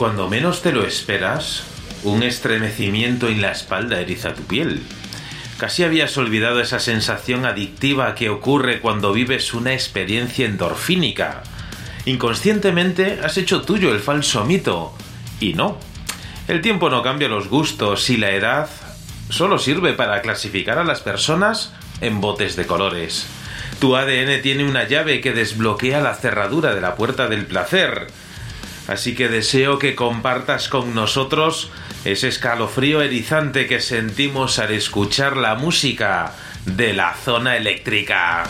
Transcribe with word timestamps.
cuando 0.00 0.30
menos 0.30 0.62
te 0.62 0.72
lo 0.72 0.86
esperas, 0.86 1.62
un 2.04 2.22
estremecimiento 2.22 3.28
en 3.28 3.42
la 3.42 3.52
espalda 3.52 4.00
eriza 4.00 4.32
tu 4.32 4.44
piel. 4.44 4.80
Casi 5.58 5.84
habías 5.84 6.16
olvidado 6.16 6.62
esa 6.62 6.78
sensación 6.78 7.44
adictiva 7.44 8.14
que 8.14 8.30
ocurre 8.30 8.80
cuando 8.80 9.12
vives 9.12 9.52
una 9.52 9.74
experiencia 9.74 10.46
endorfínica. 10.46 11.42
Inconscientemente 12.06 13.20
has 13.22 13.36
hecho 13.36 13.60
tuyo 13.60 13.92
el 13.92 14.00
falso 14.00 14.46
mito. 14.46 14.94
Y 15.38 15.52
no. 15.52 15.76
El 16.48 16.62
tiempo 16.62 16.88
no 16.88 17.02
cambia 17.02 17.28
los 17.28 17.48
gustos 17.48 18.08
y 18.08 18.16
la 18.16 18.30
edad 18.30 18.70
solo 19.28 19.58
sirve 19.58 19.92
para 19.92 20.22
clasificar 20.22 20.78
a 20.78 20.84
las 20.84 21.02
personas 21.02 21.74
en 22.00 22.22
botes 22.22 22.56
de 22.56 22.66
colores. 22.66 23.26
Tu 23.80 23.94
ADN 23.94 24.40
tiene 24.40 24.64
una 24.64 24.88
llave 24.88 25.20
que 25.20 25.34
desbloquea 25.34 26.00
la 26.00 26.14
cerradura 26.14 26.74
de 26.74 26.80
la 26.80 26.94
puerta 26.94 27.28
del 27.28 27.44
placer. 27.44 28.06
Así 28.90 29.14
que 29.14 29.28
deseo 29.28 29.78
que 29.78 29.94
compartas 29.94 30.68
con 30.68 30.96
nosotros 30.96 31.70
ese 32.04 32.26
escalofrío 32.26 33.02
erizante 33.02 33.68
que 33.68 33.80
sentimos 33.80 34.58
al 34.58 34.72
escuchar 34.72 35.36
la 35.36 35.54
música 35.54 36.32
de 36.66 36.92
la 36.92 37.14
zona 37.14 37.56
eléctrica. 37.56 38.42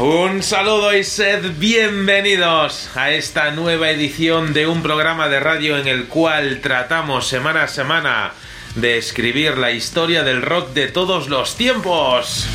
Un 0.00 0.42
saludo 0.42 0.92
y 0.96 1.04
sed 1.04 1.52
bienvenidos 1.60 2.90
a 2.96 3.12
esta 3.12 3.52
nueva 3.52 3.90
edición 3.90 4.52
de 4.52 4.66
un 4.66 4.82
programa 4.82 5.28
de 5.28 5.38
radio 5.38 5.78
en 5.78 5.86
el 5.86 6.06
cual 6.06 6.60
tratamos 6.60 7.28
semana 7.28 7.62
a 7.62 7.68
semana 7.68 8.32
de 8.74 8.98
escribir 8.98 9.58
la 9.58 9.70
historia 9.70 10.24
del 10.24 10.42
rock 10.42 10.72
de 10.72 10.88
todos 10.88 11.28
los 11.28 11.56
tiempos. 11.56 12.48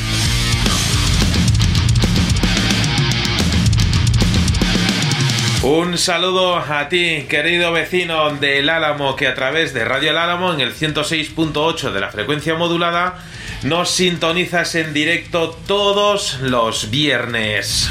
Un 5.62 5.98
saludo 5.98 6.56
a 6.56 6.88
ti, 6.88 7.26
querido 7.28 7.70
vecino 7.70 8.30
del 8.30 8.70
Álamo, 8.70 9.14
que 9.14 9.28
a 9.28 9.34
través 9.34 9.74
de 9.74 9.84
Radio 9.84 10.12
El 10.12 10.16
Álamo 10.16 10.54
en 10.54 10.60
el 10.60 10.74
106.8 10.74 11.92
de 11.92 12.00
la 12.00 12.08
frecuencia 12.08 12.54
modulada 12.54 13.18
nos 13.62 13.90
sintonizas 13.90 14.74
en 14.74 14.94
directo 14.94 15.50
todos 15.66 16.40
los 16.40 16.90
viernes. 16.90 17.90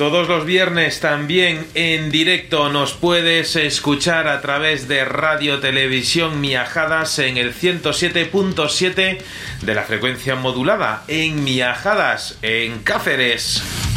Todos 0.00 0.28
los 0.28 0.46
viernes 0.46 0.98
también 1.00 1.66
en 1.74 2.10
directo 2.10 2.70
nos 2.70 2.94
puedes 2.94 3.54
escuchar 3.54 4.28
a 4.28 4.40
través 4.40 4.88
de 4.88 5.04
Radio 5.04 5.60
Televisión 5.60 6.40
Miajadas 6.40 7.18
en 7.18 7.36
el 7.36 7.52
107.7 7.52 9.18
de 9.60 9.74
la 9.74 9.82
frecuencia 9.82 10.36
modulada 10.36 11.04
en 11.06 11.44
Miajadas, 11.44 12.38
en 12.40 12.78
Cáceres. 12.78 13.89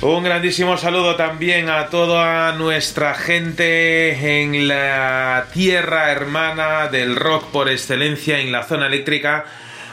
Un 0.00 0.22
grandísimo 0.22 0.76
saludo 0.76 1.16
también 1.16 1.68
a 1.68 1.88
toda 1.88 2.52
nuestra 2.52 3.14
gente 3.14 4.40
en 4.40 4.68
la 4.68 5.46
tierra 5.52 6.12
hermana 6.12 6.86
del 6.86 7.16
rock 7.16 7.50
por 7.50 7.68
excelencia 7.68 8.38
en 8.38 8.52
la 8.52 8.62
zona 8.62 8.86
eléctrica. 8.86 9.44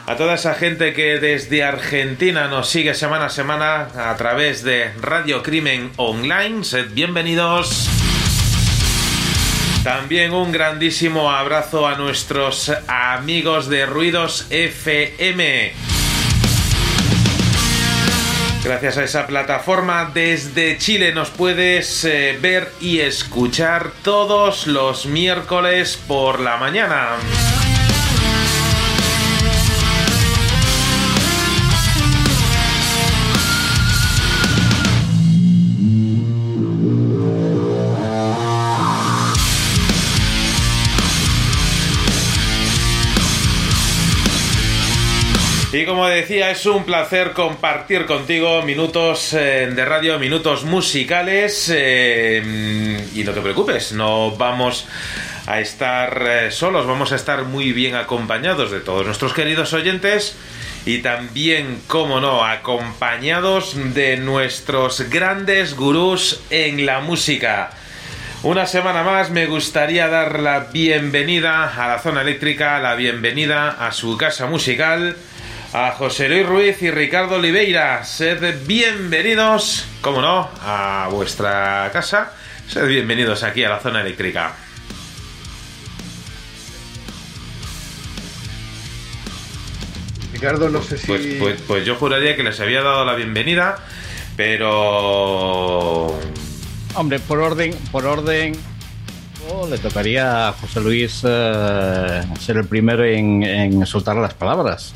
A 0.06 0.14
toda 0.14 0.34
esa 0.34 0.54
gente 0.54 0.92
que 0.92 1.18
desde 1.18 1.64
Argentina 1.64 2.46
nos 2.46 2.68
sigue 2.68 2.94
semana 2.94 3.26
a 3.26 3.30
semana 3.30 3.88
a 3.96 4.16
través 4.16 4.62
de 4.62 4.92
Radio 5.00 5.42
Crimen 5.42 5.90
Online. 5.96 6.62
Sed 6.62 6.92
bienvenidos. 6.92 7.88
También 9.82 10.32
un 10.32 10.52
grandísimo 10.52 11.32
abrazo 11.32 11.88
a 11.88 11.96
nuestros 11.96 12.70
amigos 12.86 13.68
de 13.68 13.86
Ruidos 13.86 14.46
FM. 14.50 15.95
Gracias 18.66 18.98
a 18.98 19.04
esa 19.04 19.28
plataforma 19.28 20.10
desde 20.12 20.76
Chile 20.76 21.12
nos 21.12 21.30
puedes 21.30 22.04
eh, 22.04 22.36
ver 22.42 22.72
y 22.80 22.98
escuchar 22.98 23.92
todos 24.02 24.66
los 24.66 25.06
miércoles 25.06 25.96
por 26.08 26.40
la 26.40 26.56
mañana. 26.56 27.10
Como 45.86 46.08
decía, 46.08 46.50
es 46.50 46.66
un 46.66 46.84
placer 46.84 47.32
compartir 47.32 48.06
contigo 48.06 48.62
minutos 48.62 49.32
eh, 49.32 49.70
de 49.72 49.84
radio, 49.84 50.18
minutos 50.18 50.64
musicales. 50.64 51.72
eh, 51.72 53.00
y 53.14 53.22
no 53.22 53.32
te 53.32 53.40
preocupes, 53.40 53.92
no 53.92 54.32
vamos 54.32 54.86
a 55.46 55.60
estar 55.60 56.22
eh, 56.26 56.50
solos, 56.50 56.86
vamos 56.86 57.12
a 57.12 57.16
estar 57.16 57.44
muy 57.44 57.72
bien 57.72 57.94
acompañados 57.94 58.72
de 58.72 58.80
todos 58.80 59.06
nuestros 59.06 59.32
queridos 59.32 59.72
oyentes. 59.72 60.36
Y 60.84 60.98
también, 60.98 61.80
como 61.86 62.20
no, 62.20 62.44
acompañados 62.44 63.76
de 63.94 64.16
nuestros 64.16 65.08
grandes 65.08 65.74
gurús 65.74 66.40
en 66.50 66.84
la 66.84 67.00
música. 67.00 67.70
Una 68.42 68.66
semana 68.66 69.02
más 69.02 69.30
me 69.30 69.46
gustaría 69.46 70.08
dar 70.08 70.40
la 70.40 70.60
bienvenida 70.60 71.64
a 71.64 71.88
la 71.88 71.98
zona 71.98 72.20
eléctrica, 72.20 72.78
la 72.78 72.94
bienvenida 72.94 73.70
a 73.70 73.92
su 73.92 74.16
casa 74.16 74.46
musical, 74.46 75.16
a 75.78 75.90
José 75.90 76.30
Luis 76.30 76.46
Ruiz 76.46 76.80
y 76.80 76.90
Ricardo 76.90 77.36
Oliveira. 77.36 78.02
Sed 78.02 78.66
bienvenidos, 78.66 79.86
como 80.00 80.22
no, 80.22 80.48
a 80.62 81.06
vuestra 81.10 81.90
casa. 81.92 82.32
Sed 82.66 82.88
bienvenidos 82.88 83.42
aquí 83.42 83.62
a 83.62 83.68
la 83.68 83.78
zona 83.80 84.00
eléctrica. 84.00 84.54
Ricardo, 90.32 90.70
no 90.70 90.80
sé 90.80 90.96
si. 90.96 91.06
Pues, 91.08 91.26
pues, 91.38 91.60
pues 91.66 91.84
yo 91.84 91.96
juraría 91.96 92.34
que 92.36 92.42
les 92.42 92.58
había 92.58 92.80
dado 92.80 93.04
la 93.04 93.14
bienvenida, 93.14 93.76
pero 94.34 96.06
Hombre, 96.94 97.18
por 97.18 97.40
orden, 97.40 97.74
por 97.92 98.06
orden, 98.06 98.54
oh, 99.50 99.68
le 99.68 99.76
tocaría 99.76 100.48
a 100.48 100.52
José 100.52 100.80
Luis 100.80 101.20
eh, 101.22 102.22
ser 102.40 102.56
el 102.56 102.64
primero 102.64 103.04
en, 103.04 103.42
en, 103.42 103.84
soltar 103.84 104.16
las 104.16 104.32
palabras. 104.32 104.94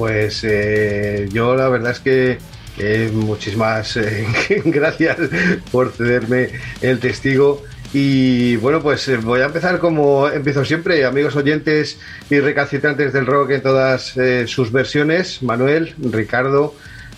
Pues 0.00 0.44
eh, 0.44 1.28
yo 1.30 1.54
la 1.54 1.68
verdad 1.68 1.92
es 1.92 2.00
que 2.00 2.38
eh, 2.78 3.10
muchísimas 3.12 3.98
gracias 4.64 5.18
por 5.70 5.92
cederme 5.92 6.48
el 6.80 6.98
testigo. 6.98 7.62
Y 7.92 8.56
bueno, 8.56 8.80
pues 8.80 9.22
voy 9.22 9.42
a 9.42 9.44
empezar 9.44 9.78
como 9.78 10.26
empiezo 10.26 10.64
siempre, 10.64 11.04
amigos 11.04 11.36
oyentes 11.36 11.98
y 12.30 12.40
recalcitrantes 12.40 13.12
del 13.12 13.26
rock 13.26 13.50
en 13.50 13.60
todas 13.60 14.14
sus 14.46 14.72
versiones. 14.72 15.42
Manuel, 15.42 15.94
Ricardo, 15.98 16.74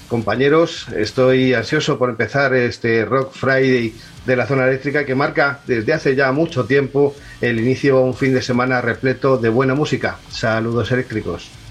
compañeros. 0.09 0.89
Estoy 0.97 1.55
ansioso 1.55 2.01
por 2.01 2.11
empezar 2.11 2.53
este 2.53 3.05
Rock 3.05 3.33
Friday 3.33 3.95
de 4.27 4.35
la 4.35 4.45
zona 4.49 4.67
eléctrica 4.67 5.07
que 5.07 5.15
marca 5.15 5.61
desde 5.69 5.93
hace 5.93 6.17
ya 6.17 6.33
mucho 6.33 6.65
tiempo 6.65 7.15
el 7.41 7.61
inicio 7.61 7.99
de 7.99 8.03
un 8.03 8.15
fin 8.15 8.35
de 8.35 8.43
semana 8.43 8.81
repleto 8.81 9.37
de 9.37 9.51
buena 9.51 9.77
música. 9.77 10.19
Saludos 10.31 10.91
eléctricos. 10.91 11.62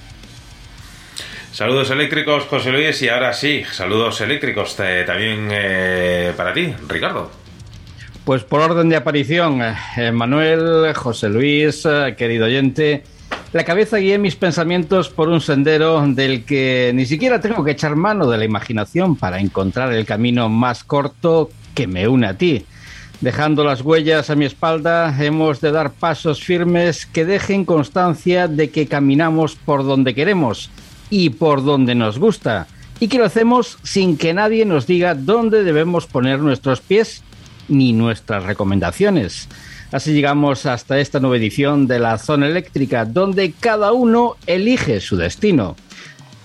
Saludos 1.61 1.91
eléctricos, 1.91 2.45
José 2.45 2.71
Luis, 2.71 2.99
y 3.03 3.09
ahora 3.09 3.33
sí, 3.33 3.61
saludos 3.71 4.19
eléctricos 4.19 4.75
también 4.75 5.47
eh, 5.51 6.33
para 6.35 6.53
ti, 6.55 6.73
Ricardo. 6.87 7.29
Pues 8.25 8.43
por 8.43 8.61
orden 8.61 8.89
de 8.89 8.95
aparición, 8.95 9.61
eh, 9.95 10.11
Manuel, 10.11 10.91
José 10.95 11.29
Luis, 11.29 11.85
eh, 11.85 12.15
querido 12.17 12.47
oyente, 12.47 13.03
la 13.53 13.63
cabeza 13.63 13.97
guié 13.97 14.17
mis 14.17 14.35
pensamientos 14.35 15.09
por 15.09 15.29
un 15.29 15.39
sendero 15.39 16.03
del 16.07 16.45
que 16.45 16.93
ni 16.95 17.05
siquiera 17.05 17.39
tengo 17.39 17.63
que 17.63 17.73
echar 17.73 17.95
mano 17.95 18.27
de 18.27 18.39
la 18.39 18.45
imaginación 18.45 19.15
para 19.15 19.39
encontrar 19.39 19.93
el 19.93 20.07
camino 20.07 20.49
más 20.49 20.83
corto 20.83 21.51
que 21.75 21.85
me 21.85 22.07
une 22.07 22.25
a 22.25 22.37
ti. 22.39 22.65
Dejando 23.19 23.63
las 23.63 23.81
huellas 23.81 24.31
a 24.31 24.35
mi 24.35 24.45
espalda, 24.45 25.15
hemos 25.23 25.61
de 25.61 25.71
dar 25.71 25.91
pasos 25.91 26.43
firmes 26.43 27.05
que 27.05 27.23
dejen 27.23 27.65
constancia 27.65 28.47
de 28.47 28.71
que 28.71 28.87
caminamos 28.87 29.55
por 29.55 29.83
donde 29.85 30.15
queremos 30.15 30.71
y 31.11 31.29
por 31.29 31.63
donde 31.63 31.93
nos 31.93 32.17
gusta, 32.17 32.65
y 32.99 33.07
que 33.07 33.19
lo 33.19 33.25
hacemos 33.25 33.77
sin 33.83 34.17
que 34.17 34.33
nadie 34.33 34.65
nos 34.65 34.87
diga 34.87 35.13
dónde 35.13 35.63
debemos 35.63 36.07
poner 36.07 36.39
nuestros 36.39 36.81
pies 36.81 37.21
ni 37.67 37.93
nuestras 37.93 38.43
recomendaciones. 38.43 39.47
Así 39.91 40.13
llegamos 40.13 40.65
hasta 40.65 40.99
esta 40.99 41.19
nueva 41.19 41.37
edición 41.37 41.85
de 41.85 41.99
la 41.99 42.17
Zona 42.17 42.47
Eléctrica, 42.47 43.05
donde 43.05 43.51
cada 43.51 43.91
uno 43.91 44.37
elige 44.47 45.01
su 45.01 45.17
destino. 45.17 45.75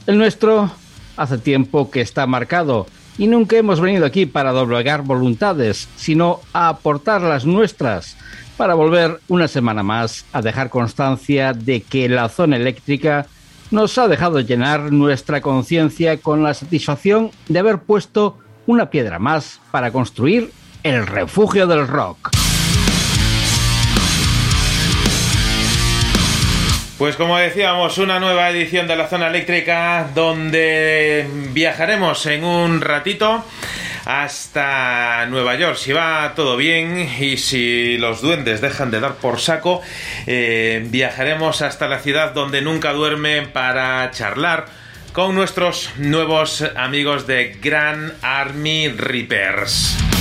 El 0.06 0.18
nuestro 0.18 0.70
hace 1.16 1.38
tiempo 1.38 1.90
que 1.90 2.00
está 2.00 2.26
marcado 2.26 2.86
y 3.18 3.28
nunca 3.28 3.56
hemos 3.56 3.80
venido 3.80 4.04
aquí 4.04 4.26
para 4.26 4.52
doblegar 4.52 5.02
voluntades, 5.02 5.88
sino 5.96 6.40
a 6.52 6.68
aportar 6.68 7.22
las 7.22 7.46
nuestras, 7.46 8.16
para 8.56 8.74
volver 8.74 9.20
una 9.28 9.46
semana 9.46 9.82
más 9.82 10.24
a 10.32 10.42
dejar 10.42 10.70
constancia 10.70 11.52
de 11.52 11.82
que 11.82 12.08
la 12.08 12.28
Zona 12.28 12.56
Eléctrica 12.56 13.26
nos 13.70 13.98
ha 13.98 14.08
dejado 14.08 14.40
llenar 14.40 14.92
nuestra 14.92 15.40
conciencia 15.40 16.18
con 16.18 16.42
la 16.42 16.54
satisfacción 16.54 17.30
de 17.48 17.58
haber 17.58 17.78
puesto 17.78 18.38
una 18.66 18.90
piedra 18.90 19.18
más 19.18 19.60
para 19.70 19.90
construir 19.90 20.50
el 20.82 21.06
refugio 21.06 21.66
del 21.66 21.86
rock. 21.86 22.30
Pues 26.98 27.16
como 27.16 27.36
decíamos, 27.36 27.98
una 27.98 28.18
nueva 28.18 28.48
edición 28.48 28.88
de 28.88 28.96
la 28.96 29.06
zona 29.08 29.28
eléctrica 29.28 30.08
donde 30.14 31.26
viajaremos 31.52 32.24
en 32.24 32.42
un 32.42 32.80
ratito 32.80 33.44
hasta 34.06 35.26
Nueva 35.26 35.56
York. 35.56 35.76
Si 35.76 35.92
va 35.92 36.32
todo 36.34 36.56
bien 36.56 36.98
y 37.20 37.36
si 37.36 37.98
los 37.98 38.22
duendes 38.22 38.62
dejan 38.62 38.90
de 38.90 39.00
dar 39.00 39.16
por 39.16 39.40
saco, 39.40 39.82
eh, 40.26 40.86
viajaremos 40.88 41.60
hasta 41.60 41.88
la 41.88 41.98
ciudad 41.98 42.32
donde 42.32 42.62
nunca 42.62 42.92
duerme 42.92 43.42
para 43.42 44.10
charlar 44.12 44.66
con 45.12 45.34
nuestros 45.34 45.90
nuevos 45.98 46.64
amigos 46.76 47.26
de 47.26 47.58
Grand 47.60 48.14
Army 48.22 48.88
Reapers. 48.88 50.15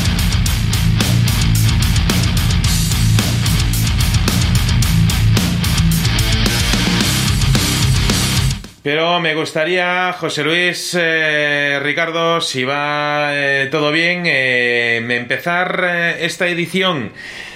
Pero 8.85 9.19
me 9.19 9.33
gustaría, 9.33 10.13
José 10.13 10.43
Luis, 10.43 10.95
eh, 10.95 11.79
Ricardo, 11.81 12.39
si 12.39 12.63
va 12.63 13.31
eh, 13.33 13.67
todo 13.71 13.91
bien, 13.91 14.27
eh, 14.27 14.97
empezar 14.97 16.15
esta 16.19 16.47
edición 16.47 17.11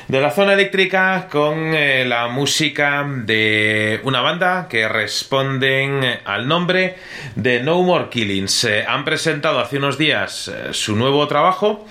de 0.07 0.21
la 0.21 0.31
zona 0.31 0.53
eléctrica 0.53 1.27
con 1.29 1.71
la 1.71 2.29
música 2.29 3.07
de 3.07 3.99
una 4.05 4.21
banda 4.21 4.65
que 4.67 4.89
responden 4.89 6.03
al 6.25 6.47
nombre 6.47 6.95
de 7.35 7.61
No 7.61 7.83
More 7.83 8.09
Killings. 8.09 8.67
Han 8.87 9.05
presentado 9.05 9.59
hace 9.59 9.77
unos 9.77 9.99
días 9.99 10.51
su 10.71 10.95
nuevo 10.95 11.27
trabajo 11.27 11.85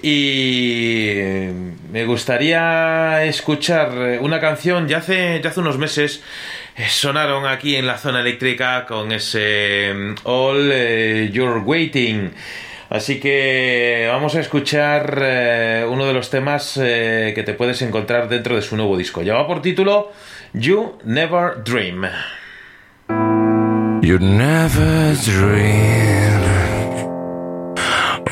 y 0.00 1.12
me 1.92 2.06
gustaría 2.06 3.26
escuchar 3.26 3.90
una 4.22 4.40
canción 4.40 4.88
ya 4.88 4.98
hace, 4.98 5.38
ya 5.42 5.50
hace 5.50 5.60
unos 5.60 5.76
meses 5.76 6.22
sonaron 6.88 7.46
aquí 7.46 7.76
en 7.76 7.86
la 7.86 7.98
zona 7.98 8.20
eléctrica 8.20 8.86
con 8.86 9.12
ese 9.12 9.92
All 10.24 10.68
uh, 10.68 11.32
You're 11.32 11.60
Waiting. 11.60 12.32
Así 12.90 13.20
que 13.20 14.08
vamos 14.10 14.34
a 14.34 14.40
escuchar 14.40 15.20
eh, 15.22 15.86
uno 15.88 16.06
de 16.06 16.12
los 16.12 16.28
temas 16.28 16.76
eh, 16.82 17.30
que 17.36 17.44
te 17.44 17.54
puedes 17.54 17.80
encontrar 17.82 18.28
dentro 18.28 18.56
de 18.56 18.62
su 18.62 18.76
nuevo 18.76 18.96
disco. 18.96 19.22
Lleva 19.22 19.46
por 19.46 19.62
título 19.62 20.10
You 20.54 20.98
Never 21.04 21.62
Dream. 21.62 22.06
You 24.02 24.18
never 24.18 25.14
dream 25.24 26.42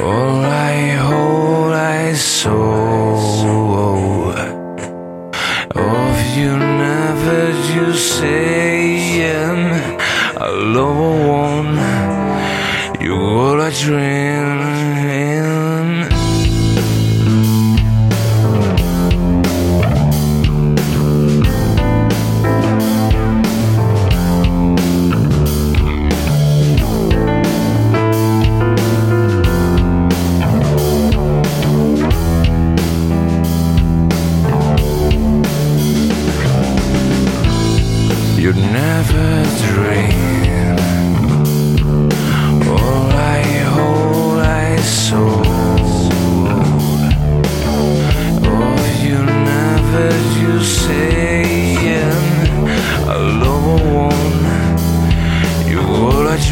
All 0.01 0.45
I 0.45 0.97
hold 0.97 1.75
I 1.75 2.15
saw 2.15 3.08
you 7.79 7.95
saying 7.95 9.71
alone 10.37 11.77
You 13.01 13.15
all 13.15 13.61
I 13.61 13.71
dream 13.71 14.38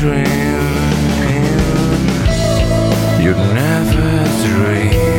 dreaming. 0.06 1.42
You 3.20 3.34
never 3.34 4.24
dream. 4.46 5.15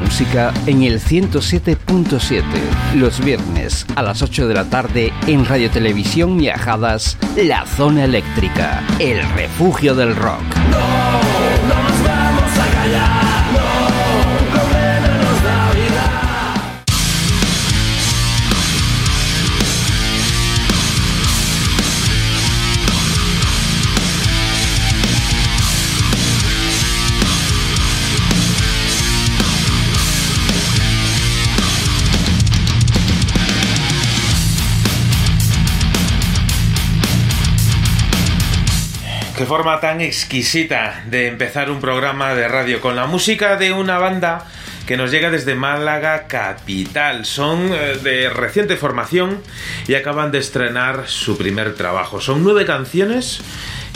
Música 0.00 0.52
en 0.66 0.82
el 0.82 1.00
107.7, 1.00 2.42
los 2.96 3.24
viernes 3.24 3.86
a 3.96 4.02
las 4.02 4.22
8 4.22 4.48
de 4.48 4.54
la 4.54 4.64
tarde 4.64 5.12
en 5.26 5.44
Radio 5.44 5.70
Televisión 5.70 6.38
Viajadas, 6.38 7.16
La 7.36 7.66
Zona 7.66 8.04
Eléctrica, 8.04 8.82
el 8.98 9.22
refugio 9.34 9.94
del 9.94 10.16
rock. 10.16 10.59
Qué 39.40 39.46
forma 39.46 39.80
tan 39.80 40.02
exquisita 40.02 41.02
de 41.06 41.26
empezar 41.26 41.70
un 41.70 41.80
programa 41.80 42.34
de 42.34 42.46
radio 42.46 42.78
con 42.82 42.94
la 42.94 43.06
música 43.06 43.56
de 43.56 43.72
una 43.72 43.96
banda 43.96 44.44
que 44.86 44.98
nos 44.98 45.10
llega 45.10 45.30
desde 45.30 45.54
Málaga 45.54 46.26
capital. 46.26 47.24
Son 47.24 47.72
eh, 47.72 47.98
de 48.02 48.28
reciente 48.28 48.76
formación 48.76 49.40
y 49.88 49.94
acaban 49.94 50.30
de 50.30 50.40
estrenar 50.40 51.08
su 51.08 51.38
primer 51.38 51.74
trabajo. 51.74 52.20
Son 52.20 52.44
nueve 52.44 52.66
canciones 52.66 53.40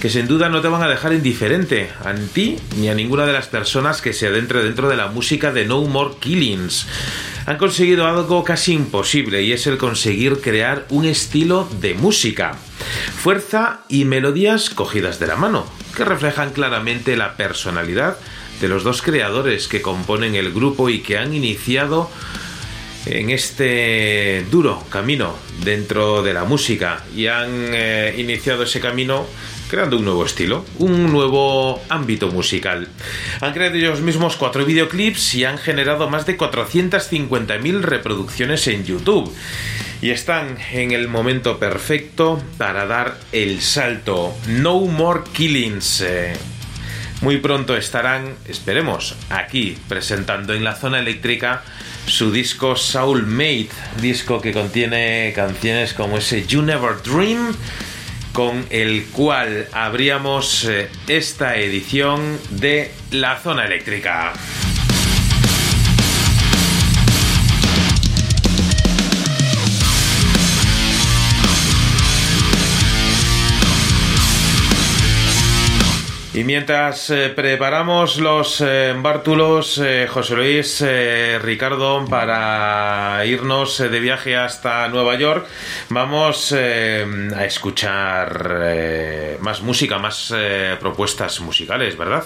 que 0.00 0.08
sin 0.08 0.28
duda 0.28 0.48
no 0.48 0.62
te 0.62 0.68
van 0.68 0.82
a 0.82 0.88
dejar 0.88 1.12
indiferente 1.12 1.90
a 2.02 2.14
ti 2.32 2.56
ni 2.78 2.88
a 2.88 2.94
ninguna 2.94 3.26
de 3.26 3.34
las 3.34 3.46
personas 3.46 4.00
que 4.00 4.14
se 4.14 4.28
adentre 4.28 4.62
dentro 4.62 4.88
de 4.88 4.96
la 4.96 5.08
música 5.08 5.52
de 5.52 5.66
No 5.66 5.82
More 5.82 6.14
Killings 6.20 6.86
han 7.44 7.58
conseguido 7.58 8.06
algo 8.06 8.42
casi 8.44 8.72
imposible 8.72 9.42
y 9.42 9.52
es 9.52 9.66
el 9.66 9.76
conseguir 9.76 10.40
crear 10.40 10.86
un 10.88 11.04
estilo 11.04 11.68
de 11.82 11.92
música. 11.92 12.56
Fuerza 13.24 13.80
y 13.88 14.04
melodías 14.04 14.68
cogidas 14.68 15.18
de 15.18 15.26
la 15.26 15.34
mano, 15.34 15.64
que 15.96 16.04
reflejan 16.04 16.50
claramente 16.50 17.16
la 17.16 17.38
personalidad 17.38 18.18
de 18.60 18.68
los 18.68 18.84
dos 18.84 19.00
creadores 19.00 19.66
que 19.66 19.80
componen 19.80 20.34
el 20.34 20.52
grupo 20.52 20.90
y 20.90 21.00
que 21.00 21.16
han 21.16 21.32
iniciado 21.32 22.10
en 23.06 23.30
este 23.30 24.44
duro 24.50 24.84
camino 24.90 25.34
dentro 25.64 26.22
de 26.22 26.34
la 26.34 26.44
música 26.44 27.02
y 27.16 27.28
han 27.28 27.48
eh, 27.72 28.14
iniciado 28.18 28.64
ese 28.64 28.80
camino 28.80 29.26
creando 29.70 29.96
un 29.96 30.04
nuevo 30.04 30.26
estilo, 30.26 30.62
un 30.78 31.10
nuevo 31.10 31.82
ámbito 31.88 32.28
musical. 32.28 32.88
Han 33.40 33.54
creado 33.54 33.76
ellos 33.76 34.02
mismos 34.02 34.36
cuatro 34.36 34.66
videoclips 34.66 35.34
y 35.36 35.44
han 35.44 35.56
generado 35.56 36.10
más 36.10 36.26
de 36.26 36.36
450.000 36.36 37.80
reproducciones 37.80 38.66
en 38.68 38.84
YouTube. 38.84 39.32
Y 40.04 40.10
están 40.10 40.58
en 40.70 40.92
el 40.92 41.08
momento 41.08 41.58
perfecto 41.58 42.38
para 42.58 42.84
dar 42.84 43.16
el 43.32 43.62
salto. 43.62 44.36
No 44.48 44.80
More 44.80 45.22
Killings. 45.32 46.02
Eh, 46.02 46.34
muy 47.22 47.38
pronto 47.38 47.74
estarán, 47.74 48.34
esperemos, 48.46 49.16
aquí 49.30 49.78
presentando 49.88 50.52
en 50.52 50.62
la 50.62 50.76
zona 50.76 50.98
eléctrica 50.98 51.62
su 52.06 52.30
disco 52.30 52.76
Soulmate, 52.76 53.70
disco 54.02 54.42
que 54.42 54.52
contiene 54.52 55.32
canciones 55.34 55.94
como 55.94 56.18
ese 56.18 56.46
You 56.46 56.60
Never 56.60 57.02
Dream, 57.02 57.56
con 58.34 58.66
el 58.68 59.06
cual 59.06 59.68
abríamos 59.72 60.66
eh, 60.66 60.90
esta 61.08 61.56
edición 61.56 62.38
de 62.50 62.92
La 63.10 63.38
Zona 63.38 63.64
Eléctrica. 63.64 64.34
Y 76.34 76.42
mientras 76.42 77.10
eh, 77.10 77.28
preparamos 77.28 78.16
los 78.16 78.60
eh, 78.60 78.92
bártulos, 78.98 79.78
eh, 79.78 80.08
José 80.10 80.34
Luis, 80.34 80.84
Ricardo, 81.40 82.04
para 82.06 83.24
irnos 83.24 83.78
de 83.78 84.00
viaje 84.00 84.34
hasta 84.34 84.88
Nueva 84.88 85.14
York, 85.14 85.46
vamos 85.90 86.52
a 86.52 87.44
escuchar 87.44 89.38
más 89.42 89.62
música, 89.62 90.00
más 90.00 90.34
propuestas 90.80 91.38
musicales, 91.38 91.96
¿verdad? 91.96 92.24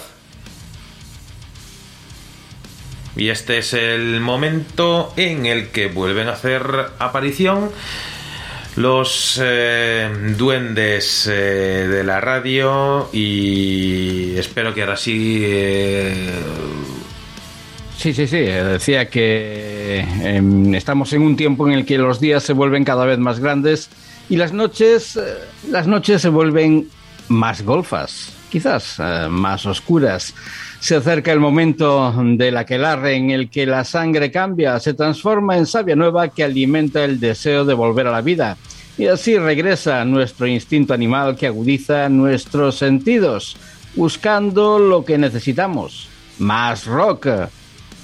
Y 3.15 3.29
este 3.29 3.59
es 3.59 3.73
el 3.75 4.21
momento 4.21 5.13
en 5.17 5.45
el 5.45 5.67
que 5.69 5.85
vuelven 5.85 6.29
a 6.29 6.33
hacer 6.33 6.63
aparición 6.97 7.69
los 8.79 9.37
eh, 9.43 10.09
duendes 10.37 11.27
eh, 11.27 11.85
de 11.89 12.01
la 12.05 12.21
radio 12.21 13.09
y 13.11 14.37
espero 14.37 14.73
que 14.73 14.83
ahora 14.83 14.95
sí... 14.95 15.41
Eh, 15.43 16.29
sí, 17.97 18.13
sí, 18.13 18.25
sí, 18.25 18.37
decía 18.37 19.09
que 19.09 19.99
em, 19.99 20.73
estamos 20.73 21.11
en 21.11 21.23
un 21.23 21.35
tiempo 21.35 21.67
en 21.67 21.73
el 21.73 21.85
que 21.85 21.97
los 21.97 22.21
días 22.21 22.41
se 22.41 22.53
vuelven 22.53 22.85
cada 22.85 23.03
vez 23.05 23.19
más 23.19 23.41
grandes 23.41 23.89
y 24.29 24.37
las 24.37 24.53
noches, 24.53 25.19
las 25.69 25.85
noches 25.85 26.21
se 26.21 26.29
vuelven 26.29 26.87
más 27.29 27.61
golfas, 27.61 28.33
quizás 28.49 28.99
más 29.29 29.65
oscuras. 29.65 30.33
Se 30.79 30.95
acerca 30.95 31.31
el 31.31 31.39
momento 31.39 32.13
del 32.35 32.57
aquelarre 32.57 33.15
en 33.15 33.31
el 33.31 33.49
que 33.49 33.65
la 33.65 33.83
sangre 33.83 34.31
cambia, 34.31 34.79
se 34.79 34.93
transforma 34.93 35.57
en 35.57 35.65
savia 35.65 35.95
nueva 35.95 36.29
que 36.29 36.43
alimenta 36.43 37.03
el 37.03 37.19
deseo 37.19 37.65
de 37.65 37.73
volver 37.73 38.07
a 38.07 38.11
la 38.11 38.21
vida. 38.21 38.57
Y 38.97 39.07
así 39.07 39.37
regresa 39.37 40.03
nuestro 40.03 40.45
instinto 40.45 40.93
animal 40.93 41.37
que 41.37 41.47
agudiza 41.47 42.09
nuestros 42.09 42.77
sentidos, 42.77 43.55
buscando 43.95 44.77
lo 44.77 45.05
que 45.05 45.17
necesitamos. 45.17 46.09
Más 46.37 46.85
rock. 46.85 47.27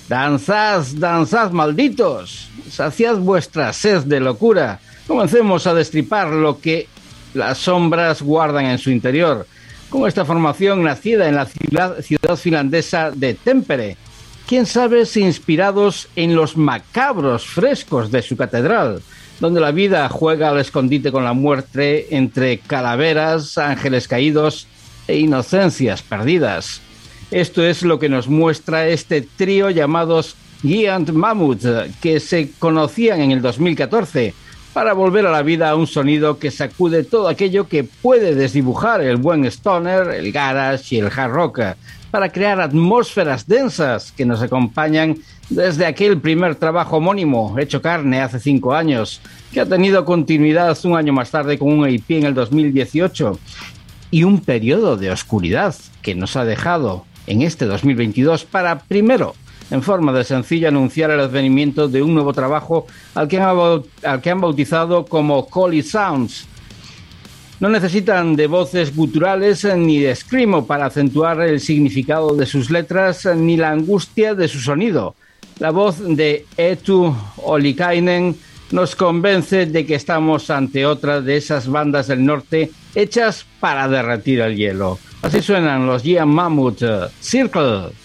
Danzad, 0.08 0.86
danzad, 0.96 1.51
malditos. 1.51 2.50
Saciad 2.70 3.17
vuestra 3.17 3.74
sed 3.74 4.03
de 4.03 4.20
locura. 4.20 4.79
Comencemos 5.08 5.67
a 5.67 5.74
destripar 5.74 6.29
lo 6.29 6.60
que 6.60 6.88
las 7.35 7.59
sombras 7.59 8.21
guardan 8.21 8.65
en 8.65 8.79
su 8.79 8.89
interior 8.89 9.45
con 9.89 10.07
esta 10.07 10.25
formación 10.25 10.83
nacida 10.83 11.27
en 11.27 11.35
la 11.35 11.45
ciudad, 11.45 11.95
finlandesa 12.37 13.11
de 13.11 13.33
Tempere. 13.33 13.97
Quién 14.47 14.65
sabe 14.65 15.05
si 15.05 15.21
inspirados 15.21 16.07
en 16.15 16.35
los 16.35 16.57
macabros 16.57 17.45
frescos 17.45 18.11
de 18.11 18.21
su 18.21 18.35
catedral, 18.35 19.01
donde 19.39 19.61
la 19.61 19.71
vida 19.71 20.07
juega 20.09 20.49
al 20.49 20.59
escondite 20.59 21.11
con 21.11 21.23
la 21.23 21.33
muerte 21.33 22.15
entre 22.15 22.59
calaveras, 22.59 23.57
ángeles 23.57 24.07
caídos 24.07 24.67
e 25.07 25.17
inocencias 25.17 26.01
perdidas. 26.01 26.81
Esto 27.31 27.63
es 27.63 27.81
lo 27.81 27.97
que 27.97 28.09
nos 28.09 28.27
muestra 28.27 28.87
este 28.87 29.21
trío 29.21 29.69
llamados 29.69 30.35
Giant 30.61 31.11
Mammoth, 31.11 31.65
que 32.01 32.19
se 32.19 32.51
conocían 32.59 33.21
en 33.21 33.31
el 33.31 33.41
2014 33.41 34.33
para 34.75 34.91
volver 34.91 35.25
a 35.25 35.32
la 35.32 35.41
vida 35.41 35.70
a 35.70 35.75
un 35.77 35.88
sonido 35.88 36.38
que 36.38 36.51
sacude 36.51 37.05
todo 37.05 37.29
aquello 37.29 37.70
que 37.70 37.86
puede 37.86 38.36
desdibujar 38.36 39.00
el 39.00 39.15
buen 39.15 39.46
stoner, 39.46 40.10
el 40.10 40.34
garage 40.34 40.96
y 40.96 41.00
el 41.00 41.05
hard 41.05 41.32
rock, 41.32 41.62
para 42.12 42.27
crear 42.27 42.60
atmósferas 42.60 43.48
densas 43.48 44.12
que 44.12 44.25
nos 44.25 44.41
acompañan 44.41 45.15
desde 45.48 45.86
aquel 45.86 46.20
primer 46.20 46.55
trabajo 46.55 46.98
homónimo, 46.98 47.58
hecho 47.58 47.82
carne 47.82 48.20
hace 48.20 48.38
cinco 48.38 48.74
años, 48.74 49.22
que 49.53 49.62
ha 49.62 49.65
tenido 49.65 50.03
continuidad 50.03 50.77
un 50.84 50.98
año 50.98 51.13
más 51.13 51.32
tarde 51.32 51.58
con 51.58 51.72
un 51.72 51.88
EP 51.88 52.10
en 52.10 52.25
el 52.25 52.34
2018, 52.34 53.39
y 54.12 54.25
un 54.25 54.41
periodo 54.41 54.98
de 54.98 55.10
oscuridad 55.10 55.74
que 56.01 56.15
nos 56.15 56.36
ha 56.36 56.44
dejado 56.44 57.05
en 57.27 57.44
este 57.44 57.63
2022 57.63 58.44
para 58.44 58.79
primero 58.79 59.36
en 59.72 59.81
forma 59.81 60.13
de 60.13 60.24
sencillo 60.24 60.67
anunciar 60.67 61.12
el 61.12 61.19
advenimiento 61.19 61.88
de 61.88 62.01
un 62.01 62.13
nuevo 62.13 62.34
trabajo 62.34 62.88
al 63.13 63.27
que 63.27 63.39
han, 63.39 64.41
bautizado 64.41 65.05
como 65.05 65.48
Call 65.48 65.84
Sounds. 65.84 66.48
No 67.60 67.69
necesitan 67.69 68.36
de 68.36 68.48
voces 68.48 68.95
guturales 68.95 69.63
ni 69.63 70.00
de 70.00 70.15
screamo 70.15 70.67
para 70.67 70.88
acentuar 70.88 71.41
el 71.41 71.62
significado 71.62 72.36
de 72.36 72.45
sus 72.45 72.69
letras 72.69 73.25
ni 73.36 73.55
la 73.55 73.72
angustia 73.72 74.36
de 74.36 74.48
su 74.48 74.60
sonido. 74.60 75.15
La 75.60 75.72
voz 75.72 76.00
de 76.00 76.45
Etu 76.57 77.15
Olikainen 77.38 78.36
nos 78.72 78.95
convence 78.95 79.65
de 79.67 79.86
que 79.86 79.95
estamos 79.95 80.50
ante 80.50 80.86
otra 80.86 81.22
de 81.22 81.38
esas 81.38 81.69
bandas 81.69 82.07
del 82.07 82.25
norte 82.25 82.72
hechas 82.93 83.45
para 83.62 83.88
derretir 83.88 84.41
el 84.41 84.57
hielo. 84.57 85.00
Así 85.22 85.41
suenan 85.41 85.88
los 85.88 86.03
Gian 86.03 86.29
Mammoth 86.29 86.84
Circle. 87.22 88.04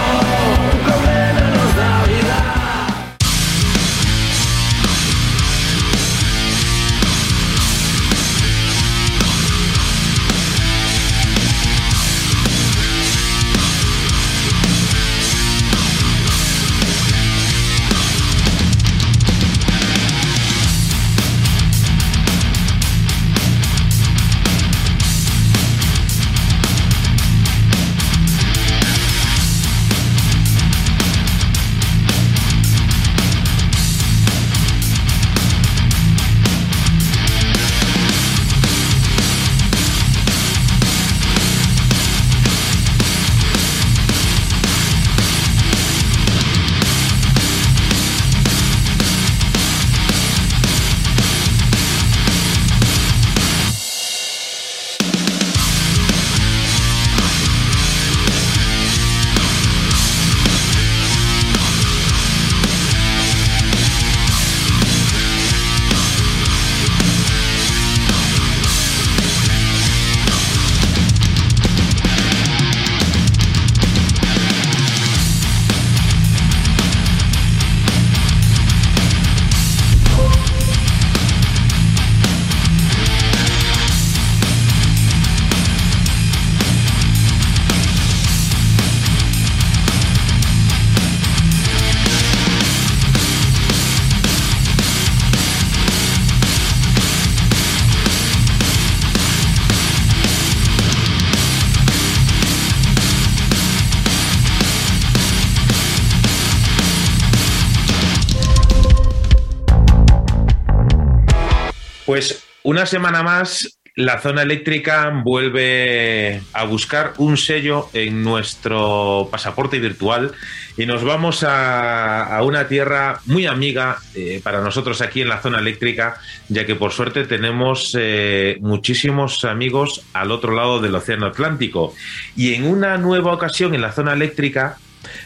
Pues 112.11 112.43
una 112.63 112.85
semana 112.85 113.23
más, 113.23 113.79
la 113.95 114.19
zona 114.19 114.41
eléctrica 114.41 115.21
vuelve 115.23 116.41
a 116.51 116.65
buscar 116.65 117.13
un 117.19 117.37
sello 117.37 117.89
en 117.93 118.21
nuestro 118.21 119.29
pasaporte 119.31 119.79
virtual 119.79 120.33
y 120.75 120.85
nos 120.85 121.05
vamos 121.05 121.45
a, 121.47 122.37
una 122.43 122.67
tierra 122.67 123.21
muy 123.27 123.45
amiga 123.45 123.99
eh, 124.13 124.41
para 124.43 124.59
nosotros 124.59 124.99
aquí 124.99 125.21
en 125.21 125.29
la 125.29 125.41
zona 125.41 125.59
eléctrica, 125.59 126.19
ya 126.49 126.65
que 126.65 126.75
por 126.75 126.91
suerte 126.91 127.23
tenemos 127.23 127.95
eh, 127.97 128.57
muchísimos 128.59 129.45
amigos 129.45 130.03
al 130.11 130.31
otro 130.31 130.53
lado 130.53 130.81
del 130.81 130.93
Océano 130.95 131.27
Atlántico. 131.27 131.95
Y 132.35 132.55
en 132.55 132.67
una 132.67 132.97
nueva 132.97 133.31
ocasión 133.31 133.73
en 133.73 133.79
la 133.79 133.93
zona 133.93 134.11
eléctrica 134.11 134.75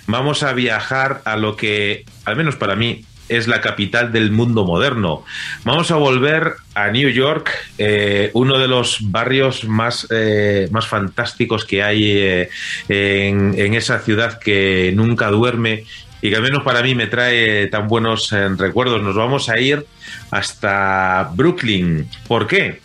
vamos 0.06 0.44
a 0.44 0.54
viajar 0.54 1.24
a 1.26 1.36
lo 1.36 1.56
que, 1.56 2.06
al 2.26 2.36
menos 2.36 2.58
para 2.58 2.76
mí, 2.76 3.04
es 3.30 3.48
la 3.48 3.62
capital 3.62 4.12
del 4.12 4.32
mundo 4.32 4.66
moderno. 4.66 5.24
Vamos 5.64 5.92
a 5.92 5.96
volver 5.96 6.54
a 6.74 6.90
New 6.92 7.10
York, 7.10 7.50
eh, 7.78 8.30
uno 8.34 8.60
de 8.60 8.68
los 8.68 9.00
barrios 9.12 9.64
más, 9.66 10.08
eh, 10.12 10.68
más 10.72 10.88
fantásticos 10.88 11.66
que 11.66 11.84
hay 11.84 12.12
eh, 12.12 12.50
en, 12.90 13.56
en 13.58 13.74
esa 13.74 14.00
ciudad 14.00 14.40
que 14.40 14.92
nunca 14.96 15.30
duerme 15.30 15.86
y 16.22 16.30
que 16.30 16.36
al 16.36 16.42
menos 16.42 16.64
para 16.64 16.82
mí 16.82 16.96
me 16.96 17.08
trae 17.08 17.68
tan 17.68 17.88
buenos 17.88 18.32
recuerdos. 18.58 19.02
Nos 19.02 19.16
vamos 19.16 19.50
a 19.50 19.60
ir 19.60 19.86
hasta 20.32 21.32
Brooklyn. 21.36 22.10
¿Por 22.28 22.48
qué? 22.48 22.82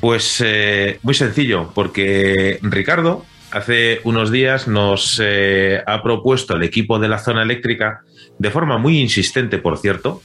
Pues 0.00 0.42
muy 1.02 1.14
sencillo, 1.14 1.72
porque 1.74 2.58
Ricardo 2.62 3.26
hace 3.50 4.00
unos 4.04 4.30
días 4.30 4.68
nos 4.68 5.20
ha 5.20 6.02
propuesto 6.02 6.56
el 6.56 6.62
equipo 6.62 6.98
de 6.98 7.08
la 7.08 7.18
zona 7.18 7.42
eléctrica, 7.42 8.02
de 8.38 8.50
forma 8.50 8.78
muy 8.78 9.00
insistente, 9.00 9.58
por 9.58 9.78
cierto, 9.78 10.22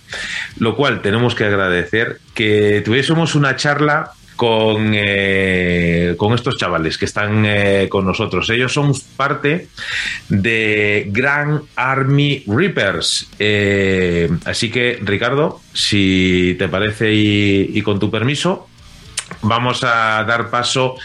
lo 0.57 0.75
cual 0.75 1.01
tenemos 1.01 1.35
que 1.35 1.45
agradecer 1.45 2.19
que 2.33 2.81
tuviésemos 2.85 3.35
una 3.35 3.55
charla 3.55 4.11
con, 4.35 4.91
eh, 4.93 6.15
con 6.17 6.33
estos 6.33 6.57
chavales 6.57 6.97
que 6.97 7.05
están 7.05 7.45
eh, 7.45 7.87
con 7.89 8.05
nosotros. 8.05 8.49
Ellos 8.49 8.73
son 8.73 8.93
parte 9.15 9.67
de 10.29 11.07
Grand 11.09 11.61
Army 11.75 12.43
Reapers. 12.47 13.29
Eh, 13.39 14.29
así 14.45 14.69
que, 14.69 14.99
Ricardo, 15.01 15.61
si 15.73 16.55
te 16.57 16.67
parece 16.67 17.13
y, 17.13 17.71
y 17.73 17.81
con 17.81 17.99
tu 17.99 18.09
permiso, 18.09 18.67
vamos 19.41 19.83
a 19.83 20.23
dar 20.23 20.49
paso 20.49 20.95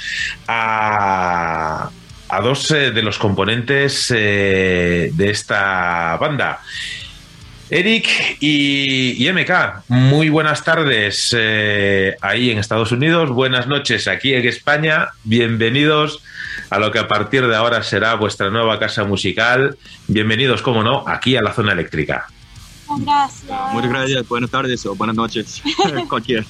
a, 0.46 1.90
a 2.28 2.40
dos 2.40 2.70
eh, 2.70 2.90
de 2.90 3.02
los 3.02 3.18
componentes 3.18 4.12
eh, 4.14 5.10
de 5.12 5.30
esta 5.30 6.16
banda. 6.16 6.60
Eric 7.70 8.38
y, 8.40 9.26
y 9.26 9.32
MK, 9.32 9.88
muy 9.88 10.30
buenas 10.30 10.64
tardes 10.64 11.34
eh, 11.36 12.16
ahí 12.22 12.50
en 12.50 12.58
Estados 12.58 12.92
Unidos, 12.92 13.28
buenas 13.28 13.66
noches 13.66 14.08
aquí 14.08 14.32
en 14.32 14.46
España, 14.46 15.08
bienvenidos 15.24 16.22
a 16.70 16.78
lo 16.78 16.90
que 16.90 16.98
a 16.98 17.08
partir 17.08 17.46
de 17.46 17.54
ahora 17.54 17.82
será 17.82 18.14
vuestra 18.14 18.48
nueva 18.48 18.78
casa 18.78 19.04
musical, 19.04 19.76
bienvenidos, 20.06 20.62
como 20.62 20.82
no, 20.82 21.04
aquí 21.06 21.36
a 21.36 21.42
la 21.42 21.52
zona 21.52 21.72
eléctrica. 21.72 22.26
Gracias. 23.00 23.52
Muchas 23.72 23.90
gracias, 23.90 24.28
buenas 24.28 24.50
tardes 24.50 24.86
o 24.86 24.94
buenas 24.94 25.16
noches, 25.16 25.62
cualquier. 26.08 26.46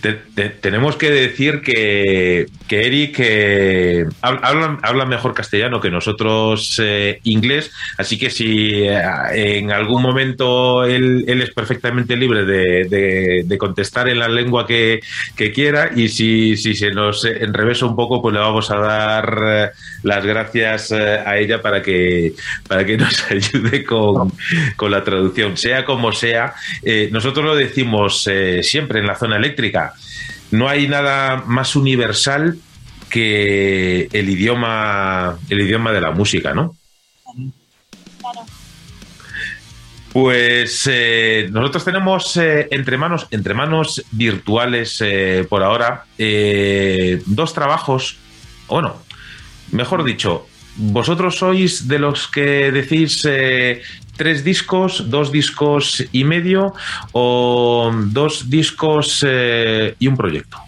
Te- 0.00 0.14
te- 0.34 0.48
tenemos 0.48 0.96
que 0.96 1.10
decir 1.10 1.60
que, 1.60 2.46
que 2.68 2.86
Eric 2.86 3.16
eh, 3.20 4.04
hab- 4.22 4.78
habla, 4.82 5.06
mejor 5.06 5.34
castellano 5.34 5.80
que 5.80 5.90
nosotros 5.90 6.80
eh, 6.82 7.20
inglés, 7.24 7.70
así 7.96 8.18
que 8.18 8.30
si 8.30 8.82
eh, 8.82 8.98
en 9.58 9.70
algún 9.70 10.02
momento 10.02 10.84
él, 10.84 11.24
es 11.28 11.50
perfectamente 11.50 12.16
libre 12.16 12.44
de, 12.44 13.44
contestar 13.58 14.08
en 14.08 14.18
la 14.18 14.28
lengua 14.28 14.66
que, 14.66 15.00
quiera 15.54 15.90
y 15.94 16.08
si, 16.08 16.56
si 16.56 16.74
se 16.74 16.90
nos 16.90 17.24
enrevesa 17.24 17.86
un 17.86 17.94
poco, 17.96 18.20
pues 18.20 18.34
le 18.34 18.40
vamos 18.40 18.70
a 18.70 18.76
dar 18.78 19.38
eh, 19.46 19.70
las 20.02 20.24
gracias 20.24 20.92
a 20.92 21.38
ella 21.38 21.62
para 21.62 21.82
que, 21.82 22.32
para 22.68 22.84
que 22.84 22.96
nos 22.98 23.30
ayude 23.30 23.84
con, 23.84 24.32
con 24.76 24.90
la 24.90 25.04
traducción. 25.04 25.56
Sea 25.56 25.84
como 25.84 26.12
sea, 26.12 26.54
nosotros 27.10 27.44
lo 27.44 27.54
decimos 27.54 28.28
siempre 28.62 29.00
en 29.00 29.06
la 29.06 29.14
zona 29.14 29.35
eléctrica. 29.36 29.94
No 30.50 30.68
hay 30.68 30.88
nada 30.88 31.42
más 31.46 31.76
universal 31.76 32.58
que 33.08 34.08
el 34.12 34.28
idioma, 34.28 35.38
el 35.48 35.60
idioma 35.60 35.92
de 35.92 36.00
la 36.00 36.10
música, 36.10 36.54
¿no? 36.54 36.76
Claro. 38.20 38.46
Pues 40.16 40.88
eh, 40.90 41.46
nosotros 41.52 41.84
tenemos 41.84 42.38
eh, 42.38 42.68
entre 42.70 42.96
manos, 42.96 43.26
entre 43.30 43.52
manos 43.52 44.02
virtuales 44.12 44.96
eh, 45.04 45.46
por 45.46 45.62
ahora, 45.62 46.06
dos 47.26 47.52
trabajos. 47.52 48.16
Bueno, 48.66 48.96
mejor 49.72 50.04
dicho, 50.04 50.46
vosotros 50.76 51.36
sois 51.36 51.86
de 51.86 51.98
los 51.98 52.28
que 52.28 52.72
decís 52.72 53.28
tres 54.16 54.44
discos, 54.44 55.10
dos 55.10 55.30
discos 55.30 56.04
y 56.12 56.24
medio 56.24 56.74
o 57.12 57.92
dos 58.08 58.48
discos 58.48 59.24
eh, 59.26 59.94
y 59.98 60.06
un 60.06 60.16
proyecto. 60.16 60.58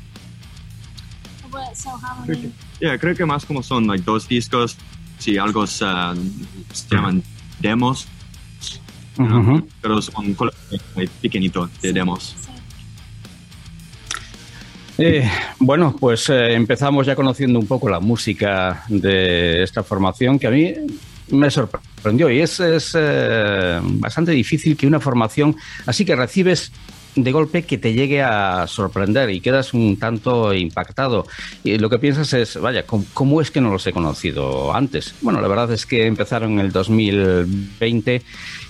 Creo 1.50 2.02
many? 2.26 2.42
que, 2.42 2.50
yeah, 2.80 2.98
creo 2.98 3.14
que 3.14 3.24
más 3.24 3.44
como 3.44 3.62
son 3.62 3.86
like, 3.86 4.04
dos 4.04 4.28
discos, 4.28 4.76
si 5.18 5.38
algo 5.38 5.62
uh, 5.62 5.66
se 5.66 5.84
llaman 6.90 7.22
demos, 7.60 8.06
Ujú. 9.16 9.66
pero 9.80 10.00
son 10.00 10.36
pequeñitos 11.20 11.70
de 11.80 11.92
demos. 11.92 12.36
Sí. 14.96 15.04
Eh, 15.04 15.30
bueno, 15.60 15.94
pues 15.98 16.28
eh, 16.28 16.54
empezamos 16.54 17.06
ya 17.06 17.14
conociendo 17.14 17.58
un 17.58 17.66
poco 17.66 17.88
la 17.88 18.00
música 18.00 18.84
de 18.88 19.62
esta 19.62 19.84
formación 19.84 20.38
que 20.38 20.46
a 20.48 20.50
mí 20.50 20.74
me 21.30 21.50
sorprendió 21.98 22.30
y 22.30 22.40
es, 22.40 22.60
es, 22.60 22.92
eh, 22.94 23.80
bastante 23.82 24.30
difícil 24.32 24.76
que 24.76 24.86
una 24.86 25.00
formación 25.00 25.56
así 25.86 26.04
que 26.04 26.14
recibes 26.14 26.70
de 27.16 27.32
golpe 27.32 27.62
que 27.62 27.78
te 27.78 27.92
llegue 27.94 28.22
a 28.22 28.66
sorprender 28.68 29.30
y 29.30 29.40
quedas 29.40 29.74
un 29.74 29.98
tanto 29.98 30.54
impactado. 30.54 31.26
Y 31.64 31.78
lo 31.78 31.90
que 31.90 31.98
piensas 31.98 32.32
es, 32.32 32.60
vaya, 32.60 32.84
¿cómo, 32.86 33.40
es 33.40 33.50
que 33.50 33.60
no 33.60 33.72
los 33.72 33.84
he 33.88 33.92
conocido 33.92 34.72
antes? 34.72 35.14
Bueno, 35.20 35.40
la 35.40 35.48
verdad 35.48 35.72
es 35.72 35.84
que 35.84 36.06
empezaron 36.06 36.52
en 36.52 36.60
el 36.60 36.70
2020 36.70 38.22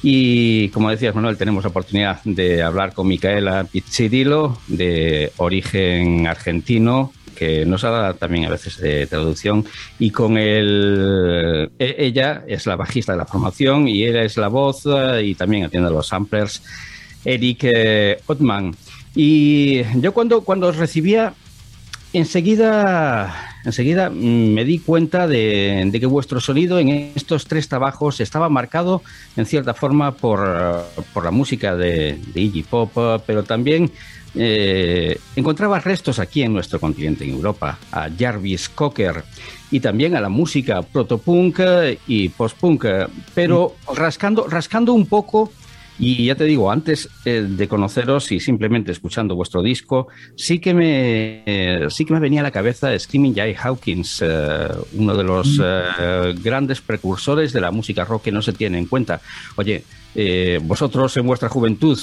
y, 0.03 0.69
como 0.71 0.89
decías, 0.89 1.15
Manuel, 1.15 1.37
tenemos 1.37 1.65
la 1.65 1.71
oportunidad 1.71 2.23
de 2.25 2.63
hablar 2.63 2.95
con 2.95 3.09
Micaela 3.09 3.65
Pizzidilo, 3.65 4.59
de 4.67 5.33
origen 5.37 6.27
argentino, 6.27 7.13
que 7.39 7.65
nos 7.65 7.85
habla 7.85 8.15
también 8.15 8.47
a 8.47 8.51
veces 8.51 8.79
de 8.79 9.07
traducción, 9.07 9.65
y 9.99 10.11
con 10.11 10.37
el, 10.37 11.71
e- 11.79 11.95
ella 11.99 12.43
es 12.49 12.67
la 12.67 12.75
bajista 12.75 13.13
de 13.13 13.19
la 13.19 13.27
formación 13.27 13.87
y 13.87 14.03
él 14.03 14.17
es 14.17 14.37
la 14.37 14.49
voz 14.49 14.83
eh, 14.87 15.23
y 15.25 15.35
también 15.37 15.65
atiende 15.65 15.89
a 15.89 15.93
los 15.93 16.09
samplers, 16.09 16.63
Eric 17.25 17.61
eh, 17.63 18.21
Ottman. 18.27 18.75
Y 19.15 19.83
yo 20.01 20.13
cuando, 20.13 20.41
cuando 20.41 20.67
os 20.67 20.77
recibía, 20.77 21.35
enseguida, 22.13 23.61
enseguida 23.65 24.11
mm, 24.11 24.53
me 24.55 24.65
di 24.65 24.81
cuenta 24.81 25.29
de, 25.29 25.89
de 25.93 26.01
que 26.01 26.07
vuestro 26.07 26.41
sonido 26.41 26.81
en 26.81 27.13
estos 27.15 27.47
tres 27.47 27.69
trabajos 27.69 28.21
estaba 28.21 28.49
marcado 28.49 29.03
en 29.37 29.47
cierta 29.47 29.75
forma 29.75 30.13
por, 30.13 30.85
por 31.15 31.25
la 31.25 31.31
música 31.31 31.77
de, 31.77 32.19
de 32.35 32.41
Iggy 32.41 32.65
Pop, 32.65 32.91
pero 33.27 33.45
también 33.45 33.93
eh, 34.39 35.19
encontraba 35.37 35.81
restos 35.81 36.19
aquí 36.19 36.43
en 36.43 36.53
nuestro 36.53 36.79
continente, 36.79 37.25
en 37.25 37.31
Europa, 37.31 37.79
a 37.93 38.09
Jarvis 38.17 38.69
Cocker 38.69 39.25
y 39.71 39.81
también 39.81 40.15
a 40.17 40.21
la 40.21 40.29
música 40.29 40.81
protopunk 40.81 41.59
eh, 41.61 41.99
y 42.07 42.29
postpunk, 42.31 42.85
eh, 42.85 43.07
pero 43.35 43.75
rascando, 43.95 44.47
rascando 44.47 44.95
un 44.95 45.07
poco. 45.07 45.53
Y 46.01 46.27
ya 46.27 46.37
te 46.37 46.45
digo, 46.45 46.71
antes 46.71 47.09
eh, 47.25 47.45
de 47.49 47.67
conoceros 47.67 48.31
y 48.31 48.39
simplemente 48.39 48.93
escuchando 48.93 49.35
vuestro 49.35 49.63
disco, 49.63 50.07
sí 50.37 50.61
que 50.61 50.73
me, 50.73 51.43
eh, 51.45 51.89
sí 51.91 52.05
que 52.05 52.13
me 52.13 52.21
venía 52.21 52.39
a 52.39 52.45
la 52.45 52.53
cabeza 52.53 52.97
Screaming 52.97 53.35
Jay 53.35 53.57
Hawkins, 53.61 54.23
eh, 54.23 54.69
uno 54.93 55.17
de 55.17 55.25
los 55.25 55.61
eh, 55.61 56.35
grandes 56.41 56.81
precursores 56.81 57.53
de 57.53 57.61
la 57.61 57.73
música 57.73 58.05
rock 58.05 58.23
que 58.23 58.31
no 58.31 58.43
se 58.43 58.53
tiene 58.53 58.79
en 58.79 58.87
cuenta. 58.87 59.21
Oye, 59.57 59.83
vosotros 60.63 61.17
en 61.17 61.27
vuestra 61.27 61.49
juventud, 61.49 61.99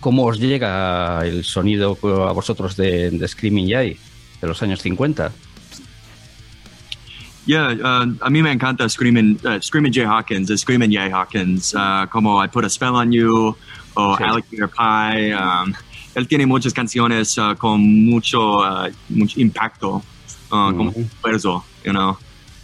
¿cómo 0.00 0.24
os 0.26 0.38
llega 0.38 1.20
el 1.24 1.44
sonido 1.44 1.98
a 2.28 2.32
vosotros 2.32 2.76
de, 2.76 3.10
de 3.10 3.28
Screaming 3.28 3.68
Jay 3.68 3.96
de 4.40 4.46
los 4.48 4.62
años 4.62 4.80
50? 4.80 5.32
Yeah, 7.46 7.72
uh, 7.72 8.06
a 8.20 8.28
mí 8.30 8.42
me 8.42 8.52
encanta 8.52 8.86
Screaming, 8.88 9.40
uh, 9.42 9.58
Screaming 9.62 9.92
Jay 9.92 10.04
Hawkins, 10.04 10.50
uh, 10.50 10.56
Screaming 10.58 10.92
Jay 10.92 11.10
Hawkins, 11.10 11.72
uh, 11.74 12.06
como 12.10 12.42
I 12.44 12.48
Put 12.48 12.64
a 12.66 12.68
Spell 12.68 12.94
on 12.94 13.10
You 13.10 13.56
o 13.94 14.16
Sí. 14.16 14.22
Alligator 14.24 14.68
Pie. 14.68 15.34
um, 15.34 15.72
él 16.14 16.26
tiene 16.28 16.46
muchas 16.46 16.74
canciones 16.74 17.38
uh, 17.38 17.54
con 17.56 17.80
mucho, 17.80 18.58
uh, 18.58 18.90
mucho 19.08 19.40
impacto, 19.40 20.02
uh, 20.50 20.72
como 20.76 20.90
esfuerzo, 20.90 21.64
you 21.84 21.92
know. 21.92 22.18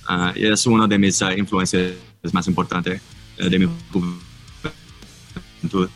Uh, 0.08 0.32
y 0.36 0.46
es 0.46 0.66
una 0.66 0.86
de 0.86 0.98
mis 0.98 1.22
uh, 1.22 1.30
influencias 1.30 1.94
más 2.32 2.46
importantes 2.46 3.00
uh, 3.40 3.48
de 3.48 3.58
mi 3.58 3.66
juventud. 3.90 5.88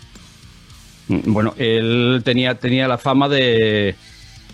Mm, 1.09 1.33
Bueno, 1.33 1.55
él 1.59 2.23
tenía, 2.25 2.55
tenía 2.55 2.87
la 2.89 2.99
fama 2.99 3.29
de, 3.29 3.95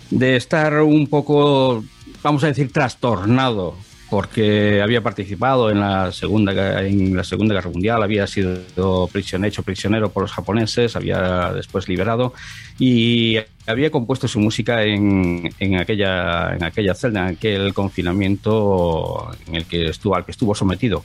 de 0.09 0.35
estar 0.35 0.81
un 0.81 1.07
poco, 1.07 1.83
vamos 2.23 2.43
a 2.43 2.47
decir, 2.47 2.71
trastornado, 2.71 3.75
porque 4.09 4.81
había 4.83 5.01
participado 5.01 5.71
en 5.71 5.79
la 5.79 6.11
Segunda, 6.11 6.83
en 6.85 7.15
la 7.17 7.23
segunda 7.23 7.55
Guerra 7.55 7.71
Mundial, 7.71 8.03
había 8.03 8.27
sido 8.27 9.09
prisionero, 9.11 9.49
hecho 9.49 9.63
prisionero 9.63 10.09
por 10.11 10.23
los 10.23 10.31
japoneses, 10.31 10.95
había 10.95 11.51
después 11.53 11.89
liberado 11.89 12.33
y 12.77 13.37
había 13.65 13.89
compuesto 13.89 14.27
su 14.27 14.39
música 14.39 14.83
en, 14.83 15.49
en, 15.59 15.79
aquella, 15.79 16.53
en 16.55 16.63
aquella 16.63 16.93
celda, 16.93 17.21
en 17.21 17.35
aquel 17.35 17.73
confinamiento 17.73 19.31
en 19.47 19.55
el 19.55 19.65
que 19.65 19.87
estuvo, 19.87 20.15
al 20.15 20.23
que 20.23 20.31
estuvo 20.31 20.53
sometido. 20.53 21.03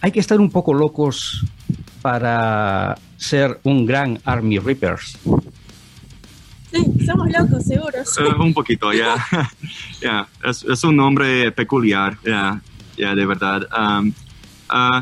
Hay 0.00 0.12
que 0.12 0.20
estar 0.20 0.40
un 0.40 0.50
poco 0.50 0.74
locos 0.74 1.44
para 2.02 2.96
ser 3.16 3.58
un 3.64 3.86
gran 3.86 4.20
Army 4.24 4.58
Reapers. 4.58 5.18
Sí, 6.70 7.06
somos 7.06 7.28
locos, 7.30 7.64
seguros. 7.64 8.16
Uh, 8.18 8.42
un 8.42 8.52
poquito, 8.54 8.92
ya. 8.92 9.16
Ya, 10.00 10.28
es, 10.44 10.62
es 10.62 10.84
un 10.84 10.94
nombre 10.94 11.50
peculiar, 11.52 12.18
ya, 12.24 12.60
ya, 12.98 13.14
de 13.14 13.24
verdad. 13.24 13.66
Um, 13.76 14.12
uh, 14.70 15.00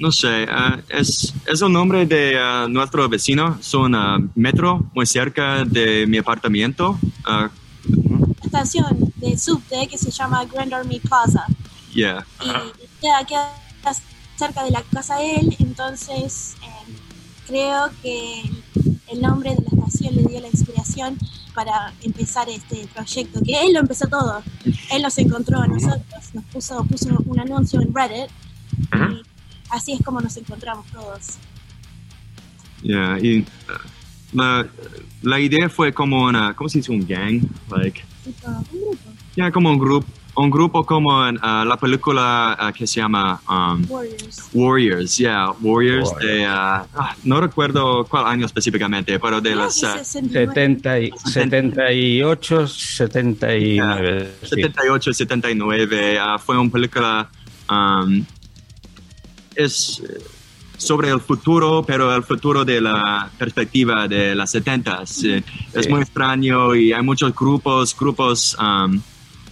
no 0.00 0.10
sé, 0.10 0.44
uh, 0.44 0.80
es, 0.88 1.32
es 1.46 1.62
un 1.62 1.72
nombre 1.72 2.04
de 2.04 2.36
uh, 2.36 2.68
nuestro 2.68 3.08
vecino, 3.08 3.56
es 3.60 3.72
un 3.74 3.94
uh, 3.94 4.28
metro 4.34 4.84
muy 4.92 5.06
cerca 5.06 5.64
de 5.64 6.04
mi 6.08 6.18
apartamento. 6.18 6.98
Uh, 7.26 7.48
Estación 8.44 9.12
de 9.16 9.38
subte 9.38 9.86
que 9.88 9.96
se 9.96 10.10
llama 10.10 10.44
Grand 10.46 10.74
Army 10.74 10.98
Plaza. 10.98 11.46
yeah. 11.92 12.26
Y 12.42 12.93
queda, 13.04 13.24
queda 13.26 13.94
cerca 14.36 14.64
de 14.64 14.70
la 14.70 14.82
casa 14.82 15.16
de 15.16 15.36
él, 15.36 15.56
entonces 15.60 16.56
eh, 16.62 16.92
creo 17.46 17.90
que 18.02 18.42
el 19.12 19.20
nombre 19.20 19.50
de 19.50 19.62
la 19.62 19.68
estación 19.68 20.16
le 20.16 20.22
dio 20.24 20.40
la 20.40 20.48
inspiración 20.48 21.18
para 21.54 21.92
empezar 22.02 22.48
este 22.48 22.88
proyecto, 22.92 23.40
que 23.44 23.60
él 23.62 23.74
lo 23.74 23.80
empezó 23.80 24.08
todo. 24.08 24.42
Él 24.90 25.02
nos 25.02 25.16
encontró 25.18 25.60
a 25.60 25.66
nosotros, 25.66 26.34
nos 26.34 26.44
puso, 26.46 26.84
puso 26.84 27.22
un 27.26 27.38
anuncio 27.38 27.80
en 27.80 27.94
Reddit 27.94 28.30
y 28.92 29.22
así 29.70 29.92
es 29.92 30.02
como 30.02 30.20
nos 30.20 30.36
encontramos 30.36 30.86
todos. 30.86 31.36
Yeah, 32.82 33.18
y 33.20 33.40
uh, 33.40 33.44
la, 34.32 34.66
la 35.22 35.40
idea 35.40 35.68
fue 35.68 35.92
como 35.94 36.24
una, 36.24 36.54
¿cómo 36.54 36.68
se 36.68 36.78
dice? 36.78 36.90
Un 36.90 37.06
gang, 37.06 37.42
like, 37.70 38.02
un 38.26 38.64
grupo, 38.70 38.98
ya 39.36 39.50
como 39.52 39.70
un 39.70 39.78
grupo, 39.78 40.06
un 40.36 40.50
grupo 40.50 40.84
como 40.84 41.26
en 41.26 41.36
uh, 41.36 41.64
la 41.64 41.76
película 41.76 42.58
uh, 42.60 42.72
que 42.72 42.86
se 42.86 43.00
llama 43.00 43.40
um, 43.48 43.84
Warriors. 43.88 44.50
Warriors, 44.52 45.16
yeah, 45.18 45.50
Warriors, 45.60 46.10
Warriors. 46.12 46.38
de, 46.38 46.46
uh, 46.48 46.86
ah, 46.96 47.14
no 47.24 47.40
recuerdo 47.40 48.04
cuál 48.04 48.26
año 48.26 48.46
específicamente, 48.46 49.18
pero 49.20 49.40
de 49.40 49.56
uh, 49.56 49.70
69. 49.70 50.52
70 50.54 51.00
y- 51.00 51.10
78, 51.24 52.66
79. 52.66 54.30
sí. 54.42 54.48
78, 54.48 55.12
79, 55.14 56.18
uh, 56.20 56.38
fue 56.38 56.58
una 56.58 56.70
película, 56.70 57.28
um, 57.70 58.24
es 59.54 60.02
eh, 60.04 60.18
sobre 60.76 61.10
el 61.10 61.20
futuro, 61.20 61.84
pero 61.86 62.12
el 62.14 62.24
futuro 62.24 62.64
de 62.64 62.80
la 62.80 63.30
perspectiva 63.38 64.08
de 64.08 64.34
las 64.34 64.50
70 64.50 65.02
Es 65.02 65.10
Sí. 65.10 65.42
muy 65.88 66.00
extraño 66.02 66.74
y 66.74 66.92
hay 66.92 67.02
muchos 67.02 67.32
grupos, 67.34 67.96
grupos 67.96 68.56
um, 68.60 69.00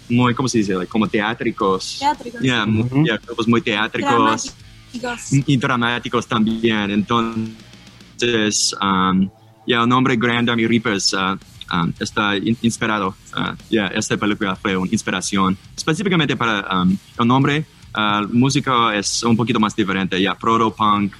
muy, 0.09 0.33
¿cómo 0.33 0.47
se 0.47 0.59
dice? 0.59 0.73
Like, 0.75 0.89
como 0.91 1.07
teátricos. 1.07 1.97
Teátricos. 1.99 2.41
Yeah, 2.41 2.65
mu- 2.65 2.83
Ujú. 2.85 3.03
yeah, 3.05 3.17
grupos 3.17 3.47
muy 3.47 3.61
teátricos. 3.61 4.53
Dramáticos. 4.93 5.33
y 5.47 5.57
dramáticos 5.57 6.27
también. 6.27 6.91
Entonces, 6.91 8.75
um, 8.81 9.29
ya 9.65 9.81
el 9.81 9.89
nombre 9.89 10.15
Grand 10.15 10.49
Army 10.49 10.67
Reapers 10.67 11.13
uh, 11.13 11.37
um, 11.73 11.93
está 11.99 12.35
in- 12.37 12.57
inspirado. 12.61 13.15
Uh, 13.35 13.55
ya 13.69 13.87
esta 13.87 14.17
película 14.17 14.55
fue 14.55 14.75
una 14.77 14.91
inspiración 14.91 15.57
específicamente 15.75 16.35
para 16.35 16.83
um, 16.83 16.97
el 17.19 17.27
nombre. 17.27 17.65
Uh, 17.95 18.27
música 18.31 18.95
es 18.95 19.23
un 19.23 19.35
poquito 19.37 19.59
más 19.59 19.75
diferente. 19.75 20.19
Ya 20.21 20.35
proto 20.35 20.71
punk, 20.73 21.13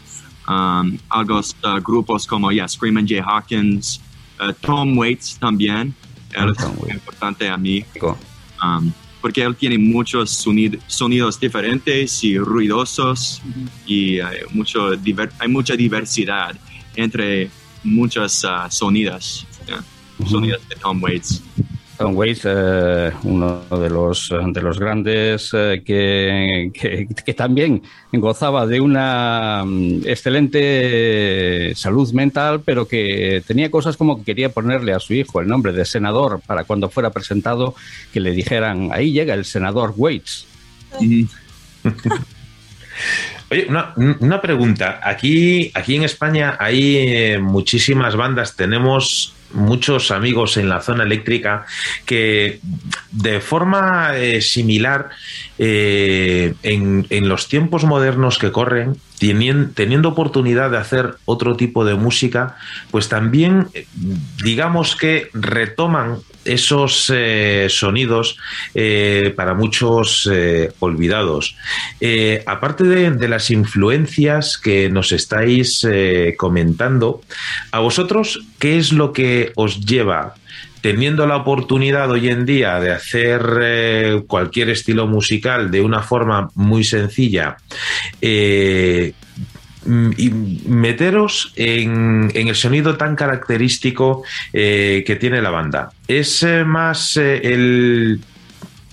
um, 0.48 0.98
algunos 1.10 1.56
uh, 1.64 1.80
grupos 1.82 2.26
como 2.28 2.52
ya 2.52 2.68
Screaming 2.68 3.08
Jay 3.08 3.22
Hawkins, 3.26 4.02
uh, 4.40 4.52
Tom 4.62 4.98
Waits 4.98 5.38
también. 5.40 5.94
Él 6.32 6.52
es 6.58 6.68
muy 6.82 6.92
importante 6.92 7.48
a 7.48 7.58
mí 7.58 7.84
um, 8.64 8.92
porque 9.22 9.42
él 9.42 9.56
tiene 9.56 9.78
muchos 9.78 10.32
sonido- 10.32 10.80
sonidos 10.88 11.40
diferentes 11.40 12.24
y 12.24 12.38
ruidosos 12.38 13.42
y 13.86 14.20
hay, 14.20 14.38
mucho 14.52 14.96
diver- 14.98 15.32
hay 15.40 15.48
mucha 15.48 15.76
diversidad 15.76 16.56
entre 16.96 17.50
muchas 17.84 18.44
ah, 18.46 18.70
sonidas, 18.70 19.46
yeah, 19.68 19.84
sonidos 20.30 20.62
de 20.70 20.76
Tom 20.76 21.02
Waits. 21.02 21.42
Tom 22.04 22.18
Waits, 22.18 22.42
eh, 22.44 23.12
uno 23.24 23.62
de 23.72 23.90
los, 23.90 24.30
de 24.52 24.62
los 24.62 24.78
grandes 24.78 25.52
eh, 25.54 25.82
que, 25.86 26.70
que- 26.74 27.34
también 27.34 27.82
gozaba 28.12 28.68
de 28.68 28.82
una 28.82 29.64
mm, 29.66 30.02
excelente 30.06 31.72
salud 31.76 32.12
mental, 32.12 32.60
pero 32.60 32.90
que 32.90 33.42
tenía 33.48 33.72
cosas 33.72 33.96
como 33.96 34.18
que 34.18 34.26
quería 34.26 34.50
ponerle 34.50 34.92
a 34.92 35.00
su 35.00 35.14
hijo 35.14 35.40
el 35.40 35.48
nombre 35.48 35.72
de 35.72 35.86
senador 35.86 36.42
para 36.46 36.66
cuando 36.66 36.90
fuera 36.90 37.10
presentado 37.12 37.74
que 38.12 38.20
le 38.20 38.32
dijeran, 38.32 38.90
ahí 38.92 39.14
llega 39.14 39.34
el 39.34 39.46
senador 39.46 39.94
Waits. 39.96 40.46
Oye, 43.50 43.66
una, 43.70 43.94
una 44.20 44.42
pregunta. 44.42 45.00
Aquí, 45.04 45.72
aquí 45.74 45.96
en 45.96 46.04
España 46.04 46.58
hay 46.60 46.98
eh, 46.98 47.40
muchísimas 47.40 48.18
bandas. 48.18 48.58
Tenemos 48.58 49.34
muchos 49.54 50.12
amigos 50.12 50.58
en 50.58 50.68
la 50.70 50.82
zona 50.82 51.04
eléctrica 51.04 51.66
que 52.06 52.60
de 53.12 53.40
forma 53.40 54.12
eh, 54.18 54.42
similar 54.42 55.10
eh, 55.60 56.54
en, 56.64 57.06
en 57.10 57.30
los 57.30 57.48
tiempos 57.48 57.84
modernos 57.84 58.38
que 58.38 58.52
corren, 58.52 58.98
tenien- 59.20 59.74
teniendo 59.74 60.10
oportunidad 60.10 60.72
de 60.72 60.78
hacer 60.78 61.16
otro 61.26 61.56
tipo 61.56 61.86
de 61.86 61.96
música, 61.96 62.58
pues 62.92 63.10
también 63.10 63.68
eh, 63.74 63.86
digamos 64.44 64.96
que 64.96 65.30
retoman 65.34 66.18
esos 66.46 67.12
eh, 67.14 67.68
sonidos 67.70 68.38
eh, 68.74 69.34
para 69.36 69.54
muchos 69.54 70.30
eh, 70.32 70.72
olvidados. 70.80 71.56
Aparte 72.46 72.84
de, 72.84 73.12
de 73.12 73.28
las 73.28 73.50
influencias 73.52 74.58
que 74.58 74.90
nos 74.90 75.12
estáis 75.12 75.88
comentando, 76.38 77.22
a 77.72 77.80
vosotros, 77.80 78.40
¿qué 78.60 78.78
es 78.78 78.92
lo 78.92 79.14
que 79.14 79.52
os 79.56 79.86
lleva? 79.86 80.36
Teniendo 80.82 81.26
la 81.26 81.38
oportunidad 81.38 82.12
hoy 82.12 82.28
en 82.28 82.46
día 82.46 82.80
de 82.80 82.92
hacer 82.92 84.24
cualquier 84.28 84.70
estilo 84.70 85.08
musical 85.08 85.72
de 85.72 85.82
una 85.82 86.02
forma 86.02 86.50
muy 86.56 86.84
sencilla, 86.84 87.58
y 89.86 90.30
meteros 90.30 91.54
en, 91.56 92.32
en 92.34 92.48
el 92.48 92.56
sonido 92.56 92.98
tan 92.98 93.16
característico 93.16 94.24
eh, 94.54 95.04
que 95.06 95.16
tiene 95.16 95.42
la 95.42 95.50
banda. 95.50 95.92
¿Es 96.08 96.44
eh, 96.44 96.64
más 96.64 97.18
eh, 97.18 97.42
el... 97.44 98.22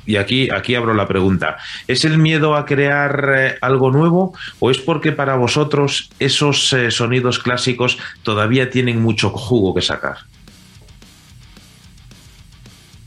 Y 0.07 0.17
aquí, 0.17 0.51
aquí 0.51 0.75
abro 0.75 0.93
la 0.95 1.07
pregunta. 1.07 1.59
¿Es 1.87 2.05
el 2.05 2.19
miedo 2.19 2.57
a 2.57 2.65
crear 2.65 3.59
algo 3.61 3.93
nuevo 3.93 4.35
o 4.59 4.71
es 4.71 4.79
porque 4.79 5.13
para 5.13 5.37
vosotros 5.37 6.11
esos 6.19 6.75
sonidos 6.89 7.39
clásicos 7.39 7.99
todavía 8.25 8.71
tienen 8.71 9.01
mucho 9.01 9.31
jugo 9.31 9.73
que 9.73 9.83
sacar? 9.83 10.17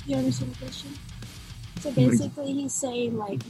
You 0.06 0.18
understand 0.18 0.54
the 0.54 0.66
question? 0.66 0.92
So 1.82 1.92
basically, 1.92 2.54
he's 2.54 2.74
saying 2.74 3.18
like, 3.18 3.42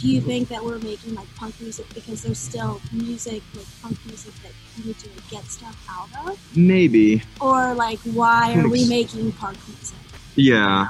do 0.00 0.08
you 0.08 0.20
think 0.20 0.48
that 0.48 0.62
we're 0.62 0.78
making 0.78 1.14
like 1.14 1.26
punk 1.36 1.54
music 1.60 1.86
because 1.94 2.22
there's 2.22 2.38
still 2.38 2.80
music 2.92 3.42
like 3.54 3.66
punk 3.82 3.96
music 4.06 4.32
that 4.42 4.52
you 4.76 4.84
need 4.86 4.98
to 4.98 5.08
like, 5.08 5.30
get 5.30 5.44
stuff 5.50 5.76
out 5.88 6.08
of, 6.28 6.38
Maybe. 6.54 7.22
or 7.40 7.74
like 7.74 7.98
why 8.04 8.54
are 8.58 8.68
we 8.68 8.86
making 8.88 9.32
punk 9.32 9.56
music? 9.68 9.96
Yeah. 10.36 10.88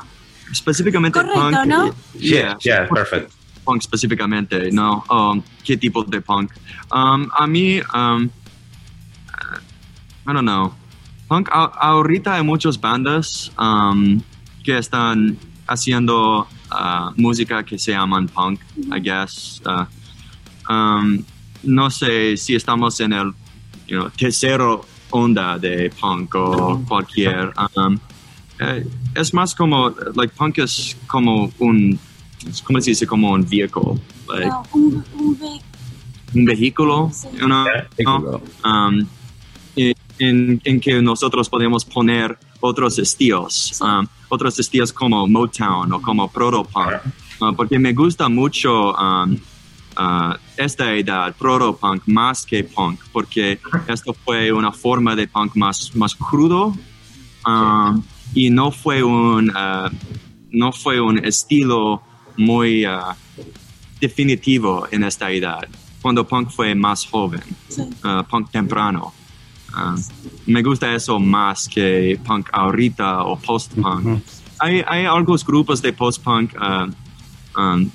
Específicamente 0.51 1.13
Correcto, 1.21 1.35
punk. 1.35 1.67
¿no? 1.67 1.95
Yeah. 2.15 2.55
yeah, 2.65 2.87
perfect. 2.87 3.33
Punk 3.65 3.83
específicamente, 3.83 4.71
¿no? 4.73 5.05
Um, 5.11 5.43
¿Qué 5.65 5.77
tipo 5.77 6.05
de 6.05 6.21
punk? 6.21 6.53
Um, 6.93 7.31
a 7.37 7.47
mí, 7.47 7.81
um, 7.95 8.31
uh, 9.35 9.59
I 10.27 10.33
don't 10.33 10.45
know. 10.45 10.73
Punk, 11.29 11.49
a- 11.51 11.73
ahorita 11.81 12.35
hay 12.37 12.43
muchas 12.45 12.81
bandas 12.81 13.51
um, 13.59 14.21
que 14.65 14.79
están 14.79 15.37
haciendo 15.67 16.47
uh, 16.77 17.13
música 17.17 17.63
que 17.65 17.79
se 17.79 17.93
llaman 17.93 18.29
punk, 18.29 18.61
I 18.95 19.01
guess. 19.01 19.61
Uh, 19.65 19.87
um, 20.73 21.25
no 21.63 21.91
sé 21.91 22.37
si 22.37 22.55
estamos 22.55 23.01
en 23.01 23.13
el 23.13 23.33
you 23.87 23.99
know, 23.99 24.11
tercero 24.11 24.85
onda 25.11 25.59
de 25.59 25.91
punk 26.01 26.35
o 26.35 26.81
cualquier. 26.87 27.53
Um, 27.77 27.99
eh, 28.61 28.87
es 29.15 29.33
más 29.35 29.55
como, 29.55 29.91
like, 30.15 30.35
punk 30.37 30.59
es 30.59 30.97
como 31.07 31.51
un, 31.59 31.99
¿cómo 32.65 32.81
se 32.81 32.91
dice? 32.91 33.07
Como 33.07 33.33
un 33.33 33.43
vehicle, 33.49 34.01
like, 34.29 34.47
No, 34.49 34.63
un, 34.73 35.05
un 35.19 35.39
ve- 35.39 35.61
un 36.35 36.45
vehículo, 36.45 37.11
Sí. 37.13 37.29
you 37.39 37.47
know, 37.47 37.65
¿no? 38.05 38.41
Um, 38.65 39.07
en, 39.77 39.95
en- 40.19 40.61
en 40.65 40.81
que 40.81 41.01
nosotros 41.03 41.49
podemos 41.49 41.85
poner 41.85 42.39
otros 42.61 42.99
estilos, 42.99 43.79
um, 43.81 44.07
otros 44.29 44.59
estilos 44.59 44.93
como 44.93 45.27
Motown 45.27 45.93
o 45.93 46.01
como 46.01 46.29
proto-punk, 46.29 47.01
Uh, 47.39 47.55
porque 47.55 47.79
me 47.79 47.93
gusta 47.93 48.31
mucho 48.31 48.95
um, 48.95 49.35
uh, 49.99 50.35
esta 50.57 50.95
edad, 50.95 51.35
proto-punk, 51.37 52.05
más 52.07 52.47
que 52.47 52.65
punk, 52.65 52.99
porque 53.13 53.59
esto 53.89 54.15
fue 54.15 54.51
una 54.53 54.73
forma 54.73 55.15
de 55.15 55.29
punk 55.29 55.55
más, 55.55 55.95
más 55.95 56.15
crudo 56.15 56.75
um, 57.47 58.03
y 58.35 58.49
no 58.49 58.71
fue 58.71 59.03
un, 59.03 59.51
uh, 59.51 59.91
no 60.51 60.73
fue 60.73 60.99
un 60.99 61.23
estilo 61.25 62.01
muy 62.39 62.87
uh, 62.87 63.15
definitivo 64.01 64.89
en 64.91 65.05
esta 65.05 65.31
edad, 65.31 65.69
cuando 66.01 66.27
punk 66.27 66.49
fue 66.51 66.75
más 66.75 67.05
joven, 67.05 67.43
sí. 67.69 67.83
uh, 67.83 68.25
punk 68.25 68.51
temprano. 68.51 69.13
Uh, 69.77 70.01
me 70.47 70.63
gusta 70.63 70.95
eso 70.95 71.21
más 71.21 71.69
que 71.69 72.19
punk 72.25 72.49
ahorita 72.53 73.25
o 73.25 73.37
post-punk. 73.37 74.23
hay, 74.59 74.83
hay 74.87 75.05
algunos 75.05 75.45
grupos 75.45 75.83
de 75.83 75.93
post-punk 75.93 76.55
uh, 76.55 77.61
um, 77.61 77.91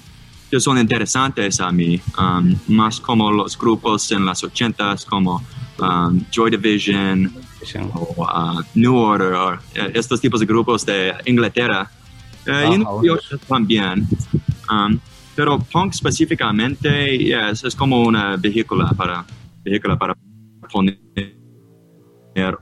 que 0.52 0.60
son 0.60 0.78
interesantes 0.78 1.60
a 1.62 1.72
mí, 1.72 2.00
um, 2.20 2.56
más 2.68 3.00
como 3.00 3.32
los 3.32 3.58
grupos 3.58 4.12
en 4.12 4.26
las 4.26 4.44
ochentas 4.44 5.06
como 5.06 5.42
um, 5.80 6.22
Joy 6.30 6.52
Division 6.52 7.34
o 7.96 8.62
New 8.76 8.96
Order, 8.96 9.34
o, 9.34 9.54
eh, 9.54 9.92
estos 9.94 10.20
tipos 10.20 10.40
de 10.42 10.46
grupos 10.46 10.86
de 10.86 11.14
Inglaterra. 11.26 11.90
Eh, 12.46 12.70
y 12.70 12.74
en 12.74 12.86
también. 13.48 14.08
Pero 15.36 15.60
punk 15.60 15.94
específicamente 15.94 17.18
yes, 17.18 17.64
es 17.64 17.76
como 17.76 18.04
una 18.04 18.36
vehícula 18.36 18.90
para, 18.90 19.26
vehícula 19.64 19.98
para 19.98 20.16
poner 20.70 21.00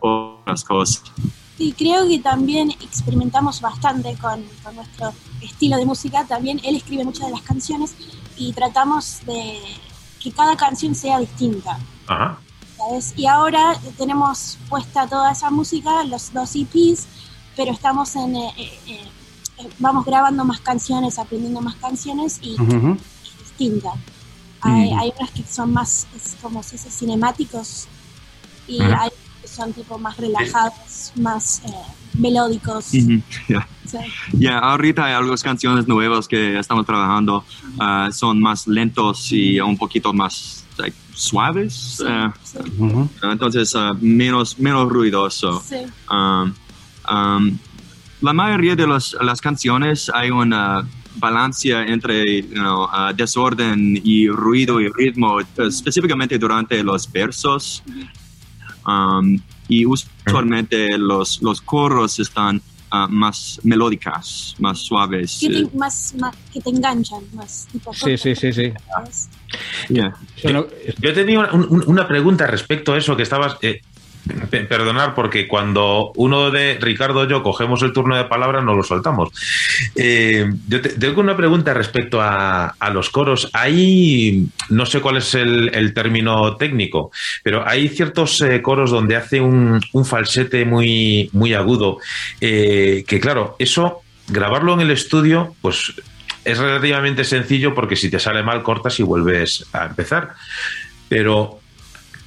otras 0.01 0.63
cosas. 0.63 1.03
Sí, 1.57 1.73
creo 1.77 2.07
que 2.07 2.19
también 2.19 2.71
experimentamos 2.71 3.59
bastante 3.59 4.15
con, 4.15 4.43
con 4.63 4.75
nuestro 4.75 5.11
estilo 5.41 5.77
de 5.77 5.85
música. 5.85 6.25
También 6.25 6.59
él 6.63 6.75
escribe 6.77 7.03
muchas 7.03 7.25
de 7.27 7.33
las 7.33 7.41
canciones 7.41 7.95
y 8.37 8.53
tratamos 8.53 9.19
de 9.25 9.59
que 10.21 10.31
cada 10.31 10.55
canción 10.55 10.95
sea 10.95 11.19
distinta. 11.19 11.77
Ajá. 12.07 12.39
¿sabes? 12.77 13.13
Y 13.17 13.25
ahora 13.27 13.77
tenemos 13.97 14.57
puesta 14.69 15.05
toda 15.07 15.33
esa 15.33 15.49
música, 15.49 16.03
los 16.05 16.31
dos 16.31 16.55
EPs, 16.55 17.07
pero 17.57 17.71
estamos 17.73 18.15
en. 18.15 18.35
eh, 18.37 18.53
eh, 18.57 18.79
eh, 19.57 19.69
vamos 19.79 20.05
grabando 20.05 20.45
más 20.45 20.61
canciones, 20.61 21.19
aprendiendo 21.19 21.59
más 21.59 21.75
canciones 21.75 22.39
y 22.41 22.53
Ujú. 22.53 22.93
es 23.25 23.39
distinta. 23.39 23.91
Hay, 24.61 24.93
Mm. 24.93 24.99
hay 24.99 25.13
unas 25.19 25.31
que 25.31 25.43
son 25.43 25.73
más, 25.73 26.07
es 26.15 26.37
como 26.41 26.63
se 26.63 26.77
dice, 26.77 26.89
cinemáticos 26.89 27.87
y 28.65 28.81
Ujú. 28.81 28.93
hay 28.97 29.09
que 29.09 29.15
son 29.59 29.73
tipo 29.73 29.97
más 29.99 30.15
relajados, 30.17 31.11
más 31.15 31.61
eh, 31.65 31.71
melódicos. 32.17 32.93
Ujú, 32.93 33.21
yeah. 33.49 33.67
Sí. 33.85 33.97
Ya, 34.33 34.59
ahorita 34.59 35.05
hay 35.05 35.13
algunas 35.13 35.43
canciones 35.43 35.87
nuevas 35.87 36.27
que 36.27 36.57
estamos 36.57 36.85
trabajando, 36.85 37.43
ah, 37.79 38.09
son 38.11 38.39
más 38.39 38.67
lentos 38.67 39.31
y 39.31 39.59
un 39.59 39.77
poquito 39.77 40.13
más 40.13 40.63
like, 40.77 40.95
suaves, 41.13 41.97
Sí, 41.97 42.05
sí, 42.43 42.57
Ujú. 42.77 43.09
entonces 43.23 43.75
ah, 43.75 43.93
menos, 43.99 44.57
menos 44.59 44.87
ruidoso. 44.87 45.61
sí. 45.67 45.77
Um, 46.09 46.53
um, 47.11 47.57
la 48.21 48.33
mayoría 48.33 48.75
de 48.75 48.85
los- 48.87 49.15
las 49.21 49.41
canciones 49.41 50.09
hay 50.13 50.29
una 50.29 50.85
balancia 51.15 51.83
entre 51.85 52.43
you 52.43 52.53
know, 52.53 52.87
ah, 52.91 53.11
desorden 53.13 53.99
y 54.03 54.27
ruido 54.29 54.79
y 54.79 54.87
ritmo, 54.89 55.39
específicamente 55.57 56.37
durante 56.37 56.81
los 56.83 57.11
versos. 57.11 57.81
Um, 58.85 59.39
y 59.67 59.85
usualmente 59.85 60.97
los, 60.97 61.41
los 61.41 61.61
coros 61.61 62.19
están 62.19 62.61
ah, 62.91 63.07
más 63.09 63.59
melódicas, 63.63 64.55
más 64.59 64.79
suaves. 64.79 65.37
Que 65.41 65.47
eh, 65.47 65.65
te, 65.65 65.77
más, 65.77 66.15
más- 66.17 66.35
que 66.51 66.59
te 66.61 66.69
enganchan, 66.69 67.19
más 67.33 67.67
tipo. 67.71 67.93
Sí, 67.93 68.17
sí, 68.17 68.35
sí, 68.35 68.51
sí. 68.53 68.73
yeah. 69.89 70.13
Yo 70.99 71.13
tenía 71.13 71.39
una, 71.39 71.51
un- 71.53 71.83
una 71.87 72.07
pregunta 72.07 72.47
respecto 72.47 72.93
a 72.93 72.97
eso 72.97 73.15
que 73.15 73.23
estabas. 73.23 73.57
eh, 73.61 73.81
perdonar, 74.67 75.15
porque 75.15 75.47
cuando 75.47 76.11
uno 76.15 76.51
de 76.51 76.77
Ricardo 76.79 77.21
o 77.21 77.27
yo 77.27 77.43
cogemos 77.43 77.81
el 77.83 77.93
turno 77.93 78.15
de 78.15 78.25
palabra, 78.25 78.61
no 78.61 78.73
lo 78.75 78.83
soltamos. 78.83 79.29
Eh, 79.95 80.49
yo 80.67 80.81
te- 80.81 80.89
tengo 80.89 81.21
una 81.21 81.35
pregunta 81.35 81.73
respecto 81.73 82.19
a, 82.21 82.75
los 82.93 83.09
coros. 83.09 83.49
Hay, 83.53 84.47
no 84.69 84.85
sé 84.85 85.01
cuál 85.01 85.17
es 85.17 85.35
el, 85.35 85.93
término 85.93 86.55
técnico, 86.57 87.11
pero 87.43 87.67
hay 87.67 87.87
ciertos 87.89 88.41
eh, 88.41 88.61
coros 88.61 88.91
donde 88.91 89.15
hace 89.15 89.41
un, 89.41 89.81
un 89.93 90.05
falsete 90.05 90.65
muy, 90.65 91.29
muy 91.33 91.53
agudo. 91.53 91.97
eh, 92.41 93.03
que 93.07 93.19
claro, 93.19 93.55
eso, 93.59 94.01
grabarlo 94.27 94.73
en 94.73 94.81
el 94.81 94.91
estudio, 94.91 95.55
pues 95.61 95.93
es 96.45 96.57
relativamente 96.57 97.23
sencillo 97.23 97.75
porque 97.75 97.95
si 97.95 98.09
te 98.09 98.19
sale 98.19 98.43
mal 98.43 98.63
cortas 98.63 98.99
y 98.99 99.03
vuelves 99.03 99.65
a 99.73 99.85
empezar. 99.85 100.33
Pero 101.09 101.59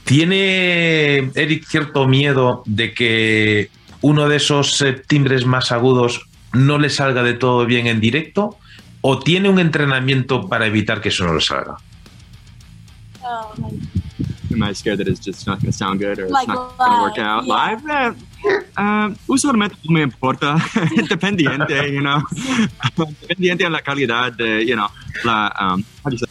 ¿tiene 0.05 1.30
Eric 1.34 1.66
cierto 1.66 2.07
miedo 2.07 2.62
de 2.66 2.94
que 2.94 3.70
uno 4.00 4.28
de 4.28 4.36
esos 4.36 4.80
eh, 4.82 4.92
timbres 4.92 5.46
más 5.46 5.72
agudos 5.72 6.26
no 6.53 6.78
le 6.78 6.90
salga 6.90 7.22
de 7.22 7.34
todo 7.34 7.66
bien 7.66 7.86
en 7.86 8.00
directo? 8.00 8.59
¿O 9.00 9.18
tiene 9.18 9.48
un 9.48 9.59
entrenamiento 9.59 10.48
para 10.48 10.66
evitar 10.66 11.00
que 11.00 11.09
eso 11.09 11.24
no 11.24 11.34
le 11.34 11.40
salga? 11.40 11.76
Like, 13.59 13.78
Am 14.53 14.62
I 14.62 14.72
scared 14.74 14.98
that 14.98 15.09
it's 15.09 15.20
just 15.20 15.46
not 15.46 15.61
going 15.61 15.72
to 15.72 15.76
sound 15.76 16.00
good 16.00 16.18
or 16.18 16.28
Like 16.28 16.48
it's 16.48 16.55
not 16.55 16.76
going 16.78 16.96
to 16.96 17.03
work 17.03 17.18
out 17.18 17.46
yeah. 17.46 17.78
live? 17.86 18.16
Um, 18.76 19.14
usualmente 19.26 19.76
no 19.84 19.93
me 19.93 20.03
importa, 20.03 20.57
dependiente, 21.09 21.93
you 21.93 22.01
know, 22.01 22.22
dependiente 23.20 23.64
de 23.64 23.70
la 23.70 23.82
calidad 23.82 24.32
de, 24.32 24.64
you 24.64 24.74
know, 24.74 24.88
la, 25.24 25.53
um, 25.61 25.84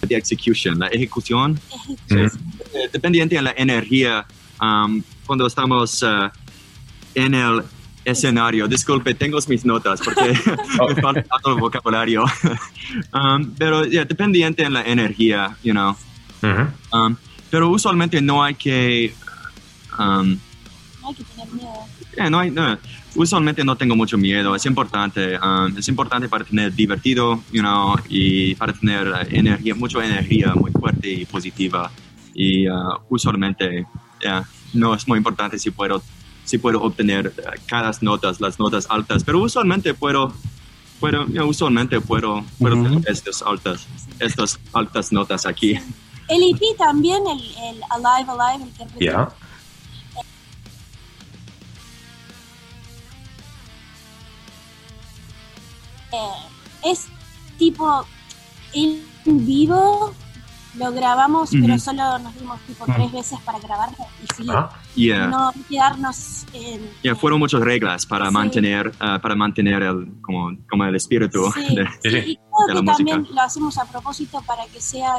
the 0.07 0.15
execution, 0.15 0.79
la 0.79 0.87
ejecución, 0.87 1.59
Eh, 2.09 2.29
dependiente 2.91 3.35
de 3.35 3.41
la 3.41 3.53
energía 3.55 4.25
um, 4.59 5.03
cuando 5.25 5.45
estamos 5.45 6.01
uh, 6.03 6.29
en 7.15 7.33
el 7.33 7.63
escenario. 8.05 8.67
Disculpe, 8.67 9.13
tengo 9.13 9.37
mis 9.47 9.65
notas 9.65 10.01
porque 10.01 10.33
me 10.95 11.01
falta 11.01 11.23
todo 11.43 11.55
el 11.55 11.61
vocabulario. 11.61 12.25
um, 13.13 13.53
pero 13.57 13.85
yeah, 13.85 14.05
dependiente 14.05 14.63
de 14.63 14.69
la 14.69 14.81
energía, 14.83 15.55
you 15.63 15.73
know. 15.73 15.95
Um, 16.91 17.15
pero 17.49 17.69
usualmente 17.69 18.21
no 18.21 18.43
hay 18.43 18.55
que... 18.55 19.13
um, 19.99 20.37
no 21.01 21.09
hay 21.09 21.15
que 21.15 21.23
tener 21.23 21.47
miedo. 21.53 21.85
Eh, 22.17 22.29
no 22.29 22.39
hay, 22.39 22.51
no, 22.51 22.77
usualmente 23.15 23.63
no 23.63 23.75
tengo 23.75 23.95
mucho 23.95 24.17
miedo. 24.17 24.55
Es 24.55 24.65
importante. 24.65 25.37
um, 25.37 25.77
es 25.77 25.87
importante 25.87 26.29
para 26.29 26.43
tener 26.43 26.73
divertido, 26.73 27.41
you 27.51 27.61
know, 27.61 27.95
y 28.09 28.55
para 28.55 28.73
tener 28.73 29.07
uh, 29.07 29.15
energía, 29.29 29.75
mucha 29.75 30.03
energía 30.05 30.53
muy 30.55 30.71
fuerte 30.71 31.11
y 31.11 31.25
positiva. 31.25 31.91
Y 32.33 32.67
uh, 32.67 32.99
usualmente 33.09 33.85
yeah, 34.21 34.45
no 34.73 34.93
es 34.93 35.07
muy 35.07 35.17
importante 35.17 35.59
si 35.59 35.71
puedo, 35.71 36.01
si 36.45 36.57
puedo 36.57 36.81
obtener 36.81 37.27
uh, 37.37 37.51
cada 37.67 37.91
notas, 38.01 38.39
las 38.39 38.59
notas 38.59 38.87
altas. 38.89 39.23
Pero 39.23 39.39
usualmente 39.39 39.93
puedo, 39.93 40.33
puedo 40.99 41.25
yeah, 41.27 41.43
usualmente 41.43 41.99
puedo, 41.99 42.43
puedo 42.59 42.75
Ujú. 42.75 42.83
tener 42.83 43.09
estas 43.09 43.41
altas, 43.41 43.87
estas 44.19 44.59
altas 44.73 45.11
notas 45.11 45.45
aquí. 45.45 45.77
El 46.27 46.43
EP 46.43 46.77
también, 46.77 47.21
el, 47.27 47.39
el 47.39 47.81
Alive 47.89 48.31
Alive, 48.31 48.63
el 48.63 48.87
que 48.97 49.05
Ya. 49.05 49.29
Eh, 56.11 56.89
es 56.91 57.07
tipo 57.57 58.05
en 58.73 59.01
vivo, 59.25 60.13
lo 60.75 60.91
grabamos, 60.93 61.49
pero 61.51 61.77
solo 61.77 62.17
nos 62.19 62.33
dimos 62.39 62.59
tipo 62.61 62.83
Ujú. 62.85 62.93
tres 62.93 63.11
veces 63.11 63.39
para 63.41 63.59
grabarlo 63.59 63.97
y 64.23 64.35
seguir. 64.35 64.51
Ah, 64.55 64.69
Yeah. 64.95 65.27
No 65.27 65.53
quedarnos 65.69 66.45
en... 66.53 66.89
Yeah, 67.01 67.15
fueron 67.15 67.39
muchas 67.39 67.61
reglas 67.61 68.05
para 68.05 68.27
Sí. 68.27 68.33
mantener, 68.33 68.87
uh, 68.87 69.19
para 69.21 69.35
mantener 69.35 69.83
el, 69.83 70.07
como, 70.21 70.51
como 70.69 70.83
el 70.85 70.95
espíritu. 70.95 71.49
Sí, 71.53 71.75
de- 71.75 71.87
sí, 72.03 72.09
sí. 72.09 72.17
y 72.17 72.33
de 72.33 72.39
creo 72.65 72.67
la 72.67 72.73
que 72.75 72.81
música. 72.81 72.95
también 73.11 73.27
lo 73.35 73.41
hacemos 73.41 73.77
a 73.77 73.85
propósito 73.85 74.41
para 74.45 74.65
que 74.67 74.81
sea 74.81 75.13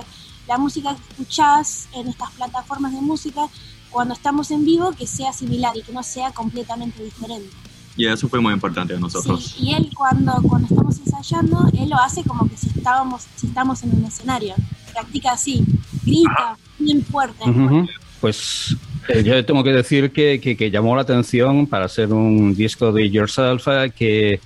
la 0.49 0.59
música 0.59 0.95
que 0.95 1.03
escuchás 1.11 1.89
en 1.95 2.09
estas 2.09 2.31
plataformas 2.33 2.93
de 2.93 3.01
música 3.01 3.47
cuando 3.91 4.15
estamos 4.15 4.51
en 4.51 4.65
vivo 4.65 4.93
que 4.93 5.07
sea 5.07 5.33
similar 5.33 5.77
y 5.77 5.83
que 5.83 5.93
no 5.93 6.03
sea 6.03 6.33
completamente 6.33 7.03
diferente. 7.03 7.49
Y 7.97 8.07
eso 8.07 8.29
fue 8.29 8.41
muy 8.41 8.53
importante 8.55 8.95
a 8.95 8.99
nosotros. 8.99 9.55
Sí, 9.57 9.65
y 9.67 9.75
él 9.75 9.91
cuando, 9.95 10.33
cuando 10.43 10.67
estamos 10.69 10.99
ensayando, 10.99 11.69
él 11.79 11.91
lo 11.91 11.97
hace 11.99 12.23
como 12.25 12.49
que 12.49 12.57
si 12.57 12.69
estábamos, 12.69 13.23
si 13.37 13.47
estamos 13.49 13.83
en 13.83 13.95
un 13.97 14.05
escenario. 14.05 14.55
Practica 14.93 15.33
así, 15.33 15.65
grita 16.05 16.57
bien 16.79 17.05
fuerte. 17.05 17.49
Ujú. 17.49 17.87
Pues 18.21 18.77
eh, 19.09 19.23
yo 19.25 19.45
tengo 19.45 19.63
que 19.65 19.73
decir 19.73 20.13
que, 20.13 20.41
que- 20.41 20.57
que 20.57 20.71
llamó 20.71 20.95
la 20.97 21.03
atención 21.03 21.67
para 21.67 21.89
ser 21.89 22.13
un 22.13 22.55
disco 22.55 22.93
de 22.93 23.11
Yourself 23.11 23.67
que, 23.95 24.41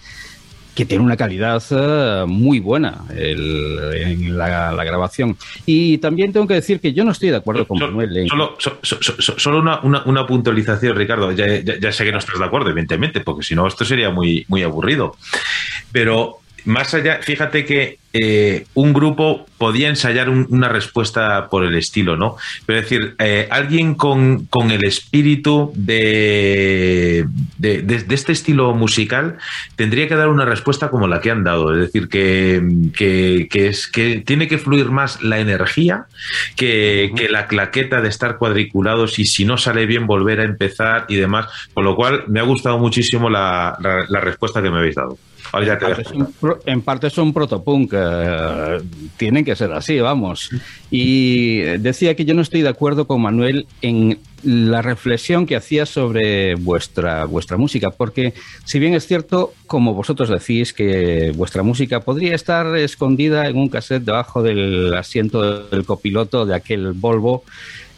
que 0.77 0.85
tiene 0.85 1.03
una 1.03 1.17
calidad 1.17 1.61
eh, 1.71 2.25
muy 2.29 2.61
buena 2.61 2.99
el- 3.17 3.79
en 3.95 4.39
la, 4.39 4.71
la 4.73 4.85
grabación. 4.85 5.37
Y 5.65 5.99
también 5.99 6.33
tengo 6.33 6.47
que 6.47 6.55
decir 6.55 6.79
que 6.79 6.93
yo 6.93 7.03
no 7.05 7.11
estoy 7.11 7.31
de 7.31 7.37
acuerdo 7.37 7.67
con 7.67 7.79
Manuel. 7.81 8.17
en- 8.17 8.29
Solo, 8.29 8.55
so- 8.59 8.79
so- 8.83 8.99
so- 9.01 9.21
so- 9.21 9.39
solo 9.39 9.59
una, 9.59 9.81
una- 9.81 10.05
una 10.05 10.27
puntualización, 10.27 10.95
Ricardo. 10.97 11.33
Ya, 11.33 11.47
ya- 11.61 11.79
ya 11.81 11.91
sé 11.91 12.05
que 12.05 12.13
no 12.13 12.19
estás 12.19 12.39
de 12.39 12.45
acuerdo, 12.45 12.69
evidentemente, 12.71 13.21
porque 13.21 13.43
si 13.43 13.55
no, 13.55 13.67
esto 13.67 13.85
sería 13.85 14.11
muy, 14.11 14.45
muy 14.49 14.63
aburrido. 14.63 15.17
Pero 15.93 16.39
más 16.67 16.93
allá, 16.95 17.21
fíjate 17.23 17.65
que 17.65 17.99
eh, 18.19 18.65
un 18.75 18.93
grupo 18.95 19.47
podía 19.59 19.89
ensayar 19.89 20.31
un- 20.31 20.47
una 20.49 20.69
respuesta 20.71 21.49
por 21.51 21.65
el 21.65 21.75
estilo, 21.75 22.17
¿no? 22.17 22.37
Pero 22.65 22.79
es 22.79 22.85
decir, 22.89 23.15
eh, 23.19 23.47
alguien 23.51 23.95
con, 23.95 24.47
con 24.47 24.71
el 24.71 24.85
espíritu 24.85 25.71
de, 25.75 27.27
de, 27.59 27.83
de- 27.83 28.03
de 28.03 28.15
este 28.15 28.33
estilo 28.33 28.73
musical 28.75 29.37
tendría 29.77 30.09
que 30.09 30.15
dar 30.17 30.29
una 30.29 30.45
respuesta 30.45 30.89
como 30.91 31.09
la 31.09 31.21
que 31.21 31.31
han 31.31 31.45
dado. 31.45 31.75
Es 31.75 31.81
decir, 31.81 32.09
que, 32.09 32.63
que, 32.97 33.49
que 33.51 33.69
es, 33.69 33.87
que 33.87 34.23
tiene 34.25 34.49
que 34.49 34.59
fluir 34.59 34.87
más 34.91 35.23
la 35.23 35.39
energía 35.39 36.07
que, 36.57 37.13
que 37.17 37.29
la 37.29 37.47
claqueta 37.49 38.01
de 38.01 38.09
estar 38.09 38.39
cuadriculados 38.39 39.19
y 39.19 39.25
si 39.27 39.45
no 39.45 39.59
sale 39.59 39.85
bien 39.87 40.07
volver 40.07 40.41
a 40.41 40.45
empezar 40.45 41.05
y 41.09 41.17
demás. 41.17 41.47
Con 41.75 41.85
lo 41.85 41.95
cual, 41.97 42.25
me 42.29 42.41
ha 42.41 42.45
gustado 42.45 42.79
muchísimo 42.79 43.29
la, 43.29 43.77
la- 43.83 44.07
la 44.09 44.21
respuesta 44.21 44.63
que 44.63 44.71
me 44.71 44.79
habéis 44.79 44.95
dado. 44.95 45.19
Ahora 45.57 45.67
ya 45.67 45.79
te 45.79 46.03
dejo. 46.03 46.15
un 46.15 46.57
en 46.67 46.83
parte 46.83 47.09
son 47.09 47.33
protopunk, 47.33 47.93
eh, 47.97 48.79
tienen 49.17 49.43
que 49.43 49.57
ser 49.57 49.73
así, 49.73 49.99
vamos. 50.01 50.51
Y 50.91 51.61
decía 51.79 52.15
que 52.15 52.27
yo 52.27 52.35
no 52.35 52.43
estoy 52.43 52.61
de 52.61 52.69
acuerdo 52.69 53.07
con 53.07 53.23
Manuel 53.23 53.67
en 53.81 54.19
la 54.43 54.83
reflexión 54.83 55.47
que 55.47 55.57
hacía 55.57 55.87
sobre 55.87 56.57
vuestra, 56.57 57.25
vuestra 57.25 57.57
música, 57.57 57.91
porque 57.91 58.35
si 58.65 58.79
bien 58.79 58.93
es 58.93 59.07
cierto, 59.07 59.55
como 59.67 59.95
vosotros 59.95 60.29
decís, 60.29 60.75
que 60.75 61.33
vuestra 61.35 61.63
música 61.63 62.01
podría 62.01 62.35
estar 62.35 62.77
escondida 62.77 63.49
en 63.49 63.57
un 63.57 63.69
cassette 63.69 64.05
debajo 64.05 64.43
del 64.43 64.93
asiento 64.95 65.67
del 65.69 65.87
copiloto 65.87 66.45
de 66.45 66.55
aquel 66.55 66.93
Volvo, 66.93 67.45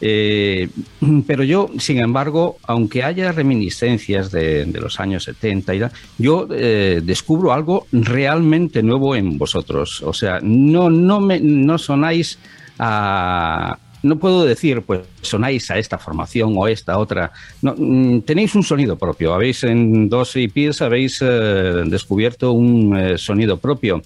eh, 0.00 0.68
pero 1.26 1.42
yo, 1.44 1.70
sin 1.78 1.98
embargo, 1.98 2.58
aunque 2.64 3.02
haya 3.02 3.32
reminiscencias 3.32 4.30
de, 4.30 4.66
los 4.66 5.00
años 5.00 5.24
70, 5.24 5.74
y 5.74 5.80
tal, 5.80 5.92
yo 6.18 6.48
eh, 6.50 7.00
descubro 7.02 7.52
algo 7.52 7.86
realmente 7.92 8.82
nuevo 8.82 9.16
en 9.16 9.38
vosotros. 9.38 10.02
O 10.02 10.12
sea, 10.12 10.40
no, 10.42 10.90
no, 10.90 11.20
me, 11.20 11.40
no 11.40 11.78
sonáis 11.78 12.38
a... 12.78 13.78
No 14.00 14.16
puedo 14.16 14.44
decir, 14.44 14.82
pues 14.82 15.00
sonáis 15.22 15.72
a 15.72 15.78
esta 15.78 15.98
formación 15.98 16.54
o 16.56 16.68
esta 16.68 16.98
otra. 16.98 17.32
No, 17.62 17.74
mm, 17.76 18.20
tenéis 18.20 18.54
un 18.54 18.62
sonido 18.62 18.96
propio. 18.96 19.34
Habéis 19.34 19.64
en 19.64 20.08
dos 20.08 20.36
EPs 20.36 20.82
habéis 20.82 21.18
eh, 21.20 21.82
descubierto 21.84 22.52
un 22.52 22.96
eh, 22.96 23.18
sonido 23.18 23.56
propio 23.56 24.00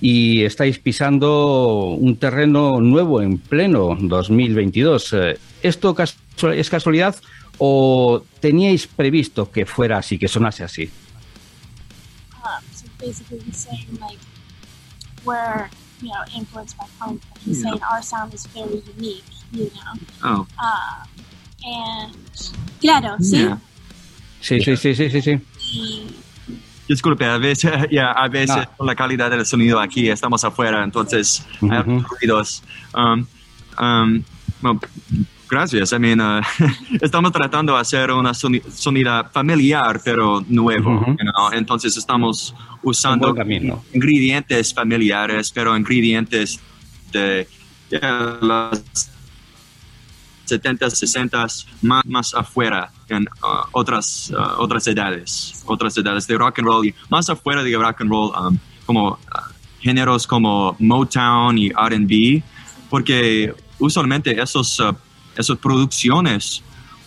y 0.00 0.42
estáis 0.44 0.78
pisando 0.78 1.84
un 1.98 2.16
terreno 2.16 2.80
nuevo 2.80 3.20
en 3.20 3.38
pleno 3.38 3.96
2022. 4.00 5.12
Eh, 5.12 5.38
¿Esto 5.62 5.94
es 6.52 6.70
casualidad 6.70 7.16
o 7.58 8.22
teníais 8.40 8.86
previsto 8.86 9.50
que 9.50 9.66
fuera 9.66 9.98
así, 9.98 10.18
que 10.18 10.28
sonase 10.28 10.64
así? 10.64 10.90
So 12.72 12.86
basically 12.98 13.40
he's 13.46 13.56
saying 13.58 13.86
like 14.00 14.18
we're 15.24 15.68
you 16.00 16.08
know 16.08 16.24
influenced 16.34 16.76
by 16.78 16.86
punk, 16.98 17.20
but 17.28 17.38
he's 17.44 17.58
Yeah. 17.58 17.70
saying 17.70 17.82
our 17.90 18.02
sound 18.02 18.32
is 18.34 18.46
very 18.54 18.82
unique, 18.96 19.24
you 19.52 19.70
know. 19.74 19.94
Oh, 20.24 20.46
Uh, 20.58 21.04
and 21.64 22.14
claro, 22.80 23.16
sí. 23.20 23.36
yeah. 23.38 23.58
Sí, 24.40 24.60
sí, 24.62 24.74
sí, 24.76 24.94
sí, 24.94 25.10
sí, 25.10 25.20
sí. 25.20 25.38
Y 25.74 26.06
Disculpe, 26.90 27.24
a 27.24 27.38
veces, 27.38 27.70
ya, 27.92 28.10
a 28.10 28.26
veces 28.26 28.66
por 28.76 28.84
la 28.84 28.96
calidad 28.96 29.30
del 29.30 29.46
sonido 29.46 29.78
aquí 29.78 30.08
estamos 30.08 30.42
afuera, 30.42 30.82
entonces 30.82 31.46
hay 31.62 31.68
Ujú. 31.68 31.74
algunos 31.76 32.06
ruidos. 32.10 32.62
Um, 32.92 33.26
um, 33.80 34.80
gracias. 35.48 35.92
I 35.92 35.98
mean, 36.00 36.20
uh, 36.20 36.40
estamos 37.00 37.30
tratando 37.30 37.74
de 37.74 37.80
hacer 37.80 38.10
una 38.10 38.32
soni- 38.32 38.62
sonida 38.68 39.22
familiar, 39.32 40.00
pero 40.04 40.44
nuevo. 40.48 40.96
Ujú. 40.96 41.10
you 41.12 41.16
know, 41.32 41.52
Entonces 41.52 41.96
estamos 41.96 42.54
usando 42.82 43.36
ingredientes 43.92 44.74
familiares, 44.74 45.52
pero 45.52 45.76
ingredientes 45.76 46.58
de 47.12 47.46
ya, 47.88 48.36
las 48.42 49.09
70s, 50.50 50.94
60s, 50.94 51.66
más, 51.82 52.04
más 52.06 52.34
afuera 52.34 52.90
en 53.08 53.22
uh, 53.22 53.66
otras, 53.72 54.30
uh, 54.30 54.60
otras 54.62 54.86
edades, 54.86 55.62
otras 55.66 55.96
edades 55.96 56.26
de 56.26 56.36
rock 56.36 56.58
and 56.58 56.68
roll 56.68 56.86
y 56.86 56.94
más 57.08 57.28
afuera 57.28 57.62
de 57.62 57.76
rock 57.76 58.00
and 58.00 58.10
roll, 58.10 58.32
um, 58.36 58.58
como 58.86 59.10
uh, 59.10 59.18
géneros 59.80 60.26
como 60.26 60.76
Motown 60.78 61.58
y 61.58 61.68
R&B, 61.68 62.42
porque 62.88 63.54
usualmente 63.78 64.40
esos, 64.40 64.82
esas 65.36 65.56
producciones, 65.58 66.62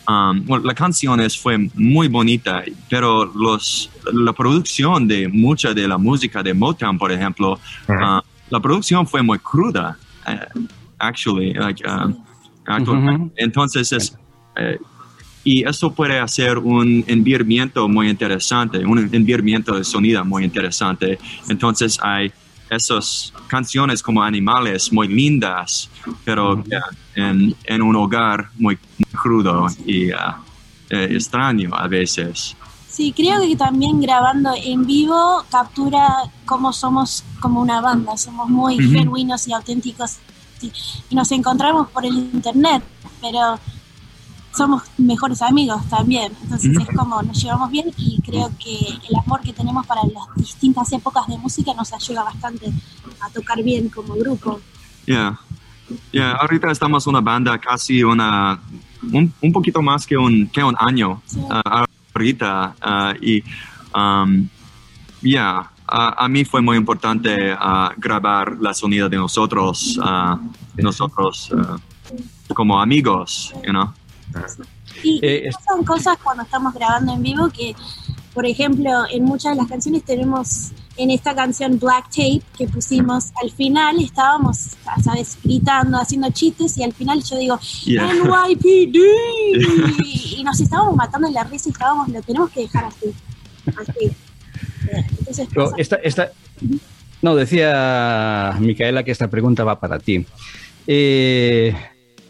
um, 0.08 0.44
bueno, 0.46 0.66
la 0.66 0.74
canciones 0.74 1.38
fue 1.38 1.58
muy 1.76 2.08
bonita, 2.08 2.64
pero 2.90 3.26
los, 3.26 3.90
la 4.12 4.34
producción 4.34 5.08
de 5.08 5.28
mucha 5.28 5.74
de 5.74 5.88
la 5.88 5.98
música 5.98 6.42
de 6.42 6.54
Motown, 6.54 6.98
por 6.98 7.12
ejemplo, 7.12 7.60
la 7.88 8.60
producción 8.60 9.06
fue 9.08 9.22
muy 9.22 9.40
cruda, 9.40 9.98
uh, 10.28 10.68
actually, 11.00 11.54
like, 11.54 11.84
Ujú. 12.68 13.32
Entonces, 13.36 13.92
es, 13.92 14.18
eh, 14.56 14.78
y 15.44 15.68
eso 15.68 15.92
puede 15.92 16.20
hacer 16.20 16.58
un 16.58 17.04
environamiento 17.08 17.88
muy 17.90 18.10
interesante, 18.10 18.86
un 18.86 19.10
environamiento 19.12 19.76
de 19.76 19.84
sonido 19.84 20.24
muy 20.24 20.46
interesante. 20.46 21.20
Entonces, 21.50 22.00
hay 22.02 22.32
esas 22.70 23.34
canciones 23.48 24.02
como 24.02 24.24
animales 24.24 24.92
muy 24.92 25.08
lindas, 25.08 25.90
pero 26.24 26.64
en, 27.16 27.56
en 27.66 27.82
un 27.82 27.96
hogar 27.96 28.50
muy, 28.58 28.78
muy 28.98 29.22
crudo 29.22 29.68
y 29.86 30.12
ah, 30.12 30.40
eh, 30.90 31.10
extraño 31.12 31.72
a 31.74 31.88
veces. 31.88 32.56
Sí, 32.88 33.12
creo 33.12 33.42
que 33.42 33.56
también 33.56 34.00
grabando 34.00 34.52
en 34.56 34.86
vivo 34.86 35.44
captura 35.50 36.08
cómo 36.46 36.72
somos 36.72 37.24
como 37.40 37.60
una 37.62 37.82
banda, 37.82 38.16
somos 38.18 38.50
muy 38.50 38.78
genuinos 38.78 39.48
y 39.48 39.54
auténticos 39.54 40.20
y, 40.64 40.72
y 41.10 41.16
nos 41.16 41.32
encontramos 41.32 41.90
por 41.90 42.06
el 42.06 42.14
internet, 42.14 42.84
pero 43.22 43.60
somos 44.56 44.84
mejores 44.98 45.42
amigos 45.42 45.84
también, 45.90 46.32
entonces 46.44 46.78
es 46.78 46.96
como 46.96 47.22
nos 47.24 47.42
llevamos 47.42 47.72
bien 47.72 47.92
y 47.98 48.22
creo 48.22 48.52
que 48.64 48.76
el 49.10 49.16
amor 49.26 49.42
que 49.42 49.52
tenemos 49.52 49.86
para 49.88 50.02
las 50.04 50.36
distintas 50.36 50.92
épocas 50.92 51.28
de 51.28 51.38
música 51.38 51.74
nos 51.74 51.92
ayuda 51.92 52.24
bastante 52.24 52.72
a 53.20 53.30
tocar 53.30 53.64
bien 53.64 53.90
como 53.90 54.14
grupo. 54.14 54.60
Ya, 55.08 55.40
ya, 56.12 56.34
ahorita 56.34 56.72
estamos 56.72 57.08
una 57.08 57.20
banda 57.20 57.58
casi 57.58 58.04
una, 58.04 58.60
un, 59.12 59.34
un 59.42 59.52
poquito 59.52 59.82
más 59.82 60.06
que 60.06 60.18
un, 60.18 60.48
que 60.48 60.64
un 60.64 60.76
año 60.80 61.22
Sí. 61.26 61.40
ah, 61.50 61.86
ahorita 62.14 62.76
ah, 62.80 63.14
y 63.20 63.44
um, 63.96 64.48
ya, 65.22 65.60
a, 65.60 65.73
a 65.96 66.28
mí 66.28 66.44
fue 66.44 66.62
muy 66.62 66.76
importante 66.78 67.56
grabar 67.98 68.58
la 68.60 68.74
sonido 68.74 69.10
de 69.10 69.18
nosotros, 69.18 70.00
nosotros 70.76 71.52
ah, 71.56 71.78
como 72.54 72.82
amigos, 72.82 73.54
you 73.64 73.70
know. 73.70 73.94
Y 75.04 75.20
Eh, 75.22 75.50
son 75.68 75.84
cosas 75.84 76.18
cuando 76.24 76.44
estamos 76.44 76.74
grabando 76.74 77.14
en 77.14 77.22
vivo 77.22 77.50
que, 77.50 77.76
por 78.34 78.46
ejemplo, 78.46 78.90
en 79.12 79.24
muchas 79.24 79.56
de 79.56 79.62
las 79.62 79.70
canciones 79.70 80.04
tenemos, 80.04 80.72
en 80.98 81.12
esta 81.12 81.36
canción 81.36 81.78
Black 81.78 82.06
Tape 82.10 82.42
que 82.58 82.68
pusimos, 82.68 83.32
al 83.42 83.52
final 83.52 84.00
estábamos, 84.02 84.72
¿sabes?, 85.04 85.38
gritando, 85.44 85.98
haciendo 85.98 86.32
chistes 86.32 86.78
y 86.78 86.84
al 86.84 86.94
final 86.94 87.22
yo 87.24 87.38
digo, 87.38 87.60
Yeah. 87.86 88.14
NYPD. 88.14 88.98
y 90.38 90.44
nos 90.44 90.60
estábamos 90.60 90.96
matando 90.96 91.28
en 91.28 91.34
la 91.34 91.44
risa 91.44 91.70
y 91.70 91.72
estábamos, 91.72 92.08
lo 92.10 92.22
tenemos 92.22 92.50
que 92.50 92.62
dejar 92.62 92.86
así. 92.86 93.14
así. 93.78 94.12
Entonces, 94.92 95.48
Pero 95.54 95.78
esta, 95.78 95.96
esta- 95.98 96.32
no, 97.22 97.36
decía 97.36 98.56
Micaela 98.60 99.04
que 99.04 99.12
esta 99.12 99.30
pregunta 99.30 99.64
va 99.64 99.80
para 99.80 100.00
ti. 100.00 100.26
Eh, 100.88 101.74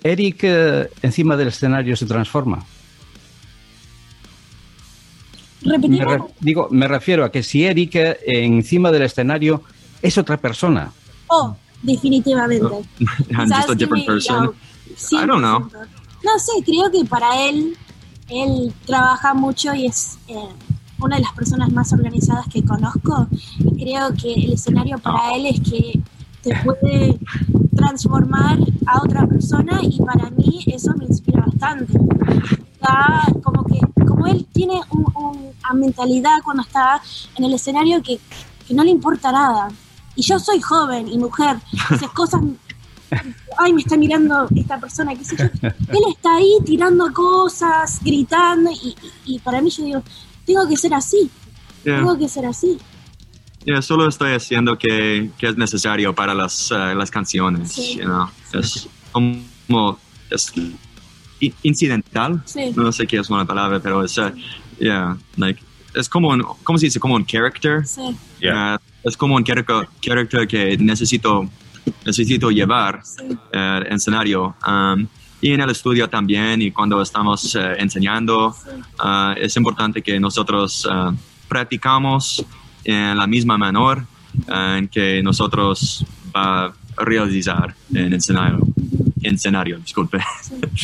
Eric 0.03 0.39
eh, 0.43 0.89
encima 1.01 1.35
del 1.37 1.47
escenario 1.47 1.95
se 1.95 2.05
transforma. 2.05 2.63
Me 5.65 5.71
repetimos. 5.77 6.13
re- 6.13 6.33
digo, 6.41 6.67
me 6.71 6.87
refiero 6.87 7.23
a 7.23 7.31
que 7.31 7.41
si 7.41 7.63
Eric 7.65 7.95
eh, 7.95 8.17
encima 8.25 8.91
del 8.91 9.03
escenario 9.03 9.63
es 10.01 10.17
otra 10.17 10.37
persona. 10.37 10.91
Oh, 11.27 11.55
definitivamente. 11.81 12.67
I'm 13.31 13.49
just 13.55 13.69
a 13.69 13.75
different 13.75 14.05
person. 14.05 14.51
I 15.13 15.25
don't 15.25 15.39
know. 15.41 15.59
No 16.23 16.39
sé, 16.39 16.51
creo 16.65 16.91
que 16.91 17.05
para 17.05 17.47
él, 17.49 17.75
él 18.29 18.73
trabaja 18.85 19.33
mucho 19.33 19.73
y 19.73 19.85
es 19.87 20.17
eh, 20.27 20.35
una 21.03 21.17
de 21.17 21.21
las 21.23 21.33
personas 21.33 21.71
más 21.71 21.91
organizadas 21.93 22.47
que 22.47 22.63
conozco. 22.63 23.27
Y 23.59 23.83
creo 23.83 24.13
que 24.13 24.33
el 24.33 24.53
escenario 24.53 24.97
para 24.99 25.35
él 25.35 25.45
es 25.47 25.59
que 25.61 25.99
te 26.41 26.51
puede 26.63 27.17
transformar 27.75 28.57
a 28.85 29.01
otra 29.01 29.25
persona 29.27 29.79
y 29.81 29.97
para 29.99 30.29
mí 30.31 30.63
eso 30.67 30.93
me 30.97 31.05
inspira 31.05 31.41
bastante. 31.45 31.93
Está 32.73 33.25
como 33.43 33.63
que, 33.65 33.79
como 34.05 34.27
él 34.27 34.45
tiene 34.51 34.79
un- 34.91 35.03
una 35.15 35.73
mentalidad 35.73 36.37
cuando 36.43 36.63
está 36.63 37.01
en 37.37 37.45
el 37.45 37.53
escenario 37.53 38.01
que, 38.01 38.19
que 38.67 38.73
no 38.73 38.83
le 38.83 38.89
importa 38.91 39.31
nada. 39.31 39.69
Y 40.15 40.21
yo 40.21 40.37
soy 40.39 40.59
joven 40.61 41.07
y 41.07 41.17
mujer, 41.17 41.57
entonces 41.71 42.09
cosas 42.13 42.41
ay, 43.59 43.73
me 43.73 43.81
está 43.81 43.95
mirando 43.95 44.47
esta 44.55 44.79
persona, 44.79 45.13
qué 45.15 45.23
sé 45.23 45.35
yo. 45.37 45.45
Él 45.61 46.03
está 46.09 46.35
ahí 46.37 46.57
tirando 46.65 47.13
cosas, 47.13 47.99
gritando, 48.03 48.71
y, 48.71 48.95
y- 49.25 49.35
y 49.35 49.39
para 49.39 49.61
mí 49.61 49.69
yo 49.69 49.83
digo, 49.85 50.03
tengo 50.45 50.67
que 50.67 50.77
ser 50.77 50.93
así, 50.93 51.29
Yeah. 51.85 51.97
tengo 51.97 52.17
que 52.17 52.29
ser 52.29 52.45
así. 52.45 52.77
Yeah, 53.65 53.81
solo 53.81 54.07
estoy 54.07 54.33
haciendo 54.33 54.77
que, 54.77 55.29
que 55.37 55.47
es 55.47 55.57
necesario 55.57 56.13
para 56.13 56.33
las, 56.33 56.71
eh, 56.71 56.95
las 56.95 57.11
canciones, 57.11 57.71
Sí. 57.73 57.97
you 57.97 58.03
know. 58.05 58.27
Es 58.53 58.87
como 59.11 59.97
es 60.29 60.51
incidental, 61.61 62.41
Sí. 62.45 62.71
no 62.75 62.91
sé 62.91 63.05
qué 63.07 63.17
es 63.17 63.29
una 63.29 63.45
palabra, 63.45 63.79
pero 63.81 64.03
es, 64.03 64.17
eh, 64.17 64.33
yeah, 64.79 65.17
like, 65.37 65.61
es 65.93 66.07
como 66.09 66.29
un, 66.29 66.43
¿cómo 66.63 66.77
se 66.79 66.85
dice? 66.87 66.99
Como 66.99 67.15
un 67.15 67.25
character. 67.25 67.83
Uh, 67.97 68.13
es 69.03 69.17
como 69.17 69.35
un 69.35 69.43
character, 69.43 69.87
character 70.01 70.47
que 70.47 70.77
necesito, 70.77 71.49
necesito 72.05 72.49
llevar 72.49 73.01
sí, 73.03 73.23
en 73.51 73.93
escenario. 73.93 74.55
Um, 74.65 75.07
y 75.43 75.51
en 75.51 75.59
el 75.59 75.69
estudio 75.69 76.09
también, 76.09 76.61
y 76.61 76.71
cuando 76.71 77.01
estamos 77.01 77.53
eh, 77.55 77.75
enseñando, 77.77 78.55
uh, 79.03 79.33
es 79.35 79.57
importante 79.57 80.01
que 80.01 80.17
nosotros 80.17 80.85
uh, 80.85 81.13
practicamos 81.49 82.45
en 82.85 83.17
la 83.17 83.27
misma 83.27 83.57
manera 83.57 84.05
uh, 84.47 84.77
en 84.77 84.87
que 84.87 85.21
nosotros 85.21 86.05
va 86.33 86.67
a 86.67 86.73
realizar 86.95 87.75
en 87.91 88.05
el 88.05 88.13
escenario. 88.13 88.72
En 89.23 89.35
escenario, 89.35 89.79
disculpe. 89.79 90.19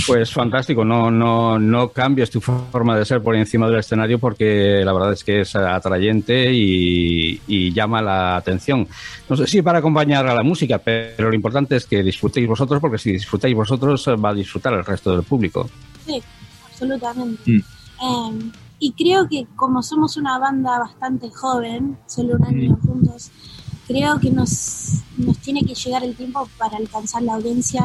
Pues 0.08 0.32
fantástico, 0.32 0.84
no, 0.84 1.12
no, 1.12 1.60
no 1.60 1.90
cambies 1.90 2.30
tu 2.30 2.42
forma 2.42 2.98
de 2.98 3.06
ser 3.06 3.22
por 3.22 3.36
encima 3.36 3.68
del 3.68 3.80
escenario 3.80 4.20
porque 4.20 4.82
la 4.84 4.94
verdad 4.94 5.14
es 5.14 5.24
que 5.24 5.42
es 5.42 5.56
atrayente 5.56 6.54
y, 6.54 7.42
y 7.48 7.72
llama 7.74 8.02
la 8.02 8.38
atención. 8.38 8.88
No 9.28 9.36
sé 9.36 9.48
si 9.48 9.62
para 9.62 9.80
acompañar 9.80 10.28
a 10.28 10.34
la 10.34 10.44
música, 10.44 10.80
pero 10.80 11.30
lo 11.30 11.36
importante 11.36 11.76
es 11.76 11.86
que 11.86 12.04
disfrutéis 12.04 12.48
vosotros 12.48 12.80
porque 12.80 12.98
si 12.98 13.12
disfrutáis 13.12 13.56
vosotros 13.56 14.08
va 14.24 14.30
a 14.30 14.34
disfrutar 14.34 14.74
el 14.74 14.86
resto 14.86 15.16
del 15.16 15.24
público. 15.24 15.70
Sí, 16.06 16.22
absolutamente. 16.66 17.52
Mm. 17.52 17.62
Em, 18.02 18.52
y 18.80 18.94
creo 18.94 19.28
que 19.28 19.46
como 19.56 19.84
somos 19.84 20.16
una 20.16 20.40
banda 20.40 20.80
bastante 20.80 21.30
joven, 21.30 21.98
solo 22.08 22.36
un 22.36 22.46
año 22.46 22.80
juntos, 22.82 23.30
creo 23.90 24.20
que 24.20 24.30
nos, 24.30 25.02
nos 25.18 25.38
tiene 25.40 25.66
que 25.66 25.74
llegar 25.74 26.04
el 26.04 26.16
tiempo 26.16 26.48
para 26.60 26.78
alcanzar 26.78 27.24
la 27.24 27.34
audiencia 27.34 27.84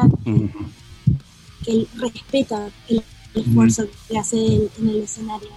que 1.63 1.87
respeta 1.97 2.69
el 2.87 3.01
esfuerzo 3.33 3.85
que 4.07 4.19
hace 4.19 4.37
en 4.37 4.89
el 4.89 4.97
escenario. 4.97 5.49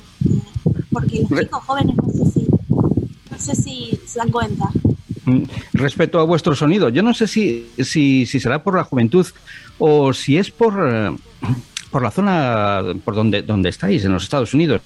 Porque 0.91 1.21
los 1.29 1.41
chicos 1.41 1.65
jóvenes 1.65 1.97
no 1.97 2.11
sé 2.11 2.31
si, 2.31 2.47
no 3.31 3.39
sé 3.39 3.55
si 3.55 4.01
se 4.07 4.19
dan 4.19 4.31
cuenta. 4.31 4.71
Mm, 5.27 5.43
Respecto 5.75 6.19
a 6.19 6.25
vuestro 6.25 6.57
sonido, 6.57 6.89
yo 6.89 7.03
no 7.03 7.13
sé 7.13 7.27
si, 7.27 7.69
si, 7.85 8.25
si 8.25 8.41
será 8.41 8.65
por 8.65 8.75
la 8.75 8.85
juventud 8.85 9.27
o 9.79 10.15
si 10.15 10.39
es 10.39 10.51
por, 10.51 10.75
eh, 10.91 11.15
por 11.91 12.03
la 12.03 12.11
zona 12.11 12.83
por 13.05 13.15
donde, 13.15 13.43
donde 13.43 13.69
estáis, 13.69 14.03
en 14.07 14.13
los 14.13 14.23
Estados 14.23 14.55
Unidos. 14.55 14.81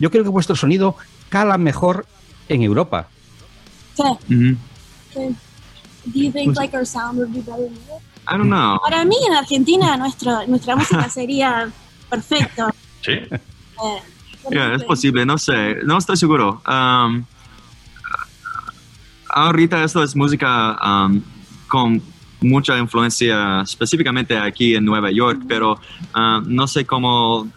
Yo 0.00 0.10
creo 0.10 0.24
que 0.24 0.30
vuestro 0.30 0.56
sonido 0.56 0.96
cala 1.28 1.58
mejor 1.58 2.06
en 2.48 2.64
Europa. 2.64 3.08
Sí. 3.94 4.56
Do 5.16 6.20
you 6.20 6.30
think 6.30 6.56
like 6.56 6.74
our 6.74 6.84
sound 6.84 7.18
would 7.18 7.32
be 7.32 7.40
better? 7.40 7.68
I 8.28 8.36
don't 8.36 8.48
know. 8.48 8.78
Para 8.84 9.04
mí 9.04 9.16
en 9.26 9.34
Argentina 9.34 9.96
nuestro, 9.96 10.46
nuestra 10.46 10.76
música 10.80 11.08
sería 11.08 11.70
perfecto. 12.08 12.70
Sí. 13.02 13.12
Eh, 13.12 14.02
Yeah, 14.50 14.74
es 14.74 14.84
posible, 14.84 15.26
no 15.26 15.38
sé, 15.38 15.82
no 15.84 15.98
estoy 15.98 16.16
seguro. 16.16 16.62
Um, 16.68 17.24
ahorita 19.28 19.82
esto 19.82 20.02
es 20.02 20.14
música 20.14 20.78
um, 20.84 21.20
con 21.66 22.00
mucha 22.40 22.78
influencia 22.78 23.62
específicamente 23.62 24.38
aquí 24.38 24.76
en 24.76 24.84
Nueva 24.84 25.10
York, 25.10 25.42
pero 25.48 25.80
um, 26.14 26.44
no 26.46 26.68
sé 26.68 26.86
cómo, 26.86 27.48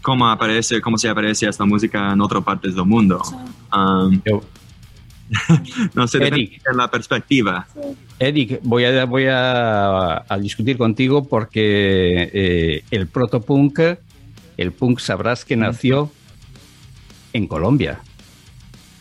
cómo 0.00 0.28
aparece, 0.28 0.80
cómo 0.80 0.96
se 0.96 1.08
aparece 1.08 1.48
esta 1.48 1.64
música 1.66 2.12
en 2.12 2.20
otras 2.20 2.42
partes 2.42 2.74
del 2.74 2.86
mundo. 2.86 3.20
Um, 3.72 4.20
no 5.94 6.06
sé, 6.06 6.18
depende 6.18 6.44
Eric. 6.44 6.62
de 6.62 6.76
la 6.76 6.90
perspectiva. 6.90 7.66
Eric, 8.18 8.60
voy 8.62 8.84
a, 8.84 9.04
voy 9.04 9.26
a, 9.26 10.24
a 10.28 10.38
discutir 10.38 10.78
contigo 10.78 11.26
porque 11.28 12.30
eh, 12.32 12.84
el 12.90 13.06
protopunk, 13.08 13.80
el 14.56 14.72
punk 14.72 15.00
sabrás 15.00 15.44
que 15.44 15.56
nació 15.56 16.10
en 17.32 17.46
Colombia. 17.46 18.00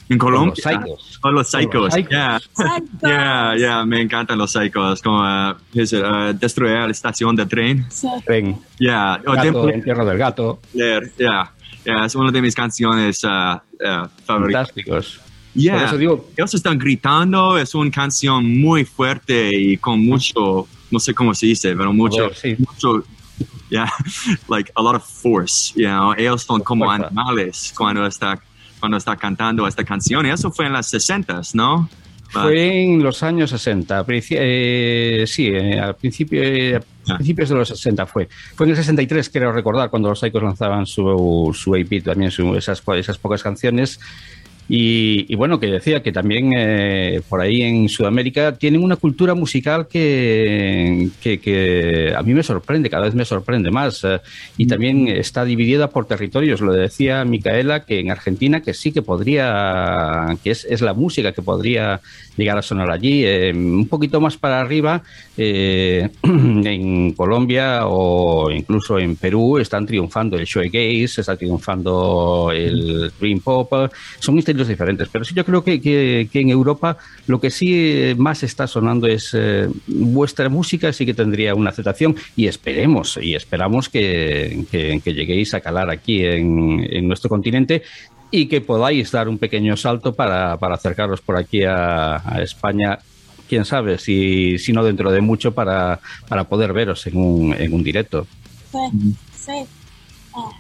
En 0.08 0.20
Colombia. 0.20 0.54
los 0.56 0.60
Psychos. 0.62 1.18
Con 1.20 1.34
los 1.34 1.48
psychos, 1.50 1.72
Con 1.72 1.82
los 1.84 1.94
Psychos. 1.94 2.10
yeah. 2.12 2.38
Exacto. 2.38 3.08
Yeah, 3.08 3.56
yeah, 3.58 3.86
me 3.86 4.02
encantan 4.02 4.38
los 4.38 4.52
psychos, 4.52 5.02
como 5.02 5.20
uh, 5.22 5.52
uh, 5.74 6.34
destruir 6.34 6.74
la 6.78 6.92
estación 6.92 7.36
de 7.36 7.46
tren. 7.48 7.86
Sí. 7.90 8.08
Ven, 8.28 8.56
Yeah, 8.78 9.20
o 9.26 9.32
gato, 9.32 9.42
Temple 9.42 9.74
entierro 9.74 10.06
del 10.06 10.18
gato, 10.20 10.60
Hitler, 10.74 11.12
yeah, 11.18 11.52
yeah, 11.86 12.06
es 12.06 12.14
una 12.14 12.32
de 12.32 12.42
mis 12.42 12.54
canciones 12.54 13.24
uh, 13.24 13.28
uh, 13.28 14.08
favoritas. 14.26 14.68
fantásticos. 14.68 15.22
Yeah, 15.56 15.76
Por 15.76 15.84
eso 15.86 15.98
digo, 15.98 16.30
ellos 16.36 16.54
están 16.54 16.78
gritando, 16.78 17.58
es 17.58 17.74
una 17.76 17.90
canción 17.90 18.60
muy 18.60 18.84
fuerte 18.84 19.50
y 19.58 19.78
con 19.78 20.06
mucho, 20.06 20.68
no 20.92 21.00
sé 21.00 21.14
cómo 21.14 21.34
se 21.34 21.46
dice, 21.48 21.74
pero 21.76 21.94
mucho, 21.94 22.18
Poder, 22.28 22.36
sí. 22.36 22.56
mucho, 22.60 23.04
yeah, 23.70 23.90
like 24.50 24.70
a 24.76 24.82
lot 24.82 24.96
of 24.96 25.04
force, 25.04 25.74
you 25.76 25.88
know, 25.88 26.14
ellos 26.18 26.44
son 26.44 26.62
como 26.62 26.92
animales 26.92 27.74
cuando 27.76 28.06
está, 28.06 28.38
cuando 28.82 28.98
está 28.98 29.16
cantando 29.16 29.66
esta 29.66 29.84
canción, 29.86 30.26
y 30.26 30.30
eso 30.30 30.52
fue 30.52 30.66
en 30.66 30.74
las 30.74 30.88
60 30.88 31.42
¿no? 31.54 31.90
Fue 32.32 32.84
en 32.84 33.02
los 33.02 33.24
años 33.24 33.52
60, 33.52 34.06
princi- 34.06 34.36
eh, 34.38 35.24
sí, 35.26 35.48
eh, 35.48 35.80
al 35.80 35.96
principio, 35.96 36.42
eh, 36.44 36.76
a 37.08 37.16
principios 37.16 37.48
de 37.48 37.56
los 37.56 37.70
60 37.70 38.06
fue. 38.08 38.28
Fue 38.56 38.66
en 38.66 38.72
el 38.72 38.76
63, 38.76 39.30
creo 39.30 39.54
recordar, 39.54 39.90
cuando 39.90 40.10
los 40.10 40.20
Psychos 40.20 40.44
lanzaban 40.44 40.86
su, 40.86 41.56
su 41.58 41.74
EP, 41.76 42.02
también 42.04 42.32
su- 42.32 42.54
esas, 42.56 42.84
esas 42.98 43.18
pocas 43.20 43.42
canciones. 43.42 44.02
Y, 44.68 45.32
y 45.32 45.36
bueno, 45.36 45.60
que 45.60 45.68
decía 45.68 46.02
que 46.02 46.12
también 46.12 46.52
eh, 46.58 47.22
por 47.30 47.40
ahí 47.42 47.62
en 47.62 47.88
Sudamérica 47.88 48.56
tienen 48.56 48.84
una 48.84 48.96
cultura 48.96 49.36
musical 49.36 49.88
que, 49.88 51.10
que, 51.22 51.40
que 51.40 52.14
a 52.16 52.24
mí 52.24 52.34
me 52.34 52.42
sorprende, 52.42 52.90
cada 52.90 53.06
vez 53.06 53.14
me 53.14 53.26
sorprende 53.26 53.70
más. 53.70 54.04
eh, 54.04 54.20
y 54.58 54.66
también 54.66 55.08
está 55.08 55.46
dividida 55.46 55.90
por 55.90 56.08
territorios. 56.08 56.62
Lo 56.62 56.74
decía 56.74 57.24
Micaela, 57.26 57.86
que 57.86 58.00
en 58.00 58.10
Argentina 58.12 58.62
que 58.62 58.74
sí 58.74 58.92
que 58.92 59.02
podría, 59.04 60.36
que 60.44 60.52
es, 60.52 60.66
es 60.66 60.82
la 60.82 60.94
música 60.94 61.32
que 61.32 61.42
podría 61.42 62.02
llegar 62.36 62.58
a 62.58 62.62
sonar 62.62 62.90
allí. 62.92 63.24
Eh, 63.26 63.52
un 63.54 63.88
poquito 63.88 64.20
más 64.20 64.38
para 64.38 64.60
arriba, 64.62 65.04
eh, 65.38 66.10
en 66.24 67.12
Colombia 67.14 67.82
o 67.86 68.50
incluso 68.52 69.00
en 69.00 69.16
Perú 69.16 69.58
están 69.58 69.86
triunfando 69.86 70.38
el 70.38 70.46
shoegaze, 70.46 71.22
está 71.22 71.36
triunfando 71.38 72.52
el 72.54 73.12
dream 73.20 73.40
pop. 73.40 73.72
Son 74.20 74.36
estilos 74.56 74.68
diferentes, 74.68 75.10
pero 75.12 75.26
sí 75.26 75.34
yo 75.36 75.44
creo 75.46 75.64
que, 75.64 75.82
que- 75.82 76.30
que 76.32 76.40
en 76.40 76.50
Europa 76.50 76.98
lo 77.28 77.40
que 77.40 77.52
sí 77.52 77.74
eh, 77.74 78.16
más 78.18 78.42
está 78.44 78.68
sonando 78.68 79.08
es 79.08 79.32
eh, 79.34 79.68
vuestra 79.88 80.48
música, 80.50 80.92
sí 80.94 81.06
que 81.06 81.14
tendría 81.14 81.54
una 81.54 81.70
aceptación 81.72 82.16
y 82.36 82.48
esperemos 82.48 83.20
y 83.22 83.36
esperamos 83.36 83.90
que, 83.90 84.66
que- 84.72 85.02
que 85.04 85.14
lleguéis 85.14 85.54
a 85.54 85.60
calar 85.62 85.90
aquí 85.90 86.24
en, 86.26 86.86
en 86.90 87.08
nuestro 87.08 87.30
continente 87.30 87.84
y 88.32 88.48
que 88.48 88.62
podáis 88.62 89.12
dar 89.12 89.28
un 89.28 89.38
pequeño 89.38 89.76
salto 89.78 90.14
para, 90.14 90.58
para 90.58 90.76
acercaros 90.76 91.22
por 91.22 91.38
aquí 91.38 91.64
a, 91.64 92.16
a 92.26 92.42
España. 92.42 92.98
Quién 93.48 93.64
sabe, 93.64 94.00
si, 94.00 94.58
si 94.58 94.74
no 94.74 94.84
dentro 94.84 95.12
de 95.12 95.22
mucho 95.22 95.54
para, 95.54 96.00
para 96.28 96.46
poder 96.46 96.74
veros 96.74 97.06
en 97.08 97.16
un, 97.18 97.54
en 97.54 97.74
un 97.74 97.84
directo. 97.84 98.26
Sí, 98.72 98.80
sí. 99.46 99.52
Ah, 100.36 100.52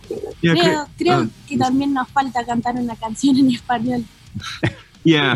Yeah, 0.41 0.53
creo 0.53 0.63
cre- 0.63 0.87
creo 0.97 1.17
ah, 1.19 1.27
que 1.47 1.57
también 1.57 1.93
nos 1.93 2.07
falta 2.09 2.45
cantar 2.45 2.75
una 2.75 2.95
canción 2.95 3.37
en 3.37 3.51
español. 3.51 4.03
Yeah. 5.03 5.35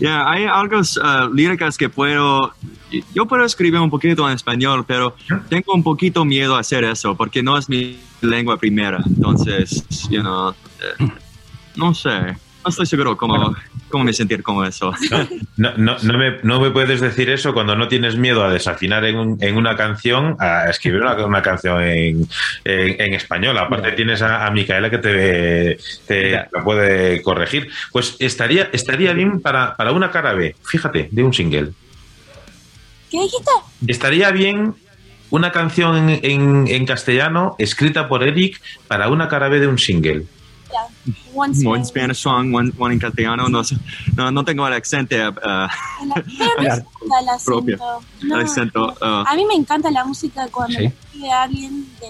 Yeah, 0.00 0.30
hay 0.30 0.44
algo 0.44 0.80
uh, 0.80 1.32
líricas 1.32 1.78
que 1.78 1.88
puedo. 1.88 2.52
Yo 3.14 3.26
puedo 3.26 3.44
escribir 3.44 3.80
un 3.80 3.90
poquito 3.90 4.28
en 4.28 4.34
español, 4.34 4.84
pero 4.86 5.16
tengo 5.48 5.72
un 5.74 5.82
poquito 5.82 6.24
miedo 6.24 6.56
a 6.56 6.60
hacer 6.60 6.84
eso 6.84 7.16
porque 7.16 7.42
no 7.42 7.56
es 7.56 7.68
mi 7.70 7.98
lengua 8.20 8.58
primera. 8.58 9.02
Entonces, 9.06 9.82
you 10.10 10.20
know, 10.20 10.50
eh, 10.50 11.08
no 11.74 11.94
sé. 11.94 12.36
No 12.66 12.70
estoy 12.70 12.86
seguro 12.86 13.16
cómo, 13.16 13.54
cómo 13.88 14.02
me 14.02 14.12
sentir 14.12 14.42
con 14.42 14.66
eso. 14.66 14.92
No, 15.56 15.70
no, 15.76 15.96
no, 16.02 16.18
me, 16.18 16.38
no 16.42 16.60
me 16.60 16.70
puedes 16.72 17.00
decir 17.00 17.30
eso 17.30 17.54
cuando 17.54 17.76
no 17.76 17.86
tienes 17.86 18.16
miedo 18.16 18.42
a 18.44 18.50
desafinar 18.50 19.04
en, 19.04 19.16
un- 19.16 19.38
en 19.40 19.56
una 19.56 19.76
canción, 19.76 20.36
a 20.40 20.68
escribir 20.68 21.00
una, 21.02 21.14
una 21.24 21.42
canción 21.42 21.80
en, 21.84 22.28
en- 22.64 23.00
en 23.00 23.14
español. 23.14 23.56
Aparte 23.56 23.92
tienes 23.92 24.20
a, 24.20 24.44
a 24.46 24.50
Micaela 24.50 24.90
que 24.90 24.98
te, 24.98 25.78
te 26.08 26.44
puede 26.64 27.22
corregir. 27.22 27.70
Pues 27.92 28.16
estaría, 28.18 28.68
estaría 28.72 29.12
bien 29.12 29.40
para, 29.40 29.76
para 29.76 29.92
una 29.92 30.10
cara 30.10 30.32
B, 30.32 30.56
fíjate, 30.64 31.08
de 31.12 31.22
un 31.22 31.32
single. 31.32 31.70
¿Qué 33.12 33.20
dijiste? 33.20 33.50
Estaría 33.86 34.32
bien 34.32 34.74
una 35.30 35.52
canción 35.52 35.96
en, 36.10 36.20
en- 36.24 36.66
en 36.66 36.84
castellano 36.84 37.54
escrita 37.60 38.08
por 38.08 38.24
Eric 38.24 38.60
para 38.88 39.08
una 39.08 39.28
cara 39.28 39.48
B 39.48 39.60
de 39.60 39.68
un 39.68 39.78
single. 39.78 40.24
Ya, 40.72 41.12
One 41.36 41.52
One 41.52 41.54
Spanish. 41.54 41.88
Spanish 41.88 42.18
song, 42.18 42.54
one, 42.54 42.72
one 42.78 42.94
en 42.94 42.98
castellano. 43.00 43.48
No, 43.48 43.62
no, 44.16 44.30
no 44.30 44.44
tengo 44.44 44.66
el 44.66 44.72
acento. 44.80 45.14
uh, 45.16 45.68
El- 46.60 47.28
acento. 47.28 47.44
Propio. 47.44 47.78
No, 48.22 48.36
el 48.40 48.46
acento 48.46 48.94
uh, 49.00 49.24
A 49.26 49.34
mí 49.36 49.44
me 49.44 49.54
encanta 49.54 49.90
la 49.90 50.04
música 50.04 50.48
cuando 50.50 50.78
Sí. 50.78 50.84
me 50.84 50.86
escribe 50.88 51.30
alguien 51.30 51.86
de, 52.00 52.06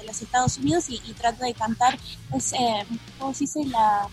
de 0.00 0.06
los 0.06 0.22
Estados 0.22 0.58
Unidos 0.58 0.88
y, 0.88 1.00
y 1.06 1.12
trato 1.12 1.44
de 1.44 1.54
cantar. 1.54 1.98
Es, 2.34 2.52
eh, 2.52 2.84
¿cómo 3.18 3.34
se 3.34 3.40
dice? 3.44 3.64
La, 3.66 4.06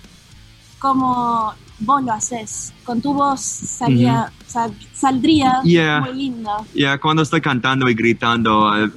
como 0.80 1.54
vos 1.80 2.04
lo 2.04 2.14
haces. 2.14 2.74
Con 2.84 3.02
tu 3.02 3.14
voz 3.14 3.42
salía, 3.42 4.32
sal- 4.48 4.76
saldría 4.94 5.62
Yeah. 5.64 6.02
muy 6.02 6.14
lindo. 6.16 6.66
Ya, 6.74 6.98
cuando 7.00 7.22
estoy 7.24 7.42
cantando 7.42 7.90
y 7.90 7.94
gritando, 7.96 8.72
eh, 8.86 8.90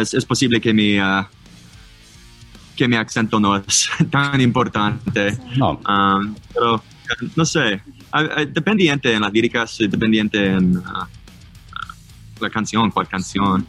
es, 0.00 0.14
es 0.14 0.24
posible 0.24 0.60
que 0.60 0.72
mi, 0.74 0.98
ah, 0.98 1.28
que 2.78 2.86
mi 2.86 2.94
acento 2.94 3.40
no 3.40 3.56
es 3.56 3.90
tan 4.10 4.40
importante. 4.40 5.36
No, 5.56 5.80
Um, 5.88 6.34
pero, 6.54 6.82
no 7.34 7.44
sé, 7.44 7.82
dependiente 8.52 9.12
en 9.14 9.22
las 9.22 9.32
líricas, 9.32 9.78
dependiente 9.78 10.46
en 10.46 10.80
ah, 10.86 11.08
la 12.40 12.50
canción, 12.50 12.90
cuál 12.90 13.08
canción. 13.08 13.66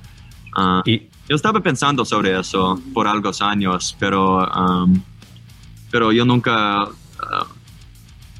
Ah, 0.55 0.81
y, 0.85 1.07
yo 1.27 1.35
estaba 1.35 1.59
pensando 1.61 2.03
sobre 2.05 2.39
eso 2.39 2.79
por 2.93 3.07
algunos 3.07 3.41
años, 3.41 3.95
pero, 3.99 4.45
um, 4.47 5.01
pero 5.91 6.11
yo 6.11 6.25
nunca, 6.25 6.83
ah, 6.83 7.47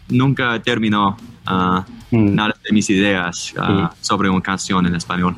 nunca 0.09 0.61
terminó 0.61 1.17
mm, 2.11 2.35
nada 2.35 2.55
de 2.63 2.73
mis 2.73 2.89
ideas 2.89 3.53
ah, 3.57 3.91
sobre 4.01 4.29
una 4.29 4.41
canción 4.41 4.85
en 4.85 4.95
español. 4.95 5.35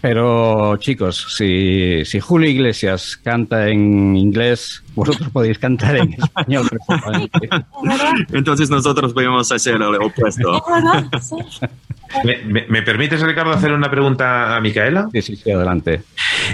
Pero 0.00 0.76
chicos, 0.78 1.34
si, 1.36 2.04
si 2.04 2.20
Julio 2.20 2.48
Iglesias 2.48 3.18
canta 3.22 3.68
en 3.68 4.16
inglés, 4.16 4.82
vosotros 5.00 5.28
podéis 5.30 5.58
cantar 5.58 5.96
en 5.96 6.12
español 6.14 6.68
Entonces 8.32 8.70
nosotros 8.70 9.12
podemos 9.12 9.50
hacer 9.50 9.76
el 9.76 9.82
opuesto. 9.96 10.62
¿Me, 12.24 12.38
me- 12.38 12.66
me 12.68 12.82
permites, 12.82 13.20
Ricardo, 13.22 13.52
hacer 13.52 13.70
una 13.72 13.88
pregunta 13.88 14.56
a 14.56 14.60
Micaela? 14.60 15.08
Sí, 15.12 15.22
sí, 15.22 15.36
sí, 15.36 15.50
adelante. 15.52 16.02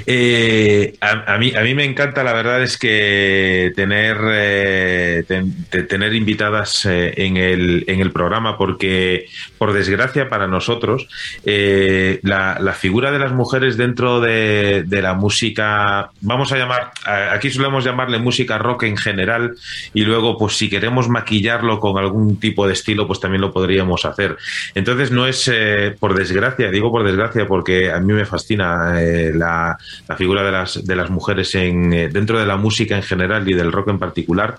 Eh, 0.05 0.95
a, 1.01 1.35
a 1.35 1.39
mí, 1.39 1.53
a 1.57 1.63
mí 1.63 1.75
me 1.75 1.85
encanta, 1.85 2.23
la 2.23 2.35
verdad 2.35 2.63
es 2.63 2.77
que 2.77 3.73
tener, 3.75 4.19
eh, 4.33 5.25
ten- 5.27 5.65
te- 5.71 5.85
tener 5.85 6.13
invitadas 6.15 6.85
eh, 6.85 7.15
en, 7.17 7.39
el, 7.39 7.85
en 7.87 8.01
el 8.01 8.13
programa, 8.13 8.59
porque 8.59 9.27
por 9.57 9.73
desgracia 9.73 10.29
para 10.29 10.47
nosotros, 10.47 11.09
eh, 11.47 12.21
la, 12.23 12.59
la 12.61 12.73
figura 12.75 13.11
de 13.11 13.19
las 13.19 13.33
mujeres 13.33 13.79
dentro 13.79 14.21
de, 14.21 14.83
de 14.87 15.01
la 15.03 15.15
música, 15.15 16.11
vamos 16.21 16.53
a 16.53 16.59
llamar, 16.59 16.91
aquí 17.33 17.51
solemos 17.51 17.83
llamarle 17.83 18.19
música 18.19 18.36
rock 18.45 18.84
en 18.84 18.97
general, 18.97 19.57
y 19.95 20.03
luego, 20.03 20.37
pues 20.39 20.57
si 20.57 20.68
queremos 20.68 21.09
maquillarlo 21.09 21.80
con 21.80 21.99
algún 21.99 22.39
tipo 22.39 22.66
de 22.66 22.72
estilo, 22.72 23.07
pues 23.07 23.20
también 23.20 23.41
lo 23.41 23.53
podríamos 23.53 24.05
hacer. 24.05 24.37
Entonces 24.74 25.11
no 25.11 25.26
es 25.26 25.49
eh, 25.53 25.95
por 25.99 26.14
desgracia, 26.14 26.70
digo 26.70 26.91
por 26.91 27.05
desgracia 27.05 27.47
porque 27.47 27.91
a 27.91 28.01
mí 28.01 28.12
me 28.12 28.24
fascina 28.24 29.01
eh, 29.03 29.32
la, 29.34 29.78
la 30.09 30.16
figura 30.16 30.43
de 30.43 30.53
las, 30.53 30.84
de 30.84 30.97
las 30.97 31.11
mujeres 31.11 31.55
en, 31.55 31.93
eh, 31.93 32.09
dentro 32.09 32.39
de 32.39 32.47
la 32.47 32.57
música 32.57 32.97
en 32.97 33.03
general 33.03 33.49
y 33.49 33.55
del 33.55 33.72
rock 33.72 33.89
en 33.89 33.99
particular. 33.99 34.57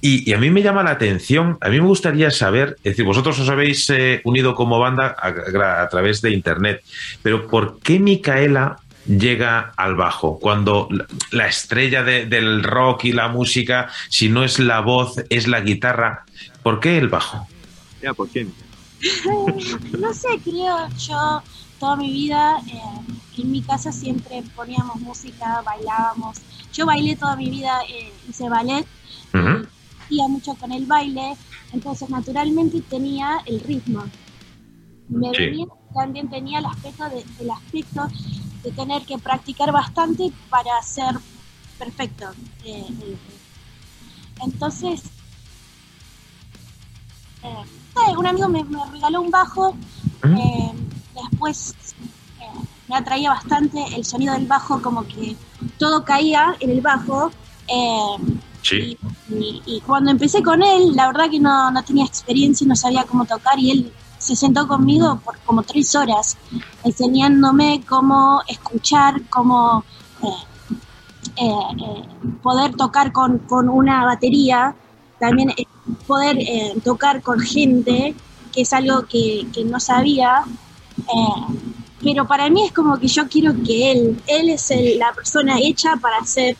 Y, 0.00 0.32
a 0.32 0.38
mí 0.38 0.50
me 0.50 0.62
llama 0.62 0.82
la 0.82 0.90
atención, 0.90 1.56
a 1.60 1.68
mí 1.68 1.80
me 1.80 1.86
gustaría 1.86 2.30
saber, 2.30 2.76
es 2.78 2.92
decir, 2.92 3.04
vosotros 3.04 3.38
os 3.38 3.48
habéis 3.48 3.90
unido 4.24 4.54
como 4.54 4.78
banda 4.78 5.16
a, 5.18 5.82
a 5.82 5.88
través 5.88 6.20
de 6.20 6.30
Internet, 6.30 6.82
pero 7.22 7.46
¿por 7.46 7.78
qué 7.80 7.98
Micaela 7.98 8.76
llega 9.08 9.72
al 9.76 9.94
bajo, 9.94 10.38
cuando 10.38 10.88
la- 10.90 11.06
la 11.30 11.46
estrella 11.46 12.02
de- 12.02 12.26
del 12.26 12.62
rock 12.62 13.04
y 13.04 13.12
la 13.12 13.28
música, 13.28 13.88
si 14.08 14.28
no 14.28 14.44
es 14.44 14.58
la 14.58 14.80
voz, 14.80 15.16
es 15.30 15.46
la 15.46 15.60
guitarra, 15.60 16.24
¿por 16.62 16.80
qué 16.80 16.98
el 16.98 17.08
bajo? 17.08 17.46
Ya, 18.02 18.12
¿por 18.14 18.28
qué? 18.30 18.46
No 19.98 20.12
sé, 20.14 20.28
creo 20.42 20.88
yo 20.98 21.42
toda 21.78 21.96
mi 21.96 22.10
vida 22.10 22.58
eh, 22.66 22.80
en 23.42 23.50
mi 23.52 23.60
casa 23.62 23.92
siempre 23.92 24.42
poníamos 24.54 24.96
música, 24.96 25.62
bailábamos. 25.64 26.38
Yo 26.72 26.86
bailé 26.86 27.14
toda 27.16 27.36
mi 27.36 27.50
vida, 27.50 27.80
eh, 27.88 28.12
hice 28.28 28.48
ballet, 28.48 28.86
iba 30.08 30.28
mucho 30.28 30.54
con 30.54 30.72
el 30.72 30.86
baile, 30.86 31.36
entonces 31.72 32.08
naturalmente 32.08 32.80
tenía 32.82 33.38
el 33.46 33.60
ritmo. 33.60 34.04
Me 35.08 35.28
Sí. 35.34 35.42
venía- 35.46 35.66
también 35.96 36.28
tenía 36.28 36.58
el 36.58 36.66
aspecto 36.66 37.08
de, 37.08 37.24
el 37.40 37.50
aspecto 37.50 38.06
de 38.62 38.70
tener 38.72 39.04
que 39.06 39.18
practicar 39.18 39.72
bastante 39.72 40.30
para 40.50 40.80
ser 40.82 41.16
perfecto. 41.78 42.26
Eh, 42.64 42.86
eh, 43.02 43.16
entonces, 44.42 45.02
eh, 47.42 47.48
eh, 48.08 48.16
un 48.16 48.26
amigo 48.26 48.48
me, 48.48 48.62
me 48.64 48.84
regaló 48.92 49.22
un 49.22 49.30
bajo, 49.30 49.74
después 51.14 51.74
me 52.88 52.96
atraía 52.96 53.30
bastante 53.30 53.82
el 53.96 54.04
sonido 54.04 54.34
del 54.34 54.46
bajo, 54.46 54.80
como 54.82 55.04
que 55.06 55.36
todo 55.78 56.04
caía 56.04 56.54
en 56.60 56.70
el 56.70 56.80
bajo. 56.80 57.32
eh, 57.68 58.16
Sí. 58.62 58.98
y, 59.30 59.34
y- 59.34 59.62
y 59.64 59.80
cuando 59.80 60.10
empecé 60.10 60.42
con 60.42 60.60
él, 60.60 60.94
la 60.96 61.06
verdad 61.06 61.30
que 61.30 61.38
no, 61.38 61.70
no 61.70 61.84
tenía 61.84 62.04
experiencia, 62.04 62.66
no 62.66 62.74
sabía 62.74 63.04
cómo 63.04 63.24
tocar 63.24 63.56
y 63.60 63.70
él 63.70 63.92
se 64.18 64.36
sentó 64.36 64.66
conmigo 64.66 65.20
por 65.24 65.38
como 65.40 65.62
tres 65.62 65.94
horas 65.94 66.36
enseñándome 66.84 67.82
cómo 67.86 68.42
escuchar, 68.48 69.22
cómo 69.28 69.84
eh, 70.22 70.26
eh, 71.36 71.48
eh, 71.48 72.02
poder 72.42 72.74
tocar 72.74 73.12
con, 73.12 73.38
con 73.38 73.68
una 73.68 74.04
batería, 74.04 74.74
también 75.18 75.52
poder 76.06 76.38
tocar 76.84 77.22
con 77.22 77.40
gente 77.40 78.14
que 78.52 78.62
es 78.62 78.72
algo 78.72 79.02
que, 79.06 79.46
que 79.52 79.64
no 79.64 79.78
sabía. 79.80 80.44
pero 82.02 82.26
para 82.26 82.48
mí 82.50 82.64
es 82.64 82.72
como 82.72 82.98
que 82.98 83.08
yo 83.08 83.28
quiero 83.28 83.54
que 83.64 83.92
él, 83.92 84.22
él 84.26 84.48
es 84.50 84.72
la 84.98 85.12
persona 85.12 85.58
hecha 85.58 85.96
para 85.96 86.24
ser 86.24 86.56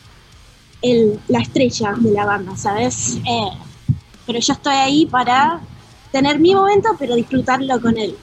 el, 0.81 1.19
la 1.27 1.39
estrella 1.39 1.93
de 1.97 2.11
la 2.11 2.25
banda, 2.25 2.55
¿sabes? 2.55 3.19
Pero 4.25 4.39
yo 4.39 4.53
estoy 4.53 4.75
ahí 4.75 5.05
para 5.05 5.61
tener 6.11 6.39
mi 6.39 6.53
momento, 6.55 6.89
pero 6.97 7.15
disfrutarlo 7.15 7.79
con 7.81 7.97
él. 7.97 8.17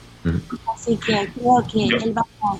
Así 0.73 0.97
que 0.97 1.31
creo 1.33 1.63
que 1.71 1.85
él 1.85 2.17
va 2.17 2.21
a... 2.21 2.55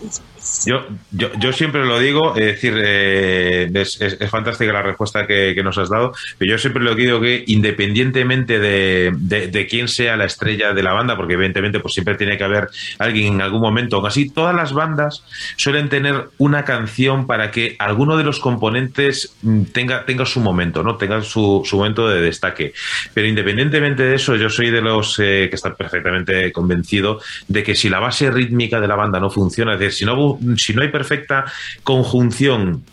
Yo, 0.66 0.86
yo, 1.12 1.32
yo 1.40 1.54
siempre 1.54 1.86
lo 1.86 2.00
digo, 2.00 2.36
es 2.36 2.46
decir, 2.46 2.74
eh, 2.78 3.70
es, 3.74 4.00
fantástica 4.30 4.74
la 4.74 4.82
respuesta 4.82 5.28
que, 5.28 5.56
nos 5.64 5.78
has 5.78 5.90
dado, 5.90 6.14
pero 6.38 6.52
yo 6.52 6.58
siempre 6.58 6.84
lo 6.84 6.96
digo 6.96 7.20
que 7.22 7.44
independientemente 7.48 8.60
de, 8.60 9.12
de- 9.16 9.48
de 9.48 9.68
quién 9.68 9.88
sea 9.88 10.18
la 10.18 10.26
estrella 10.26 10.74
de 10.74 10.84
la 10.84 10.94
banda, 10.94 11.16
porque 11.16 11.34
evidentemente 11.34 11.80
pues 11.80 11.94
siempre 11.94 12.16
tiene 12.16 12.38
que 12.38 12.44
haber 12.44 12.68
alguien 13.00 13.34
en 13.36 13.42
algún 13.42 13.62
momento, 13.62 13.98
aún 13.98 14.08
así 14.08 14.30
todas 14.30 14.56
las 14.56 14.74
bandas 14.74 15.24
suelen 15.56 15.90
tener 15.90 16.30
una 16.38 16.66
canción 16.66 17.28
para 17.28 17.52
que 17.52 17.76
alguno 17.80 18.18
de 18.18 18.24
los 18.24 18.40
componentes 18.40 19.36
mm, 19.42 19.64
tenga, 19.66 20.06
tenga 20.06 20.26
su 20.26 20.40
momento, 20.40 20.84
¿no? 20.84 20.96
Tenga 20.98 21.22
su, 21.22 21.62
su 21.66 21.78
momento 21.78 22.08
de 22.08 22.22
destaque. 22.22 22.74
Pero 23.14 23.28
independientemente 23.28 24.04
de 24.04 24.16
eso, 24.16 24.36
yo 24.36 24.50
soy 24.50 24.70
de 24.72 24.82
los 24.82 25.20
eh, 25.20 25.48
que 25.50 25.56
están 25.56 25.76
perfectamente 25.76 26.52
convencido 26.52 27.20
de 27.48 27.64
que 27.64 27.76
si 27.76 27.90
la 27.90 28.00
base 28.00 28.30
rítmica 28.32 28.80
de 28.80 28.88
la 28.88 28.96
banda 28.96 29.20
no 29.20 29.30
funciona, 29.30 29.74
es 29.74 29.80
decir, 29.80 29.94
si 29.96 30.06
no, 30.06 30.35
si 30.58 30.74
no 30.74 30.82
hay 30.82 30.90
perfecta 30.90 31.46
conjunción 31.84 32.84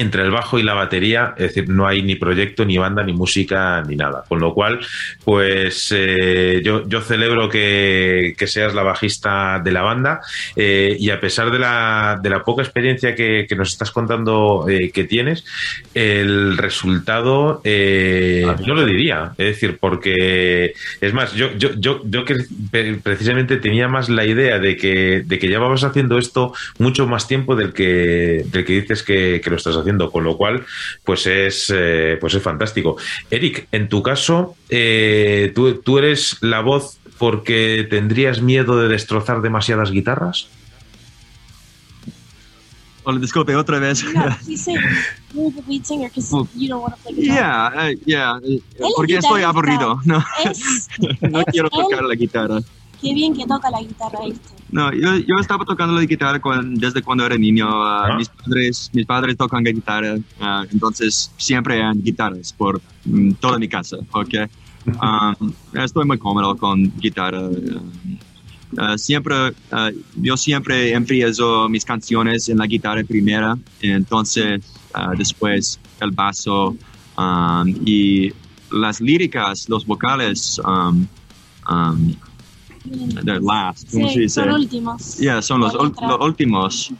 entre 0.00 0.22
el 0.22 0.30
bajo 0.30 0.58
y 0.58 0.62
la 0.62 0.74
batería, 0.74 1.34
es 1.36 1.54
decir, 1.54 1.68
no 1.68 1.86
hay 1.86 2.02
ni 2.02 2.16
proyecto, 2.16 2.64
ni 2.64 2.78
banda, 2.78 3.02
ni 3.02 3.12
música, 3.12 3.82
ni 3.86 3.96
nada. 3.96 4.24
Con 4.28 4.40
lo 4.40 4.54
cual, 4.54 4.80
pues 5.24 5.92
eh, 5.94 6.60
yo, 6.64 6.88
yo 6.88 7.00
celebro 7.00 7.48
que, 7.48 8.34
que 8.36 8.46
seas 8.46 8.74
la 8.74 8.82
bajista 8.82 9.60
de 9.62 9.72
la 9.72 9.82
banda 9.82 10.20
eh, 10.54 10.96
y 10.98 11.10
a 11.10 11.20
pesar 11.20 11.50
de 11.50 11.58
la, 11.58 12.18
de 12.22 12.30
la 12.30 12.42
poca 12.42 12.62
experiencia 12.62 13.14
que, 13.14 13.46
que 13.48 13.56
nos 13.56 13.72
estás 13.72 13.90
contando 13.90 14.66
eh, 14.68 14.90
que 14.92 15.04
tienes, 15.04 15.44
el 15.94 16.56
resultado 16.56 17.62
yo 17.64 18.74
lo 18.74 18.84
diría. 18.84 19.32
Es 19.38 19.46
decir, 19.46 19.78
porque 19.80 20.74
es 21.00 21.12
más, 21.14 21.32
yo, 21.34 21.50
yo, 21.56 21.70
yo, 21.78 22.02
yo 22.04 22.24
que 22.24 22.36
precisamente 23.02 23.56
tenía 23.56 23.88
más 23.88 24.08
la 24.08 24.24
idea 24.24 24.58
de 24.58 24.76
que, 24.76 25.22
de 25.24 25.38
que 25.38 25.48
llevabas 25.48 25.84
haciendo 25.84 26.18
esto 26.18 26.52
mucho 26.78 27.06
más 27.06 27.26
tiempo 27.28 27.56
del 27.56 27.72
que, 27.72 28.44
del 28.46 28.64
que 28.64 28.80
dices 28.80 29.02
que, 29.02 29.40
que 29.42 29.50
lo 29.50 29.56
estás 29.56 29.76
haciendo, 29.76 29.85
con 29.94 30.24
lo 30.24 30.36
cual, 30.36 30.64
pues 31.04 31.26
es, 31.26 31.72
eh, 31.74 32.18
pues 32.20 32.34
es 32.34 32.42
fantástico. 32.42 32.96
Eric, 33.30 33.68
en 33.72 33.88
tu 33.88 34.02
caso, 34.02 34.56
eh, 34.68 35.52
¿tú, 35.54 35.74
tú 35.82 35.98
eres 35.98 36.36
la 36.40 36.60
voz 36.60 36.98
porque 37.18 37.86
tendrías 37.88 38.42
miedo 38.42 38.78
de 38.80 38.88
destrozar 38.88 39.40
demasiadas 39.42 39.90
guitarras? 39.90 40.48
Hola, 43.08 43.20
disculpe 43.20 43.54
otra 43.54 43.78
vez. 43.78 44.02
No, 44.02 44.26
he's 44.48 44.64
saying 44.64 44.80
you're 45.32 45.52
the 45.52 45.62
lead 45.68 45.84
singer 45.86 46.08
because 46.08 46.28
you 46.56 46.68
don't 46.68 46.82
want 46.82 46.96
to 46.96 47.02
play 47.02 47.14
guitar. 47.14 47.72
Yeah, 47.72 47.94
yeah. 48.04 48.40
Él 48.42 48.62
Porque 48.96 49.16
es 49.18 49.24
estoy 49.24 49.42
aburrido. 49.42 50.00
No, 50.04 50.24
Es, 50.44 50.88
no 51.20 51.38
es 51.38 51.46
quiero 51.52 51.68
él. 51.72 51.80
tocar 51.82 52.02
la 52.02 52.14
guitarra. 52.16 52.60
Qué 53.00 53.14
bien 53.14 53.34
que 53.34 53.46
toca 53.46 53.70
la 53.70 53.80
guitarra, 53.80 54.20
¿viste? 54.24 54.48
No, 54.70 54.92
yo, 54.92 55.16
yo 55.18 55.36
estaba 55.40 55.64
tocando 55.64 55.94
la 55.94 56.04
guitarra 56.04 56.40
desde 56.64 57.02
cuando 57.02 57.24
era 57.24 57.36
niño. 57.36 57.66
Ah. 57.68 58.16
mis, 58.16 58.28
padres, 58.28 58.90
mis 58.92 59.06
padres 59.06 59.36
tocan 59.36 59.62
guitarra, 59.62 60.16
ah, 60.40 60.64
entonces 60.72 61.30
siempre 61.36 61.82
han 61.82 62.02
guitarras 62.02 62.52
por 62.52 62.80
mm, 63.04 63.32
toda 63.34 63.58
mi 63.58 63.68
casa, 63.68 63.98
¿ok? 64.12 64.34
Um, 64.86 65.52
estoy 65.72 66.04
muy 66.04 66.18
cómodo 66.18 66.56
con 66.56 66.92
guitarra. 66.98 67.48
um, 67.48 68.98
siempre, 68.98 69.52
yo 70.16 70.36
siempre 70.36 70.92
empiezo 70.92 71.68
mis 71.68 71.84
canciones 71.84 72.48
en 72.48 72.58
la 72.58 72.66
guitarra 72.66 73.02
primera, 73.04 73.56
entonces 73.80 74.60
después 75.16 75.78
el 76.00 76.10
basso 76.10 76.76
um, 77.18 77.68
y 77.84 78.32
las 78.70 79.00
líricas, 79.00 79.68
los 79.68 79.86
vocales, 79.86 80.60
um, 80.64 81.06
um, 81.70 82.14
they're 83.24 83.40
last, 83.40 83.90
¿cómo 83.92 84.08
se 84.08 84.14
Sí, 84.14 84.20
dice? 84.20 84.40
son 84.42 84.50
últimos. 84.52 85.16
Yeah, 85.18 85.42
son 85.42 85.60
los, 85.60 85.74
últimos. 86.20 86.90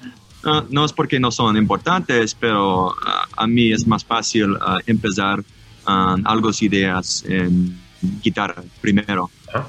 No, 0.45 0.65
no 0.71 0.85
es 0.85 0.93
porque 0.93 1.19
no 1.19 1.31
son 1.31 1.57
importantes, 1.57 2.35
pero 2.35 2.95
ah, 3.05 3.27
a 3.37 3.47
mí 3.47 3.73
es 3.73 3.87
más 3.87 4.05
fácil 4.05 4.57
ah, 4.61 4.79
empezar 4.87 5.43
ah, 5.87 6.17
algo 6.25 6.51
ideas 6.61 7.25
en 7.27 7.79
guitarra 8.23 8.63
primero. 8.81 9.31
Ah. 9.55 9.67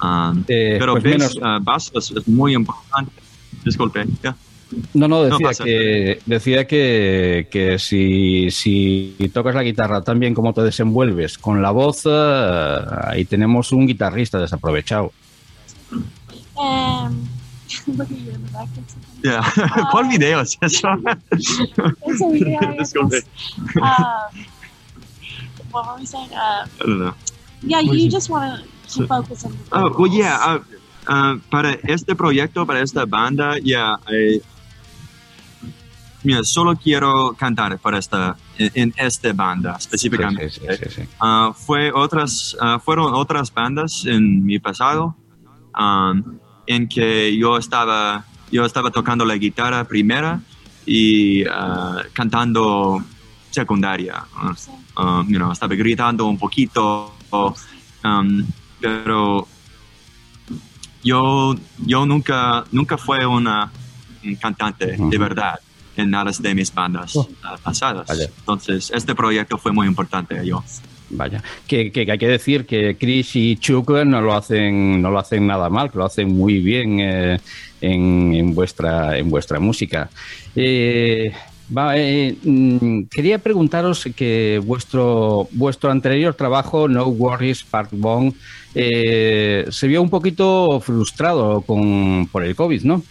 Ah, 0.00 0.34
Eh, 0.46 0.76
pero 0.78 0.92
pues 0.92 1.04
bass, 1.04 1.12
menos- 1.12 1.38
ah, 1.42 1.58
bass 1.60 1.90
es, 1.94 2.10
es 2.12 2.28
muy 2.28 2.54
importante. 2.54 3.12
Disculpe. 3.64 4.06
No, 4.94 5.08
no, 5.08 5.22
No 5.22 5.22
decía 5.24 5.46
pasa. 5.46 5.64
que, 5.64 6.20
decía 6.26 6.66
que, 6.66 7.48
que 7.50 7.78
si, 7.78 8.50
si 8.50 9.16
tocas 9.32 9.54
la 9.54 9.62
guitarra 9.62 10.02
tan 10.02 10.18
bien 10.20 10.34
como 10.34 10.52
te 10.52 10.60
desenvuelves 10.62 11.38
con 11.38 11.62
la 11.62 11.70
voz, 11.70 12.02
eh, 12.04 12.80
ahí 13.04 13.24
tenemos 13.24 13.72
un 13.72 13.86
guitarrista 13.86 14.38
desaprovechado. 14.38 15.12
Um, 16.56 17.26
look 17.86 18.00
at 18.02 18.10
you 18.10 18.30
in 18.32 18.44
the 18.44 18.52
back. 18.52 18.68
It's, 18.76 18.94
Ya. 19.22 19.42
¿Cuál 19.90 20.08
video 20.08 20.40
es 20.40 20.56
eso? 20.60 20.88
video. 22.32 22.60
I. 22.62 22.76
Disculpe. 22.78 23.24
Um, 23.80 24.44
what 25.72 25.86
were 25.86 25.96
we 25.98 26.06
saying? 26.06 26.30
Uh, 26.32 26.66
I 26.66 26.68
don't 26.86 26.98
know. 27.00 27.14
yeah, 27.62 27.80
you 27.80 28.08
just 28.08 28.28
want 28.30 28.62
to 28.94 29.06
focus 29.06 29.44
on 29.44 29.52
the 29.52 29.58
Oh, 29.72 29.92
well, 29.98 30.06
yeah, 30.12 30.36
ah, 30.38 30.60
ah, 31.08 31.36
para 31.50 31.72
este 31.88 32.14
proyecto, 32.14 32.64
para 32.66 32.80
esta 32.80 33.06
banda, 33.06 33.58
ya, 33.58 33.96
eh, 34.12 34.40
mira, 36.22 36.44
solo 36.44 36.76
quiero 36.76 37.34
cantar 37.34 37.78
para 37.78 37.98
esta, 37.98 38.36
en, 38.58 38.92
esta 38.96 39.32
banda 39.32 39.76
específicamente. 39.78 40.50
Sí, 40.50 40.60
sí, 40.60 40.66
sí, 40.68 40.84
sí, 40.84 41.02
sí. 41.02 41.08
Ah, 41.20 41.52
fue 41.54 41.92
otras, 41.92 42.56
ah, 42.60 42.78
fueron 42.78 43.14
otras 43.14 43.52
bandas 43.52 44.04
en 44.04 44.44
mi 44.44 44.58
pasado 44.58 45.16
um, 45.78 46.38
en 46.66 46.88
que 46.88 47.36
yo 47.36 47.56
estaba, 47.56 48.24
yo 48.50 48.64
estaba 48.64 48.90
tocando 48.90 49.24
la 49.24 49.36
guitarra 49.36 49.84
primera 49.84 50.40
y 50.86 51.44
ah, 51.46 52.02
cantando 52.12 53.02
secundaria. 53.50 54.24
ah. 54.34 54.54
You 55.28 55.38
know, 55.38 55.52
estaba 55.52 55.76
gritando 55.76 56.26
un 56.26 56.36
poquito, 56.36 57.14
um, 57.30 58.44
pero 58.80 59.46
yo, 61.04 61.54
yo 61.86 62.04
nunca, 62.04 62.64
nunca 62.72 62.98
fue 62.98 63.24
una 63.24 63.70
un 64.24 64.34
cantante 64.34 64.96
de 64.98 65.18
verdad 65.18 65.60
en 65.98 66.10
nada 66.10 66.30
de 66.38 66.54
mis 66.54 66.72
bandas 66.72 67.16
Oh. 67.16 67.28
ah, 67.42 67.56
pasadas. 67.62 68.08
Entonces, 68.38 68.90
este 68.94 69.14
proyecto 69.14 69.58
fue 69.58 69.72
muy 69.72 69.86
importante 69.86 70.38
a 70.38 70.42
yo. 70.42 70.62
Vaya, 71.10 71.42
que, 71.66 71.90
que 71.90 72.10
hay 72.10 72.18
que 72.18 72.28
decir 72.28 72.66
que 72.66 72.96
Chris 72.98 73.34
y 73.34 73.56
Chuck 73.56 73.88
no 74.04 74.20
lo 74.20 74.34
hacen, 74.34 75.00
no 75.00 75.10
lo 75.10 75.18
hacen 75.18 75.46
nada 75.46 75.70
mal, 75.70 75.90
que 75.90 75.96
lo 75.96 76.04
hacen 76.04 76.28
muy 76.36 76.58
bien 76.58 77.00
eh, 77.00 77.40
en, 77.80 78.34
en 78.34 78.54
vuestra, 78.54 79.16
en 79.16 79.30
vuestra 79.30 79.58
música. 79.58 80.10
Eh, 80.54 81.32
va, 81.74 81.96
eh, 81.96 82.36
mm, 82.42 83.04
quería 83.04 83.38
preguntaros 83.38 84.06
que 84.14 84.60
vuestro, 84.62 85.48
vuestro 85.52 85.90
anterior 85.90 86.34
trabajo, 86.34 86.88
No 86.88 87.06
Worries 87.06 87.64
Part 87.64 87.92
One, 88.02 88.34
eh, 88.74 89.66
se 89.70 89.88
vio 89.88 90.02
un 90.02 90.10
poquito 90.10 90.78
frustrado 90.80 91.62
con, 91.62 92.28
por 92.30 92.44
el 92.44 92.54
COVID, 92.54 92.82
¿no? 92.82 93.02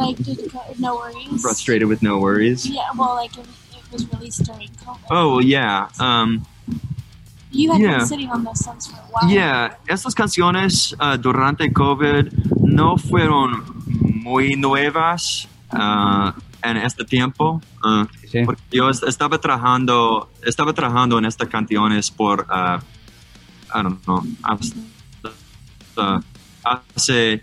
Like, 0.00 0.18
go- 0.52 0.74
no 0.78 0.94
worries. 0.96 1.40
Frustrated 1.42 1.88
with 1.88 2.02
no 2.02 2.18
worries. 2.18 2.66
Yeah, 2.66 2.88
well, 2.96 3.14
like 3.14 3.36
it, 3.36 3.46
it 3.76 3.84
was 3.92 4.06
released 4.12 4.44
during 4.44 4.68
COVID. 4.84 5.06
Oh, 5.10 5.40
yeah. 5.40 5.88
Um, 5.98 6.46
you 7.52 7.70
had 7.72 7.80
yeah. 7.80 7.98
been 7.98 8.06
sitting 8.06 8.30
on 8.30 8.44
those 8.44 8.60
songs 8.64 8.86
for 8.86 8.96
a 8.96 9.04
while. 9.10 9.28
yeah, 9.30 9.74
estas 9.88 10.14
canciones 10.14 10.94
uh, 11.00 11.16
durante 11.16 11.68
COVID 11.72 12.30
no 12.62 12.96
fueron 12.96 13.64
muy 14.22 14.54
nuevas 14.54 15.48
uh, 15.72 16.30
en 16.62 16.76
este 16.76 17.04
tiempo. 17.04 17.60
uh, 17.84 18.06
Sí. 18.30 18.44
porque 18.46 18.62
yo 18.70 18.88
est- 18.88 19.02
estaba 19.02 19.38
trabajando, 19.40 20.28
estaba 20.46 20.72
trabajando 20.72 21.18
en 21.18 21.24
estas 21.24 21.48
canciones 21.48 22.12
por, 22.12 22.46
uh, 22.48 22.78
I 23.74 23.82
don't 23.82 24.00
know, 24.04 24.22
hasta, 24.44 26.22
hace 26.62 27.42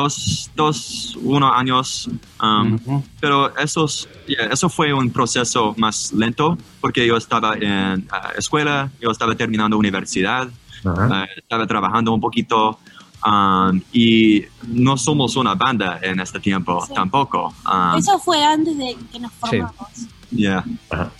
dos, 0.00 0.50
dos, 0.54 1.16
uno 1.22 1.46
años. 1.52 2.08
um, 2.42 2.74
Ujú. 2.74 3.02
pero 3.18 3.34
esos, 3.56 4.08
yeah, 4.26 4.46
eso 4.52 4.68
fue 4.68 4.92
un 4.92 5.08
proceso 5.10 5.74
más 5.78 6.12
lento 6.12 6.56
porque 6.82 7.06
yo 7.06 7.16
estaba 7.16 7.54
en 7.56 8.06
ah, 8.12 8.32
escuela, 8.36 8.90
yo 9.00 9.10
estaba 9.10 9.34
terminando 9.34 9.78
universidad, 9.78 10.48
ah, 10.84 11.26
estaba 11.36 11.66
trabajando 11.66 12.12
un 12.12 12.20
poquito 12.20 12.78
um, 13.24 13.80
y 13.92 14.44
no 14.68 14.96
somos 14.98 15.34
una 15.36 15.54
banda 15.54 15.98
en 16.02 16.20
este 16.20 16.38
tiempo 16.40 16.84
Sí. 16.86 16.92
tampoco. 16.94 17.54
um, 17.64 17.98
Eso 17.98 18.18
fue 18.18 18.38
antes 18.44 18.76
de 18.76 18.96
que 19.10 19.18
nos 19.18 19.32
Sí. 19.32 19.38
formamos. 19.40 19.90
yeah. 20.30 20.62
Ajá. 20.90 21.10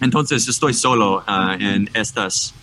Entonces 0.00 0.48
estoy 0.48 0.74
solo 0.74 1.22
ah, 1.26 1.54
en 1.60 1.88
estas 1.94 2.54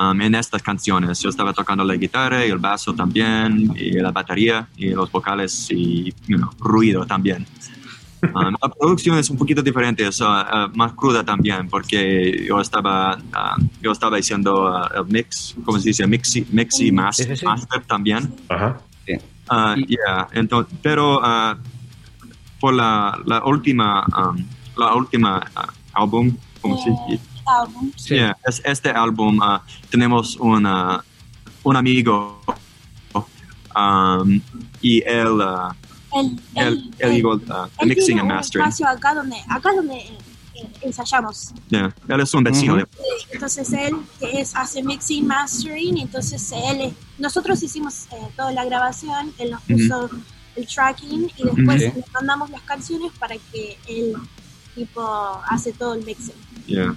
um, 0.00 0.20
en 0.20 0.34
estas 0.34 0.62
canciones. 0.62 1.20
Yo 1.20 1.28
estaba 1.28 1.52
tocando 1.52 1.84
la 1.84 1.94
guitarra 1.96 2.44
y 2.46 2.50
el 2.50 2.58
basso 2.58 2.94
también, 2.94 3.72
y 3.76 3.92
la 3.92 4.10
batería, 4.10 4.66
y 4.76 4.88
los 4.90 5.12
vocales 5.12 5.68
y 5.70 6.12
you 6.26 6.36
know, 6.38 6.50
ruido 6.58 7.04
también. 7.06 7.46
Um, 8.22 8.54
la 8.62 8.68
producción 8.68 9.16
es 9.16 9.30
un 9.30 9.38
poquito 9.38 9.62
diferente, 9.62 10.06
es 10.06 10.20
uh, 10.20 10.24
uh, 10.24 10.76
más 10.76 10.92
cruda 10.92 11.24
también, 11.24 11.68
porque 11.68 12.44
yo 12.46 12.60
estaba, 12.60 13.16
uh, 13.16 13.62
yo 13.80 13.92
estaba 13.92 14.18
haciendo 14.18 14.64
uh, 14.70 14.98
el 14.98 15.06
mix, 15.06 15.54
¿cómo 15.64 15.78
se 15.78 15.88
dice? 15.88 16.06
Mixi, 16.06 16.46
mixi 16.50 16.92
mas- 16.92 17.16
Sí, 17.16 17.24
sí, 17.24 17.36
sí. 17.36 17.44
master 17.46 17.82
también. 17.84 18.30
Ajá. 18.48 18.78
Uh, 19.50 19.74
Y- 19.78 19.86
yeah, 19.96 20.28
entonces, 20.32 20.72
pero 20.82 21.18
uh, 21.18 21.56
por 22.60 22.74
la, 22.74 23.18
la 23.24 23.42
última, 23.44 24.04
um, 24.16 24.36
la 24.76 24.94
última 24.94 25.38
uh, 25.56 26.00
álbum, 26.02 26.36
¿cómo 26.60 26.76
se 26.76 26.90
dice? 27.08 27.24
Álbum. 27.60 27.92
Sí. 27.96 28.14
Yeah, 28.14 28.36
es- 28.46 28.62
este 28.64 28.90
álbum 28.90 29.38
uh, 29.38 29.58
tenemos 29.90 30.36
una, 30.36 31.04
un 31.62 31.76
amigo 31.76 32.40
um, 33.76 34.40
y 34.80 35.02
él, 35.02 35.28
uh, 35.40 35.72
él 36.56 36.90
él- 36.98 37.10
digo, 37.12 37.34
uh, 37.34 37.84
mixing 37.86 38.18
and 38.20 38.28
mastering. 38.28 38.66
espacio 38.66 38.88
acá 38.88 39.14
donde, 39.14 39.36
acá 39.48 39.72
donde 39.74 39.94
eh, 39.96 40.18
eh, 40.54 40.68
ensayamos. 40.82 41.52
Yeah, 41.68 41.94
él 42.08 42.20
es 42.20 42.34
un 42.34 42.44
vecino. 42.44 42.76
Entonces 43.32 43.72
él 43.72 43.96
que 44.18 44.40
es, 44.40 44.54
hace 44.56 44.82
mixing, 44.82 45.26
mastering, 45.26 45.98
entonces 45.98 46.52
él, 46.52 46.94
nosotros 47.18 47.62
hicimos 47.62 48.06
eh, 48.12 48.16
toda 48.36 48.52
la 48.52 48.64
grabación, 48.64 49.32
él 49.38 49.50
nos 49.52 49.62
puso 49.62 50.10
el 50.56 50.66
tracking 50.66 51.30
y 51.36 51.44
después 51.44 51.80
le 51.80 52.04
mandamos 52.12 52.50
las 52.50 52.62
canciones 52.62 53.12
para 53.18 53.36
que 53.52 53.78
él 53.88 54.14
tipo 54.74 55.00
hace 55.48 55.72
todo 55.72 55.94
el 55.94 56.04
mixing. 56.04 56.34
Yeah. 56.66 56.96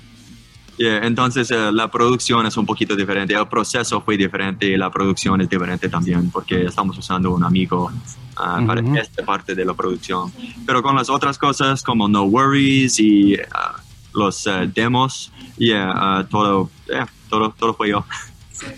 Yeah, 0.78 1.06
entonces 1.06 1.52
eh, 1.52 1.72
la 1.72 1.90
producción 1.92 2.46
es 2.48 2.58
un 2.58 2.66
poquito 2.66 2.96
diferente, 2.96 3.36
el 3.36 3.48
proceso 3.48 4.02
fue 4.02 4.18
diferente 4.18 4.66
y 4.66 4.76
la 4.76 4.90
producción 4.90 5.40
es 5.42 5.48
diferente 5.50 5.88
también 5.88 6.32
porque 6.32 6.66
estamos 6.66 6.98
usando 6.98 7.32
un 7.32 7.44
amigo 7.44 7.92
ah, 8.38 8.60
para 8.66 8.82
esta 9.00 9.24
parte 9.24 9.54
de 9.54 9.66
la 9.66 9.74
producción. 9.76 10.32
Pero 10.66 10.82
con 10.82 10.96
las 10.96 11.10
otras 11.10 11.38
cosas 11.38 11.84
como 11.84 12.08
No 12.08 12.24
Worries 12.24 13.00
y 13.00 13.36
ah, 13.54 13.76
los 14.14 14.48
eh, 14.48 14.70
demos, 14.74 15.32
yeah, 15.58 15.92
ah, 15.96 16.26
todo, 16.30 16.72
yeah, 16.88 17.08
todo, 17.30 17.52
todo 17.58 17.74
fue 17.76 17.90
yo. 17.90 18.04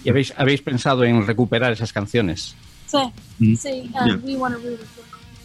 ¿Y 0.04 0.10
habéis, 0.10 0.34
habéis 0.38 0.62
pensado 0.62 1.04
en 1.06 1.26
recuperar 1.26 1.72
esas 1.72 1.94
canciones? 1.94 2.56
Sí, 2.88 2.98
Mm. 3.40 3.56
sí, 3.56 3.92
uh, 3.94 4.06
Yeah. 4.08 4.16
we 4.24 4.36
wanna 4.38 4.58
really 4.58 4.78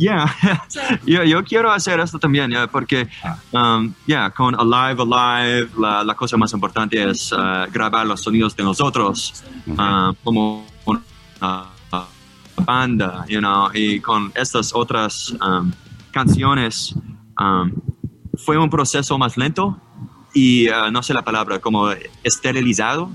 Yeah, 0.00 0.24
yo, 1.06 1.22
yo 1.24 1.44
quiero 1.44 1.70
hacer 1.70 2.00
esto 2.00 2.18
también, 2.18 2.50
yeah, 2.50 2.66
porque 2.66 3.06
Ah. 3.22 3.36
um, 3.52 3.92
yeah, 4.06 4.30
con 4.30 4.54
Alive 4.54 5.02
Alive 5.02 5.70
la, 5.78 6.02
la 6.02 6.14
cosa 6.14 6.38
más 6.38 6.52
importante 6.54 6.96
es 7.10 7.32
ah, 7.36 7.66
grabar 7.70 8.06
los 8.06 8.22
sonidos 8.22 8.56
de 8.56 8.64
nosotros 8.64 9.44
ah, 9.76 10.12
como 10.24 10.66
una 10.86 11.66
banda, 12.64 13.24
you 13.28 13.40
know, 13.40 13.70
y 13.74 14.00
con 14.00 14.32
estas 14.34 14.72
otras 14.74 15.34
um, 15.40 15.70
canciones 16.12 16.94
um, 17.38 17.70
fue 18.44 18.56
un 18.56 18.70
proceso 18.70 19.18
más 19.18 19.36
lento 19.36 19.78
y 20.32 20.68
ah, 20.68 20.90
no 20.90 21.02
sé 21.02 21.12
la 21.12 21.22
palabra, 21.22 21.58
como 21.58 21.90
esterilizado. 22.24 23.10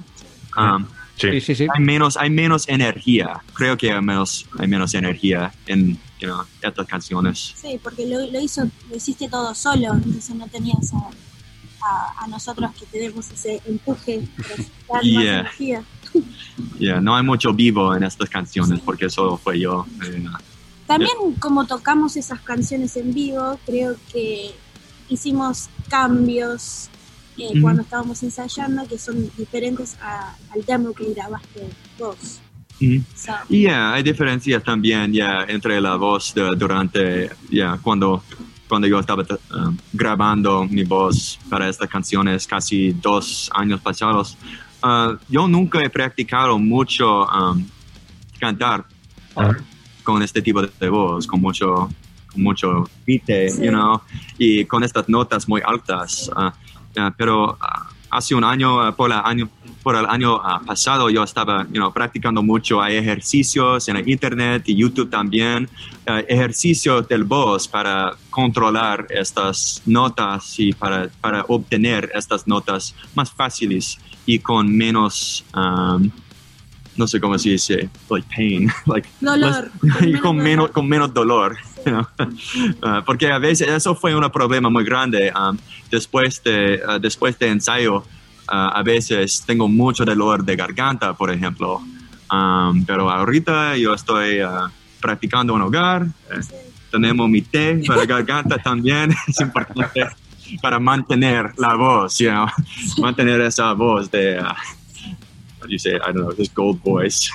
Um, 0.58 0.86
Sí. 1.18 1.32
Sí, 1.32 1.42
sí, 1.42 1.56
sí. 1.56 1.68
hay 1.74 1.82
menos 1.84 2.18
hay 2.18 2.30
menos 2.30 2.68
energía 2.68 3.42
creo 3.54 3.78
que 3.78 3.92
hay 3.92 4.02
menos 4.02 4.46
hay 4.60 4.68
menos 4.68 4.94
energía 4.94 5.54
en 5.66 5.98
you 6.20 6.28
know, 6.28 6.44
estas 6.62 6.86
canciones 6.88 7.54
Sí, 7.56 7.80
porque 7.82 8.06
lo, 8.06 8.20
lo 8.32 8.40
hizo, 8.42 8.64
lo 8.90 8.96
hiciste 8.98 9.30
todo 9.30 9.56
solo, 9.56 9.94
entonces 9.94 10.36
no 10.36 10.46
tenías 10.48 10.94
a, 10.94 11.10
a, 11.88 12.24
a 12.24 12.28
nosotros 12.28 12.72
que 12.78 12.86
tenemos 12.88 13.30
ese 13.32 13.62
empuje 13.66 14.28
para 14.88 15.02
Yeah. 15.04 15.44
más 15.44 15.60
energía. 15.60 15.84
Yeah, 16.80 17.02
no 17.02 17.16
hay 17.16 17.24
mucho 17.24 17.54
vivo 17.54 17.94
en 17.96 18.04
estas 18.04 18.30
canciones 18.30 18.80
porque 18.80 19.10
solo 19.10 19.38
fue 19.38 19.60
yo 19.60 19.86
eh, 20.06 20.24
También 20.88 21.12
como 21.40 21.66
tocamos 21.66 22.16
esas 22.16 22.40
canciones 22.42 22.96
en 22.96 23.14
vivo, 23.14 23.60
creo 23.66 23.96
que 24.12 24.52
hicimos 25.10 25.68
cambios 25.90 26.90
eh, 27.38 27.50
Ujú. 27.52 27.62
cuando 27.62 27.82
estábamos 27.82 28.22
ensayando 28.24 28.88
que 28.88 28.98
son 28.98 29.30
diferentes 29.38 29.98
a- 30.02 30.36
al 30.54 30.64
demo 30.66 30.94
que 30.94 31.14
grabaste 31.14 31.68
vos. 32.00 32.40
mm. 32.80 32.98
So, 33.16 33.32
Yeah, 33.50 33.94
hay 33.94 34.04
diferencias 34.04 34.64
también 34.64 35.12
yeah, 35.14 35.46
entre 35.48 35.80
la 35.82 35.96
voz 35.96 36.34
de- 36.34 36.56
durante 36.56 37.30
yeah, 37.50 37.78
cuando 37.82 38.22
cuando 38.68 38.88
yo 38.88 39.00
estaba 39.00 39.24
um, 39.54 39.78
grabando 39.94 40.66
mi 40.66 40.84
voz 40.84 41.38
para 41.50 41.70
estas 41.70 41.88
canciones 41.88 42.48
casi 42.48 42.94
dos 42.94 43.48
años 43.54 43.80
pasados 43.80 44.36
uh, 44.84 45.16
yo 45.30 45.48
nunca 45.48 45.80
he 45.84 45.90
practicado 45.90 46.58
mucho 46.58 47.26
um, 47.28 47.64
cantar 48.40 48.84
Ajá. 49.36 49.56
con 50.04 50.22
este 50.24 50.42
tipo 50.42 50.62
de, 50.64 50.90
voz 50.90 51.28
con 51.28 51.40
mucho 51.42 51.90
con 52.32 52.42
mucho 52.44 52.90
beat, 53.06 53.52
Sí. 53.52 53.64
you 53.64 53.70
know, 53.72 54.02
y 54.38 54.66
con 54.66 54.84
estas 54.84 55.08
notas 55.08 55.48
muy 55.48 55.62
altas 55.66 56.30
uh, 56.36 56.48
uh, 56.48 56.52
pero 57.18 57.52
uh, 57.54 57.58
hace 58.10 58.34
un 58.36 58.44
año 58.44 58.96
por 58.96 59.12
el 59.12 59.18
año 59.24 59.50
por 59.84 59.96
el 59.96 60.06
año 60.08 60.42
ah, 60.44 60.62
pasado 60.66 61.12
yo 61.12 61.24
estaba 61.24 61.64
you 61.66 61.74
know, 61.74 61.94
practicando 61.94 62.42
mucho. 62.42 62.82
Hay 62.82 62.96
ejercicios 62.96 63.88
en 63.88 63.98
el 63.98 64.10
internet 64.10 64.64
y 64.68 64.76
YouTube 64.76 65.12
también. 65.12 65.70
eh, 66.08 66.26
ejercicios 66.28 67.08
del 67.08 67.24
voz 67.24 67.68
para 67.68 68.14
controlar 68.32 69.06
estas 69.10 69.82
notas 69.86 70.60
y 70.60 70.74
para, 70.74 71.08
para 71.22 71.44
obtener 71.48 72.10
estas 72.16 72.48
notas 72.48 72.96
más 73.16 73.32
fáciles 73.32 74.00
y 74.26 74.40
con 74.40 74.76
menos, 74.76 75.44
um, 75.56 76.10
no 76.98 77.06
sé 77.08 77.20
cómo 77.20 77.38
se 77.38 77.50
dice, 77.50 77.90
like 78.10 78.28
pain, 78.36 78.68
like 78.88 79.08
Dolor, 79.22 79.70
less- 79.82 79.94
con 80.00 80.10
y 80.16 80.20
con 80.20 80.38
menos 80.38 80.72
con 80.72 80.88
menos 80.88 81.14
dolor. 81.14 81.58
Ah, 82.82 83.04
porque 83.06 83.32
a 83.32 83.40
veces 83.40 83.68
eso 83.68 83.96
fue 83.96 84.16
un 84.16 84.30
problema 84.30 84.70
muy 84.70 84.84
grande. 84.84 85.32
um, 85.36 85.58
después, 85.92 86.42
de, 86.44 86.82
ah, 86.88 87.00
después 87.00 87.38
de 87.40 87.50
ensayo, 87.50 88.04
ah, 88.48 88.70
a 88.76 88.84
veces 88.84 89.44
tengo 89.46 89.68
mucho 89.68 90.06
dolor 90.06 90.44
de 90.44 90.56
garganta, 90.56 91.14
por 91.14 91.32
ejemplo. 91.32 91.82
Um, 92.32 92.84
pero 92.86 93.10
ahorita 93.10 93.78
yo 93.78 93.94
estoy 93.94 94.40
ah, 94.40 94.72
practicando 95.00 95.56
en 95.56 95.62
hogar. 95.62 96.08
eh, 96.32 96.42
tenemos 96.92 97.30
mi 97.30 97.42
té 97.42 97.82
para 97.88 98.06
garganta 98.06 98.58
también. 98.58 99.12
es 99.28 99.40
importante 99.42 100.08
para 100.62 100.80
mantener 100.80 101.54
la 101.58 101.76
voz, 101.76 102.20
you 102.20 102.30
know, 102.30 102.48
mantener 103.00 103.42
esa 103.42 103.74
voz 103.74 104.10
de, 104.12 104.40
what 105.60 105.68
do 105.68 105.70
you 105.70 105.80
say, 105.80 105.96
I 105.96 106.12
don't 106.12 106.18
know, 106.18 106.32
this 106.34 106.50
gold 106.54 106.80
voice. 106.84 107.30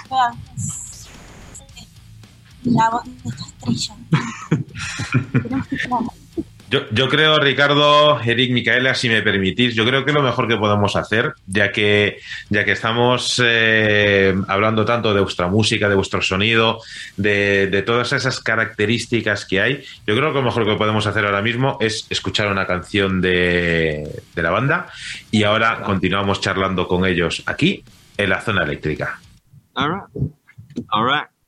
La 2.65 2.91
voz 2.91 3.05
de 3.05 3.31
esta 3.31 3.45
estrella. 3.45 3.95
Yo 6.93 7.09
creo, 7.09 7.41
Ricardo, 7.41 8.21
Eric, 8.21 8.53
Micaela, 8.53 8.95
si 8.95 9.09
me 9.09 9.23
permitís, 9.23 9.75
yo 9.75 9.85
creo 9.85 10.05
que 10.05 10.13
lo 10.13 10.23
mejor 10.23 10.47
que 10.47 10.57
podemos 10.57 10.95
hacer, 10.95 11.35
ya 11.49 11.73
que, 11.73 12.21
ya 12.49 12.65
que 12.65 12.71
estamos 12.71 13.43
eh, 13.45 14.33
hablando 14.47 14.85
tanto 14.85 15.13
de 15.13 15.21
vuestra 15.21 15.49
música, 15.49 15.89
de 15.89 15.97
vuestro 15.97 16.23
sonido, 16.23 16.81
de, 17.17 17.67
de 17.67 17.83
todas 17.83 18.13
esas 18.13 18.39
características 18.39 19.47
que 19.47 19.61
hay, 19.61 19.85
yo 20.07 20.15
creo 20.15 20.29
que 20.29 20.39
lo 20.39 20.45
mejor 20.45 20.65
que 20.65 20.77
podemos 20.77 21.09
hacer 21.09 21.27
ahora 21.27 21.43
mismo 21.43 21.77
es 21.81 22.07
escuchar 22.09 22.47
una 22.47 22.69
canción 22.69 23.21
de, 23.21 24.23
de 24.37 24.43
la 24.43 24.51
banda 24.51 24.87
y 25.33 25.43
ahora 25.43 25.83
continuamos 25.83 26.41
charlando 26.41 26.87
con 26.87 27.05
ellos 27.05 27.43
aquí 27.47 27.83
en 28.17 28.31
la 28.31 28.41
zona 28.43 28.63
eléctrica. 28.63 29.21
All 29.75 29.91
right. 29.91 30.31
All 30.91 31.05
right. 31.05 31.27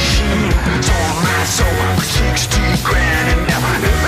Fascist 0.00 0.20
machine. 0.20 0.82
So 0.82 0.92
am 0.92 1.26
I, 1.26 1.44
so 1.44 1.64
60 2.00 2.84
grand 2.84 3.38
and 3.38 3.48
never 3.48 3.99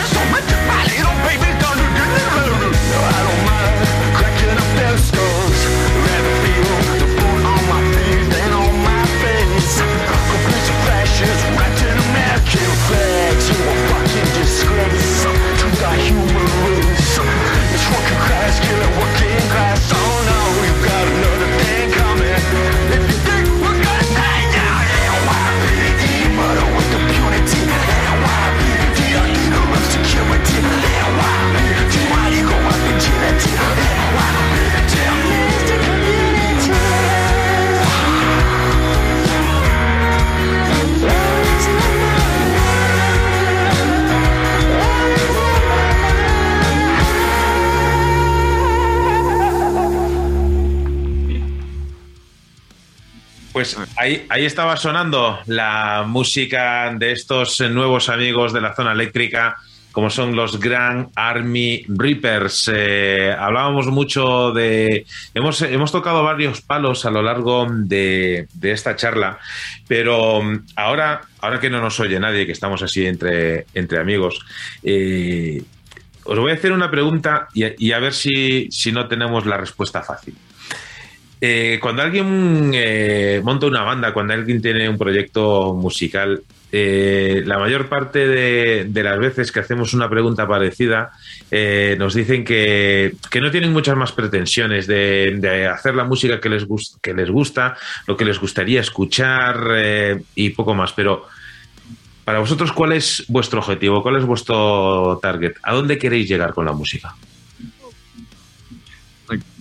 Pues 53.63 53.79
ahí, 53.97 54.27
estaba 54.45 54.77
sonando 54.77 55.39
la 55.47 56.05
música 56.05 56.93
de 56.99 57.13
estos 57.13 57.61
nuevos 57.61 58.09
amigos 58.09 58.53
de 58.53 58.61
la 58.61 58.75
zona 58.75 58.91
eléctrica, 58.91 59.57
como 59.93 60.11
son 60.11 60.35
los 60.35 60.59
Grand 60.59 61.11
Army 61.15 61.85
Reapers. 61.87 62.69
Eh, 62.75 63.33
hablábamos 63.39 63.87
mucho 63.87 64.51
de. 64.51 65.07
Hemos, 65.33 65.63
hemos 65.63 65.93
tocado 65.93 66.25
varios 66.25 66.61
palos 66.61 67.07
a 67.07 67.13
lo 67.13 67.23
largo 67.23 67.69
de, 67.71 68.49
esta 68.63 68.97
charla, 68.97 69.39
pero 69.87 70.43
mm, 70.43 70.65
ahora, 70.75 71.21
ahora 71.41 71.61
que 71.61 71.71
no 71.71 71.81
nos 71.81 72.01
oye 72.01 72.19
nadie, 72.19 72.47
que 72.47 72.53
estamos 72.53 72.83
así 72.83 73.07
entre, 73.07 73.67
entre 73.75 74.01
amigos, 74.01 74.45
eh, 74.83 75.63
os 76.25 76.37
voy 76.37 76.51
a 76.51 76.55
hacer 76.55 76.73
una 76.73 76.91
pregunta 76.91 77.47
y, 77.55 77.63
y 77.87 77.93
a 77.93 78.01
ver 78.01 78.13
si, 78.13 78.69
si 78.73 78.91
no 78.91 79.07
tenemos 79.07 79.47
la 79.47 79.57
respuesta 79.57 80.03
fácil. 80.03 80.35
Eh, 81.45 81.81
cuando 81.83 82.03
alguien 82.03 82.71
eh, 82.73 83.41
monta 83.43 83.67
una 83.67 83.83
banda, 83.83 84.13
cuando 84.13 84.33
alguien 84.33 84.63
tiene 84.63 84.89
un 84.89 84.97
proyecto 84.97 85.75
musical, 85.75 86.41
eh, 86.71 87.43
la 87.45 87.59
mayor 87.59 87.89
parte 87.89 88.29
de, 88.29 89.03
las 89.03 89.19
veces 89.19 89.51
que 89.51 89.59
hacemos 89.59 89.93
una 89.93 90.09
pregunta 90.09 90.47
parecida, 90.47 91.11
nos 91.99 92.15
dicen 92.15 92.45
que, 92.45 93.17
que 93.29 93.41
no 93.41 93.51
tienen 93.51 93.73
muchas 93.73 93.97
más 93.97 94.13
pretensiones 94.13 94.87
de, 94.87 95.69
hacer 95.69 95.97
la 95.97 96.05
música 96.05 96.41
que 96.41 96.49
les, 96.49 96.65
que 97.03 97.13
les 97.13 97.29
gusta, 97.29 97.77
lo 98.07 98.17
que 98.17 98.25
les 98.25 98.39
gustaría 98.39 98.81
escuchar 98.81 100.23
y 100.37 100.51
poco 100.51 100.75
más. 100.75 100.93
Pero 100.93 101.27
para 102.25 102.39
vosotros, 102.39 102.71
¿cuál 102.71 102.93
es 102.93 103.25
vuestro 103.27 103.59
objetivo? 103.59 104.01
¿Cuál 104.01 104.19
es 104.19 104.25
vuestro 104.25 105.19
target? 105.21 105.55
¿A 105.65 105.75
dónde 105.75 105.99
queréis 105.99 106.29
llegar 106.29 106.55
con 106.55 106.67
la 106.67 106.73
música? 106.73 107.17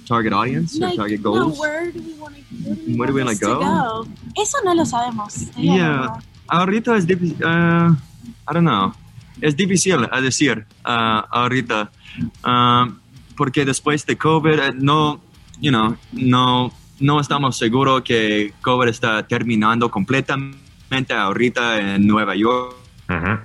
Target 0.07 0.33
audience 0.33 0.75
or 0.77 0.87
Like, 0.87 0.97
target 0.97 1.21
no, 1.21 1.31
goals? 1.31 1.59
where 1.59 1.91
do 1.91 1.99
we 1.99 2.13
do 2.13 2.75
we 2.87 2.97
Where 2.97 3.07
do 3.07 3.13
we 3.13 3.23
want 3.23 3.39
to 3.39 3.45
go? 3.45 3.59
go? 3.59 4.07
Eso 4.35 4.57
no 4.63 4.73
lo 4.73 4.85
sabemos. 4.85 5.47
Yeah. 5.55 6.19
Ahorita 6.47 6.97
es 6.97 7.07
difícil, 7.07 7.37
uh, 7.45 7.93
I 8.47 8.53
don't 8.53 8.65
know, 8.65 8.93
es 9.39 9.55
difícil 9.55 10.07
a 10.11 10.19
decir 10.19 10.65
uh, 10.85 11.21
ahorita, 11.31 11.89
uh, 12.43 12.91
porque 13.37 13.63
después 13.63 14.05
de 14.05 14.17
COVID 14.17 14.59
eh, 14.59 14.73
no, 14.75 15.21
you 15.61 15.71
know, 15.71 15.95
no, 16.11 16.71
no 16.99 17.19
estamos 17.21 17.57
seguros 17.57 18.01
que 18.01 18.53
COVID 18.61 18.89
está 18.89 19.25
terminando 19.27 19.89
completamente 19.89 21.13
ahorita 21.13 21.79
en 21.95 22.05
Nueva 22.05 22.35
York. 22.35 22.75
Ujú. 23.09 23.39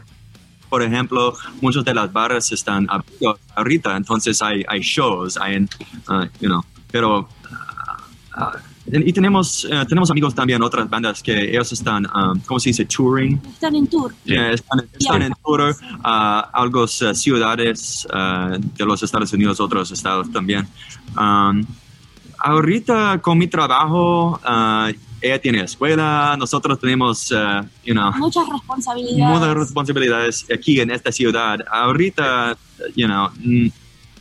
Por 0.69 0.83
ejemplo, 0.83 1.35
muchos 1.61 1.85
de 1.85 1.95
las 1.95 2.13
barras 2.13 2.51
están 2.53 2.87
abiertos 2.91 3.41
ahorita, 3.55 3.97
entonces 3.97 4.41
hay, 4.43 4.65
hay 4.69 4.81
shows, 4.81 5.37
hay, 5.37 5.59
uh, 5.59 6.25
you 6.41 6.49
know, 6.49 6.65
pero 6.91 7.21
uh, 7.21 8.41
uh, 8.41 8.59
y 8.93 9.13
tenemos, 9.13 9.65
eh, 9.65 9.85
tenemos 9.89 10.11
amigos 10.13 10.33
también, 10.33 10.63
otras 10.63 10.89
bandas 10.89 11.21
que 11.21 11.51
ellos 11.51 11.73
están, 11.73 12.07
um, 12.07 12.39
¿cómo 12.47 12.61
se 12.61 12.71
dice? 12.71 12.85
Touring. 12.85 13.41
Están 13.49 13.75
en 13.75 13.87
tour. 13.89 14.15
Yeah, 14.25 14.53
están, 14.53 14.81
están 14.81 15.19
Yeah. 15.19 15.27
en 15.27 15.33
tour 15.45 15.75
a 16.05 16.51
algunas 16.53 17.03
eh, 17.03 17.13
ciudades 17.15 18.07
de 18.79 18.85
los 18.85 19.03
Estados 19.03 19.33
Unidos, 19.33 19.59
otros 19.59 19.91
estados 19.91 20.31
también. 20.31 20.69
Um, 21.19 21.65
ahorita 22.39 23.21
con 23.21 23.39
mi 23.39 23.49
trabajo, 23.49 24.41
ella 25.21 25.41
tiene 25.41 25.63
escuela, 25.63 26.37
nosotros 26.39 26.79
tenemos, 26.79 27.31
eh, 27.33 27.37
you 27.85 27.95
know, 27.95 28.13
Muchas 28.19 28.49
responsabilidades. 28.49 29.35
muchas 29.39 29.55
responsabilidades 29.55 30.47
aquí 30.53 30.81
en 30.81 30.91
esta 30.91 31.11
ciudad. 31.13 31.59
Ahorita, 31.71 32.57
you 32.95 33.07
know, 33.07 33.31
mm, 33.39 33.69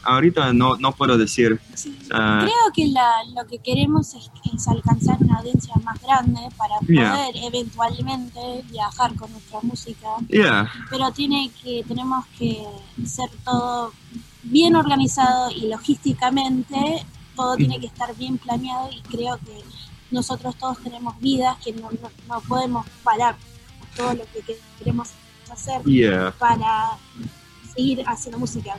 ahorita 0.04 0.54
no, 0.54 0.78
no 0.78 0.92
puedo 0.92 1.18
decir. 1.18 1.60
Sí. 1.74 1.98
Ah. 2.12 2.42
Creo 2.44 2.72
que 2.76 2.88
la- 2.94 3.24
lo 3.36 3.48
que 3.48 3.58
queremos 3.58 4.14
es, 4.14 4.30
es 4.54 4.68
alcanzar 4.68 5.18
una 5.20 5.40
audiencia 5.40 5.74
más 5.84 6.00
grande 6.02 6.40
para 6.58 6.76
Yeah. 6.88 7.12
poder 7.16 7.36
eventualmente 7.44 8.40
viajar 8.72 9.16
con 9.16 9.32
nuestra 9.32 9.60
música. 9.64 10.08
Yeah, 10.30 10.72
Pero 10.92 11.12
tiene 11.12 11.50
que 11.64 11.84
tenemos 11.88 12.26
que 12.38 12.64
ser 13.06 13.30
todo 13.44 13.92
bien 14.44 14.76
organizado 14.76 15.50
y 15.52 15.68
logísticamente 15.70 17.06
todo 17.36 17.56
tiene 17.58 17.80
que 17.80 17.88
estar 17.88 18.16
bien 18.16 18.38
planeado 18.38 18.90
y 18.92 19.02
creo 19.02 19.38
que 19.38 19.62
nosotros 20.12 20.56
todos 20.58 20.78
tenemos 20.80 21.20
vidas 21.20 21.58
que 21.64 21.74
no, 21.74 21.90
no, 21.92 22.10
no 22.28 22.42
podemos 22.42 22.86
parar 23.04 23.36
todo 23.96 24.14
lo 24.14 24.24
que 24.26 24.58
queremos 24.80 25.10
hacer 25.52 25.82
yeah. 25.84 26.34
para 26.38 26.98
seguir 27.74 28.04
haciendo 28.06 28.40
música. 28.40 28.76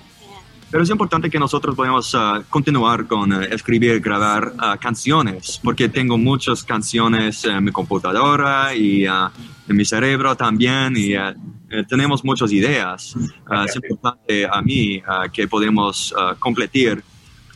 Pero 0.71 0.83
es 0.83 0.91
importante 0.91 1.31
que 1.31 1.39
nosotros 1.39 1.77
podamos 1.77 2.13
ah, 2.15 2.43
continuar 2.51 3.07
con 3.07 3.33
eh, 3.33 3.49
escribir, 3.53 4.01
grabar 4.01 4.53
ah, 4.59 4.77
canciones, 4.77 5.61
porque 5.63 5.89
tengo 5.89 6.19
muchas 6.19 6.65
canciones 6.65 7.45
en 7.45 7.63
mi 7.65 7.71
computadora 7.71 8.75
y 8.75 9.07
ah, 9.07 9.31
en 9.69 9.77
mi 9.77 9.85
cerebro 9.85 10.37
también, 10.37 10.97
y 10.97 11.15
eh, 11.15 11.35
tenemos 11.89 12.25
muchas 12.25 12.51
ideas. 12.51 13.15
Ah, 13.49 13.65
es 13.69 13.77
importante 13.77 14.45
a 14.45 14.61
mí 14.61 15.01
que 15.33 15.47
podemos 15.47 16.13
completar 16.41 17.03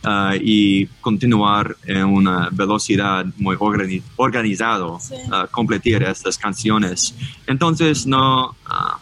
ah, 0.04 0.34
y 0.40 0.86
continuar 1.00 1.76
en 1.84 2.04
una 2.04 2.48
velocidad 2.50 3.24
muy 3.36 3.56
organi- 3.56 4.02
organizado, 4.16 4.98
Sí. 5.00 5.14
ah, 5.30 5.46
completar 5.50 6.02
estas 6.04 6.36
canciones. 6.38 7.14
Entonces, 7.46 8.06
no... 8.06 8.54
ah, 8.66 8.98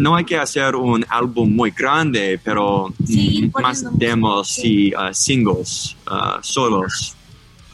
no 0.00 0.16
hay 0.16 0.24
que 0.24 0.36
hacer 0.36 0.74
un 0.74 1.06
álbum 1.08 1.54
muy 1.54 1.70
grande, 1.70 2.40
pero 2.42 2.92
mm, 2.98 3.50
más 3.62 3.84
demos 3.96 4.48
música, 4.58 4.66
y 4.68 4.92
uh, 4.94 5.14
singles 5.14 5.96
uh, 6.10 6.42
solos. 6.42 7.14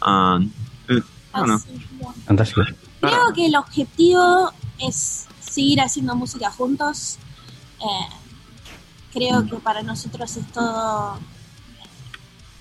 Eh, 0.03 0.05
I 0.05 1.03
don't 1.33 1.47
know. 1.47 1.57
así, 1.57 1.87
bueno. 1.99 2.15
Fantástico. 2.27 2.63
Creo 3.01 3.33
que 3.35 3.47
el 3.47 3.57
objetivo 3.57 4.53
es 4.79 5.27
seguir 5.41 5.81
haciendo 5.81 6.15
música 6.15 6.51
juntos. 6.51 7.17
Eh, 7.81 8.15
creo 9.15 9.47
que 9.47 9.57
para 9.57 9.83
nosotros 9.83 10.37
es 10.37 10.47
todo... 10.53 11.19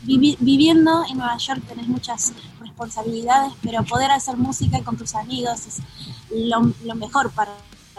vivi- 0.04 0.38
viviendo 0.39 1.04
en 1.10 1.18
Nueva 1.18 1.38
York 1.38 1.62
tenés 1.68 1.88
muchas 1.88 2.34
responsabilidades, 2.60 3.54
pero 3.62 3.84
poder 3.84 4.12
hacer 4.12 4.38
música 4.38 4.82
con 4.84 4.97
tus 4.97 5.16
amigos 5.16 5.68
es 5.68 5.82
lo, 6.32 6.72
lo 6.86 6.95
mejor 6.95 7.32
para 7.32 7.52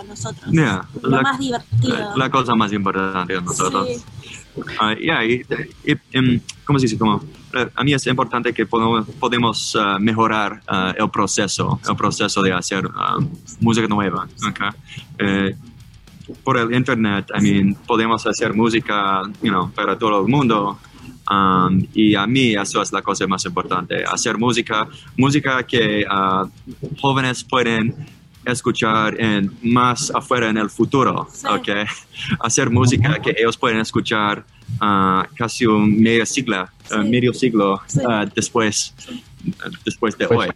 nosotros. 0.09 0.51
Yeah, 0.51 0.89
lo 1.03 1.11
la- 1.11 1.23
más 1.23 1.39
divertido. 1.39 2.17
La, 2.17 2.31
cosa 2.31 2.55
más 2.55 2.73
importante 2.73 3.35
de 3.35 3.43
nosotros. 3.43 3.89
Sí. 3.89 4.03
Yeah, 5.01 5.25
y, 5.25 5.43
y, 5.85 5.93
em, 6.13 6.41
¿Cómo 6.65 6.79
se 6.79 6.87
dice? 6.87 6.99
Como, 6.99 7.23
eh, 7.55 7.69
a 7.75 7.85
mí 7.85 7.93
es 7.93 8.07
importante 8.07 8.53
que 8.53 8.67
podemos, 8.67 9.07
podemos 9.19 9.77
ah, 9.79 9.99
mejorar 10.01 10.63
ah, 10.67 10.93
el 10.97 11.09
proceso, 11.11 11.81
el 11.89 11.97
proceso 11.97 12.43
de 12.43 12.53
hacer 12.53 12.89
música 13.61 13.87
nueva. 13.89 14.29
okay? 14.49 14.69
Eh, 15.19 15.57
por 16.45 16.57
el 16.57 16.73
internet, 16.75 17.27
I 17.39 17.43
mean, 17.43 17.75
podemos 17.87 18.27
hacer 18.27 18.55
música 18.55 19.23
you 19.43 19.51
know, 19.51 19.71
para 19.71 19.99
todo 19.99 20.21
el 20.23 20.29
mundo. 20.29 20.79
Um, 21.31 21.87
y 21.95 22.15
a 22.15 22.27
mí 22.27 22.55
eso 22.55 22.83
es 22.83 22.93
la 22.93 23.03
cosa 23.03 23.27
más 23.27 23.45
importante, 23.45 24.05
hacer 24.05 24.39
música, 24.39 24.89
música 25.17 25.63
que 25.65 26.05
ah, 26.09 26.47
jóvenes 27.01 27.45
pueden 27.45 27.95
escuchar 28.45 29.21
en, 29.21 29.53
más 29.63 30.11
afuera 30.15 30.49
en 30.51 30.57
el 30.59 30.69
futuro, 30.69 31.29
Sí. 31.33 31.47
¿ok? 31.49 31.69
Hacer 32.41 32.71
música 32.71 33.21
que 33.21 33.35
ellos 33.39 33.57
pueden 33.57 33.79
escuchar 33.79 34.45
ah, 34.81 35.27
casi 35.37 35.65
un 35.67 36.01
medio 36.01 36.27
siglo, 36.27 36.69
Sí. 36.85 36.97
medio 37.09 37.33
siglo 37.33 37.81
Sí. 37.87 38.01
ah, 38.09 38.27
después, 38.35 38.95
después 39.85 40.19
de 40.19 40.27
Pues, 40.27 40.39
hoy. 40.49 40.55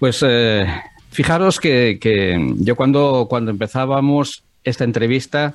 Pues 0.00 0.24
eh, 0.26 0.66
fijaros 1.10 1.60
que, 1.60 1.98
que 2.00 2.54
yo 2.58 2.74
cuando, 2.76 3.26
cuando 3.30 3.50
empezábamos 3.52 4.42
esta 4.64 4.82
entrevista 4.84 5.54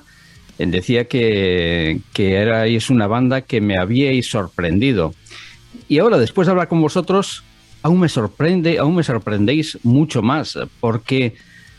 decía 0.66 1.06
que, 1.06 2.00
que 2.12 2.34
erais 2.34 2.90
una 2.90 3.06
banda 3.06 3.42
que 3.42 3.60
me 3.60 3.78
habíais 3.78 4.28
sorprendido. 4.28 5.14
Y 5.88 5.98
ahora, 5.98 6.18
después 6.18 6.46
de 6.46 6.52
hablar 6.52 6.68
con 6.68 6.80
vosotros, 6.80 7.42
aún 7.82 8.00
me 8.00 8.08
sorprende, 8.08 8.78
aún 8.78 8.94
me 8.94 9.02
sorprendéis 9.02 9.78
mucho 9.82 10.22
más, 10.22 10.58
porque 10.80 11.34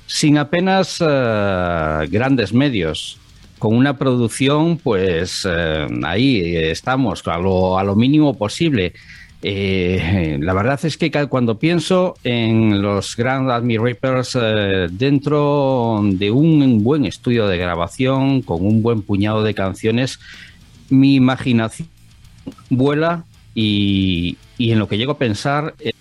sin 0.08 0.38
apenas 0.38 0.98
eh, 1.00 2.08
grandes 2.10 2.54
medios, 2.54 3.18
con 3.60 3.76
una 3.76 3.98
producción, 3.98 4.78
pues 4.78 5.48
eh, 5.48 5.88
ahí 6.04 6.56
estamos, 6.56 7.22
a 7.28 7.38
lo, 7.38 7.78
a 7.78 7.84
lo 7.84 7.96
mínimo 7.96 8.36
posible. 8.36 8.94
Eh, 9.44 10.38
la 10.40 10.54
verdad 10.54 10.80
es 10.84 10.98
que 10.98 11.10
cuando 11.28 11.58
pienso 11.58 12.16
en 12.24 12.82
los 12.82 13.16
Grand 13.16 13.50
Admi 13.50 13.78
Reapers 13.78 14.38
eh, 14.40 14.88
dentro 14.92 16.00
de 16.04 16.30
un 16.30 16.84
buen 16.84 17.06
estudio 17.06 17.48
de 17.48 17.58
grabación, 17.58 18.44
con 18.44 18.66
un 18.66 18.84
buen 18.84 19.02
puñado 19.02 19.44
de 19.44 19.56
canciones, 19.56 20.20
mi 20.90 21.16
imaginación 21.16 21.90
vuela 22.70 23.26
y, 23.56 24.38
y 24.58 24.72
en 24.72 24.80
lo 24.80 24.88
que 24.88 24.98
llego 24.98 25.14
a 25.14 25.18
pensar 25.18 25.74
eh, 25.80 25.94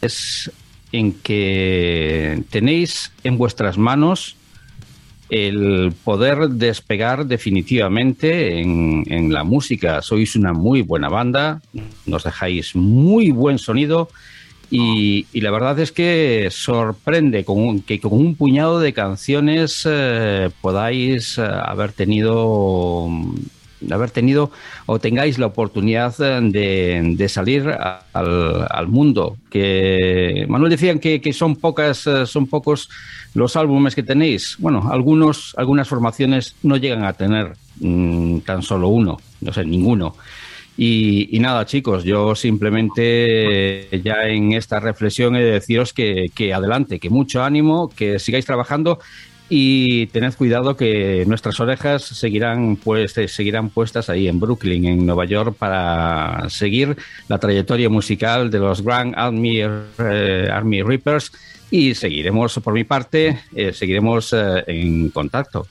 es 0.00 0.52
en 0.92 1.12
que 1.14 2.44
tenéis 2.50 3.12
en 3.24 3.38
vuestras 3.38 3.76
manos 3.76 4.36
el 5.32 5.94
poder 6.04 6.50
despegar 6.50 7.24
definitivamente 7.24 8.60
en, 8.60 9.02
en 9.08 9.32
la 9.32 9.44
música. 9.44 10.02
Sois 10.02 10.36
una 10.36 10.52
muy 10.52 10.82
buena 10.82 11.08
banda, 11.08 11.62
nos 12.04 12.24
dejáis 12.24 12.76
muy 12.76 13.30
buen 13.30 13.58
sonido 13.58 14.10
y, 14.70 15.26
y 15.32 15.40
la 15.40 15.50
verdad 15.50 15.80
es 15.80 15.90
que 15.90 16.48
sorprende 16.50 17.46
con 17.46 17.80
que 17.80 17.98
con 17.98 18.12
un 18.12 18.34
puñado 18.34 18.78
de 18.78 18.92
canciones 18.92 19.88
eh, 19.88 20.50
podáis 20.60 21.38
eh, 21.38 21.42
haber 21.42 21.92
tenido 21.92 23.08
haber 23.90 24.10
tenido 24.10 24.50
o 24.86 24.98
tengáis 24.98 25.38
la 25.38 25.46
oportunidad 25.46 26.14
eh, 26.20 26.40
de, 26.42 27.14
de 27.16 27.28
salir 27.28 27.68
al, 27.68 28.66
al 28.68 28.88
mundo. 28.88 29.36
Que 29.50 30.46
Manuel 30.48 30.70
decían 30.70 30.98
que, 30.98 31.20
que 31.20 31.32
son 31.32 31.56
pocas, 31.56 32.06
eh, 32.06 32.26
son 32.26 32.46
pocos 32.46 32.88
los 33.34 33.56
álbumes 33.56 33.94
que 33.94 34.02
tenéis. 34.02 34.56
Bueno, 34.58 34.88
algunos, 34.90 35.54
algunas 35.56 35.88
formaciones 35.88 36.54
no 36.62 36.76
llegan 36.76 37.04
a 37.04 37.12
tener 37.12 37.52
mm, 37.80 38.38
tan 38.40 38.62
solo 38.62 38.88
uno, 38.88 39.18
no 39.40 39.52
sé, 39.52 39.64
ninguno. 39.64 40.14
Y, 40.76 41.28
y 41.36 41.38
nada, 41.38 41.66
chicos, 41.66 42.02
yo 42.02 42.34
simplemente 42.34 43.02
eh, 43.94 44.02
ya 44.02 44.24
en 44.24 44.52
esta 44.52 44.80
reflexión 44.80 45.36
he 45.36 45.42
de 45.42 45.52
deciros 45.52 45.92
que, 45.92 46.30
que 46.34 46.54
adelante, 46.54 46.98
que 46.98 47.10
mucho 47.10 47.42
ánimo, 47.42 47.90
que 47.90 48.18
sigáis 48.18 48.46
trabajando 48.46 48.98
y 49.54 50.06
tened 50.06 50.34
cuidado 50.34 50.78
que 50.78 51.24
nuestras 51.26 51.60
orejas 51.60 52.02
seguirán, 52.02 52.76
pues, 52.76 53.12
seguirán 53.12 53.68
puestas 53.68 54.08
ahí 54.08 54.26
en 54.26 54.40
Brooklyn, 54.40 54.86
en 54.86 55.04
Nueva 55.04 55.26
York, 55.26 55.56
para 55.58 56.48
seguir 56.48 56.96
la 57.28 57.36
trayectoria 57.36 57.90
musical 57.90 58.50
de 58.50 58.58
los 58.58 58.80
Grand 58.80 59.12
Army, 59.14 59.60
eh, 59.60 60.48
Army 60.50 60.82
Reapers 60.82 61.32
y 61.70 61.94
seguiremos, 61.94 62.58
por 62.64 62.72
mi 62.72 62.84
parte, 62.84 63.42
eh, 63.54 63.74
seguiremos 63.74 64.32
eh, 64.32 64.64
en 64.68 65.10
contacto. 65.10 65.66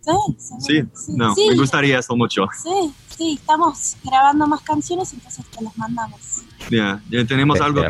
Sí, 0.00 0.10
Sí, 0.38 0.82
seguro. 0.94 1.26
no, 1.28 1.34
sí, 1.34 1.48
me 1.50 1.56
gustaría 1.56 1.98
eso 1.98 2.16
mucho. 2.16 2.46
Sí, 2.62 2.94
sí, 3.14 3.34
estamos 3.38 3.96
grabando 4.02 4.46
más 4.46 4.62
canciones, 4.62 5.12
entonces 5.12 5.44
te 5.54 5.62
las 5.62 5.76
mandamos. 5.76 6.44
Ya, 6.70 7.00
ya 7.10 7.24
tenemos 7.24 7.60
algo 7.60 7.82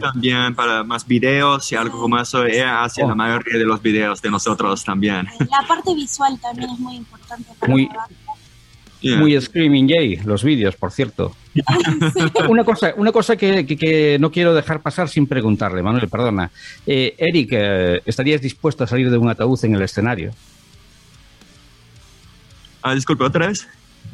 también 0.00 0.54
para 0.54 0.82
más 0.84 1.06
videos 1.06 1.70
y 1.72 1.76
algo 1.76 2.00
como 2.00 2.18
eso. 2.18 2.44
Ella 2.44 2.82
hace 2.84 3.02
Oh. 3.02 3.08
la 3.08 3.14
mayoría 3.14 3.58
de 3.58 3.64
los 3.64 3.80
videos 3.82 4.20
de 4.20 4.30
nosotros 4.30 4.84
también. 4.84 5.26
La 5.38 5.66
parte 5.66 5.94
visual 5.94 6.38
también 6.40 6.70
es 6.70 6.78
muy 6.78 6.96
importante 6.96 7.50
para 7.58 7.72
Muy-. 7.72 7.88
Yeah. 9.00 9.18
Muy 9.18 9.38
Screaming 9.38 9.86
Jay, 9.86 10.16
los 10.24 10.42
vídeos, 10.42 10.76
por 10.76 10.90
cierto. 10.90 11.36
una 12.48 12.64
cosa, 12.64 12.94
una 12.96 13.12
cosa 13.12 13.36
que, 13.36 13.66
que- 13.66 13.76
que 13.76 14.16
no 14.18 14.30
quiero 14.30 14.54
dejar 14.54 14.80
pasar 14.80 15.10
sin 15.10 15.26
preguntarle, 15.26 15.82
Manuel, 15.82 16.08
perdona. 16.08 16.50
Eh, 16.86 17.14
Eric, 17.18 17.50
eh, 17.52 18.00
¿estarías 18.06 18.40
dispuesto 18.40 18.82
a 18.82 18.86
salir 18.86 19.10
de 19.10 19.18
un 19.18 19.28
ataúd 19.28 19.62
en 19.64 19.74
el 19.74 19.82
escenario? 19.82 20.32
Ah, 22.82 22.94
disculpe, 22.94 23.24
otra 23.24 23.48
vez. 23.48 23.66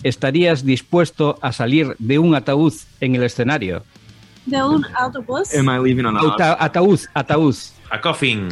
¿Estarías 0.02 0.64
dispuesto 0.64 1.38
a 1.42 1.52
salir 1.52 1.94
de 1.98 2.18
un 2.18 2.34
ataúd 2.34 2.72
en 3.00 3.14
el 3.16 3.22
escenario? 3.24 3.84
De 4.46 4.62
un 4.62 4.84
autobús. 4.96 5.54
Am 5.54 5.68
I 5.68 5.78
leaving 5.78 6.06
on 6.06 6.16
a 6.16 6.20
Auta- 6.20 6.56
ataúd, 6.58 7.00
ataúd. 7.14 7.54
A 7.90 8.00
Coffin. 8.00 8.48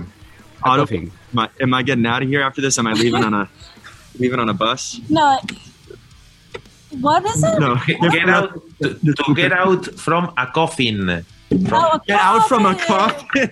auto? 0.63 0.83
coffin. 0.83 1.11
Am 1.35 1.45
I, 1.45 1.63
am 1.63 1.75
I 1.75 1.83
getting 1.83 2.07
out 2.07 2.23
of 2.23 2.29
here 2.29 2.43
after 2.43 2.61
this? 2.61 2.79
Am 2.79 2.87
I 2.87 2.93
leaving 2.93 3.25
on 3.25 3.33
a 3.35 3.49
leaving 4.19 4.39
on 4.41 4.49
a 4.49 4.53
bus? 4.53 5.01
No. 5.09 5.39
What 7.01 7.25
is 7.27 7.43
it? 7.43 7.59
No. 7.61 7.77
Get 8.11 8.29
out, 8.29 8.61
to, 8.83 8.95
to 9.15 9.35
get 9.35 9.53
out 9.53 9.87
from 9.97 10.33
a 10.37 10.47
coffin. 10.53 11.25
Oh, 11.73 11.99
Get 12.07 12.19
out 12.21 12.47
from 12.49 12.67
a 12.67 12.75
coffin. 12.75 13.51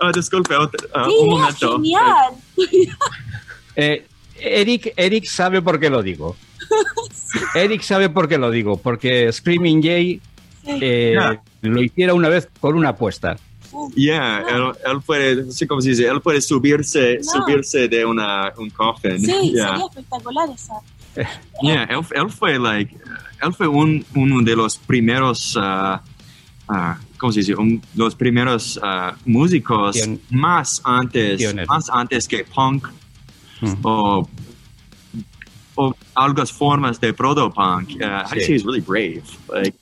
Ah, 0.00 0.10
disculpe, 0.14 0.52
Sí, 0.54 1.14
un 1.22 1.28
momento. 1.30 1.76
genial. 1.76 2.36
Eh, 3.76 4.04
Eric, 4.40 4.92
Eric 4.96 5.24
sabe 5.26 5.62
por 5.62 5.78
qué 5.78 5.88
lo 5.90 6.02
digo. 6.02 6.36
Eric 7.54 7.82
sabe 7.82 8.08
por 8.08 8.28
qué 8.28 8.38
lo 8.38 8.50
digo, 8.50 8.76
porque 8.78 9.30
Screaming 9.32 9.82
Jay 9.82 10.20
eh, 10.64 11.12
Ya. 11.14 11.42
lo 11.62 11.82
hiciera 11.82 12.14
una 12.14 12.28
vez 12.28 12.48
con 12.60 12.76
una 12.76 12.90
apuesta. 12.90 13.36
Yeah, 13.94 14.44
él, 14.48 14.72
él 14.90 15.00
puede, 15.04 15.44
no 15.44 15.52
sé 15.52 15.66
cómo 15.66 15.80
se 15.80 15.90
dice, 15.90 16.06
él 16.08 16.20
puede 16.20 16.40
subirse, 16.40 17.18
No. 17.18 17.22
subirse 17.44 17.86
de 17.88 18.04
una, 18.04 18.52
un 18.56 18.70
coffin. 18.70 19.20
Sí, 19.20 19.52
yeah. 19.52 19.68
sería 19.70 19.86
espectacular 19.86 20.48
eso. 20.50 20.72
Yeah, 21.62 21.84
él, 21.84 22.00
él 22.14 22.30
fue 22.30 22.58
like, 22.58 22.96
él 23.42 23.54
fue 23.54 23.68
un, 23.68 24.04
uno 24.14 24.42
de 24.42 24.56
los 24.56 24.76
primeros, 24.78 25.56
ah, 25.60 26.02
ah, 26.68 26.98
¿cómo 27.18 27.32
se 27.32 27.40
dice? 27.40 27.54
Un- 27.54 27.82
los 27.94 28.14
primeros 28.14 28.78
ah, 28.82 29.14
músicos 29.26 29.96
Pion- 29.96 30.20
más 30.30 30.80
antes, 30.84 31.36
Pioneros. 31.38 31.68
más 31.68 31.90
antes 31.90 32.26
que 32.28 32.44
punk 32.44 32.88
Mm. 33.60 33.74
o, 33.82 34.28
o 35.80 35.94
algunas 36.14 36.50
formas 36.50 36.98
de 37.00 37.12
proto 37.12 37.50
punk. 37.50 37.90
Uh, 38.00 38.26
Sí. 38.28 38.40
say 38.40 38.54
he's 38.54 38.64
really 38.64 38.80
brave. 38.80 39.22
Like, 39.48 39.76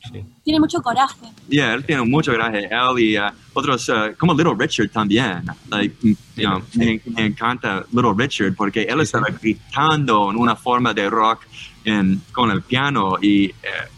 Tiene 0.44 0.60
mucho 0.60 0.81
coraje. 0.82 1.27
yeah, 1.48 1.73
él 1.74 1.85
tiene 1.85 2.02
mucho 2.05 2.32
gracia. 2.32 2.68
Él 2.70 2.98
y 2.98 3.16
ah, 3.16 3.32
otros, 3.55 3.89
ah, 3.89 4.10
como 4.18 4.35
Little 4.35 4.55
Richard 4.55 4.90
también. 4.90 5.44
Like, 5.70 5.97
you 6.02 6.16
know, 6.36 6.60
me, 6.74 7.01
me 7.06 7.24
encanta 7.27 7.85
Little 7.93 8.12
Richard 8.14 8.55
porque 8.55 8.82
él 8.82 9.01
estaba 9.01 9.28
gritando 9.40 10.31
en 10.31 10.36
una 10.36 10.55
forma 10.55 10.93
de 10.93 11.09
rock 11.09 11.40
en, 11.85 12.20
con 12.32 12.51
el 12.51 12.60
piano 12.60 13.16
y 13.23 13.47
eh, 13.47 13.55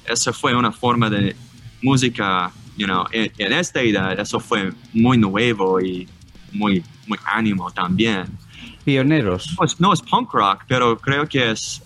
esa 0.07 0.33
fue 0.33 0.55
una 0.55 0.71
forma 0.71 1.11
de 1.11 1.35
música, 1.83 2.53
you 2.77 2.87
know, 2.87 3.07
en, 3.11 3.33
en 3.39 3.53
esta 3.53 3.81
edad 3.83 4.19
eso 4.21 4.39
fue 4.39 4.73
muy 4.93 5.19
nuevo 5.19 5.81
y 5.81 6.07
muy, 6.53 6.83
muy 7.09 7.19
ánimo 7.27 7.71
también. 7.73 8.27
Pioneros. 8.89 9.55
No 9.59 9.67
es, 9.67 9.81
no 9.81 9.93
es 9.93 10.01
punk 10.01 10.33
rock, 10.33 10.65
pero 10.67 10.97
creo 10.97 11.29
que 11.29 11.51
es, 11.51 11.83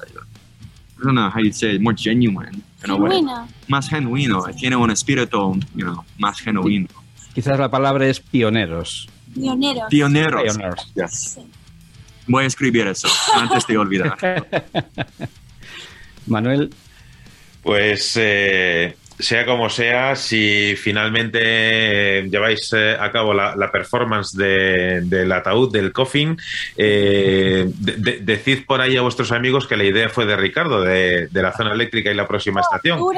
I 0.96 1.02
don't 1.02 1.16
know 1.16 1.28
how 1.28 1.40
you'd 1.42 1.52
say, 1.52 1.74
it, 1.74 1.80
more 1.80 1.96
genuine. 1.96 2.62
Genuino. 2.80 3.48
Más 3.66 3.88
genuino, 3.88 4.44
tiene 4.56 4.76
un 4.76 4.88
espíritu, 4.92 5.58
you 5.74 5.84
know, 5.84 6.04
más 6.18 6.38
genuino. 6.40 6.86
Quizás 7.34 7.58
la 7.58 7.68
palabra 7.68 8.06
es 8.06 8.20
pioneros. 8.20 9.08
Pioneros. 9.34 9.88
Pioneros. 9.90 10.42
Pioneros. 10.44 10.92
Yes. 10.94 11.34
Sí. 11.34 11.40
Voy 12.28 12.44
a 12.44 12.46
escribir 12.46 12.86
eso 12.86 13.08
antes 13.34 13.66
de 13.66 13.78
olvidar. 13.78 14.16
Manuel, 16.28 16.72
Pues 17.64 18.12
eh, 18.14 18.96
sea 19.22 19.46
como 19.46 19.70
sea, 19.70 20.14
si 20.16 20.74
finalmente 20.76 21.38
eh, 21.42 22.28
lleváis 22.30 22.72
eh, 22.74 22.96
a 22.98 23.10
cabo 23.10 23.32
la, 23.32 23.56
la 23.56 23.70
performance 23.72 24.36
de- 24.36 25.00
del 25.02 25.32
ataúd, 25.32 25.72
del 25.72 25.92
coffin, 25.92 26.36
eh, 26.76 27.64
de- 27.66 27.96
de- 27.96 28.18
decid 28.20 28.66
por 28.66 28.80
ahí 28.80 28.96
a 28.96 29.02
vuestros 29.02 29.32
amigos 29.32 29.66
que 29.66 29.76
la 29.76 29.84
idea 29.84 30.08
fue 30.08 30.26
de 30.26 30.36
Ricardo, 30.36 30.82
de, 30.82 31.28
la 31.32 31.52
zona 31.56 31.72
eléctrica 31.72 32.10
y 32.10 32.14
la 32.14 32.26
próxima 32.28 32.60
estación. 32.60 32.98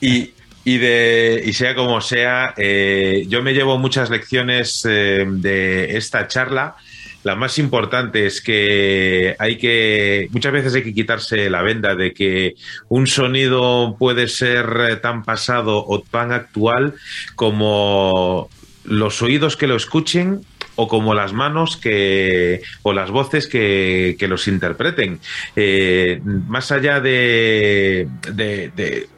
Y, 0.00 0.32
y 0.64 0.78
de, 0.78 1.42
y 1.44 1.52
sea 1.52 1.74
como 1.74 2.00
sea, 2.00 2.54
eh, 2.56 3.24
yo 3.28 3.42
me 3.42 3.52
llevo 3.52 3.78
muchas 3.78 4.10
lecciones 4.10 4.86
eh, 4.88 5.24
de 5.26 5.96
esta 5.96 6.28
charla. 6.28 6.76
La 7.24 7.34
más 7.34 7.58
importante 7.58 8.26
es 8.26 8.40
que 8.40 9.34
hay 9.38 9.58
que, 9.58 10.28
muchas 10.30 10.52
veces 10.52 10.74
hay 10.74 10.82
que 10.84 10.94
quitarse 10.94 11.50
la 11.50 11.62
venda 11.62 11.94
de 11.94 12.12
que 12.14 12.54
un 12.88 13.06
sonido 13.06 13.96
puede 13.98 14.28
ser 14.28 14.66
eh, 14.88 14.96
tan 14.96 15.24
pasado 15.24 15.84
o 15.86 16.00
tan 16.00 16.32
actual 16.32 16.94
como 17.34 18.48
los 18.84 19.20
oídos 19.20 19.56
que 19.56 19.66
lo 19.66 19.76
escuchen 19.76 20.40
o 20.76 20.86
como 20.86 21.12
las 21.12 21.32
manos 21.32 21.76
que 21.76 22.62
o 22.82 22.92
las 22.92 23.10
voces 23.10 23.48
que, 23.48 24.14
que 24.18 24.28
los 24.28 24.46
interpreten. 24.46 25.18
Eh, 25.56 26.20
más 26.24 26.70
allá 26.70 27.00
de, 27.00 28.06
de, 28.32 28.70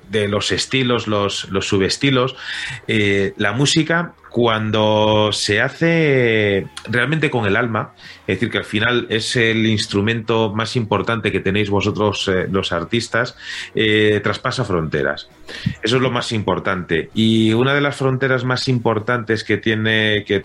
de- 0.08 0.28
los 0.28 0.50
estilos, 0.50 1.06
los, 1.06 1.48
los 1.50 1.68
subestilos, 1.68 2.34
eh, 2.88 3.32
la 3.36 3.52
música 3.52 4.14
cuando 4.30 5.30
se 5.32 5.60
hace 5.60 6.66
realmente 6.88 7.30
con 7.30 7.46
el 7.46 7.56
alma, 7.56 7.92
es 8.26 8.36
decir, 8.36 8.50
que 8.50 8.58
al 8.58 8.64
final 8.64 9.06
es 9.10 9.34
el 9.36 9.66
instrumento 9.66 10.52
más 10.54 10.76
importante 10.76 11.32
que 11.32 11.40
tenéis 11.40 11.68
vosotros 11.68 12.28
eh, 12.28 12.46
los 12.50 12.72
artistas, 12.72 13.36
eh, 13.74 14.20
traspasa 14.22 14.64
fronteras. 14.64 15.28
Eso 15.82 15.96
es 15.96 16.02
lo 16.02 16.10
más 16.10 16.30
importante. 16.32 17.10
Y 17.12 17.52
una 17.52 17.74
de 17.74 17.80
las 17.80 17.96
fronteras 17.96 18.44
más 18.44 18.68
importantes 18.68 19.42
que 19.42 19.56
tiene 19.56 20.24
que, 20.24 20.40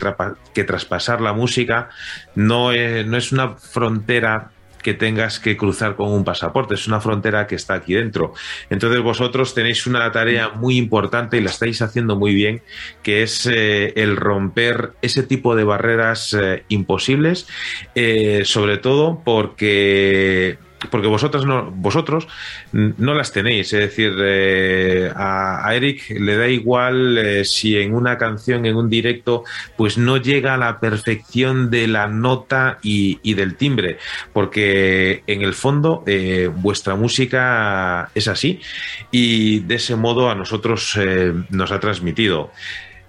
traspasar 0.65 1.21
la 1.21 1.33
música 1.33 1.89
no 2.33 2.71
es 2.71 3.31
una 3.31 3.49
frontera 3.55 4.51
que 4.85 4.93
tengas 4.93 5.39
que 5.39 5.57
cruzar 5.57 5.95
con 5.95 6.11
un 6.11 6.23
pasaporte, 6.23 6.75
es 6.75 6.87
una 6.87 7.01
frontera 7.01 7.47
que 7.47 7.55
está 7.55 7.73
aquí 7.73 7.95
dentro. 7.95 8.35
Entonces 8.69 9.01
vosotros 9.01 9.55
tenéis 9.55 9.87
una 9.87 10.11
tarea 10.11 10.49
muy 10.49 10.77
importante 10.77 11.37
y 11.37 11.41
la 11.41 11.49
estáis 11.49 11.81
haciendo 11.81 12.15
muy 12.15 12.35
bien, 12.35 12.61
que 13.01 13.23
es 13.23 13.47
eh, 13.47 13.93
el 13.95 14.15
romper 14.15 14.91
ese 15.01 15.23
tipo 15.23 15.55
de 15.55 15.63
barreras 15.63 16.35
eh, 16.39 16.65
imposibles, 16.69 17.47
eh, 17.95 18.43
sobre 18.45 18.77
todo 18.77 19.23
porque 19.25 20.59
porque 20.89 21.07
vosotros 21.07 21.45
no, 21.45 21.71
vosotros 21.71 22.27
no 22.71 23.13
las 23.13 23.31
tenéis, 23.31 23.71
es 23.73 23.79
decir, 23.79 24.13
eh, 24.19 25.11
a, 25.15 25.73
Eric 25.73 26.09
le 26.09 26.37
da 26.37 26.47
igual 26.47 27.17
eh, 27.17 27.45
si 27.45 27.77
en 27.77 27.93
una 27.93 28.17
canción, 28.17 28.65
en 28.65 28.75
un 28.75 28.89
directo, 28.89 29.43
pues 29.77 29.97
no 29.97 30.17
llega 30.17 30.53
a 30.53 30.57
la 30.57 30.79
perfección 30.79 31.69
de 31.69 31.87
la 31.87 32.07
nota 32.07 32.79
y, 32.81 33.33
del 33.33 33.55
timbre, 33.55 33.97
porque 34.31 35.23
en 35.27 35.41
el 35.41 35.53
fondo 35.53 36.03
eh, 36.07 36.49
vuestra 36.53 36.95
música 36.95 38.09
es 38.15 38.27
así 38.27 38.61
y 39.11 39.59
de 39.59 39.75
ese 39.75 39.95
modo 39.95 40.29
a 40.29 40.35
nosotros 40.35 40.97
nos 41.49 41.71
ha 41.71 41.79
transmitido. 41.79 42.51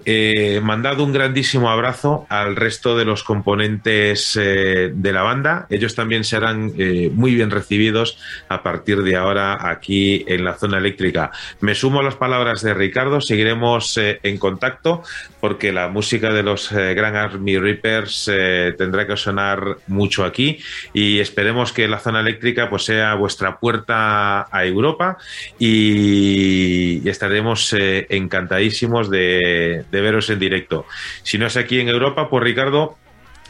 Eh, 0.08 0.60
mandado 0.62 1.02
un 1.02 1.12
grandísimo 1.12 1.68
abrazo 1.68 2.26
al 2.28 2.54
resto 2.54 2.96
de 2.96 3.04
los 3.04 3.24
componentes 3.24 4.38
eh, 4.40 4.92
de 4.94 5.12
la 5.12 5.22
banda. 5.22 5.66
Ellos 5.68 5.96
también 5.96 6.22
serán 6.22 6.72
eh, 6.78 7.10
muy 7.12 7.34
bien 7.34 7.50
recibidos 7.50 8.16
a 8.48 8.62
partir 8.62 9.02
de 9.02 9.16
ahora 9.16 9.68
aquí 9.68 10.24
en 10.28 10.44
la 10.44 10.54
zona 10.54 10.78
eléctrica. 10.78 11.32
Me 11.58 11.74
sumo 11.74 11.98
a 11.98 12.02
las 12.04 12.14
palabras 12.14 12.62
de 12.62 12.72
Ricardo, 12.72 13.20
seguiremos 13.20 13.98
eh, 13.98 14.20
en 14.22 14.38
contacto 14.38 15.02
porque 15.40 15.72
la 15.72 15.88
música 15.88 16.32
de 16.32 16.44
los 16.44 16.72
Grand 16.72 17.16
Army 17.16 17.58
Reapers 17.58 18.30
tendrá 18.76 19.06
que 19.06 19.16
sonar 19.16 19.76
mucho 19.86 20.24
aquí 20.24 20.58
y 20.92 21.20
esperemos 21.20 21.72
que 21.72 21.86
la 21.86 22.00
zona 22.00 22.20
eléctrica 22.20 22.68
pues 22.68 22.84
sea 22.84 23.14
vuestra 23.14 23.58
puerta 23.58 24.48
a 24.50 24.64
Europa 24.64 25.18
y, 25.58 27.08
estaremos 27.08 27.74
encantadísimos 27.78 29.08
de 29.08 29.84
veros 30.00 30.28
en 30.30 30.38
directo. 30.38 30.86
Si 31.22 31.38
no 31.38 31.46
es 31.46 31.56
aquí 31.56 31.80
en 31.80 31.88
Europa, 31.88 32.28
pues 32.30 32.42
Ricardo, 32.44 32.96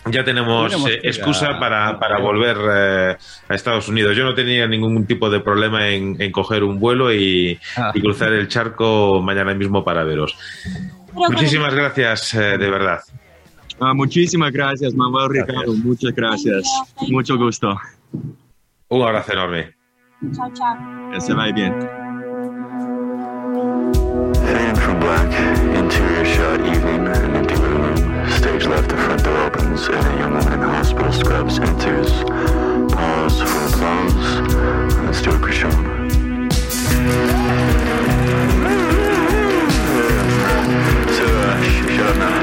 ya 0.09 0.23
tenemos 0.25 0.73
eh, 0.89 1.01
excusa 1.03 1.51
a- 1.53 1.59
para, 1.61 1.99
para 1.99 2.19
volver 2.21 2.57
eh, 2.71 3.17
a 3.49 3.55
Estados 3.55 3.89
Unidos. 3.89 4.17
Yo 4.17 4.25
no 4.25 4.35
tenía 4.35 4.67
ningún 4.67 5.05
tipo 5.07 5.29
de 5.31 5.41
problema 5.41 5.89
en, 5.89 6.17
en 6.21 6.31
coger 6.33 6.63
un 6.65 6.79
vuelo 6.79 7.13
y, 7.13 7.59
Ah. 7.77 7.91
y 7.95 8.01
cruzar 8.01 8.33
el 8.33 8.47
charco 8.49 9.21
mañana 9.23 9.53
mismo 9.55 9.83
para 9.85 10.05
veros. 10.05 10.37
Pero 11.09 11.31
Muchísimas 11.31 11.75
gracias, 11.75 12.35
eh, 12.35 12.57
de 12.59 12.71
verdad. 12.71 13.01
Ah, 13.81 13.93
muchísimas 13.95 14.53
gracias, 14.53 14.95
Manuel 14.95 15.29
Ricardo. 15.31 15.73
Muchas 15.75 16.13
gracias. 16.15 16.63
Mucho 17.09 17.37
gusto. 17.37 17.79
Un 18.89 19.03
abrazo 19.03 19.33
enorme. 19.33 19.75
Chao, 20.35 20.51
chao. 20.55 20.77
Que 21.13 21.21
se 21.21 21.35
vaya 21.35 21.53
bien. 21.53 21.75
Left, 28.69 28.89
the 28.89 28.97
front 28.97 29.23
door 29.23 29.37
opens, 29.45 29.87
and 29.87 29.95
a 29.95 30.19
young 30.19 30.35
woman 30.35 30.53
in 30.55 30.61
hospital 30.61 31.13
scrubs 31.13 31.59
enters. 31.61 32.11
Pause 32.93 33.43
for 33.43 33.63
applause. 33.69 34.27
Let's 35.07 35.23
do 35.23 35.31
a 35.31 35.39
crescendo. 35.39 35.77
So, 41.15 41.25
uh, 41.25 41.63
sh- 41.63 41.95
shut 41.95 42.07
up 42.11 42.17
now. 42.19 42.43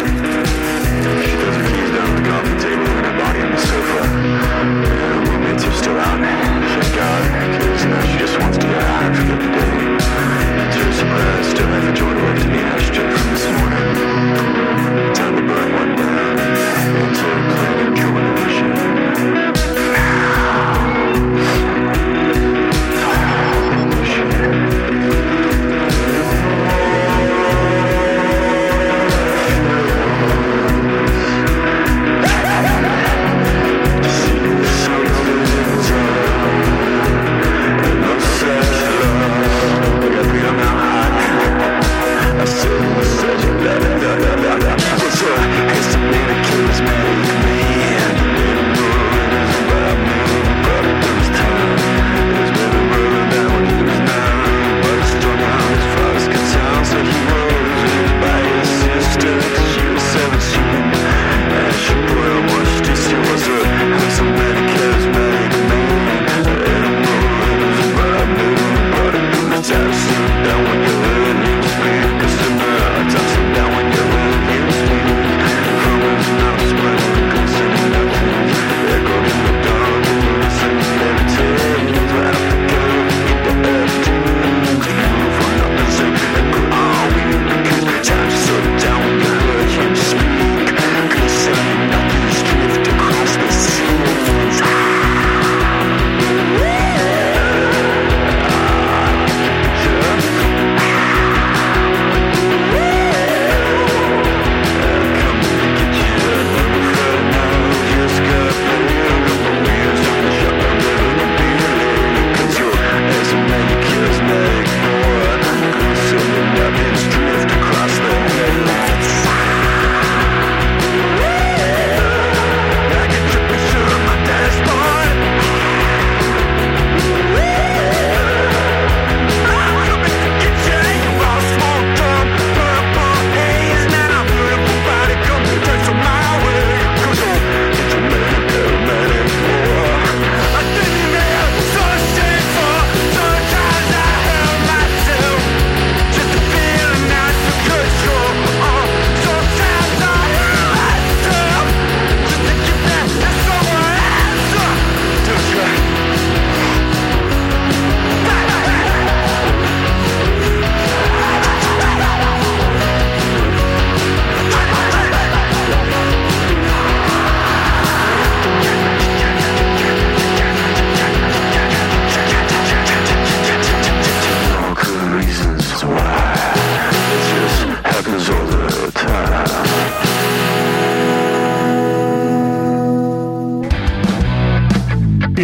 She 1.27 1.35
throws 1.35 1.55
her 1.59 1.65
keys 1.67 1.91
down 1.91 2.07
on 2.07 2.15
the 2.15 2.29
coffee 2.29 2.57
table 2.63 2.87
and 2.87 3.05
her 3.05 3.17
body 3.19 3.39
on 3.43 3.51
the 3.51 3.57
sofa. 3.59 4.01
And 4.07 4.85
her 4.87 5.19
roommates 5.27 5.63
are 5.65 5.75
still 5.75 5.97
out. 5.99 6.19
Thank 6.23 6.95
God, 6.95 7.21
because 7.51 7.85
now 7.85 8.01
she 8.07 8.17
just 8.17 8.39
wants 8.39 8.57
to 8.59 8.65
get 8.65 8.81
out 8.81 9.03
and 9.03 9.15
forget 9.17 9.39
the 9.43 9.51
day. 9.59 9.75
To 10.71 10.79
her 10.87 10.93
surprise, 10.93 11.45
still 11.51 11.67
have 11.67 11.83
a 11.83 11.93
joint 11.93 12.17
left 12.17 12.45
in 12.45 12.51
the 12.53 12.59
ashtray 12.59 13.22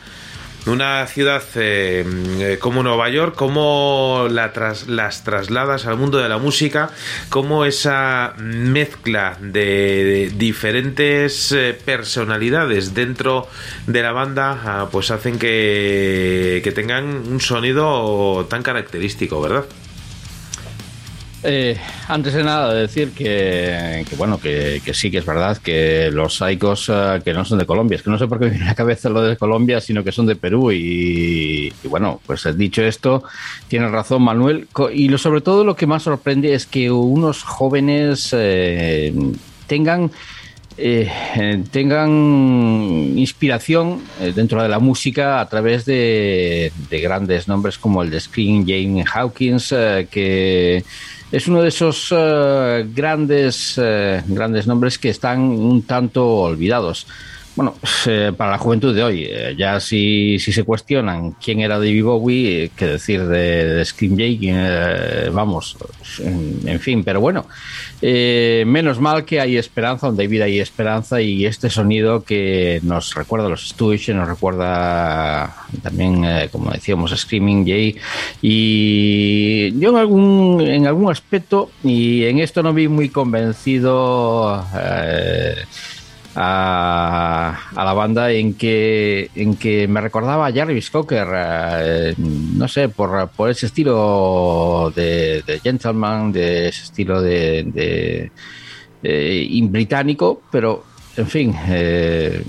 una 0.67 1.07
ciudad 1.07 1.43
eh, 1.57 2.05
eh, 2.39 2.59
como 2.61 2.83
Nueva 2.83 3.09
York, 3.09 3.35
cómo 3.35 4.27
la 4.31 4.53
tras- 4.53 4.87
las 4.87 5.25
trasladas 5.25 5.87
al 5.87 5.97
mundo 5.97 6.19
de 6.19 6.29
la 6.29 6.39
música, 6.39 6.91
cómo 7.29 7.65
esa 7.65 8.35
mezcla 8.39 9.37
de, 9.41 10.31
diferentes 10.37 11.53
eh, 11.53 11.79
personalidades 11.85 12.95
dentro 12.95 13.49
de 13.87 14.03
la 14.03 14.13
banda 14.13 14.61
ah, 14.65 14.89
pues 14.93 15.11
hacen 15.11 15.39
que, 15.39 16.61
que 16.63 16.73
tengan 16.73 17.05
un 17.07 17.41
sonido 17.41 18.47
tan 18.49 18.63
característico, 18.63 19.41
¿verdad? 19.41 19.65
Eh, 21.43 21.77
antes 22.09 22.35
de 22.35 22.45
nada, 22.45 22.75
decir 22.75 23.13
que, 23.13 24.05
bueno, 24.19 24.39
que, 24.39 24.83
sí 24.93 25.11
que 25.11 25.19
es 25.19 25.27
verdad 25.27 25.57
que 25.57 26.11
los 26.13 26.37
saicos 26.37 26.91
eh, 26.93 27.21
que 27.25 27.33
no 27.33 27.45
son 27.45 27.59
de 27.59 27.67
Colombia, 27.67 27.97
es 27.97 28.03
que 28.03 28.11
no 28.11 28.19
sé 28.19 28.27
por 28.27 28.39
qué 28.39 28.47
me 28.47 28.51
viene 28.51 28.67
a 28.67 28.69
la 28.69 28.75
cabeza 28.75 29.09
lo 29.09 29.23
de 29.23 29.37
Colombia, 29.37 29.81
sino 29.81 30.05
que 30.05 30.13
son 30.13 30.27
de 30.27 30.37
Perú. 30.37 30.71
Y, 30.71 31.73
bueno, 31.85 32.21
pues 32.27 32.45
eh, 32.45 32.53
dicho 32.53 32.83
esto, 32.83 33.25
tiene 33.69 33.89
razón 33.89 34.23
Manuel. 34.23 34.69
Y 34.93 35.09
lo, 35.09 35.17
sobre 35.17 35.41
todo 35.41 35.65
lo 35.65 35.77
que 35.77 35.87
más 35.87 36.03
sorprende 36.03 36.53
es 36.53 36.67
que 36.67 36.91
unos 36.91 37.43
jóvenes 37.43 38.31
eh, 38.37 39.15
tengan 39.67 40.11
eh, 40.83 41.63
tengan 41.71 42.11
inspiración 42.11 44.03
eh, 44.19 44.33
dentro 44.35 44.63
de 44.63 44.69
la 44.69 44.79
música 44.79 45.41
a 45.41 45.49
través 45.49 45.85
de, 45.85 46.73
de 46.89 47.01
grandes 47.01 47.49
nombres 47.49 47.77
como 47.77 48.03
el 48.03 48.09
de 48.09 48.19
Screen 48.19 48.67
James 48.67 49.07
Hawkins, 49.13 49.73
eh, 49.73 50.09
que 50.11 50.83
es 51.31 51.49
uno 51.49 51.61
de 51.61 51.69
esos 51.69 52.13
grandes, 52.95 53.81
grandes 54.27 54.67
nombres 54.67 54.99
que 54.99 55.11
están 55.11 55.41
un 55.41 55.83
tanto 55.83 56.27
olvidados. 56.27 57.07
Bueno, 57.61 57.75
eh, 58.07 58.33
para 58.35 58.53
la 58.53 58.57
juventud 58.57 58.95
de 58.95 59.03
hoy, 59.03 59.27
eh, 59.29 59.55
ya 59.55 59.81
si, 59.81 60.39
si 60.39 60.51
se 60.51 60.65
cuestionan 60.65 61.33
quién 61.33 61.61
era 61.61 61.79
David 61.79 62.05
Bowie, 62.05 62.65
eh, 62.65 62.71
qué 62.75 62.87
decir 62.87 63.27
de, 63.27 63.67
de 63.67 63.85
Scream 63.85 64.17
Jake, 64.17 64.39
eh, 64.45 65.31
vamos, 65.31 65.77
en, 66.21 66.81
fin, 66.81 67.05
pero 67.05 67.21
bueno, 67.21 67.45
menos 68.01 68.99
mal 68.99 69.27
que 69.27 69.43
hay 69.43 69.59
esperanza, 69.59 70.07
donde 70.07 70.23
hay 70.23 70.29
vida 70.29 70.47
hay 70.47 70.59
esperanza 70.59 71.21
y 71.21 71.45
este 71.45 71.69
sonido 71.69 72.25
que 72.25 72.81
nos 72.83 73.15
recuerda 73.15 73.45
a 73.45 73.51
los 73.51 73.69
Stooges, 73.69 74.17
nos 74.17 74.27
recuerda 74.27 75.55
también, 75.83 76.25
como 76.51 76.71
decíamos, 76.71 77.11
Screaming 77.15 77.67
Jay 77.67 77.95
y 78.41 79.79
yo 79.79 79.91
en 79.91 79.97
algún, 79.97 80.63
en 80.63 80.87
algún 80.87 81.13
aspecto, 81.13 81.71
y 81.85 82.25
en 82.25 82.39
esto 82.39 82.63
no 82.63 82.73
vi 82.73 82.89
muy 82.89 83.11
convencido... 83.11 84.65
a, 86.43 87.71
la 87.75 87.93
banda 87.93 88.31
en 88.31 88.55
que 88.55 89.31
en 89.35 89.57
que 89.57 89.87
me 89.87 90.01
recordaba 90.01 90.47
a 90.47 90.53
Jarvis 90.53 90.91
Cocker 90.91 91.29
eh, 91.35 92.15
no 92.17 92.67
sé 92.67 92.89
por, 92.89 93.29
por 93.29 93.51
ese 93.51 93.67
estilo 93.67 94.91
de, 94.97 95.45
gentleman 95.63 96.33
de 96.33 96.69
ese 96.69 96.85
estilo 96.85 97.21
de, 97.21 98.31
de, 99.03 99.69
británico 99.69 100.43
pero 100.51 100.85
en 101.17 101.27
fin 101.27 101.55
eh, 101.69 102.43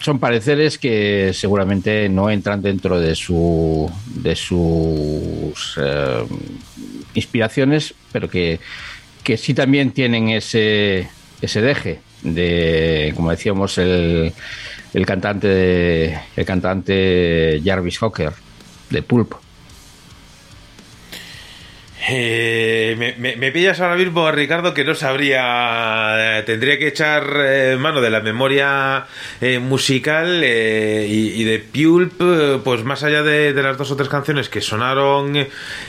son 0.00 0.18
pareceres 0.18 0.76
que 0.78 1.30
seguramente 1.32 2.08
no 2.08 2.30
entran 2.30 2.60
dentro 2.60 2.98
de 2.98 3.14
su 3.14 3.88
de 4.06 4.34
sus 4.34 5.78
eh, 5.80 6.24
inspiraciones 7.14 7.94
pero 8.10 8.28
que 8.28 8.58
que 9.22 9.36
sí 9.36 9.54
también 9.54 9.92
tienen 9.92 10.30
ese 10.30 11.08
ese 11.40 11.60
deje 11.60 12.09
de 12.22 13.12
como 13.16 13.30
decíamos 13.30 13.78
el, 13.78 14.32
el 14.94 15.06
cantante 15.06 16.20
el 16.36 16.44
cantante 16.44 17.60
Jarvis 17.64 17.98
Cocker 17.98 18.32
de 18.90 19.02
Pulp 19.02 19.34
Eh, 22.08 23.14
me, 23.18 23.52
pillas 23.52 23.78
ahora 23.80 23.96
mismo, 23.96 24.30
Ricardo, 24.30 24.72
que 24.72 24.84
no 24.84 24.94
sabría. 24.94 26.38
eh, 26.38 26.42
tendría 26.44 26.78
que 26.78 26.88
echar 26.88 27.24
eh, 27.44 27.76
mano 27.78 28.00
de 28.00 28.08
la 28.08 28.20
memoria 28.20 29.06
eh, 29.40 29.58
musical 29.58 30.42
y, 30.42 31.44
de 31.44 31.58
Pulp, 31.58 32.62
pues 32.64 32.84
más 32.84 33.02
allá 33.02 33.22
de, 33.22 33.52
las 33.52 33.76
dos 33.76 33.90
o 33.90 33.96
tres 33.96 34.08
canciones 34.08 34.48
que 34.48 34.60
sonaron 34.60 35.36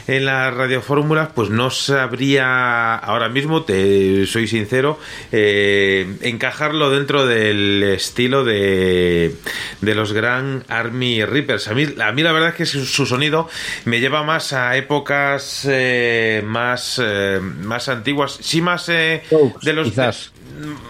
en 0.08 0.26
las 0.26 0.54
radiofórmulas, 0.54 1.30
pues 1.34 1.50
no 1.50 1.70
sabría 1.70 2.96
ahora 2.96 3.30
mismo, 3.30 3.64
te 3.64 4.26
soy 4.26 4.48
sincero, 4.48 5.00
encajarlo 5.32 6.90
dentro 6.90 7.26
del 7.26 7.84
estilo 7.84 8.44
de, 8.44 9.36
de 9.82 9.96
los 9.96 10.14
Grand 10.14 10.64
Army 10.68 11.24
Reapers. 11.24 11.68
A 11.68 11.74
mí, 11.74 11.86
a 12.02 12.12
mí 12.12 12.22
la 12.22 12.32
verdad 12.32 12.50
es 12.50 12.56
que 12.56 12.66
su 12.66 13.06
sonido 13.06 13.50
me 13.86 14.00
lleva 14.00 14.24
más 14.24 14.54
a 14.54 14.76
épocas 14.76 15.68
eh, 16.03 16.41
más, 16.45 16.99
eh, 17.03 17.40
más 17.41 17.88
antiguas, 17.90 18.38
sí 18.41 18.61
más 18.61 18.90
eh, 18.90 19.22
de 19.64 19.73
los... 19.73 19.90
quizás. 19.90 20.32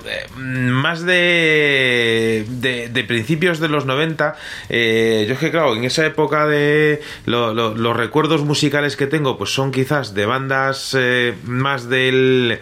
eh, 0.06 0.26
más 0.38 1.06
de, 1.06 2.46
de, 2.50 2.90
de 2.90 3.04
principios 3.04 3.60
de 3.60 3.70
los 3.70 3.86
90 3.86 4.36
eh, 4.70 5.26
yo 5.28 5.34
es 5.36 5.40
que 5.40 5.52
claro 5.52 5.76
en 5.76 5.84
esa 5.86 6.06
época 6.06 6.46
de 6.48 7.02
lo- 7.26 7.54
lo- 7.54 7.76
los 7.76 7.96
recuerdos 7.96 8.44
musicales 8.44 8.96
que 8.98 9.08
tengo 9.08 9.38
pues 9.38 9.52
son 9.54 9.72
quizás 9.72 10.14
de 10.14 10.26
bandas 10.26 10.98
más 11.46 11.88
del 11.90 12.60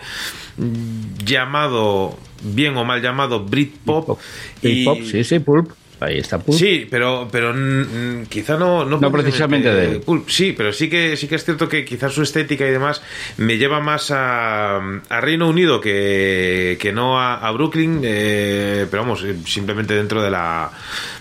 llamado 1.25 2.17
bien 2.43 2.77
o 2.77 2.85
mal 2.85 3.01
llamado 3.01 3.43
Britpop. 3.45 4.19
Y 4.61 4.85
Pop, 4.85 4.97
sí, 5.03 5.23
sí, 5.23 5.39
Pulp 5.39 5.71
ahí 5.99 6.17
está 6.17 6.39
Pulp 6.39 6.57
Sí, 6.57 6.87
pero, 6.89 7.27
pero 7.31 7.53
mm, 7.53 8.25
quizá 8.29 8.57
no, 8.57 8.85
no, 8.85 8.99
No 8.99 9.11
precisamente 9.11 9.73
de 9.73 9.85
él. 9.85 10.01
Pulp. 10.01 10.29
Sí, 10.29 10.53
pero 10.55 10.71
sí 10.73 10.89
que 10.89 11.17
sí 11.17 11.27
que 11.27 11.35
es 11.35 11.45
cierto 11.45 11.67
que 11.67 11.85
quizás 11.85 12.13
su 12.13 12.21
estética 12.21 12.67
y 12.67 12.71
demás 12.71 13.01
me 13.37 13.57
lleva 13.57 13.79
más 13.79 14.11
a, 14.11 14.77
a 14.77 15.21
Reino 15.21 15.49
Unido 15.49 15.81
que, 15.81 16.77
que 16.79 16.91
no 16.91 17.19
a, 17.19 17.35
a 17.35 17.51
Brooklyn, 17.51 18.01
eh, 18.03 18.87
pero 18.89 19.03
vamos, 19.03 19.23
eh, 19.23 19.35
simplemente 19.45 19.93
dentro 19.93 20.21
de 20.21 20.31
la 20.31 20.71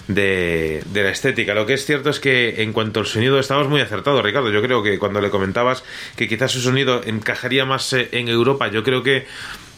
de, 0.09 0.82
de 0.92 1.02
la 1.02 1.10
estética. 1.10 1.55
Lo 1.55 1.66
que 1.66 1.74
es 1.74 1.84
cierto 1.84 2.10
es 2.10 2.18
que 2.18 2.62
en 2.62 2.72
cuanto 2.72 3.00
al 3.00 3.06
sonido 3.06 3.38
estabas 3.38 3.68
muy 3.68 3.80
acertado, 3.80 4.20
Ricardo. 4.22 4.50
Yo 4.50 4.62
creo 4.62 4.82
que 4.82 4.98
cuando 4.98 5.20
le 5.20 5.30
comentabas 5.30 5.84
que 6.16 6.28
quizás 6.28 6.50
su 6.52 6.60
sonido 6.60 7.02
encajaría 7.05 7.64
más 7.64 7.92
eh, 7.92 8.09
en 8.12 8.28
Europa, 8.28 8.68
yo 8.68 8.82
creo 8.82 9.02
que 9.02 9.26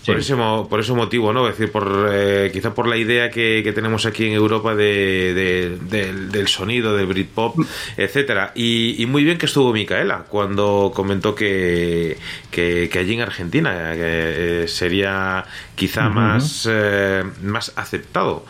Por, 0.06 0.16
ese, 0.18 0.34
por 0.34 0.80
ese 0.80 0.92
motivo, 0.94 1.32
¿no? 1.32 1.46
Es 1.48 1.58
decir, 1.58 1.70
por, 1.70 2.08
eh, 2.10 2.50
quizá 2.52 2.74
por 2.74 2.88
la 2.88 2.96
idea 2.96 3.30
que, 3.30 3.60
que 3.62 3.72
tenemos 3.72 4.06
aquí 4.06 4.26
en 4.26 4.32
Europa 4.32 4.74
de, 4.74 5.34
de- 5.34 5.78
del, 5.90 6.32
del 6.32 6.48
sonido, 6.48 6.96
del 6.96 7.06
Britpop, 7.06 7.58
etcétera. 7.96 8.52
Y, 8.54 9.00
y 9.02 9.06
muy 9.06 9.24
bien 9.24 9.36
que 9.38 9.46
estuvo 9.46 9.72
Micaela 9.72 10.24
cuando 10.28 10.90
comentó 10.94 11.34
que, 11.34 12.16
que, 12.50 12.88
que 12.90 12.98
allí 12.98 13.14
en 13.14 13.20
Argentina 13.20 13.92
que, 13.92 14.62
eh, 14.64 14.68
sería 14.68 15.44
quizá 15.74 16.06
Ujú. 16.06 16.14
más, 16.14 16.68
eh, 16.70 17.22
más 17.42 17.72
aceptado. 17.76 18.44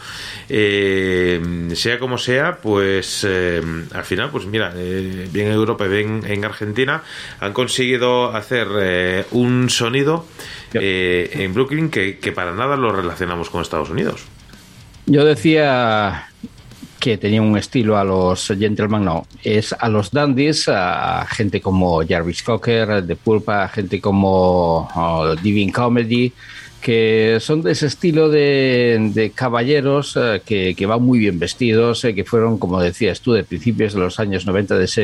Eh, 0.49 1.69
sea 1.75 1.99
como 1.99 2.19
sea, 2.19 2.57
pues 2.63 3.25
eh, 3.29 3.63
al 3.93 4.05
final, 4.05 4.31
pues 4.31 4.47
mira, 4.47 4.73
eh, 4.77 5.29
bien 5.33 5.47
en 5.49 5.53
Europa 5.53 5.87
y 5.87 5.89
bien 5.89 6.23
en 6.27 6.45
Argentina, 6.45 7.03
han 7.41 7.53
conseguido 7.53 8.35
hacer 8.35 8.69
eh, 8.81 9.25
un 9.31 9.71
sonido 9.71 10.27
eh, 10.75 11.31
en 11.33 11.55
Brooklyn 11.55 11.91
que, 11.91 12.19
que 12.19 12.33
para 12.33 12.53
nada 12.53 12.77
lo 12.77 12.93
relacionamos 12.93 13.51
con 13.51 13.63
Estados 13.63 13.91
Unidos. 13.91 14.23
Yo 15.07 15.25
decía 15.25 16.29
que 17.01 17.17
tenía 17.17 17.41
un 17.43 17.57
estilo 17.57 17.97
a 17.97 18.05
los 18.05 18.47
gentlemen, 18.47 19.05
no, 19.05 19.27
es 19.43 19.73
a 19.73 19.89
los 19.89 20.11
dandies, 20.11 20.69
a 20.69 21.27
gente 21.27 21.61
como 21.61 22.07
Jarvis 22.07 22.43
Cocker, 22.43 23.03
de 23.03 23.17
Pulpa, 23.17 23.69
gente 23.69 24.01
como 24.01 24.89
oh, 24.95 25.35
Divine 25.43 25.73
Comedy, 25.73 26.33
que 26.81 27.39
son 27.41 27.63
de 27.63 27.73
ese 27.73 27.87
estilo 27.87 28.29
de, 28.29 29.11
de 29.13 29.31
caballeros 29.31 30.17
eh, 30.17 30.43
que, 30.45 30.75
que 30.75 30.87
van 30.87 31.03
muy 31.03 31.19
bien 31.19 31.39
vestidos, 31.39 32.05
eh, 32.05 32.15
que 32.15 32.25
fueron, 32.25 32.59
como 32.59 32.81
decías 32.81 33.21
tú, 33.21 33.33
de 33.33 33.45
principios 33.45 33.95
de 33.95 34.01
los 34.01 34.19
años 34.19 34.47
90, 34.47 34.79
de, 34.79 34.85
ese, 34.85 35.03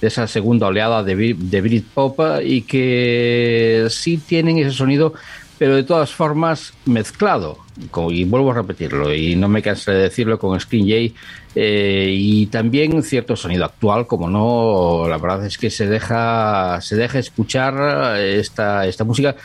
de 0.00 0.06
esa 0.06 0.26
segunda 0.26 0.66
oleada 0.66 1.02
de, 1.02 1.34
de 1.38 1.60
Britpop, 1.60 2.20
eh, 2.20 2.44
y 2.44 2.62
que 2.62 3.86
sí 3.90 4.18
tienen 4.18 4.58
ese 4.58 4.72
sonido, 4.72 5.14
pero 5.58 5.76
de 5.76 5.84
todas 5.84 6.12
formas 6.12 6.72
mezclado. 6.86 7.58
Y 8.10 8.24
vuelvo 8.24 8.52
a 8.52 8.54
repetirlo, 8.54 9.12
y 9.12 9.34
no 9.36 9.48
me 9.48 9.60
cansaré 9.60 9.98
de 9.98 10.02
decirlo 10.04 10.38
con 10.38 10.58
Screen 10.58 10.86
J, 10.86 11.20
eh, 11.56 12.08
y 12.16 12.46
también 12.46 13.02
cierto 13.02 13.36
sonido 13.36 13.64
actual, 13.64 14.06
como 14.06 14.28
no, 14.28 15.06
la 15.08 15.18
verdad 15.18 15.46
es 15.46 15.58
que 15.58 15.70
se 15.70 15.86
deja, 15.86 16.80
se 16.80 16.96
deja 16.96 17.18
escuchar 17.18 18.16
eh, 18.18 18.40
esta, 18.40 18.86
esta 18.86 19.04
música 19.04 19.36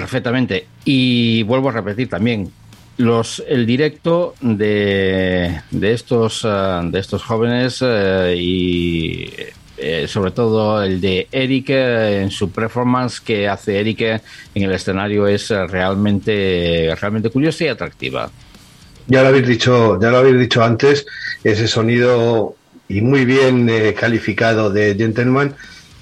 perfectamente. 0.00 0.66
Y 0.84 1.42
vuelvo 1.44 1.68
a 1.68 1.72
repetir 1.72 2.08
también, 2.08 2.50
los, 2.96 3.42
el 3.48 3.66
directo 3.66 4.34
de, 4.40 5.60
de, 5.70 5.92
estos, 5.92 6.44
ah, 6.44 6.82
de 6.84 6.98
estos 6.98 7.22
jóvenes 7.22 7.78
eh, 7.82 8.34
y 8.38 9.32
eh, 9.76 10.06
sobre 10.06 10.30
todo 10.30 10.82
el 10.84 11.00
de 11.00 11.26
Eric 11.32 11.70
eh, 11.70 12.22
en 12.22 12.30
su 12.30 12.50
performance 12.50 13.20
que 13.20 13.48
hace 13.48 13.80
Eric 13.80 14.00
eh, 14.02 14.20
en 14.54 14.62
el 14.62 14.72
escenario 14.72 15.26
es 15.26 15.50
eh, 15.50 15.66
realmente, 15.66 16.94
realmente 17.00 17.30
curiosa 17.30 17.64
y 17.64 17.68
atractiva. 17.68 18.30
Ya 19.08 19.22
lo 19.22 19.28
habéis 19.28 19.48
dicho, 19.48 20.00
ya 20.00 20.10
lo 20.10 20.18
habéis 20.18 20.38
dicho 20.38 20.62
antes, 20.62 21.04
ese 21.42 21.66
sonido 21.66 22.56
y 22.88 23.00
muy 23.00 23.24
bien 23.24 23.68
eh, 23.68 23.94
calificado 23.94 24.70
de 24.70 24.94
Gentleman, 24.94 25.54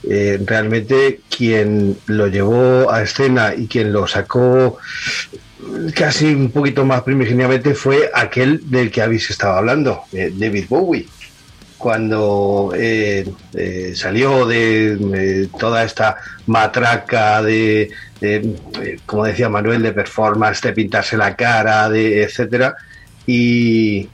eh, 0.09 0.41
realmente 0.45 1.20
quien 1.35 1.97
lo 2.07 2.27
llevó 2.27 2.91
a 2.91 3.03
escena 3.03 3.55
y 3.57 3.66
quien 3.69 3.93
lo 3.93 4.07
sacó 4.07 4.79
casi 5.95 6.35
un 6.35 6.51
poquito 6.51 6.85
más 6.85 7.03
primigeniamente 7.03 7.74
fue 7.74 8.11
aquel 8.12 8.69
del 8.70 8.91
que 8.91 9.03
habéis 9.03 9.31
estado 9.31 9.55
hablando, 9.55 10.03
eh, 10.12 10.33
David 10.35 10.66
Bowie. 10.69 11.07
Cuando 11.79 12.73
eh, 12.77 13.27
salió 13.97 14.47
de 14.47 15.49
toda 15.59 15.83
esta 15.83 16.16
matraca 16.47 17.43
de, 17.43 17.91
de, 18.20 19.01
como 19.05 19.24
decía 19.24 19.49
Manuel, 19.49 19.83
de 19.83 19.93
performance, 19.93 20.61
de 20.61 20.73
pintarse 20.73 21.16
la 21.16 21.35
cara, 21.35 21.89
de 21.89 22.23
etcétera, 22.23 22.77
y 23.27 24.09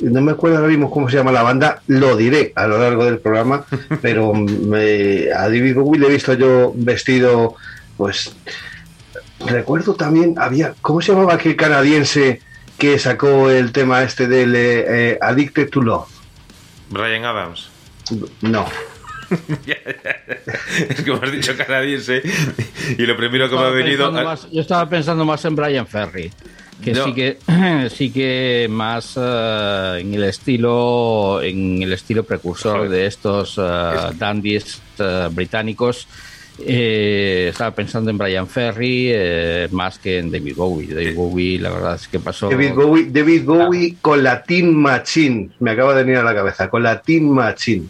no 0.00 0.20
me 0.20 0.32
acuerdo 0.32 0.56
ahora 0.58 0.68
mismo 0.68 0.90
cómo 0.90 1.08
se 1.08 1.16
llama 1.16 1.32
la 1.32 1.42
banda, 1.42 1.82
lo 1.86 2.16
diré 2.16 2.52
a 2.56 2.66
lo 2.66 2.78
largo 2.78 3.04
del 3.04 3.18
programa, 3.18 3.64
pero 4.02 4.32
me- 4.34 5.28
a 5.34 5.42
David 5.42 5.74
Bowie 5.76 6.00
le 6.00 6.06
he 6.08 6.10
visto 6.10 6.34
yo 6.34 6.72
vestido, 6.76 7.54
pues 7.96 8.34
recuerdo 9.46 9.94
también, 9.94 10.34
había, 10.38 10.74
¿cómo 10.82 11.00
se 11.00 11.12
llamaba 11.12 11.34
aquel 11.34 11.56
canadiense 11.56 12.40
que 12.78 12.98
sacó 12.98 13.50
el 13.50 13.72
tema 13.72 14.02
este 14.02 14.26
del 14.26 14.54
eh, 14.54 14.84
eh, 15.12 15.18
Addicted 15.20 15.68
to 15.70 15.82
Love? 15.82 16.08
Brian 16.88 17.24
Adams. 17.24 17.68
No. 18.40 18.66
es 20.88 21.02
que 21.04 21.12
me 21.12 21.18
has 21.24 21.32
dicho 21.32 21.56
canadiense 21.56 22.20
y 22.98 23.02
lo 23.06 23.16
primero 23.16 23.48
que 23.48 23.54
me 23.54 23.62
ha 23.62 23.68
venido... 23.70 24.10
más- 24.10 24.50
yo 24.50 24.60
estaba 24.60 24.88
pensando 24.88 25.24
más 25.24 25.44
en 25.44 25.54
Brian 25.54 25.86
Ferry, 25.86 26.32
que 26.80 26.94
sí 26.94 27.12
que 27.14 27.38
sí 27.94 28.10
que 28.10 28.66
más 28.70 29.16
eh, 29.16 29.98
en 30.00 30.14
el 30.14 30.24
estilo 30.24 31.42
en 31.42 31.82
el 31.82 31.92
estilo 31.92 32.24
precursor 32.24 32.88
de 32.88 33.06
estos 33.06 33.58
eh, 33.58 33.62
dandies 34.18 34.80
eh, 34.98 35.28
británicos. 35.30 36.06
Eh, 36.62 37.48
estaba 37.50 37.74
pensando 37.74 38.10
en 38.10 38.18
Brian 38.18 38.46
Ferry 38.46 39.10
eh, 39.12 39.68
más 39.70 39.98
que 39.98 40.18
en 40.18 40.30
David 40.30 40.56
Bowie. 40.56 40.94
David 40.94 41.14
Bowie, 41.14 41.58
la 41.58 41.70
verdad 41.70 41.94
es 41.94 42.08
que 42.08 42.18
pasó. 42.20 42.50
David 42.50 42.74
Bowie, 42.74 43.06
David 43.10 43.44
Bowie 43.44 43.96
con 44.00 44.22
la 44.22 44.42
Teen 44.42 44.76
Machine, 44.76 45.50
me 45.60 45.70
acaba 45.70 45.94
de 45.94 46.02
venir 46.02 46.18
a 46.18 46.22
la 46.22 46.34
cabeza, 46.34 46.68
con 46.68 46.82
la 46.82 47.00
Teen 47.00 47.30
Machine. 47.30 47.86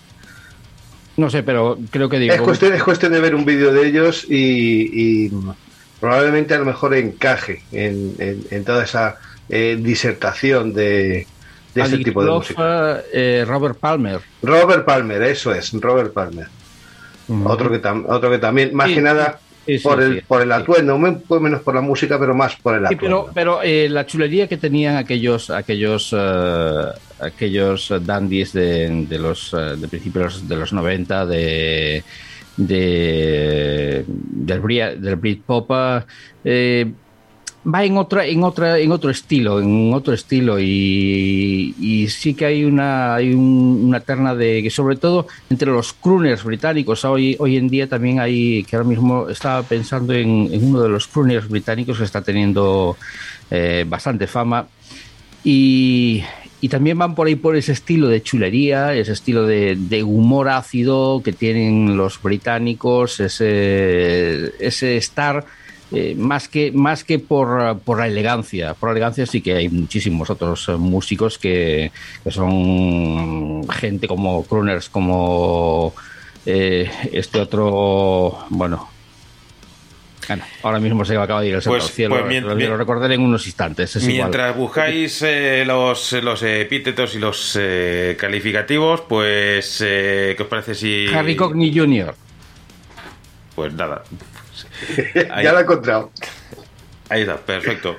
No 1.16 1.28
sé, 1.28 1.42
pero 1.42 1.78
creo 1.90 2.08
que 2.08 2.16
David 2.16 2.32
Es 2.32 2.40
cuestión, 2.40 2.72
es 2.72 2.82
cuestión 2.82 3.12
de 3.12 3.20
ver 3.20 3.34
un 3.34 3.44
vídeo 3.44 3.72
de 3.72 3.86
ellos 3.86 4.24
y, 4.28 5.26
y 5.26 5.32
probablemente 6.00 6.54
a 6.54 6.58
lo 6.58 6.64
mejor 6.64 6.94
encaje 6.94 7.62
en, 7.72 8.14
en- 8.18 8.44
en 8.50 8.64
toda 8.64 8.84
esa 8.84 9.16
eh, 9.48 9.76
disertación 9.80 10.72
de, 10.72 11.26
de 11.74 11.82
este 11.82 11.98
tipo 11.98 12.24
de 12.24 12.30
música. 12.30 13.00
eh, 13.12 13.44
Robert 13.46 13.78
Palmer. 13.78 14.20
Robert 14.42 14.84
Palmer, 14.84 15.22
eso 15.22 15.52
es, 15.54 15.72
Robert 15.72 16.12
Palmer. 16.12 16.46
Otro, 17.44 17.70
que 17.70 17.80
tam- 17.80 18.06
otro 18.08 18.30
que 18.30 18.38
también, 18.38 18.74
más 18.74 18.88
Sí, 18.88 18.94
que 18.96 19.00
nada, 19.02 19.38
sí, 19.64 19.78
sí, 19.78 19.84
por, 19.84 20.02
el, 20.02 20.22
por 20.22 20.42
el 20.42 20.50
atuendo, 20.50 20.98
menos 20.98 21.62
por 21.62 21.74
la 21.76 21.80
música, 21.80 22.18
pero 22.18 22.34
más 22.34 22.56
por 22.56 22.74
el 22.74 22.86
atuendo. 22.86 23.26
pero, 23.26 23.58
pero 23.58 23.62
eh, 23.62 23.88
la 23.88 24.04
chulería 24.04 24.48
que 24.48 24.56
tenían 24.56 24.96
aquellos 24.96 25.48
aquellos 25.50 26.12
eh, 26.16 26.84
aquellos 27.20 27.92
dandies 28.04 28.52
de, 28.52 29.06
de 29.08 29.18
los 29.18 29.52
eh, 29.54 29.76
de 29.76 29.86
principios 29.86 30.48
de 30.48 30.56
los 30.56 30.72
90 30.72 31.26
de 31.26 32.02
de 32.56 34.04
del, 34.06 35.00
del 35.00 35.16
Britpop 35.16 35.70
eh, 36.44 36.92
va 37.66 37.84
en 37.84 37.96
otra 37.96 38.26
en 38.26 38.42
otra 38.42 38.78
en 38.78 38.90
otro 38.92 39.10
estilo 39.10 39.60
en 39.60 39.92
otro 39.92 40.14
estilo. 40.14 40.58
Y, 40.58 41.74
y 41.78 42.08
sí 42.08 42.34
que 42.34 42.46
hay 42.46 42.64
una 42.64 44.00
terna 44.00 44.34
de 44.34 44.62
que 44.62 44.70
sobre 44.70 44.96
todo 44.96 45.26
entre 45.50 45.70
los 45.70 45.92
crooners 45.92 46.44
británicos. 46.44 47.04
Hoy 47.04 47.36
en 47.40 47.68
día 47.68 47.88
también 47.88 48.20
hay 48.20 48.64
que 48.64 48.76
ahora 48.76 48.88
mismo 48.88 49.28
estaba 49.28 49.62
pensando 49.62 50.12
en, 50.12 50.48
en 50.52 50.64
uno 50.64 50.82
de 50.82 50.88
los 50.88 51.06
crooners 51.06 51.48
británicos 51.48 51.98
que 51.98 52.04
está 52.04 52.22
teniendo 52.22 52.96
eh, 53.50 53.84
bastante 53.86 54.26
fama. 54.26 54.68
Y, 55.42 56.22
y 56.60 56.68
también 56.68 56.98
van 56.98 57.14
por 57.14 57.26
ahí 57.26 57.36
por 57.36 57.56
ese 57.56 57.72
estilo 57.72 58.08
de 58.08 58.22
chulería, 58.22 58.94
ese 58.94 59.12
estilo 59.12 59.46
de, 59.46 60.02
humor 60.04 60.48
ácido 60.50 61.22
que 61.22 61.32
tienen 61.32 61.96
los 61.96 62.20
británicos, 62.22 63.20
ese, 63.20 64.52
estar 64.96 65.46
eh, 65.92 66.14
más 66.16 66.48
que, 66.48 66.70
más 66.70 67.02
que 67.02 67.18
por, 67.18 67.78
por 67.80 67.98
la 67.98 68.08
elegancia. 68.08 68.74
Por 68.74 68.90
la 68.90 68.92
elegancia 68.92 69.24
sí 69.24 69.40
que 69.40 69.54
hay 69.54 69.68
muchísimos 69.70 70.28
otros 70.28 70.68
músicos 70.78 71.38
que, 71.38 71.92
que 72.22 72.30
son 72.30 73.66
gente 73.70 74.06
como 74.06 74.44
crooners, 74.44 74.90
como 74.90 75.94
eh, 76.44 76.90
este 77.12 77.40
otro, 77.40 78.46
bueno... 78.50 78.89
Bueno, 80.30 80.44
ahora 80.62 80.78
mismo 80.78 81.04
se 81.04 81.16
acaba 81.16 81.40
de 81.40 81.48
ir 81.48 81.54
el 81.56 81.62
Pues- 81.62 81.82
al 81.84 81.90
cielo, 81.90 82.14
pues 82.14 82.26
mien- 82.28 82.46
lo, 82.46 82.54
mien- 82.54 82.70
lo 82.70 82.76
recordaré 82.76 83.14
en 83.16 83.22
unos 83.22 83.44
instantes. 83.46 83.96
es 83.96 84.02
igual. 84.04 84.14
Mientras 84.16 84.56
buscáis 84.56 85.22
eh, 85.22 85.64
los, 85.66 86.12
los 86.12 86.42
epítetos 86.44 87.16
y 87.16 87.18
los 87.18 87.56
eh, 87.60 88.16
calificativos, 88.18 89.00
pues, 89.02 89.82
eh, 89.84 90.34
¿qué 90.36 90.42
os 90.44 90.48
parece 90.48 90.74
si...? 90.76 91.08
Harry 91.12 91.34
Cockney 91.34 91.76
Jr. 91.76 92.14
Pues 93.56 93.72
nada. 93.74 94.04
ya 95.42 95.52
lo 95.52 95.58
he 95.58 95.62
encontrado. 95.62 96.12
Ahí 97.08 97.22
está, 97.22 97.36
perfecto. 97.38 97.96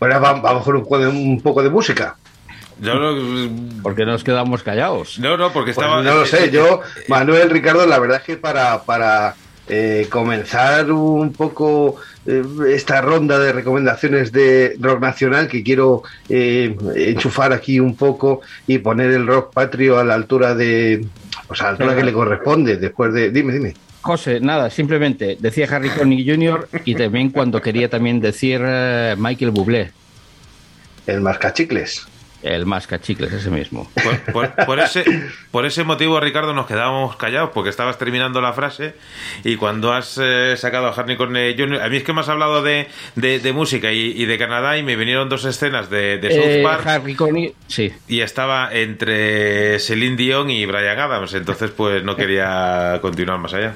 Ahora 0.00 0.18
va- 0.18 0.40
vamos 0.40 0.64
con 0.64 0.76
un, 0.76 0.84
con 0.84 1.06
un 1.06 1.40
poco 1.40 1.62
de 1.62 1.70
música. 1.70 2.16
Yo 2.82 2.94
no, 2.94 3.82
Porque 3.82 4.04
nos 4.04 4.24
quedamos 4.24 4.62
callados. 4.62 5.18
no, 5.18 5.36
no, 5.36 5.52
porque 5.52 5.72
Pues 5.72 5.86
estaba... 5.86 6.02
no 6.02 6.14
lo 6.16 6.26
sé, 6.26 6.50
yo, 6.50 6.80
Manuel, 7.08 7.50
Ricardo, 7.50 7.86
la 7.86 7.98
verdad 7.98 8.18
es 8.18 8.24
que 8.24 8.36
para, 8.36 8.82
para 8.82 9.36
eh, 9.68 10.08
comenzar 10.10 10.90
un 10.90 11.32
poco 11.32 11.96
eh, 12.26 12.42
esta 12.68 13.00
ronda 13.00 13.38
de 13.38 13.52
recomendaciones 13.52 14.32
de 14.32 14.76
rock 14.80 15.00
nacional, 15.00 15.46
que 15.46 15.62
quiero 15.62 16.02
eh, 16.28 16.76
enchufar 16.96 17.52
aquí 17.52 17.78
un 17.78 17.94
poco 17.94 18.40
y 18.66 18.78
poner 18.78 19.12
el 19.12 19.26
rock 19.26 19.52
patrio 19.54 19.98
a 19.98 20.04
la 20.04 20.14
altura 20.14 20.54
de, 20.56 21.06
o 21.48 21.54
sea, 21.54 21.68
a 21.68 21.70
la 21.72 21.76
altura 21.78 21.96
que 21.96 22.04
le 22.04 22.12
corresponde, 22.12 22.76
después 22.78 23.12
de... 23.14 23.30
Dime, 23.30 23.52
dime. 23.52 23.74
José, 24.00 24.40
nada, 24.40 24.68
simplemente 24.68 25.36
decía 25.38 25.68
Harry 25.70 25.88
Connick 25.90 26.28
Jr. 26.28 26.68
y 26.84 26.96
también 26.96 27.30
cuando 27.30 27.62
quería 27.62 27.88
también 27.88 28.18
decir 28.20 28.60
eh, 28.64 29.14
Michael 29.16 29.52
Bublé, 29.52 29.92
El 31.06 31.20
mascachicles. 31.20 32.08
El 32.42 32.66
más 32.66 32.86
cachicles, 32.86 33.32
ese 33.32 33.50
mismo. 33.50 33.90
Por, 34.02 34.32
por- 34.32 34.66
por 34.66 34.78
ese, 34.80 35.04
por 35.50 35.64
ese 35.66 35.84
motivo, 35.84 36.18
Ricardo, 36.20 36.52
nos 36.54 36.66
quedábamos 36.66 37.16
callados 37.16 37.50
porque 37.54 37.70
estabas 37.70 37.98
terminando 37.98 38.40
la 38.40 38.52
frase 38.52 38.94
y 39.44 39.56
cuando 39.56 39.92
has 39.92 40.18
eh, 40.20 40.54
sacado 40.56 40.88
a 40.88 40.92
Harney 40.92 41.16
Cornell 41.16 41.54
Jr., 41.56 41.80
a 41.82 41.88
mí 41.88 41.96
es 41.98 42.02
que 42.04 42.12
me 42.12 42.20
has 42.20 42.28
hablado 42.28 42.62
de, 42.62 42.88
de- 43.16 43.38
de 43.38 43.52
música 43.52 43.92
y, 43.92 44.12
y 44.20 44.24
de 44.26 44.38
Canadá 44.38 44.76
y 44.76 44.82
me 44.82 44.96
vinieron 44.96 45.28
dos 45.28 45.44
escenas 45.44 45.88
de, 45.90 46.18
de 46.18 46.30
South 46.30 46.44
Eh, 46.46 46.62
Park 46.62 46.86
Harry 46.86 47.16
sí. 47.68 47.92
y 48.08 48.20
estaba 48.20 48.70
entre 48.72 49.78
Celine 49.78 50.16
Dion 50.16 50.50
y 50.50 50.66
Brian 50.66 50.98
Adams, 50.98 51.34
entonces 51.34 51.70
pues 51.70 52.02
no 52.04 52.16
quería 52.16 52.98
continuar 53.02 53.38
más 53.38 53.54
allá. 53.54 53.74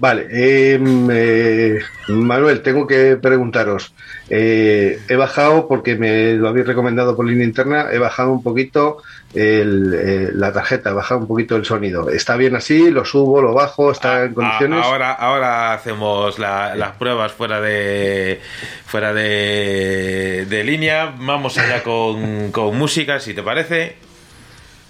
Vale, 0.00 0.28
eh, 0.30 0.78
eh, 1.10 1.78
Manuel, 2.08 2.60
tengo 2.62 2.86
que 2.86 3.16
preguntaros. 3.16 3.92
eh, 4.30 5.00
he 5.08 5.16
bajado, 5.16 5.66
porque 5.66 5.96
me 5.96 6.34
lo 6.34 6.48
habéis 6.48 6.66
recomendado 6.66 7.16
por 7.16 7.26
línea 7.26 7.44
interna, 7.46 7.86
he 7.90 7.98
bajado 7.98 8.30
un 8.30 8.42
poquito 8.42 8.98
el, 9.34 9.94
eh, 9.98 10.28
la 10.34 10.52
tarjeta, 10.52 10.90
he 10.90 10.92
bajado 10.92 11.20
un 11.22 11.26
poquito 11.26 11.56
el 11.56 11.64
sonido. 11.64 12.10
¿Está 12.10 12.36
bien 12.36 12.54
así? 12.54 12.90
¿Lo 12.90 13.04
subo, 13.04 13.40
lo 13.42 13.54
bajo? 13.54 13.90
¿Está 13.90 14.24
en 14.24 14.34
condiciones? 14.34 14.84
Ahora, 14.84 15.12
ahora 15.12 15.72
hacemos 15.72 16.38
la- 16.38 16.76
las 16.76 16.92
pruebas 16.92 17.32
fuera 17.32 17.60
de 17.60 18.40
fuera 18.86 19.12
de, 19.14 20.46
de 20.48 20.62
línea. 20.64 21.12
Vamos 21.18 21.56
allá 21.58 21.82
con, 21.82 22.52
con 22.52 22.76
música, 22.76 23.18
si 23.18 23.32
te 23.34 23.42
parece. 23.42 23.96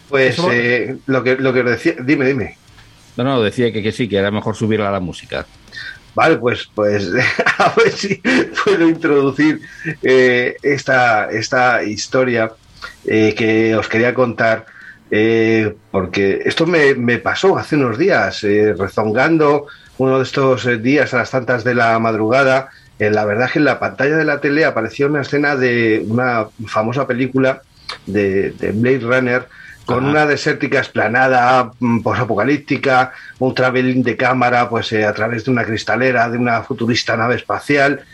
Pues 0.09 0.37
eh, 0.53 0.97
lo, 1.07 1.23
que, 1.23 1.37
lo 1.37 1.53
que 1.53 1.61
os 1.61 1.71
decía, 1.71 1.95
dime, 2.01 2.27
dime. 2.27 2.59
No, 3.19 3.25
no, 3.25 3.43
decía 3.43 3.73
que, 3.73 3.83
que 3.83 3.91
sí, 3.91 4.09
que 4.09 4.17
era 4.17 4.31
mejor 4.31 4.55
subirla 4.55 4.91
a 4.91 4.93
la 4.93 5.01
música. 5.01 5.45
Vale, 6.15 6.37
pues, 6.37 6.71
pues 6.73 7.11
a 7.59 7.75
ver 7.77 7.91
si 7.91 8.23
puedo 8.65 8.89
introducir 8.89 9.61
eh, 10.05 10.57
esta, 10.63 11.29
esta 11.29 11.83
historia 11.83 12.53
eh, 13.05 13.35
que 13.37 13.75
os 13.75 13.89
quería 13.89 14.15
contar, 14.15 14.67
eh, 15.11 15.75
porque 15.91 16.43
esto 16.45 16.65
me, 16.65 16.95
me 16.95 17.19
pasó 17.19 17.59
hace 17.59 17.75
unos 17.75 17.99
días, 17.99 18.43
rezongando 18.43 19.67
uno 19.99 20.19
de 20.19 20.23
estos 20.23 20.81
días 20.81 21.13
a 21.13 21.19
las 21.19 21.33
tantas 21.33 21.65
de 21.65 21.75
la 21.75 21.99
madrugada. 21.99 22.69
la 23.01 23.25
verdad 23.25 23.47
es 23.47 23.53
que 23.53 23.59
en 23.59 23.65
la 23.65 23.81
pantalla 23.81 24.17
de 24.17 24.25
la 24.25 24.41
tele 24.41 24.65
apareció 24.65 25.09
una 25.09 25.23
escena 25.23 25.57
de 25.57 26.05
una 26.07 26.47
famosa 26.69 27.05
película 27.09 27.63
de, 28.07 28.53
de 28.53 28.71
Blade 28.71 29.01
Runner 29.01 29.49
con 29.89 30.05
Ajá. 30.05 30.11
una 30.11 30.27
desértica 30.27 30.81
esplanada 30.81 31.73
mm, 31.81 32.01
posapocalíptica, 32.01 33.13
un 33.39 33.55
traveling 33.55 34.03
de 34.03 34.19
cámara 34.19 34.69
pues 34.69 34.93
eh, 34.93 35.07
a 35.07 35.15
través 35.15 35.47
de 35.47 35.51
una 35.51 35.65
cristalera 35.65 36.29
de 36.29 36.37
una 36.37 36.63
futurista 36.63 37.17
nave 37.17 37.37
espacial 37.37 38.05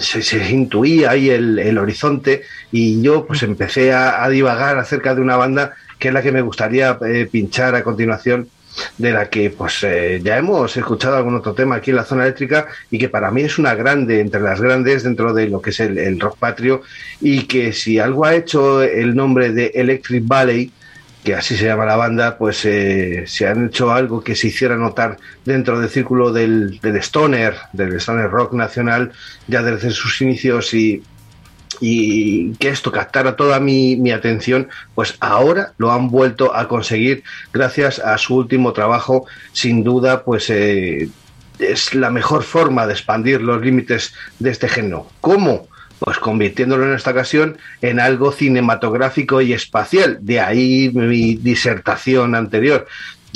se, 0.00 0.22
se 0.22 0.50
intuía 0.50 1.10
ahí 1.10 1.28
el, 1.28 1.58
el 1.58 1.76
horizonte 1.76 2.44
y 2.72 3.02
yo 3.02 3.26
pues 3.26 3.42
empecé 3.42 3.92
a, 3.92 4.24
a 4.24 4.30
divagar 4.30 4.78
acerca 4.78 5.14
de 5.14 5.20
una 5.20 5.36
banda 5.36 5.74
que 5.98 6.08
es 6.08 6.14
la 6.14 6.22
que 6.22 6.32
me 6.32 6.40
gustaría 6.40 6.98
eh, 7.06 7.28
pinchar 7.30 7.74
a 7.74 7.84
continuación 7.84 8.48
de 8.96 9.12
la 9.12 9.28
que 9.28 9.50
pues 9.50 9.84
eh, 9.84 10.20
ya 10.24 10.38
hemos 10.38 10.74
escuchado 10.78 11.18
algún 11.18 11.34
otro 11.34 11.52
tema 11.52 11.76
aquí 11.76 11.90
en 11.90 11.96
la 11.96 12.04
zona 12.04 12.24
eléctrica 12.24 12.68
y 12.90 12.98
que 12.98 13.10
para 13.10 13.30
mí 13.30 13.42
es 13.42 13.58
una 13.58 13.74
grande 13.74 14.20
entre 14.20 14.40
las 14.40 14.62
grandes 14.62 15.02
dentro 15.02 15.34
de 15.34 15.48
lo 15.48 15.60
que 15.60 15.70
es 15.70 15.80
el, 15.80 15.98
el 15.98 16.18
rock 16.18 16.38
patrio 16.38 16.80
y 17.20 17.42
que 17.42 17.74
si 17.74 17.98
algo 17.98 18.24
ha 18.24 18.34
hecho 18.34 18.82
el 18.82 19.14
nombre 19.14 19.52
de 19.52 19.72
Electric 19.74 20.26
Valley 20.26 20.72
que 21.26 21.34
así 21.34 21.56
se 21.56 21.64
llama 21.64 21.84
la 21.84 21.96
banda, 21.96 22.38
pues 22.38 22.64
eh, 22.64 23.24
se 23.26 23.48
han 23.48 23.66
hecho 23.66 23.90
algo 23.90 24.22
que 24.22 24.36
se 24.36 24.46
hiciera 24.46 24.76
notar 24.76 25.16
dentro 25.44 25.80
del 25.80 25.90
círculo 25.90 26.32
del, 26.32 26.78
del 26.78 26.96
stoner, 26.98 27.56
del 27.72 27.94
stoner 27.94 28.30
rock 28.30 28.52
nacional, 28.52 29.10
ya 29.48 29.60
desde 29.64 29.90
sus 29.90 30.20
inicios 30.22 30.72
y, 30.72 31.02
y 31.80 32.52
que 32.58 32.68
esto 32.68 32.92
captara 32.92 33.34
toda 33.34 33.58
mi, 33.58 33.96
mi 33.96 34.12
atención, 34.12 34.68
pues 34.94 35.16
ahora 35.18 35.72
lo 35.78 35.90
han 35.90 36.10
vuelto 36.10 36.54
a 36.54 36.68
conseguir 36.68 37.24
gracias 37.52 37.98
a 37.98 38.16
su 38.18 38.36
último 38.36 38.72
trabajo, 38.72 39.26
sin 39.52 39.82
duda, 39.82 40.22
pues 40.22 40.48
eh, 40.48 41.08
es 41.58 41.92
la 41.92 42.10
mejor 42.10 42.44
forma 42.44 42.86
de 42.86 42.92
expandir 42.92 43.42
los 43.42 43.60
límites 43.60 44.14
de 44.38 44.50
este 44.50 44.68
género. 44.68 45.08
¿Cómo? 45.20 45.66
Pues 45.98 46.18
convirtiéndolo 46.18 46.86
en 46.86 46.94
esta 46.94 47.12
ocasión 47.12 47.56
en 47.80 48.00
algo 48.00 48.32
cinematográfico 48.32 49.40
y 49.40 49.52
espacial. 49.52 50.18
De 50.20 50.40
ahí 50.40 50.90
mi 50.92 51.36
disertación 51.36 52.34
anterior. 52.34 52.86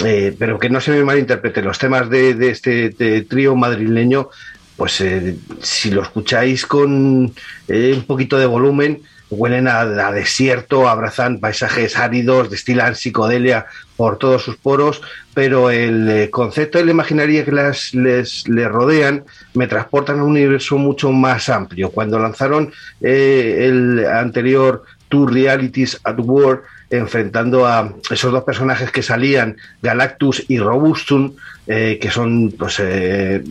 Eh, 0.04 0.34
pero 0.38 0.58
que 0.58 0.70
no 0.70 0.80
se 0.80 0.92
me 0.92 1.04
malinterprete, 1.04 1.62
los 1.62 1.78
temas 1.78 2.08
de, 2.08 2.34
de 2.34 2.50
este 2.50 2.90
trío 3.28 3.54
madrileño, 3.54 4.30
pues 4.76 4.98
eh, 5.02 5.36
si 5.60 5.90
lo 5.90 6.02
escucháis 6.02 6.64
con 6.64 7.34
eh, 7.68 7.92
un 7.94 8.04
poquito 8.04 8.38
de 8.38 8.46
volumen, 8.46 9.02
huelen 9.28 9.68
a, 9.68 9.80
a 9.80 10.12
desierto, 10.12 10.88
abrazan 10.88 11.38
paisajes 11.38 11.98
áridos, 11.98 12.48
destilan 12.48 12.94
psicodelia 12.94 13.66
por 14.00 14.16
todos 14.16 14.42
sus 14.42 14.56
poros, 14.56 15.02
pero 15.34 15.68
el 15.68 16.08
eh, 16.08 16.30
concepto 16.30 16.80
y 16.80 16.84
la 16.84 16.90
imaginaria 16.90 17.44
que 17.44 17.52
las, 17.52 17.92
les, 17.92 18.44
rodean 18.46 19.24
me 19.52 19.66
transportan 19.66 20.20
a 20.20 20.24
un 20.24 20.30
universo 20.30 20.78
mucho 20.78 21.12
más 21.12 21.50
amplio. 21.50 21.90
Cuando 21.90 22.18
lanzaron 22.18 22.72
eh, 23.02 23.66
el 23.68 24.06
anterior 24.06 24.84
Two 25.10 25.26
Realities 25.26 26.00
at 26.02 26.18
War, 26.18 26.62
enfrentando 26.88 27.66
a 27.66 27.92
esos 28.10 28.32
dos 28.32 28.42
personajes 28.42 28.90
que 28.90 29.02
salían, 29.02 29.58
Galactus 29.82 30.46
y 30.48 30.58
Robustum, 30.58 31.34
eh, 31.66 31.98
que 32.00 32.10
son 32.10 32.54
pues 32.58 32.80
eh, 32.80 33.44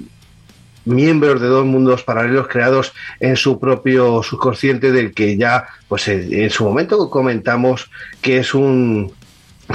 miembros 0.86 1.40
de 1.42 1.48
dos 1.48 1.64
mundos 1.64 2.02
paralelos 2.02 2.48
creados 2.48 2.92
en 3.20 3.36
su 3.36 3.60
propio 3.60 4.24
subconsciente 4.24 4.92
del 4.92 5.14
que 5.14 5.38
ya 5.38 5.68
pues 5.88 6.08
en 6.08 6.50
su 6.50 6.64
momento 6.64 7.08
comentamos 7.08 7.92
que 8.20 8.40
es 8.40 8.56
un 8.56 9.14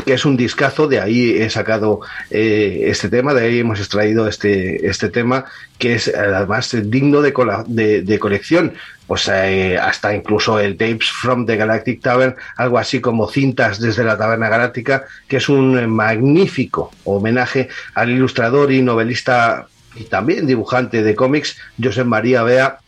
que 0.05 0.15
es 0.15 0.25
un 0.25 0.37
discazo, 0.37 0.89
de 0.89 1.01
ahí 1.01 1.37
he 1.41 1.49
sacado 1.51 2.01
eh, 2.31 2.85
este 2.87 3.09
tema, 3.09 3.33
de 3.35 3.47
ahí 3.47 3.59
hemos 3.61 3.79
extraído 3.79 4.27
este, 4.27 4.87
este 4.89 5.09
tema, 5.09 5.45
que 5.79 5.95
es 5.95 6.12
además 6.15 6.77
digno 6.85 7.23
de, 7.23 8.03
de, 8.03 8.19
colección, 8.19 8.75
pues 9.07 9.29
eh, 9.33 9.79
hasta 9.79 10.15
incluso 10.15 10.59
el 10.59 10.77
Tapes 10.77 11.11
from 11.11 11.47
the 11.47 11.57
Galactic 11.57 12.03
Tavern, 12.03 12.35
algo 12.57 12.79
así 12.79 13.01
como 13.01 13.29
cintas 13.29 13.79
desde 13.79 14.05
la 14.05 14.19
Taberna 14.19 14.49
Galáctica, 14.49 15.05
que 15.29 15.37
es 15.37 15.49
un 15.49 15.89
magnífico 15.89 16.91
homenaje 17.05 17.69
al 17.95 18.11
ilustrador 18.11 18.73
y 18.73 18.83
novelista 18.83 19.69
y 19.97 20.05
también 20.05 20.47
dibujante 20.47 21.03
de 21.03 21.15
cómics, 21.15 21.57
José 21.81 22.03
María 22.03 22.43
Bea, 22.43 22.79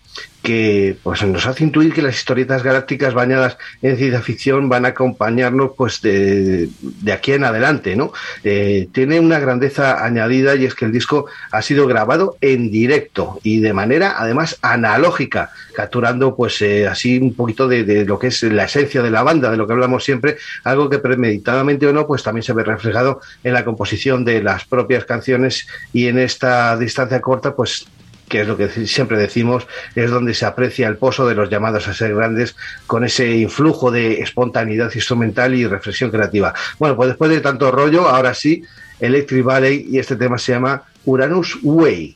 que 0.47 0.97
pues 1.02 1.24
nos 1.24 1.44
hace 1.48 1.64
intuir 1.64 1.93
que 1.93 2.02
las 2.02 2.14
historietas 2.14 2.62
galácticas 2.62 3.14
bañadas 3.14 3.59
en 3.82 3.97
ciencia 3.97 4.23
ficción 4.23 4.68
van 4.68 4.85
a 4.85 4.90
acompañarnos 4.90 5.73
pues 5.77 6.01
de, 6.02 6.68
de 6.81 7.12
aquí 7.12 7.32
en 7.32 7.43
adelante, 7.43 7.97
¿no? 7.97 8.12
Eh, 8.44 8.86
tiene 8.93 9.18
una 9.18 9.40
grandeza 9.40 10.05
añadida 10.05 10.55
y 10.55 10.64
es 10.64 10.77
que 10.77 10.85
el 10.85 10.93
disco 10.93 11.27
ha 11.51 11.62
sido 11.62 11.89
grabado 11.89 12.36
en 12.40 12.70
directo 12.70 13.40
y 13.43 13.59
de 13.59 13.73
manera 13.73 14.14
además 14.18 14.56
analógica, 14.62 15.51
capturando 15.74 16.36
pues 16.36 16.62
eh, 16.62 16.86
así 16.86 17.18
un 17.18 17.35
poquito 17.35 17.66
de, 17.66 17.82
de 17.82 18.05
lo 18.05 18.16
que 18.20 18.28
es 18.28 18.40
la 18.44 18.66
esencia 18.66 19.02
de 19.02 19.10
la 19.10 19.24
banda, 19.24 19.51
de 19.51 19.56
lo 19.56 19.66
que 19.66 19.73
hablamos 19.73 20.05
siempre, 20.05 20.36
algo 20.62 20.89
que 20.89 21.01
premeditadamente 21.01 21.89
o 21.89 21.93
no, 21.93 22.06
pues 22.06 22.23
también 22.23 22.44
se 22.44 22.52
ve 22.52 22.62
reflejado 22.62 23.20
en 23.43 23.52
la 23.52 23.64
composición 23.64 24.24
de 24.24 24.44
las 24.44 24.64
propias 24.64 25.06
canciones 25.06 25.66
y 25.93 26.06
en 26.06 26.20
esta 26.20 26.77
distancia 26.78 27.20
corta, 27.20 27.56
pues 27.56 27.89
que 28.28 28.43
es 28.43 28.48
lo 28.48 28.57
que 28.57 28.69
siempre 28.86 29.19
decimos, 29.19 29.66
es 29.94 30.11
donde 30.11 30.35
se 30.35 30.47
aprecia 30.47 30.89
el 30.89 30.97
pozo 30.97 31.27
de 31.27 31.35
los 31.35 31.51
llamados 31.51 31.89
a 31.89 31.94
ser 31.94 32.15
grandes 32.15 32.57
con 32.86 33.05
ese 33.05 33.36
influjo 33.36 33.90
de 33.90 34.20
espontaneidad 34.20 34.93
instrumental 34.94 35.55
y 35.55 35.66
reflexión 35.66 36.11
creativa. 36.11 36.55
Bueno, 36.78 36.97
pues 36.97 37.09
después 37.09 37.31
de 37.31 37.40
tanto 37.40 37.70
rollo, 37.70 38.09
ahora 38.09 38.35
sí, 38.35 38.62
Electric 39.01 39.44
Valley 39.44 39.86
y 39.90 39.98
este 39.98 40.16
tema 40.16 40.39
se 40.39 40.53
llama 40.53 40.82
Uranus 41.05 41.59
Way. 41.62 42.15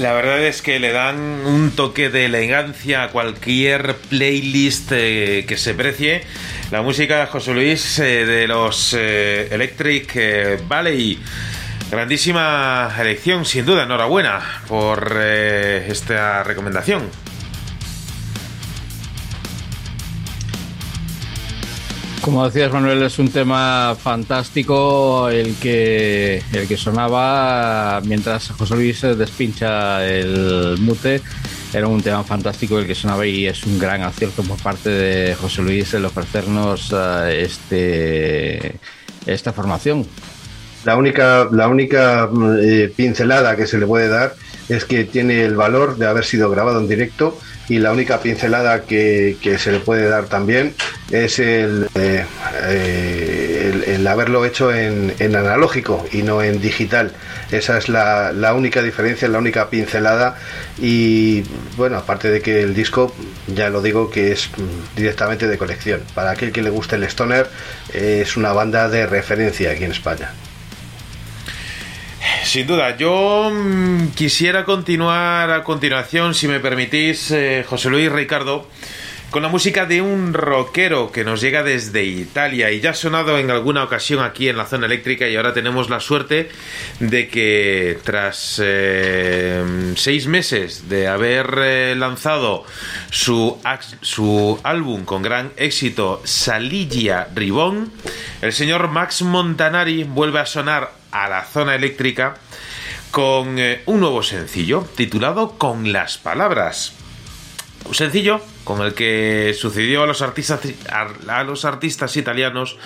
La 0.00 0.14
verdad 0.14 0.42
es 0.42 0.62
que 0.62 0.78
le 0.78 0.92
dan 0.92 1.18
un 1.44 1.72
toque 1.72 2.08
de 2.08 2.24
elegancia 2.24 3.02
a 3.02 3.08
cualquier 3.08 3.96
playlist 4.08 4.92
eh, 4.92 5.44
que 5.46 5.58
se 5.58 5.74
precie. 5.74 6.22
La 6.70 6.80
música 6.80 7.20
de 7.20 7.26
José 7.26 7.52
Luis 7.52 7.98
eh, 7.98 8.24
de 8.24 8.48
los 8.48 8.96
eh, 8.98 9.48
Electric 9.50 10.66
Valley. 10.66 11.20
Grandísima 11.90 12.90
elección, 12.98 13.44
sin 13.44 13.66
duda. 13.66 13.82
Enhorabuena 13.82 14.40
por 14.68 15.20
esta 15.20 16.44
recomendación. 16.44 17.29
Como 22.22 22.44
decías 22.44 22.70
Manuel, 22.70 23.02
es 23.02 23.18
un 23.18 23.30
tema 23.30 23.96
fantástico 23.98 25.30
el 25.30 25.54
que 25.56 26.42
el 26.52 26.68
que 26.68 26.76
sonaba 26.76 28.02
mientras 28.04 28.50
José 28.50 28.74
Luis 28.74 29.00
despincha 29.00 30.06
el 30.06 30.76
mute. 30.80 31.22
Era 31.72 31.86
un 31.86 32.02
tema 32.02 32.22
fantástico 32.22 32.78
el 32.78 32.86
que 32.86 32.94
sonaba 32.94 33.26
y 33.26 33.46
es 33.46 33.64
un 33.64 33.78
gran 33.78 34.02
acierto 34.02 34.42
por 34.42 34.58
parte 34.58 34.90
de 34.90 35.34
José 35.34 35.62
Luis 35.62 35.94
el 35.94 36.04
ofrecernos 36.04 36.92
eh, 36.94 37.42
este 37.42 38.74
esta 39.24 39.54
formación. 39.54 40.06
La 40.84 40.96
única, 40.96 41.48
la 41.50 41.68
única 41.68 42.28
mm, 42.30 42.58
eh, 42.62 42.92
pincelada 42.94 43.56
que 43.56 43.66
se 43.66 43.78
le 43.78 43.86
puede 43.86 44.08
dar 44.08 44.34
es 44.70 44.84
que 44.84 45.04
tiene 45.04 45.44
el 45.44 45.56
valor 45.56 45.96
de 45.96 46.06
haber 46.06 46.24
sido 46.24 46.48
grabado 46.48 46.80
en 46.80 46.88
directo 46.88 47.36
y 47.68 47.78
la 47.78 47.92
única 47.92 48.20
pincelada 48.20 48.82
que, 48.82 49.36
que 49.42 49.58
se 49.58 49.72
le 49.72 49.80
puede 49.80 50.08
dar 50.08 50.26
también 50.26 50.74
es 51.10 51.40
el, 51.40 51.88
eh, 51.94 52.24
el, 52.68 53.84
el 53.84 54.06
haberlo 54.06 54.44
hecho 54.44 54.72
en, 54.72 55.12
en 55.18 55.34
analógico 55.34 56.06
y 56.12 56.22
no 56.22 56.42
en 56.42 56.60
digital. 56.60 57.12
Esa 57.50 57.78
es 57.78 57.88
la, 57.88 58.32
la 58.32 58.54
única 58.54 58.80
diferencia, 58.82 59.28
la 59.28 59.38
única 59.38 59.70
pincelada 59.70 60.36
y 60.78 61.42
bueno, 61.76 61.96
aparte 61.96 62.30
de 62.30 62.40
que 62.40 62.62
el 62.62 62.74
disco, 62.74 63.12
ya 63.48 63.70
lo 63.70 63.82
digo, 63.82 64.10
que 64.10 64.32
es 64.32 64.50
mm, 64.56 64.96
directamente 64.96 65.48
de 65.48 65.58
colección. 65.58 66.00
Para 66.14 66.30
aquel 66.30 66.52
que 66.52 66.62
le 66.62 66.70
guste 66.70 66.94
el 66.96 67.04
Stoner, 67.04 67.48
es 67.92 68.36
una 68.36 68.52
banda 68.52 68.88
de 68.88 69.06
referencia 69.06 69.72
aquí 69.72 69.84
en 69.84 69.92
España. 69.92 70.32
Sin 72.44 72.66
duda, 72.66 72.96
yo 72.96 73.50
mm, 73.52 74.08
quisiera 74.14 74.64
continuar 74.64 75.50
a 75.50 75.62
continuación, 75.62 76.34
si 76.34 76.48
me 76.48 76.58
permitís, 76.58 77.30
eh, 77.30 77.64
José 77.68 77.90
Luis 77.90 78.10
Ricardo, 78.10 78.66
con 79.30 79.42
la 79.42 79.48
música 79.48 79.86
de 79.86 80.02
un 80.02 80.34
rockero 80.34 81.12
que 81.12 81.22
nos 81.22 81.40
llega 81.40 81.62
desde 81.62 82.04
Italia 82.04 82.72
y 82.72 82.80
ya 82.80 82.90
ha 82.90 82.94
sonado 82.94 83.38
en 83.38 83.50
alguna 83.50 83.84
ocasión 83.84 84.24
aquí 84.24 84.48
en 84.48 84.56
la 84.56 84.66
zona 84.66 84.86
eléctrica 84.86 85.28
y 85.28 85.36
ahora 85.36 85.54
tenemos 85.54 85.88
la 85.88 86.00
suerte 86.00 86.48
de 86.98 87.28
que 87.28 87.98
tras 88.02 88.60
eh, 88.62 89.94
seis 89.96 90.26
meses 90.26 90.88
de 90.88 91.06
haber 91.06 91.54
eh, 91.58 91.94
lanzado 91.96 92.64
su, 93.10 93.58
su 94.00 94.58
álbum 94.64 95.04
con 95.04 95.22
gran 95.22 95.52
éxito 95.56 96.20
Saligia 96.24 97.28
Ribón, 97.32 97.92
el 98.42 98.52
señor 98.52 98.88
Max 98.88 99.22
Montanari 99.22 100.02
vuelve 100.02 100.40
a 100.40 100.46
sonar 100.46 100.92
a 101.12 101.28
la 101.28 101.44
zona 101.44 101.76
eléctrica 101.76 102.34
con 103.12 103.60
eh, 103.60 103.82
un 103.86 104.00
nuevo 104.00 104.24
sencillo 104.24 104.84
titulado 104.96 105.52
Con 105.56 105.92
las 105.92 106.18
palabras. 106.18 106.94
Un 107.86 107.94
sencillo 107.94 108.40
con 108.70 108.86
el 108.86 108.94
que 108.94 109.52
sucedió 109.58 110.04
a 110.04 110.06
los 110.06 110.22
artistas 110.22 110.60
a 111.26 111.42
los 111.42 111.64
artistas 111.64 112.16
italianos 112.16 112.76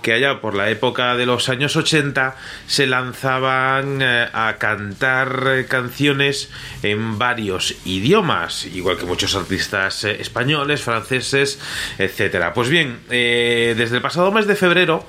que 0.00 0.14
allá 0.14 0.40
por 0.40 0.54
la 0.54 0.70
época 0.70 1.16
de 1.16 1.26
los 1.26 1.50
años 1.50 1.76
80 1.76 2.34
se 2.66 2.86
lanzaban 2.86 4.00
eh, 4.00 4.26
a 4.32 4.56
cantar 4.58 5.44
eh, 5.48 5.66
canciones 5.66 6.48
en 6.82 7.18
varios 7.18 7.74
idiomas, 7.84 8.64
igual 8.64 8.96
que 8.96 9.04
muchos 9.04 9.34
artistas 9.34 10.04
eh, 10.04 10.16
españoles, 10.18 10.80
franceses, 10.80 11.58
etcétera. 11.98 12.54
Pues 12.54 12.70
bien, 12.70 13.00
desde 13.10 13.96
el 13.96 14.00
pasado 14.00 14.32
mes 14.32 14.46
de 14.46 14.56
febrero, 14.56 15.04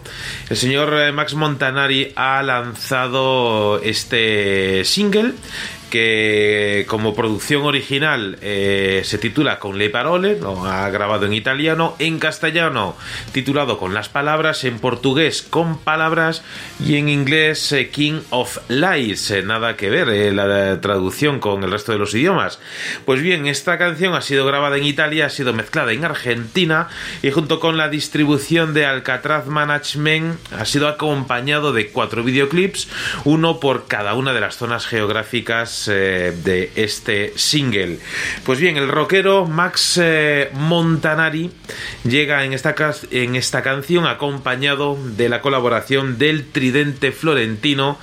el 0.49 0.57
señor 0.57 1.14
Max 1.14 1.34
Montanari 1.34 2.12
ha 2.18 2.44
lanzado 2.44 3.80
este 3.82 4.84
single 4.84 5.34
que 5.96 6.86
como 6.90 7.16
producción 7.16 7.64
original 7.64 8.38
eh, 8.42 9.02
se 9.06 9.18
titula 9.18 9.60
Con 9.60 9.78
le 9.78 9.90
parole, 9.90 10.38
lo 10.38 10.66
ha 10.66 10.90
grabado 10.90 11.26
en 11.26 11.32
italiano, 11.32 11.96
en 12.00 12.20
castellano 12.20 12.98
titulado 13.32 13.78
Con 13.78 13.94
las 13.94 14.10
palabras, 14.10 14.66
en 14.66 14.80
portugués 14.80 15.42
Con 15.42 15.78
palabras 15.78 16.44
y 16.86 16.98
en 16.98 17.08
inglés 17.08 17.72
eh, 17.72 17.92
King 17.92 18.20
of 18.30 18.58
Lies, 18.68 19.32
eh, 19.32 19.42
nada 19.44 19.78
que 19.78 19.90
ver 19.90 20.34
la 20.34 20.82
traducción 20.82 21.40
con 21.40 21.64
el 21.64 21.72
resto 21.72 21.94
de 21.94 21.98
los 21.98 22.14
idiomas. 22.14 22.60
Pues 23.06 23.22
bien, 23.22 23.48
esta 23.48 23.78
canción 23.78 24.16
ha 24.16 24.22
sido 24.22 24.46
grabada 24.46 24.76
en 24.76 24.84
Italia, 24.84 25.28
ha 25.28 25.30
sido 25.30 25.54
mezclada 25.54 25.94
en 25.94 26.04
Argentina 26.04 26.90
y 27.24 27.32
junto 27.32 27.62
con 27.62 27.78
la 27.78 27.88
distribución 27.88 28.74
de 28.74 28.86
Alcatraz 28.86 29.48
Management 29.48 30.40
ha 30.52 30.66
sido 30.66 30.90
acompañado 30.90 31.72
de 31.72 31.88
cuatro 31.88 32.22
videoclips, 32.22 32.90
uno 33.24 33.62
por 33.62 33.88
cada 33.88 34.14
una 34.16 34.34
de 34.34 34.42
las 34.42 34.58
zonas 34.58 34.88
geográficas 34.88 35.85
eh, 35.88 36.34
de 36.44 36.72
este 36.76 37.34
single. 37.36 37.99
Pues 38.44 38.60
bien, 38.60 38.78
el 38.78 38.88
rockero 38.88 39.45
Max 39.45 39.99
eh, 40.02 40.49
Montanari 40.53 41.52
llega 42.03 42.44
en 42.45 42.53
esta, 42.53 42.76
en 43.12 43.36
esta 43.36 43.62
canción 43.62 44.06
acompañado 44.06 44.98
de 45.18 45.30
la 45.30 45.41
colaboración 45.41 46.18
del 46.18 46.52
tridente 46.52 47.12
florentino 47.12 47.99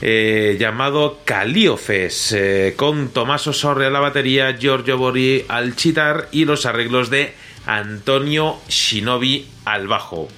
eh, 0.00 0.56
llamado 0.58 1.20
Caliofes, 1.24 2.36
con 2.76 3.08
Tommaso 3.08 3.52
Sorre 3.52 3.86
a 3.86 3.90
la 3.90 4.00
batería, 4.00 4.56
Giorgio 4.58 4.98
Bori 4.98 5.44
al 5.48 5.76
chitar 5.76 6.28
y 6.32 6.44
los 6.44 6.66
arreglos 6.66 7.10
de 7.10 7.34
Antonio 7.66 8.58
Shinobi 8.68 9.48
al 9.64 9.88
bajo. 9.88 10.28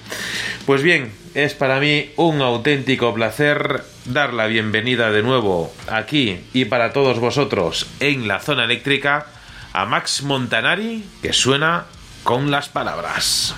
Pues 0.65 0.83
bien, 0.83 1.11
es 1.33 1.53
para 1.53 1.79
mí 1.79 2.11
un 2.15 2.41
auténtico 2.41 3.13
placer 3.13 3.83
dar 4.05 4.33
la 4.33 4.47
bienvenida 4.47 5.11
de 5.11 5.23
nuevo 5.23 5.73
aquí 5.89 6.39
y 6.53 6.65
para 6.65 6.93
todos 6.93 7.19
vosotros 7.19 7.87
en 7.99 8.27
la 8.27 8.39
zona 8.39 8.65
eléctrica 8.65 9.27
a 9.73 9.85
Max 9.85 10.23
Montanari 10.23 11.03
que 11.21 11.33
suena 11.33 11.85
con 12.23 12.51
las 12.51 12.69
palabras. 12.69 13.53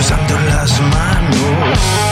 Cruzando 0.00 0.40
las 0.46 0.80
manos. 0.80 2.09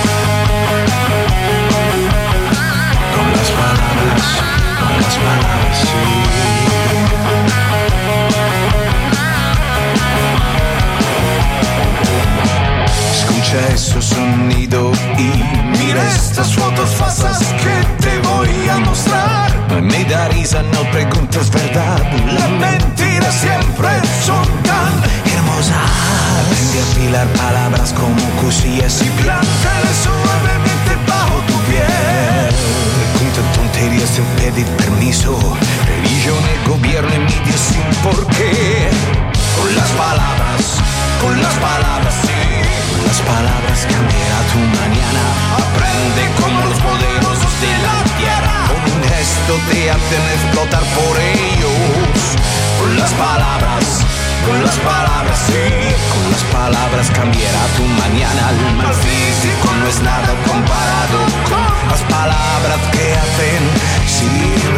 Explotar 50.16 50.82
por 50.94 51.18
ellos. 51.18 52.36
Con 52.80 52.96
las 52.98 53.12
palabras, 53.12 54.04
con 54.46 54.62
las 54.64 54.76
palabras, 54.76 55.38
sí. 55.46 55.94
Con 56.12 56.30
las 56.30 56.42
palabras 56.44 57.10
cambiará 57.10 57.66
tu 57.76 57.84
mañana. 57.84 58.50
El 58.50 58.76
mal 58.76 58.94
físico 58.94 59.68
no 59.80 59.86
es 59.86 60.00
nada 60.02 60.34
comparado 60.46 61.18
con 61.48 61.88
las 61.90 62.00
palabras 62.02 62.80
que 62.92 63.12
hacen 63.12 63.62
sin. 64.06 64.68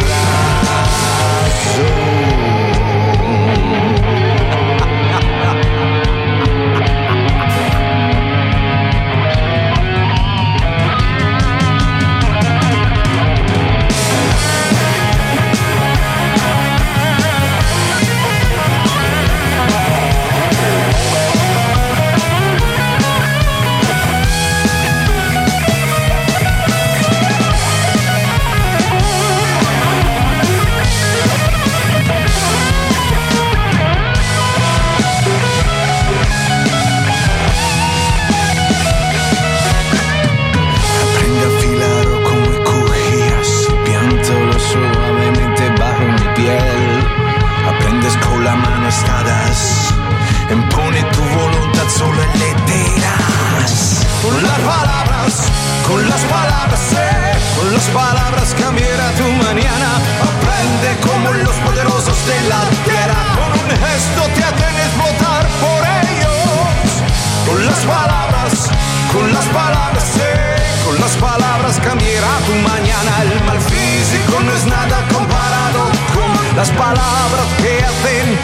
Las 76.61 76.69
palabras 76.73 77.47
que 77.57 77.83
hacen 77.83 78.37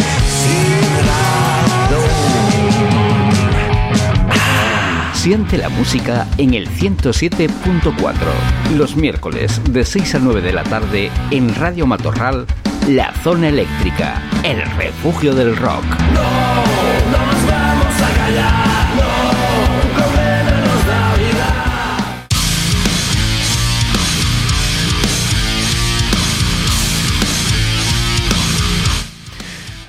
Siente 5.14 5.58
la 5.60 5.70
música 5.70 6.26
en 6.40 6.56
el 6.56 6.68
107.4. 6.68 7.94
Los 8.76 8.96
miércoles 8.96 9.62
de 9.70 9.86
6 9.86 10.16
a 10.16 10.20
9 10.20 10.42
de 10.42 10.52
la 10.52 10.64
tarde 10.64 11.12
en 11.30 11.54
Radio 11.54 11.86
Matorral, 11.86 12.48
La 12.88 13.14
Zona 13.24 13.50
Eléctrica, 13.50 14.20
el 14.44 14.62
refugio 14.78 15.36
del 15.36 15.56
rock. 15.56 15.86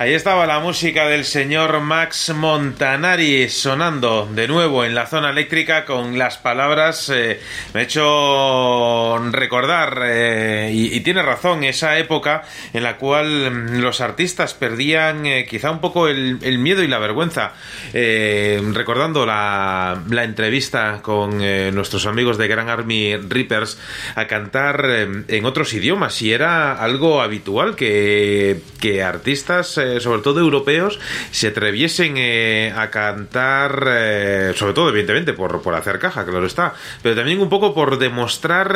Ahí 0.01 0.13
estaba 0.13 0.47
la 0.47 0.61
música 0.61 1.09
del 1.09 1.25
señor 1.25 1.81
Max 1.81 2.31
Montanari 2.33 3.49
sonando 3.49 4.29
de 4.33 4.47
nuevo 4.47 4.85
en 4.85 4.95
la 4.95 5.07
zona 5.07 5.31
eléctrica 5.31 5.83
con 5.83 6.17
las 6.17 6.37
palabras. 6.37 7.09
eh, 7.09 7.41
me 7.73 7.81
ha 7.81 7.83
hecho 7.83 9.17
recordar, 9.33 10.01
eh, 10.05 10.71
y, 10.73 11.01
tiene 11.01 11.21
razón, 11.21 11.65
esa 11.65 11.97
época 11.97 12.43
en 12.71 12.83
la 12.83 12.95
cual 12.95 13.81
los 13.81 13.99
artistas 13.99 14.53
perdían 14.53 15.25
eh, 15.25 15.45
quizá 15.45 15.69
un 15.69 15.81
poco 15.81 16.07
el 16.07 16.59
miedo 16.59 16.81
y 16.81 16.87
la 16.87 16.99
vergüenza. 16.99 17.51
Eh, 17.93 18.61
recordando 18.73 19.25
la, 19.25 20.01
entrevista 20.09 21.01
con 21.01 21.41
eh, 21.41 21.71
nuestros 21.73 22.05
amigos 22.05 22.37
de 22.37 22.47
Gran 22.47 22.69
Army 22.69 23.15
Reapers 23.15 23.77
a 24.15 24.27
cantar 24.27 24.85
eh, 24.87 25.23
en 25.27 25.45
otros 25.45 25.73
idiomas 25.73 26.21
y 26.21 26.31
era 26.31 26.73
algo 26.73 27.21
habitual 27.21 27.75
que, 27.75 28.61
que 28.79 29.03
artistas, 29.03 29.77
eh, 29.77 29.99
sobre 29.99 30.21
todo 30.21 30.39
europeos, 30.39 30.99
se 31.31 31.47
atreviesen 31.47 32.15
eh, 32.17 32.73
a 32.75 32.89
cantar, 32.89 34.53
sobre 34.55 34.73
todo 34.73 34.89
evidentemente 34.89 35.33
por, 35.33 35.61
por 35.61 35.75
hacer 35.75 35.99
caja, 35.99 36.25
claro 36.25 36.45
está, 36.45 36.73
pero 37.01 37.15
también 37.15 37.39
un 37.39 37.49
poco 37.49 37.73
por 37.73 37.97
demostrar 37.97 38.75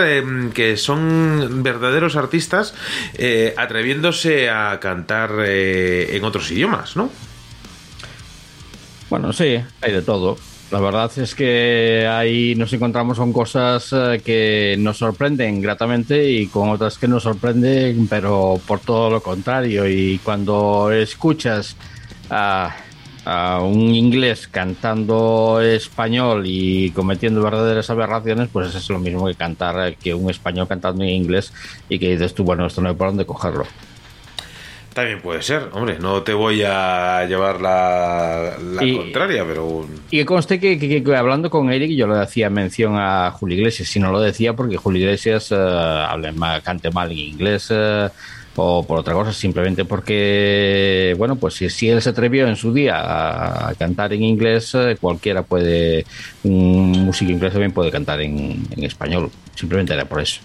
que 0.53 0.77
son 0.77 1.63
verdaderos 1.63 2.15
artistas 2.15 2.73
atreviéndose 3.57 4.49
a 4.49 4.79
cantar 4.79 5.31
en 5.45 6.23
otros 6.23 6.51
idiomas, 6.51 6.95
¿no? 6.95 7.11
Bueno, 9.13 9.31
sí, 9.31 9.59
hay 9.81 9.91
de 9.91 10.01
todo. 10.01 10.37
La 10.71 10.79
verdad 10.79 11.11
es 11.19 11.35
que 11.35 12.07
ahí 12.09 12.55
nos 12.55 12.73
encontramos 12.73 13.19
con 13.19 13.31
cosas 13.31 13.93
eh, 13.93 14.23
que 14.25 14.75
nos 14.79 14.97
sorprenden 14.97 15.61
gratamente 15.61 16.31
y 16.31 16.47
con 16.47 16.69
otras 16.69 16.97
que 16.97 17.07
nos 17.07 17.21
sorprenden, 17.21 18.07
pero 18.07 18.59
por 18.65 18.79
todo 18.79 19.11
lo 19.11 19.21
contrario. 19.21 19.87
Y 19.87 20.17
cuando 20.23 20.91
escuchas 20.91 21.75
a, 22.31 22.75
a 23.23 23.59
un 23.61 23.93
inglés 23.93 24.47
cantando 24.47 25.61
español 25.61 26.45
y 26.47 26.89
cometiendo 26.89 27.43
verdaderas 27.43 27.91
aberraciones, 27.91 28.49
pues 28.51 28.73
es 28.73 28.89
lo 28.89 28.97
mismo 28.97 29.27
que 29.27 29.35
cantar 29.35 29.89
eh, 29.89 29.95
que 30.01 30.15
un 30.15 30.31
español 30.31 30.67
cantando 30.67 31.03
en 31.03 31.11
inglés 31.11 31.53
y 31.87 31.99
que 31.99 32.09
dices 32.09 32.33
tú, 32.33 32.43
bueno, 32.43 32.65
esto 32.65 32.81
no 32.81 32.89
hay 32.89 32.95
por 32.95 33.09
dónde 33.09 33.27
cogerlo. 33.27 33.67
También 34.93 35.21
puede 35.21 35.41
ser, 35.41 35.69
hombre, 35.71 35.97
no 35.99 36.21
te 36.21 36.33
voy 36.33 36.61
a 36.63 37.25
llevar 37.25 37.59
la, 37.61 38.53
la 38.61 38.83
Y- 38.85 38.95
contraria, 38.95 39.43
pero 39.43 39.87
Y 40.11 40.17
que 40.19 40.25
conste 40.25 40.59
que, 40.59 40.77
que- 40.77 41.03
que 41.03 41.15
hablando 41.15 41.49
con 41.49 41.71
Eric 41.71 41.91
yo 41.95 42.05
le 42.07 42.19
hacía 42.19 42.49
mención 42.51 42.95
a 42.97 43.31
Julio 43.31 43.57
Iglesias, 43.57 43.87
si 43.89 43.99
no 43.99 44.11
lo 44.11 44.19
decía 44.19 44.53
porque 44.53 44.77
Julio 44.77 45.01
Iglesias 45.01 45.51
eh, 45.51 45.55
hable 45.55 46.31
mal, 46.33 46.61
cante 46.61 46.91
mal 46.91 47.11
en 47.11 47.17
inglés 47.17 47.69
eh, 47.71 48.07
o 48.55 48.85
por 48.85 48.99
otra 48.99 49.15
cosa, 49.15 49.33
simplemente 49.33 49.83
porque, 49.83 51.15
bueno, 51.17 51.37
pues 51.37 51.55
si, 51.55 51.67
si 51.71 51.89
él 51.89 51.99
se 51.99 52.09
atrevió 52.11 52.47
en 52.47 52.55
su 52.55 52.71
día 52.71 52.97
a, 52.99 53.69
a 53.69 53.73
cantar 53.73 54.13
en 54.13 54.21
inglés, 54.21 54.75
eh, 54.75 54.95
cualquiera 55.01 55.41
puede, 55.41 56.05
un 56.43 56.91
músico 57.05 57.31
inglés 57.31 57.51
también 57.53 57.71
puede 57.71 57.89
cantar 57.89 58.21
en, 58.21 58.63
en 58.69 58.83
español, 58.83 59.31
simplemente 59.55 59.93
era 59.95 60.05
por 60.05 60.21
eso. 60.21 60.39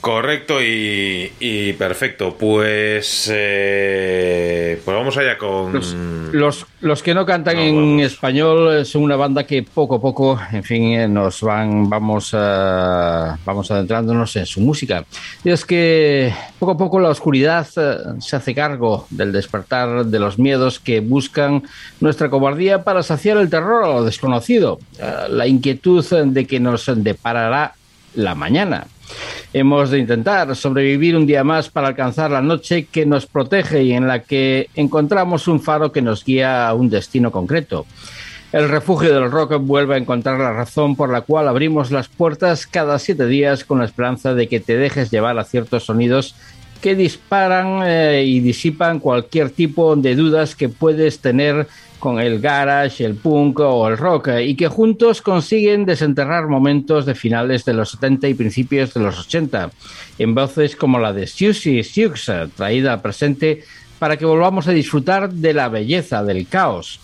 Correcto 0.00 0.62
y, 0.62 1.32
y 1.40 1.72
perfecto. 1.74 2.36
Pues, 2.38 3.28
eh, 3.32 4.80
pues 4.84 4.96
vamos 4.96 5.16
allá 5.16 5.36
con... 5.38 5.72
Los, 5.72 5.94
los, 6.32 6.66
los 6.80 7.02
que 7.02 7.14
no 7.14 7.24
cantan 7.26 7.56
No, 7.56 7.62
en 7.62 8.00
español 8.00 8.84
son 8.86 9.02
una 9.02 9.16
banda 9.16 9.44
que 9.44 9.62
poco 9.62 9.96
a 9.96 10.00
poco, 10.00 10.40
en 10.52 10.62
fin, 10.64 10.82
eh, 10.92 11.08
nos 11.08 11.40
van, 11.42 11.88
vamos, 11.88 12.30
a- 12.34 13.38
vamos 13.44 13.70
adentrándonos 13.70 14.34
en 14.36 14.46
su 14.46 14.60
música. 14.60 15.04
Y 15.44 15.50
es 15.50 15.64
que 15.64 16.32
poco 16.58 16.72
a 16.72 16.76
poco 16.76 17.00
la 17.00 17.10
oscuridad 17.10 17.66
eh, 17.76 17.96
se 18.20 18.36
hace 18.36 18.54
cargo 18.54 19.06
del 19.10 19.32
despertar 19.32 20.04
de 20.06 20.18
los 20.18 20.38
miedos 20.38 20.78
que 20.80 21.00
buscan 21.00 21.62
nuestra 22.00 22.28
cobardía 22.30 22.84
para 22.84 23.02
saciar 23.02 23.36
el 23.38 23.50
terror 23.50 23.84
a 23.84 23.88
lo 23.88 24.04
desconocido, 24.04 24.78
eh, 24.98 25.12
la 25.30 25.46
inquietud 25.46 26.04
de 26.26 26.46
que 26.46 26.60
nos 26.60 26.86
deparará 26.94 27.74
la 28.14 28.34
mañana. 28.34 28.86
Hemos 29.52 29.90
de 29.90 29.98
intentar 29.98 30.54
sobrevivir 30.54 31.16
un 31.16 31.26
día 31.26 31.44
más 31.44 31.70
para 31.70 31.88
alcanzar 31.88 32.30
la 32.30 32.42
noche 32.42 32.86
que 32.90 33.06
nos 33.06 33.26
protege 33.26 33.82
y 33.82 33.92
en 33.92 34.06
la 34.06 34.22
que 34.22 34.68
encontramos 34.74 35.48
un 35.48 35.60
faro 35.60 35.92
que 35.92 36.02
nos 36.02 36.24
guía 36.24 36.68
a 36.68 36.74
un 36.74 36.90
destino 36.90 37.30
concreto. 37.30 37.86
El 38.50 38.68
refugio 38.68 39.12
del 39.12 39.30
rock 39.30 39.58
vuelve 39.60 39.94
a 39.94 39.98
encontrar 39.98 40.40
la 40.40 40.52
razón 40.52 40.96
por 40.96 41.10
la 41.10 41.20
cual 41.20 41.48
abrimos 41.48 41.90
las 41.90 42.08
puertas 42.08 42.66
cada 42.66 42.98
siete 42.98 43.26
días 43.26 43.64
con 43.64 43.78
la 43.78 43.84
esperanza 43.84 44.34
de 44.34 44.48
que 44.48 44.60
te 44.60 44.76
dejes 44.76 45.10
llevar 45.10 45.38
a 45.38 45.44
ciertos 45.44 45.84
sonidos 45.84 46.34
que 46.80 46.94
disparan 46.94 47.82
eh, 47.84 48.24
y 48.24 48.40
disipan 48.40 49.00
cualquier 49.00 49.50
tipo 49.50 49.96
de 49.96 50.14
dudas 50.14 50.54
que 50.54 50.68
puedes 50.68 51.18
tener 51.20 51.66
con 51.98 52.20
el 52.20 52.40
garage, 52.40 53.04
el 53.04 53.14
punk 53.14 53.60
o 53.60 53.88
el 53.88 53.96
rock 53.96 54.28
y 54.42 54.54
que 54.54 54.68
juntos 54.68 55.22
consiguen 55.22 55.84
desenterrar 55.84 56.46
momentos 56.46 57.06
de 57.06 57.14
finales 57.14 57.64
de 57.64 57.74
los 57.74 57.90
70 57.90 58.28
y 58.28 58.34
principios 58.34 58.94
de 58.94 59.00
los 59.00 59.18
80 59.20 59.70
en 60.18 60.34
voces 60.34 60.76
como 60.76 60.98
la 60.98 61.12
de 61.12 61.26
Susie 61.26 61.82
Sioux, 61.82 62.30
traída 62.56 63.02
presente 63.02 63.64
para 63.98 64.16
que 64.16 64.24
volvamos 64.24 64.68
a 64.68 64.72
disfrutar 64.72 65.32
de 65.32 65.54
la 65.54 65.68
belleza 65.68 66.22
del 66.22 66.46
caos. 66.46 67.00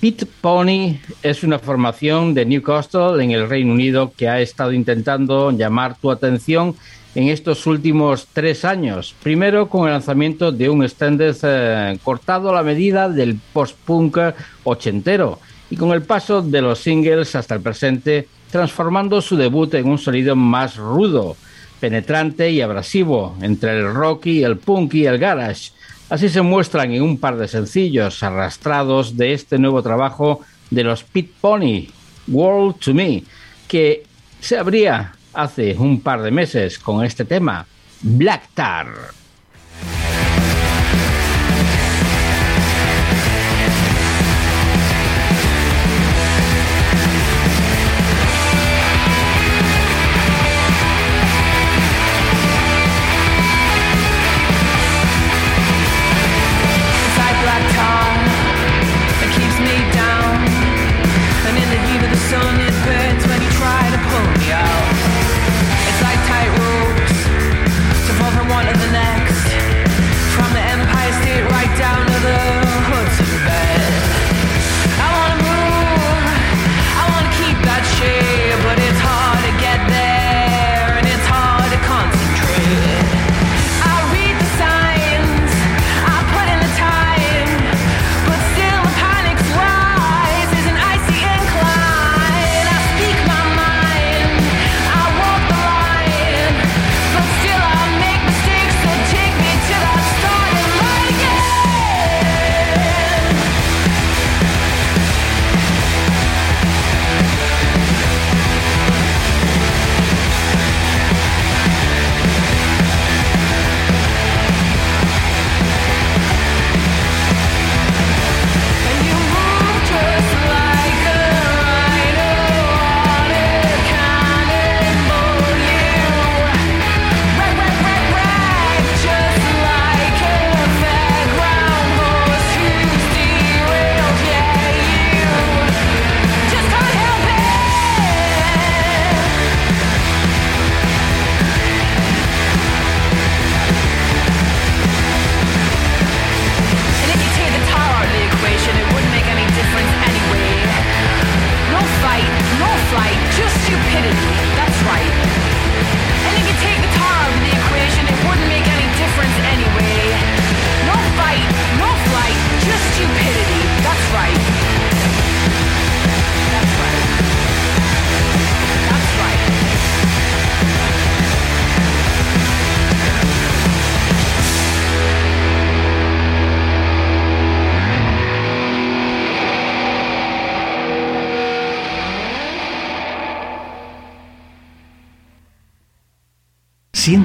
Pit 0.00 0.24
Pony 0.40 0.98
es 1.22 1.44
una 1.44 1.58
formación 1.58 2.34
de 2.34 2.44
Newcastle 2.44 3.22
en 3.24 3.30
el 3.30 3.48
Reino 3.48 3.72
Unido 3.72 4.12
que 4.14 4.28
ha 4.28 4.40
estado 4.40 4.72
intentando 4.72 5.50
llamar 5.50 5.96
tu 5.96 6.10
atención 6.10 6.76
en 7.14 7.28
estos 7.28 7.66
últimos 7.66 8.26
tres 8.32 8.64
años. 8.64 9.14
Primero 9.22 9.68
con 9.68 9.86
el 9.86 9.92
lanzamiento 9.92 10.50
de 10.50 10.68
un 10.68 10.82
extended 10.82 11.36
eh, 11.42 11.98
cortado 12.02 12.50
a 12.50 12.54
la 12.54 12.62
medida 12.62 13.08
del 13.08 13.38
post-punk 13.52 14.18
ochentero 14.64 15.38
y 15.70 15.76
con 15.76 15.92
el 15.92 16.02
paso 16.02 16.42
de 16.42 16.60
los 16.60 16.80
singles 16.80 17.34
hasta 17.34 17.54
el 17.54 17.60
presente, 17.60 18.28
transformando 18.50 19.20
su 19.20 19.36
debut 19.36 19.72
en 19.74 19.88
un 19.88 19.98
sonido 19.98 20.36
más 20.36 20.76
rudo, 20.76 21.36
penetrante 21.80 22.50
y 22.50 22.60
abrasivo 22.60 23.36
entre 23.40 23.78
el 23.78 23.94
rock 23.94 24.26
y 24.26 24.44
el 24.44 24.58
punk 24.58 24.94
y 24.94 25.06
el 25.06 25.18
garage. 25.18 25.70
Así 26.10 26.28
se 26.28 26.42
muestran 26.42 26.92
en 26.92 27.02
un 27.02 27.18
par 27.18 27.36
de 27.36 27.48
sencillos 27.48 28.22
arrastrados 28.22 29.16
de 29.16 29.32
este 29.32 29.58
nuevo 29.58 29.82
trabajo 29.82 30.40
de 30.70 30.84
los 30.84 31.02
Pit 31.02 31.32
Pony, 31.40 31.86
World 32.28 32.76
to 32.78 32.94
Me, 32.94 33.24
que 33.66 34.04
se 34.40 34.58
abría 34.58 35.14
hace 35.34 35.76
un 35.78 36.00
par 36.00 36.22
de 36.22 36.30
meses 36.30 36.78
con 36.78 37.04
este 37.04 37.24
tema, 37.24 37.66
Black 38.02 38.48
Tar. 38.54 38.86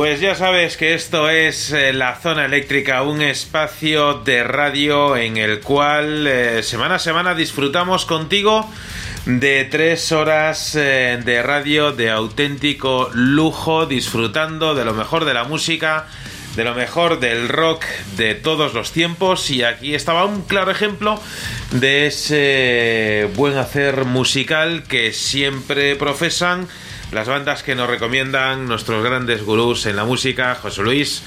Pues 0.00 0.18
ya 0.18 0.34
sabes 0.34 0.78
que 0.78 0.94
esto 0.94 1.28
es 1.28 1.72
eh, 1.72 1.92
la 1.92 2.14
zona 2.14 2.46
eléctrica, 2.46 3.02
un 3.02 3.20
espacio 3.20 4.14
de 4.14 4.42
radio 4.42 5.14
en 5.14 5.36
el 5.36 5.60
cual 5.60 6.26
eh, 6.26 6.62
semana 6.62 6.94
a 6.94 6.98
semana 6.98 7.34
disfrutamos 7.34 8.06
contigo 8.06 8.66
de 9.26 9.68
tres 9.70 10.10
horas 10.10 10.74
eh, 10.74 11.20
de 11.22 11.42
radio 11.42 11.92
de 11.92 12.08
auténtico 12.08 13.10
lujo, 13.12 13.84
disfrutando 13.84 14.74
de 14.74 14.86
lo 14.86 14.94
mejor 14.94 15.26
de 15.26 15.34
la 15.34 15.44
música, 15.44 16.06
de 16.56 16.64
lo 16.64 16.74
mejor 16.74 17.20
del 17.20 17.50
rock 17.50 17.84
de 18.16 18.34
todos 18.34 18.72
los 18.72 18.92
tiempos. 18.92 19.50
Y 19.50 19.64
aquí 19.64 19.94
estaba 19.94 20.24
un 20.24 20.44
claro 20.44 20.70
ejemplo 20.70 21.20
de 21.72 22.06
ese 22.06 23.28
buen 23.36 23.58
hacer 23.58 24.06
musical 24.06 24.82
que 24.84 25.12
siempre 25.12 25.94
profesan 25.96 26.68
las 27.12 27.26
bandas 27.26 27.62
que 27.62 27.74
nos 27.74 27.88
recomiendan 27.88 28.66
nuestros 28.66 29.02
grandes 29.02 29.42
gurús 29.44 29.86
en 29.86 29.96
la 29.96 30.04
música, 30.04 30.54
José 30.54 30.82
Luis 30.82 31.22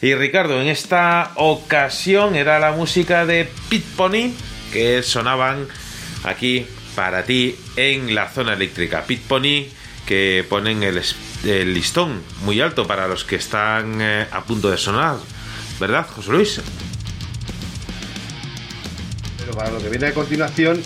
y 0.00 0.14
Ricardo. 0.14 0.60
En 0.60 0.68
esta 0.68 1.32
ocasión 1.36 2.36
era 2.36 2.58
la 2.58 2.72
música 2.72 3.24
de 3.24 3.48
Pit 3.68 3.84
Pony 3.96 4.32
que 4.72 5.02
sonaban 5.02 5.66
aquí 6.24 6.66
para 6.94 7.24
ti 7.24 7.56
en 7.76 8.14
la 8.14 8.28
zona 8.28 8.52
eléctrica. 8.52 9.04
Pit 9.04 9.22
Pony 9.22 9.66
que 10.06 10.44
ponen 10.48 10.82
el, 10.82 11.74
listón 11.74 12.22
muy 12.44 12.60
alto 12.60 12.86
para 12.86 13.08
los 13.08 13.24
que 13.24 13.36
están 13.36 14.00
eh, 14.00 14.26
a 14.30 14.42
punto 14.42 14.70
de 14.70 14.76
sonar 14.76 15.16
¿verdad, 15.80 16.06
José 16.14 16.30
Luis? 16.30 16.60
Pero 19.38 19.52
para 19.52 19.70
lo 19.70 19.78
que 19.78 19.88
viene 19.88 20.06
a 20.06 20.14
continuación, 20.14 20.82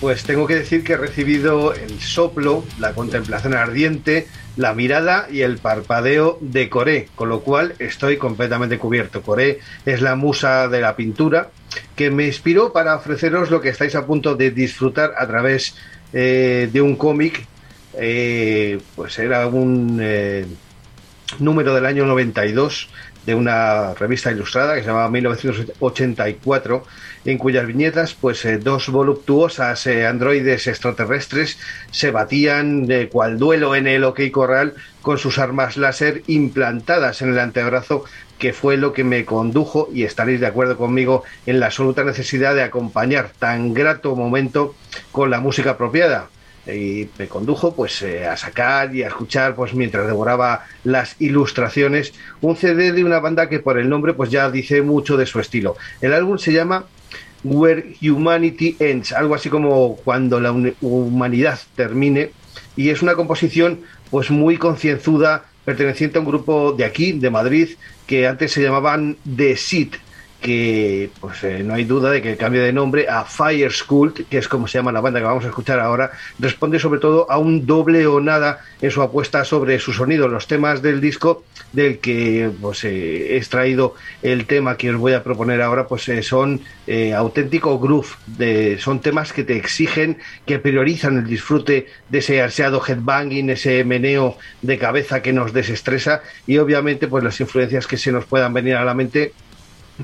pues 0.00 0.24
tengo 0.24 0.46
que 0.46 0.54
decir 0.54 0.82
que 0.82 0.94
he 0.94 0.96
recibido 0.96 1.74
el 1.74 2.00
soplo, 2.00 2.64
la 2.78 2.94
contemplación 2.94 3.54
ardiente, 3.54 4.26
la 4.56 4.72
mirada 4.72 5.26
y 5.30 5.42
el 5.42 5.58
parpadeo 5.58 6.38
de 6.40 6.70
Coré, 6.70 7.08
con 7.14 7.28
lo 7.28 7.40
cual 7.40 7.74
estoy 7.78 8.16
completamente 8.16 8.78
cubierto. 8.78 9.20
Coré 9.20 9.60
es 9.84 10.00
la 10.00 10.16
musa 10.16 10.68
de 10.68 10.80
la 10.80 10.96
pintura 10.96 11.50
que 11.94 12.10
me 12.10 12.26
inspiró 12.26 12.72
para 12.72 12.96
ofreceros 12.96 13.50
lo 13.50 13.60
que 13.60 13.68
estáis 13.68 13.94
a 13.94 14.06
punto 14.06 14.34
de 14.36 14.50
disfrutar 14.50 15.12
a 15.18 15.26
través 15.26 15.74
eh, 16.12 16.70
de 16.72 16.80
un 16.80 16.96
cómic. 16.96 17.46
eh, 17.94 18.78
pues 18.94 19.18
era 19.18 19.46
un 19.48 19.98
eh, 20.00 20.46
número 21.40 21.74
del 21.74 21.86
año 21.86 22.06
92 22.06 22.88
de 23.26 23.34
una 23.34 23.94
revista 23.94 24.32
ilustrada 24.32 24.74
que 24.74 24.80
se 24.80 24.86
llamaba 24.86 25.10
1984, 25.10 26.84
en 27.24 27.38
cuyas 27.38 27.66
viñetas, 27.66 28.14
pues 28.14 28.44
eh, 28.44 28.58
dos 28.58 28.88
voluptuosas 28.88 29.86
eh, 29.86 30.06
androides 30.06 30.66
extraterrestres 30.66 31.58
se 31.90 32.10
batían 32.10 32.86
de 32.86 33.08
cual 33.08 33.38
duelo 33.38 33.74
en 33.74 33.86
el 33.86 34.04
OK 34.04 34.20
Corral 34.32 34.74
con 35.02 35.18
sus 35.18 35.38
armas 35.38 35.76
láser 35.76 36.22
implantadas 36.26 37.22
en 37.22 37.30
el 37.30 37.38
antebrazo, 37.38 38.04
que 38.38 38.52
fue 38.52 38.76
lo 38.76 38.92
que 38.92 39.04
me 39.04 39.24
condujo, 39.24 39.88
y 39.92 40.04
estaréis 40.04 40.40
de 40.40 40.46
acuerdo 40.46 40.76
conmigo, 40.76 41.24
en 41.46 41.60
la 41.60 41.66
absoluta 41.66 42.04
necesidad 42.04 42.54
de 42.54 42.62
acompañar 42.62 43.30
tan 43.38 43.74
grato 43.74 44.16
momento 44.16 44.74
con 45.12 45.30
la 45.30 45.40
música 45.40 45.72
apropiada 45.72 46.30
y 46.66 47.08
me 47.18 47.26
condujo 47.26 47.74
pues 47.74 48.02
eh, 48.02 48.26
a 48.26 48.36
sacar 48.36 48.94
y 48.94 49.02
a 49.02 49.08
escuchar 49.08 49.54
pues 49.54 49.74
mientras 49.74 50.06
devoraba 50.06 50.66
las 50.84 51.16
ilustraciones 51.20 52.12
un 52.42 52.56
CD 52.56 52.92
de 52.92 53.02
una 53.02 53.18
banda 53.18 53.48
que 53.48 53.60
por 53.60 53.78
el 53.78 53.88
nombre 53.88 54.12
pues 54.12 54.30
ya 54.30 54.50
dice 54.50 54.82
mucho 54.82 55.16
de 55.16 55.26
su 55.26 55.40
estilo. 55.40 55.76
El 56.00 56.12
álbum 56.12 56.38
se 56.38 56.52
llama 56.52 56.84
Where 57.42 57.94
Humanity 58.02 58.76
Ends, 58.78 59.12
algo 59.12 59.34
así 59.34 59.48
como 59.48 59.96
cuando 59.96 60.40
la 60.40 60.52
humanidad 60.80 61.58
termine. 61.74 62.30
Y 62.76 62.90
es 62.90 63.02
una 63.02 63.14
composición 63.14 63.80
pues 64.10 64.30
muy 64.30 64.56
concienzuda 64.56 65.44
perteneciente 65.64 66.18
a 66.18 66.20
un 66.20 66.26
grupo 66.26 66.72
de 66.72 66.84
aquí, 66.84 67.12
de 67.12 67.30
Madrid, 67.30 67.68
que 68.06 68.26
antes 68.26 68.52
se 68.52 68.62
llamaban 68.62 69.16
The 69.36 69.56
Seed 69.56 69.90
que 70.40 71.10
pues 71.20 71.44
eh, 71.44 71.62
no 71.62 71.74
hay 71.74 71.84
duda 71.84 72.10
de 72.10 72.22
que 72.22 72.32
el 72.32 72.38
cambio 72.38 72.62
de 72.62 72.72
nombre 72.72 73.06
a 73.08 73.24
Fire 73.24 73.72
School, 73.72 74.14
que 74.14 74.38
es 74.38 74.48
como 74.48 74.66
se 74.66 74.78
llama 74.78 74.90
la 74.90 75.00
banda 75.00 75.20
que 75.20 75.26
vamos 75.26 75.44
a 75.44 75.48
escuchar 75.48 75.78
ahora, 75.78 76.12
responde 76.38 76.78
sobre 76.78 76.98
todo 76.98 77.30
a 77.30 77.38
un 77.38 77.66
doble 77.66 78.06
o 78.06 78.20
nada 78.20 78.60
en 78.80 78.90
su 78.90 79.02
apuesta 79.02 79.44
sobre 79.44 79.78
su 79.78 79.92
sonido. 79.92 80.28
Los 80.28 80.46
temas 80.46 80.80
del 80.80 81.00
disco 81.00 81.44
del 81.72 81.98
que 81.98 82.50
pues 82.60 82.84
eh, 82.84 83.34
he 83.34 83.36
extraído 83.36 83.94
el 84.22 84.46
tema 84.46 84.76
que 84.76 84.90
os 84.90 84.96
voy 84.96 85.12
a 85.12 85.22
proponer 85.22 85.60
ahora, 85.60 85.86
pues 85.86 86.08
eh, 86.08 86.22
son 86.22 86.60
auténtico 87.14 87.78
groove, 87.78 88.08
de, 88.26 88.76
son 88.80 89.00
temas 89.00 89.32
que 89.32 89.44
te 89.44 89.56
exigen, 89.56 90.18
que 90.44 90.58
priorizan 90.58 91.18
el 91.18 91.26
disfrute 91.26 91.86
de 92.08 92.18
ese 92.18 92.42
ansiado 92.42 92.82
headbanging, 92.84 93.50
ese 93.50 93.84
meneo 93.84 94.36
de 94.62 94.76
cabeza 94.76 95.22
que 95.22 95.32
nos 95.32 95.52
desestresa 95.52 96.22
y 96.48 96.58
obviamente 96.58 97.06
pues 97.06 97.22
las 97.22 97.40
influencias 97.40 97.86
que 97.86 97.96
se 97.96 98.10
nos 98.10 98.24
puedan 98.24 98.52
venir 98.52 98.74
a 98.74 98.84
la 98.84 98.94
mente 98.94 99.32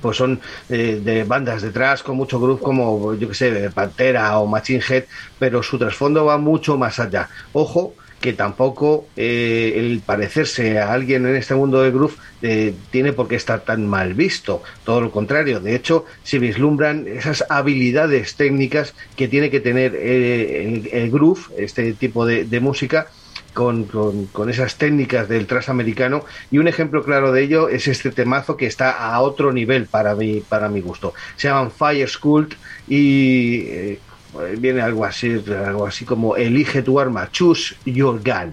pues 0.00 0.16
son 0.16 0.40
eh, 0.68 1.00
de 1.02 1.24
bandas 1.24 1.62
detrás 1.62 2.02
con 2.02 2.16
mucho 2.16 2.40
groove 2.40 2.60
como 2.60 3.14
yo 3.14 3.28
que 3.28 3.34
sé 3.34 3.70
Pantera 3.70 4.38
o 4.38 4.46
Machine 4.46 4.82
Head 4.86 5.04
pero 5.38 5.62
su 5.62 5.78
trasfondo 5.78 6.24
va 6.24 6.38
mucho 6.38 6.76
más 6.76 6.98
allá. 6.98 7.28
Ojo 7.52 7.94
que 8.20 8.32
tampoco 8.32 9.06
eh, 9.16 9.74
el 9.76 10.00
parecerse 10.04 10.78
a 10.78 10.92
alguien 10.92 11.26
en 11.26 11.36
este 11.36 11.54
mundo 11.54 11.82
de 11.82 11.90
groove 11.90 12.14
eh, 12.42 12.74
tiene 12.90 13.12
por 13.12 13.28
qué 13.28 13.36
estar 13.36 13.60
tan 13.60 13.86
mal 13.86 14.14
visto. 14.14 14.62
Todo 14.84 15.00
lo 15.00 15.10
contrario. 15.10 15.60
De 15.60 15.74
hecho 15.74 16.06
se 16.22 16.38
vislumbran 16.38 17.06
esas 17.06 17.44
habilidades 17.48 18.34
técnicas 18.36 18.94
que 19.16 19.28
tiene 19.28 19.50
que 19.50 19.60
tener 19.60 19.94
eh, 19.94 20.64
el, 20.64 20.88
el 20.92 21.10
groove 21.10 21.40
este 21.58 21.92
tipo 21.92 22.26
de 22.26 22.60
música 22.60 23.08
con, 23.56 23.84
con, 23.84 24.26
con, 24.26 24.50
esas 24.50 24.76
técnicas 24.76 25.30
del 25.30 25.46
tras 25.46 25.70
americano 25.70 26.26
y 26.50 26.58
un 26.58 26.68
ejemplo 26.68 27.02
claro 27.02 27.32
de 27.32 27.42
ello 27.42 27.70
es 27.70 27.88
este 27.88 28.10
temazo 28.10 28.54
que 28.58 28.66
está 28.66 28.90
a 28.90 29.18
otro 29.22 29.50
nivel 29.50 29.86
para 29.86 30.14
mi, 30.14 30.42
para 30.42 30.68
mi 30.68 30.82
gusto. 30.82 31.14
Se 31.36 31.48
llaman 31.48 31.70
Fire 31.70 32.06
School 32.06 32.54
y 32.86 33.60
eh, 33.62 33.98
viene 34.58 34.82
algo 34.82 35.06
así, 35.06 35.42
algo 35.66 35.86
así 35.86 36.04
como 36.04 36.36
elige 36.36 36.82
tu 36.82 37.00
arma, 37.00 37.30
choose 37.32 37.74
your 37.86 38.20
gun. 38.22 38.52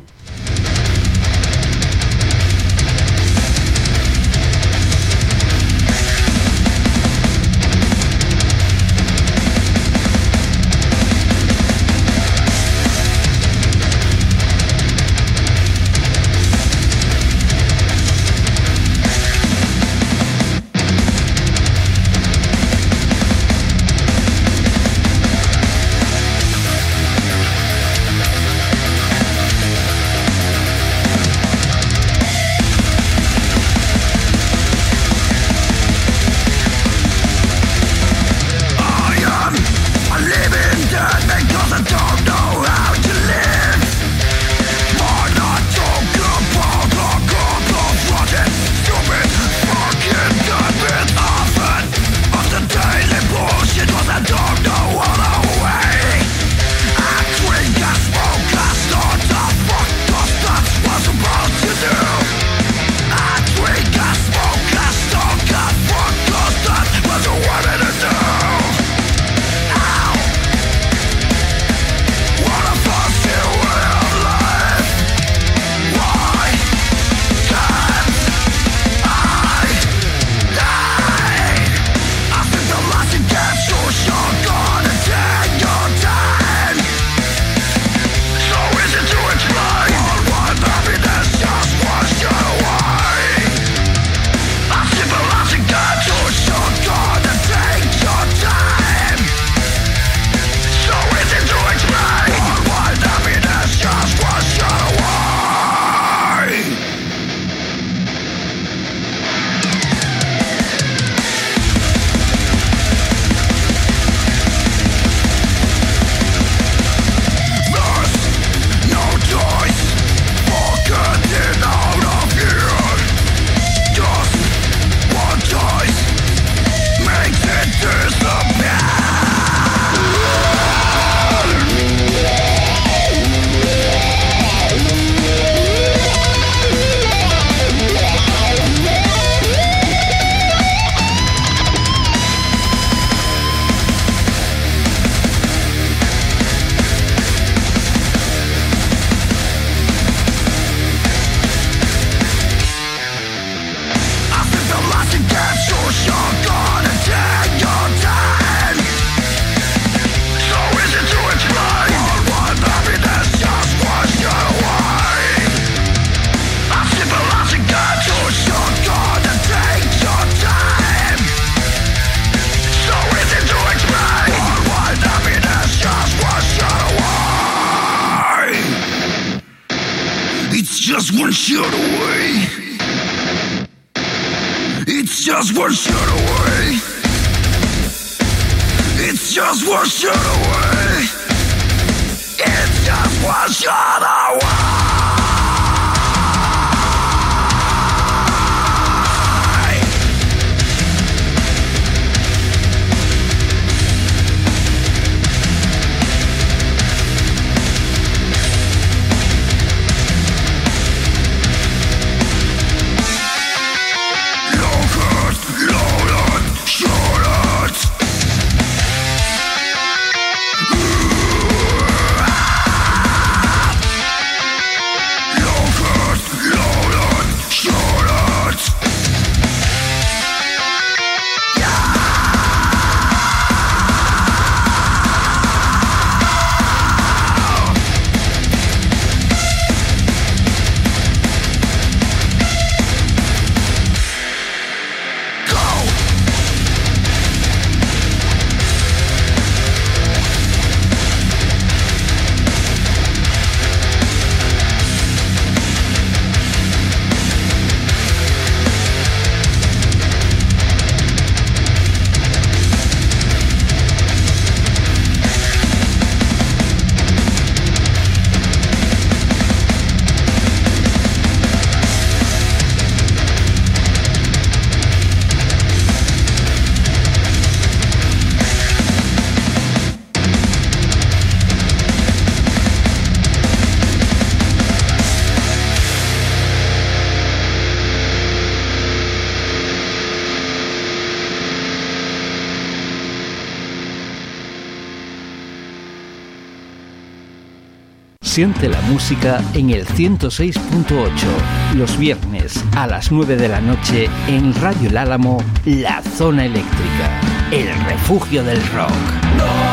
Siente 298.33 298.67
la 298.67 298.81
música 298.81 299.43
en 299.53 299.69
el 299.69 299.85
106.8, 299.85 301.75
los 301.75 301.99
viernes 301.99 302.65
a 302.75 302.87
las 302.87 303.11
9 303.11 303.35
de 303.35 303.47
la 303.47 303.61
noche 303.61 304.09
en 304.27 304.55
Radio 304.55 304.89
El 304.89 304.97
Álamo, 304.97 305.37
La 305.65 306.01
Zona 306.01 306.45
Eléctrica, 306.45 307.21
el 307.51 307.67
refugio 307.85 308.43
del 308.43 308.59
rock. 308.69 309.72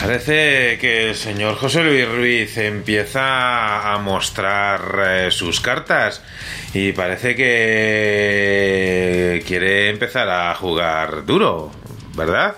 Parece 0.00 0.78
que 0.78 1.10
el 1.10 1.14
señor 1.14 1.56
José 1.56 1.84
Luis 1.84 2.08
Ruiz 2.08 2.56
empieza 2.56 3.92
a 3.92 3.98
mostrar 3.98 4.80
eh, 4.98 5.30
sus 5.30 5.60
cartas 5.60 6.22
y 6.72 6.92
parece 6.92 7.36
que 7.36 9.44
quiere 9.46 9.90
empezar 9.90 10.26
a 10.30 10.54
jugar 10.54 11.26
duro, 11.26 11.70
¿verdad? 12.16 12.54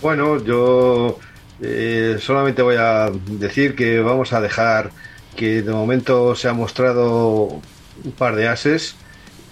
Bueno, 0.00 0.42
yo 0.42 1.18
eh, 1.60 2.16
solamente 2.18 2.62
voy 2.62 2.76
a 2.78 3.10
decir 3.26 3.76
que 3.76 4.00
vamos 4.00 4.32
a 4.32 4.40
dejar 4.40 4.90
que 5.36 5.60
de 5.60 5.70
momento 5.70 6.34
se 6.34 6.48
ha 6.48 6.54
mostrado 6.54 7.60
un 8.04 8.12
par 8.16 8.36
de 8.36 8.48
ases, 8.48 8.96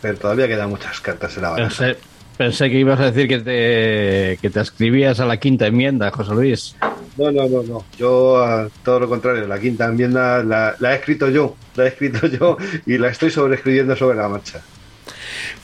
pero 0.00 0.16
todavía 0.16 0.48
quedan 0.48 0.70
muchas 0.70 1.02
cartas 1.02 1.36
en 1.36 1.42
la 1.42 1.50
baraja. 1.50 1.94
Pensé 2.36 2.70
que 2.70 2.78
ibas 2.78 3.00
a 3.00 3.10
decir 3.10 3.28
que 3.28 3.38
te, 3.38 4.38
que 4.40 4.50
te 4.50 4.60
escribías 4.60 5.20
a 5.20 5.26
la 5.26 5.38
quinta 5.38 5.66
enmienda, 5.66 6.10
José 6.10 6.34
Luis. 6.34 6.76
No, 7.16 7.30
no, 7.32 7.48
no, 7.48 7.62
no. 7.62 7.84
Yo, 7.98 8.68
todo 8.84 9.00
lo 9.00 9.08
contrario, 9.08 9.46
la 9.46 9.58
quinta 9.58 9.86
enmienda 9.86 10.42
la, 10.42 10.76
la 10.78 10.92
he 10.92 10.96
escrito 10.96 11.28
yo, 11.30 11.56
la 11.74 11.84
he 11.84 11.88
escrito 11.88 12.26
yo 12.40 12.56
y 12.84 12.98
la 12.98 13.08
estoy 13.08 13.30
sobreescribiendo 13.30 13.96
sobre 13.96 14.18
la 14.18 14.28
marcha. 14.28 14.62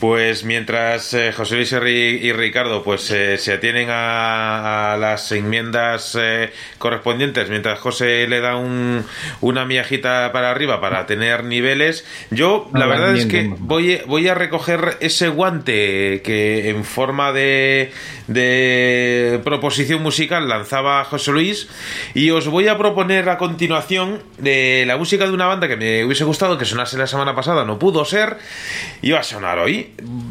Pues 0.00 0.44
mientras 0.44 1.12
eh, 1.14 1.32
José 1.32 1.56
Luis 1.56 1.72
y, 1.72 1.76
Ri- 1.76 2.20
y 2.22 2.32
Ricardo 2.32 2.82
pues 2.82 3.10
eh, 3.10 3.38
se 3.38 3.52
atienen 3.54 3.88
a, 3.90 4.92
a 4.92 4.96
las 4.96 5.30
enmiendas 5.32 6.16
eh, 6.20 6.52
correspondientes, 6.78 7.48
mientras 7.48 7.78
José 7.78 8.26
le 8.28 8.40
da 8.40 8.56
un, 8.56 9.04
una 9.40 9.64
miajita 9.64 10.30
para 10.32 10.50
arriba 10.50 10.80
para 10.80 11.06
tener 11.06 11.44
niveles, 11.44 12.04
yo 12.30 12.68
la 12.74 12.86
verdad 12.86 13.16
es 13.16 13.26
que 13.26 13.42
voy 14.06 14.28
a 14.28 14.34
recoger 14.34 14.96
ese 15.00 15.28
guante 15.28 16.20
que 16.22 16.68
en 16.70 16.84
forma 16.84 17.32
de, 17.32 17.92
de 18.28 19.40
proposición 19.44 20.02
musical 20.02 20.48
lanzaba 20.48 21.04
José 21.04 21.32
Luis 21.32 21.68
y 22.14 22.30
os 22.30 22.48
voy 22.48 22.68
a 22.68 22.76
proponer 22.78 23.28
a 23.28 23.38
continuación 23.38 24.22
de 24.38 24.84
la 24.86 24.96
música 24.96 25.24
de 25.26 25.32
una 25.32 25.46
banda 25.46 25.68
que 25.68 25.76
me 25.76 26.04
hubiese 26.04 26.24
gustado 26.24 26.58
que 26.58 26.64
sonase 26.64 26.96
la 26.98 27.06
semana 27.06 27.34
pasada, 27.34 27.64
no 27.64 27.78
pudo 27.78 28.04
ser 28.04 28.36
y 29.00 29.10
va 29.10 29.20
a 29.20 29.22
sonar 29.22 29.58
hoy. 29.58 29.71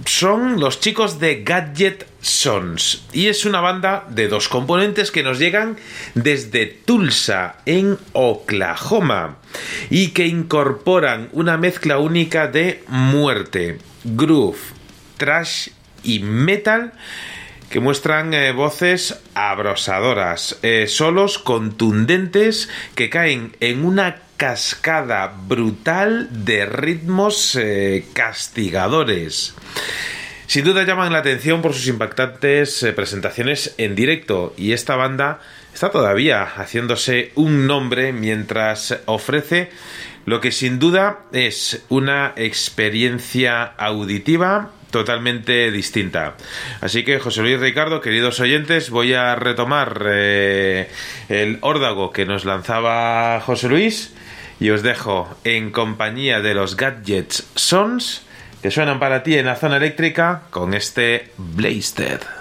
Son 0.05 0.59
los 0.59 0.79
chicos 0.79 1.19
de 1.19 1.43
Gadget 1.43 2.07
Sons. 2.21 3.05
Y 3.13 3.27
es 3.27 3.45
una 3.45 3.61
banda 3.61 4.05
de 4.09 4.27
dos 4.27 4.47
componentes 4.47 5.11
que 5.11 5.23
nos 5.23 5.39
llegan 5.39 5.77
desde 6.15 6.65
Tulsa 6.65 7.57
en 7.65 7.97
Oklahoma 8.13 9.37
y 9.89 10.09
que 10.09 10.27
incorporan 10.27 11.29
una 11.31 11.57
mezcla 11.57 11.97
única 11.97 12.47
de 12.47 12.83
muerte, 12.87 13.79
groove, 14.03 14.59
trash 15.17 15.69
y 16.03 16.19
metal 16.19 16.93
que 17.71 17.79
muestran 17.79 18.33
eh, 18.33 18.51
voces 18.51 19.21
abrosadoras, 19.33 20.59
eh, 20.61 20.87
solos 20.87 21.39
contundentes 21.39 22.69
que 22.95 23.09
caen 23.09 23.55
en 23.61 23.85
una 23.85 24.17
cascada 24.41 25.31
brutal 25.47 26.27
de 26.31 26.65
ritmos 26.65 27.55
eh, 27.55 28.05
castigadores. 28.11 29.53
Sin 30.47 30.65
duda 30.65 30.81
llaman 30.81 31.13
la 31.13 31.19
atención 31.19 31.61
por 31.61 31.75
sus 31.75 31.85
impactantes 31.85 32.81
eh, 32.81 32.91
presentaciones 32.91 33.75
en 33.77 33.93
directo 33.93 34.55
y 34.57 34.71
esta 34.71 34.95
banda 34.95 35.41
está 35.75 35.91
todavía 35.91 36.43
haciéndose 36.43 37.31
un 37.35 37.67
nombre 37.67 38.13
mientras 38.13 38.97
ofrece 39.05 39.69
lo 40.25 40.41
que 40.41 40.51
sin 40.51 40.79
duda 40.79 41.19
es 41.33 41.85
una 41.89 42.33
experiencia 42.35 43.63
auditiva 43.63 44.71
totalmente 44.89 45.69
distinta. 45.71 46.33
Así 46.81 47.03
que 47.03 47.19
José 47.19 47.43
Luis 47.43 47.59
Ricardo, 47.59 48.01
queridos 48.01 48.39
oyentes, 48.39 48.89
voy 48.89 49.13
a 49.13 49.35
retomar 49.35 50.03
eh, 50.09 50.89
el 51.29 51.59
órdago 51.61 52.11
que 52.11 52.25
nos 52.25 52.43
lanzaba 52.43 53.39
José 53.41 53.69
Luis 53.69 54.15
y 54.61 54.69
os 54.69 54.83
dejo 54.83 55.27
en 55.43 55.71
compañía 55.71 56.39
de 56.39 56.53
los 56.53 56.77
Gadgets 56.77 57.47
Sons 57.55 58.21
que 58.61 58.69
suenan 58.69 58.99
para 58.99 59.23
ti 59.23 59.35
en 59.35 59.47
la 59.47 59.55
zona 59.55 59.77
eléctrica 59.77 60.43
con 60.51 60.75
este 60.75 61.31
Blasted. 61.37 62.40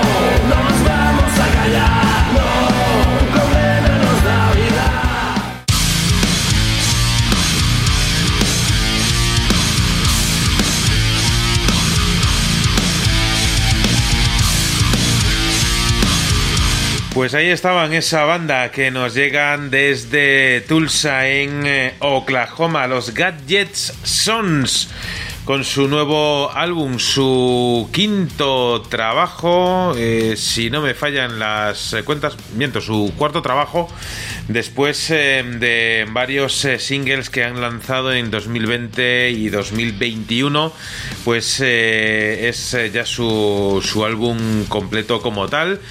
Pues 17.13 17.33
ahí 17.33 17.49
estaban 17.49 17.91
esa 17.91 18.23
banda 18.23 18.71
que 18.71 18.89
nos 18.89 19.13
llegan 19.13 19.69
desde 19.69 20.61
Tulsa 20.61 21.27
en 21.27 21.67
eh, 21.67 21.93
Oklahoma, 21.99 22.87
los 22.87 23.13
Gadgets 23.13 23.93
Sons, 24.01 24.87
con 25.43 25.65
su 25.65 25.89
nuevo 25.89 26.49
álbum, 26.53 26.99
su 26.99 27.89
quinto 27.91 28.81
trabajo, 28.83 29.93
eh, 29.97 30.35
si 30.37 30.69
no 30.69 30.81
me 30.81 30.93
fallan 30.93 31.37
las 31.37 31.91
eh, 31.91 32.03
cuentas, 32.03 32.37
miento, 32.55 32.79
su 32.79 33.11
cuarto 33.17 33.41
trabajo, 33.41 33.89
después 34.47 35.09
de 35.09 36.07
varios 36.13 36.65
singles 36.79 37.29
que 37.29 37.43
han 37.43 37.59
lanzado 37.59 38.13
en 38.13 38.31
2020 38.31 39.31
y 39.31 39.49
2021, 39.49 40.71
pues 41.25 41.59
es 41.59 42.77
ya 42.93 43.05
su, 43.05 43.83
su 43.85 44.05
álbum 44.05 44.63
completo 44.69 45.21
como 45.21 45.49
tal 45.49 45.81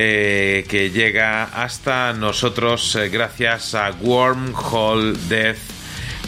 eh, 0.00 0.64
que 0.68 0.90
llega 0.90 1.42
hasta 1.42 2.12
nosotros 2.12 2.94
eh, 2.94 3.08
gracias 3.08 3.74
a 3.74 3.90
Wormhole 4.00 5.18
Death 5.28 5.58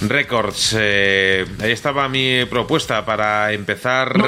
Records. 0.09 0.74
Eh, 0.76 1.47
ahí 1.60 1.70
estaba 1.70 2.09
mi 2.09 2.44
propuesta 2.47 3.05
para 3.05 3.52
empezar 3.52 4.20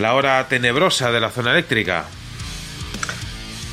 la 0.00 0.14
hora 0.14 0.48
tenebrosa 0.48 1.12
de 1.12 1.20
la 1.20 1.30
zona 1.30 1.52
eléctrica. 1.52 2.06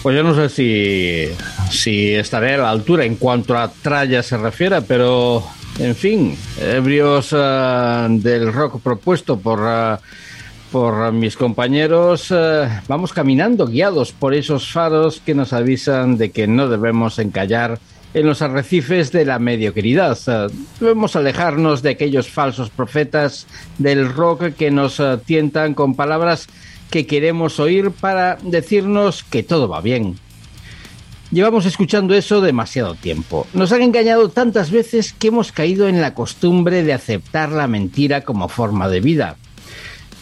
Pues 0.04 0.16
yo 0.16 0.22
no 0.22 0.36
sé 0.36 0.48
si, 0.48 1.28
si 1.72 2.14
estaré 2.14 2.54
a 2.54 2.58
la 2.58 2.70
altura 2.70 3.04
en 3.04 3.16
cuanto 3.16 3.58
a 3.58 3.72
tralla 3.72 4.22
se 4.22 4.38
refiere, 4.38 4.84
pero 4.84 5.44
en 5.80 5.96
fin, 5.96 6.38
ebrios 6.62 7.32
del 7.32 8.54
rock 8.54 8.80
propuesto 8.84 9.40
por, 9.40 9.60
por 10.72 11.12
mis 11.12 11.38
compañeros, 11.38 12.28
eh, 12.32 12.68
vamos 12.88 13.14
caminando 13.14 13.68
guiados 13.68 14.12
por 14.12 14.34
esos 14.34 14.72
faros 14.72 15.22
que 15.26 15.34
nos 15.34 15.54
avisan 15.54 16.18
de 16.18 16.32
que 16.32 16.48
no 16.48 16.68
debemos 16.68 17.20
encallar 17.20 17.80
en 18.14 18.26
los 18.26 18.42
arrecifes 18.42 19.12
de 19.12 19.26
la 19.26 19.40
mediocridad. 19.40 20.18
Eh, 20.28 20.48
debemos 20.80 21.16
alejarnos 21.16 21.82
de 21.82 21.92
aquellos 21.92 22.30
falsos 22.30 22.70
profetas 22.70 23.48
del 23.78 24.14
rock 24.14 24.54
que 24.56 24.72
nos 24.72 25.00
eh, 25.00 25.18
tientan 25.26 25.74
con 25.74 25.96
palabras 25.96 26.48
que 26.90 27.06
queremos 27.06 27.60
oír 27.60 27.92
para 27.92 28.38
decirnos 28.42 29.24
que 29.24 29.44
todo 29.44 29.68
va 29.68 29.82
bien. 29.82 30.16
Llevamos 31.32 31.66
escuchando 31.66 32.14
eso 32.14 32.40
demasiado 32.40 32.96
tiempo. 32.96 33.46
Nos 33.54 33.74
han 33.74 33.82
engañado 33.82 34.30
tantas 34.30 34.72
veces 34.72 35.14
que 35.14 35.28
hemos 35.28 35.52
caído 35.52 35.90
en 35.90 36.00
la 36.00 36.14
costumbre 36.14 36.84
de 36.84 36.94
aceptar 36.94 37.52
la 37.52 37.68
mentira 37.68 38.22
como 38.22 38.48
forma 38.48 38.88
de 38.88 39.02
vida. 39.02 39.36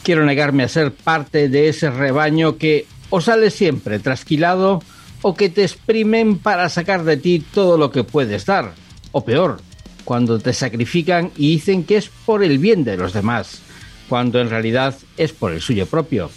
Quiero 0.05 0.23
negarme 0.23 0.61
a 0.61 0.69
ser 0.69 0.91
parte 0.91 1.49
de 1.49 1.67
ese 1.67 1.89
rebaño 1.89 2.59
que 2.59 2.85
o 3.09 3.21
sale 3.21 3.49
siempre 3.49 3.97
trasquilado 3.97 4.83
o 5.23 5.33
que 5.33 5.49
te 5.49 5.63
exprimen 5.63 6.37
para 6.37 6.69
sacar 6.69 7.03
de 7.05 7.17
ti 7.17 7.43
todo 7.51 7.75
lo 7.79 7.89
que 7.89 8.03
puedes 8.03 8.45
dar. 8.45 8.75
O 9.11 9.25
peor, 9.25 9.61
cuando 10.03 10.37
te 10.37 10.53
sacrifican 10.53 11.31
y 11.35 11.53
dicen 11.53 11.85
que 11.85 11.97
es 11.97 12.11
por 12.23 12.43
el 12.43 12.59
bien 12.59 12.83
de 12.83 12.97
los 12.97 13.13
demás, 13.13 13.63
cuando 14.07 14.39
en 14.39 14.51
realidad 14.51 14.95
es 15.17 15.31
por 15.31 15.51
el 15.51 15.59
suyo 15.59 15.87
propio. 15.87 16.29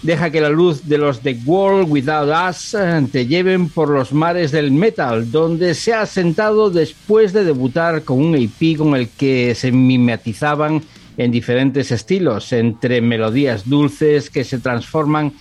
Deja 0.00 0.30
que 0.30 0.40
la 0.40 0.48
luz 0.48 0.88
de 0.88 0.96
los 0.96 1.20
The 1.20 1.40
World 1.44 1.90
Without 1.90 2.30
Us 2.48 2.72
eh, 2.72 3.06
te 3.12 3.26
lleven 3.26 3.68
por 3.68 3.90
los 3.90 4.14
mares 4.14 4.50
del 4.50 4.70
metal, 4.70 5.30
donde 5.30 5.74
se 5.74 5.92
ha 5.92 6.06
sentado 6.06 6.70
después 6.70 7.34
de 7.34 7.44
debutar 7.44 8.04
con 8.04 8.18
un 8.24 8.34
EP 8.34 8.78
con 8.78 8.96
el 8.96 9.10
que 9.10 9.54
se 9.54 9.72
mimetizaban 9.72 10.82
en 11.18 11.30
diferentes 11.32 11.90
estilos, 11.90 12.52
entre 12.52 13.02
melodías 13.02 13.68
dulces 13.68 14.30
que 14.30 14.44
se 14.44 14.58
transforman 14.58 15.32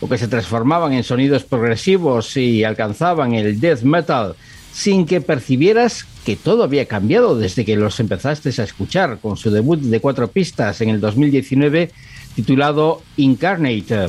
o 0.00 0.08
que 0.08 0.16
se 0.16 0.28
transformaban 0.28 0.92
en 0.92 1.04
sonidos 1.04 1.44
progresivos 1.44 2.36
y 2.36 2.64
alcanzaban 2.64 3.34
el 3.34 3.60
death 3.60 3.82
metal 3.82 4.36
sin 4.72 5.06
que 5.06 5.20
percibieras 5.20 6.06
que 6.24 6.36
todo 6.36 6.64
había 6.64 6.86
cambiado 6.86 7.36
desde 7.36 7.64
que 7.64 7.76
los 7.76 8.00
empezaste 8.00 8.50
a 8.58 8.64
escuchar 8.64 9.18
con 9.20 9.36
su 9.36 9.50
debut 9.50 9.80
de 9.80 10.00
cuatro 10.00 10.28
pistas 10.28 10.80
en 10.80 10.88
el 10.88 11.00
2019 11.00 11.90
titulado 12.34 13.02
Incarnate. 13.16 14.08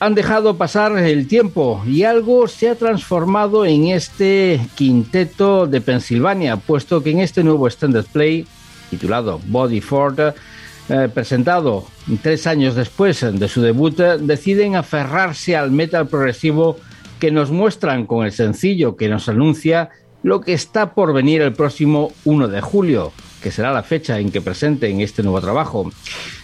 Han 0.00 0.14
dejado 0.14 0.56
pasar 0.56 0.96
el 0.96 1.26
tiempo 1.26 1.82
y 1.84 2.04
algo 2.04 2.46
se 2.46 2.70
ha 2.70 2.76
transformado 2.76 3.66
en 3.66 3.88
este 3.88 4.60
quinteto 4.76 5.66
de 5.66 5.80
Pensilvania, 5.80 6.56
puesto 6.56 7.02
que 7.02 7.10
en 7.10 7.18
este 7.18 7.42
nuevo 7.42 7.66
Standard 7.66 8.06
Play, 8.06 8.46
titulado 8.90 9.40
Body 9.46 9.80
Ford, 9.80 10.18
eh, 10.20 11.08
presentado 11.12 11.86
tres 12.22 12.46
años 12.46 12.74
después 12.74 13.20
de 13.20 13.48
su 13.48 13.60
debut, 13.60 13.96
deciden 13.96 14.76
aferrarse 14.76 15.56
al 15.56 15.70
metal 15.70 16.08
progresivo 16.08 16.78
que 17.18 17.30
nos 17.30 17.50
muestran 17.50 18.06
con 18.06 18.24
el 18.24 18.32
sencillo 18.32 18.96
que 18.96 19.08
nos 19.08 19.28
anuncia 19.28 19.90
lo 20.22 20.40
que 20.40 20.52
está 20.52 20.94
por 20.94 21.12
venir 21.12 21.42
el 21.42 21.52
próximo 21.52 22.12
1 22.24 22.48
de 22.48 22.60
julio, 22.60 23.12
que 23.42 23.50
será 23.50 23.72
la 23.72 23.82
fecha 23.82 24.18
en 24.18 24.30
que 24.30 24.40
presenten 24.40 25.00
este 25.00 25.22
nuevo 25.22 25.40
trabajo. 25.40 25.90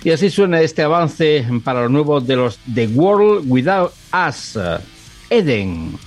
Y 0.05 0.11
así 0.11 0.31
suena 0.31 0.61
este 0.61 0.83
avance 0.83 1.45
para 1.65 1.83
lo 1.83 1.89
nuevo 1.89 2.21
de 2.21 2.37
los 2.37 2.59
The 2.73 2.87
World 2.89 3.45
Without 3.49 3.93
Us, 4.13 4.59
Eden. 5.31 5.99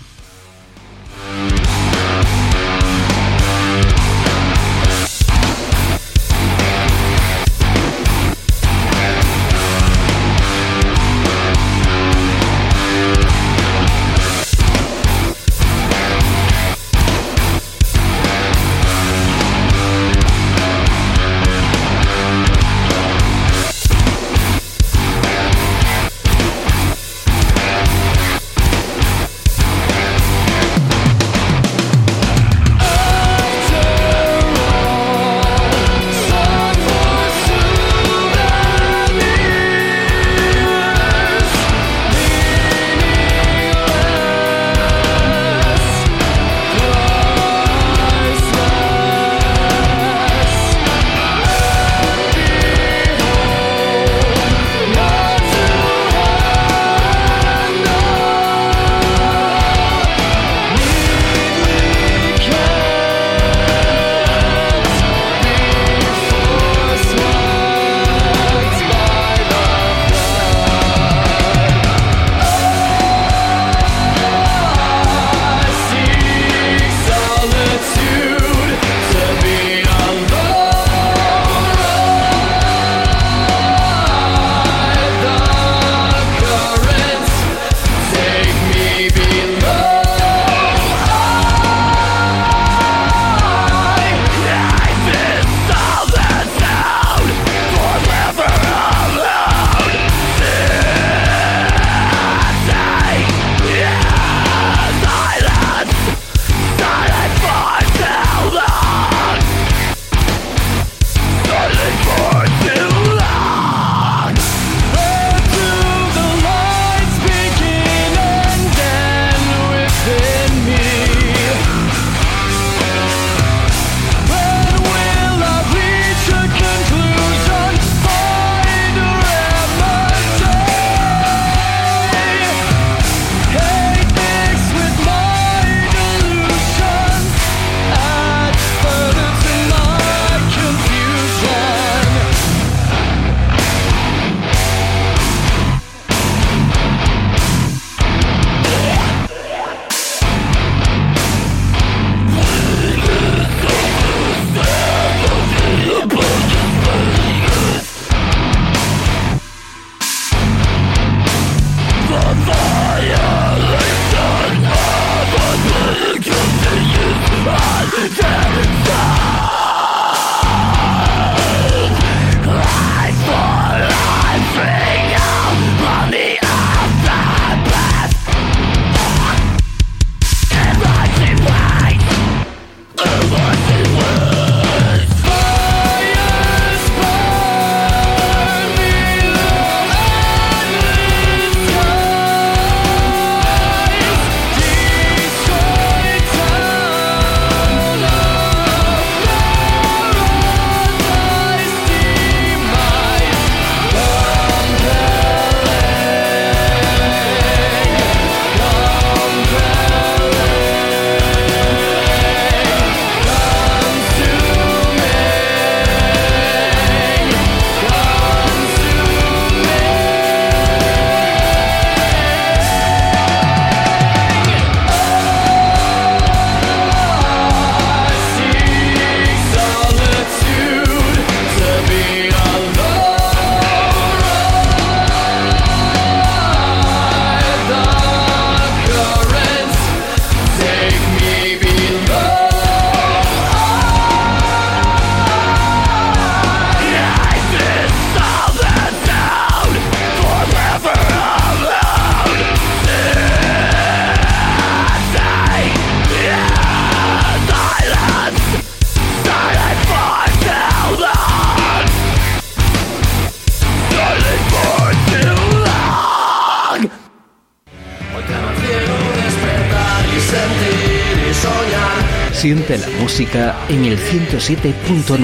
En 273.10 273.86
el 273.86 273.98
107.9. 273.98 275.18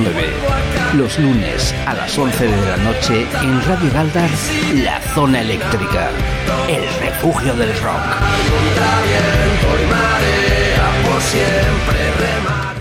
Los 0.94 1.20
lunes 1.20 1.76
a 1.86 1.94
las 1.94 2.18
11 2.18 2.48
de 2.48 2.66
la 2.66 2.78
noche 2.78 3.28
en 3.42 3.62
Radio 3.66 3.92
Galdar, 3.94 4.30
La 4.76 5.02
Zona 5.14 5.42
Eléctrica, 5.42 6.10
el 6.70 6.82
refugio 7.02 7.54
del 7.56 7.78
rock. 7.82 8.02
Remar. 12.20 12.74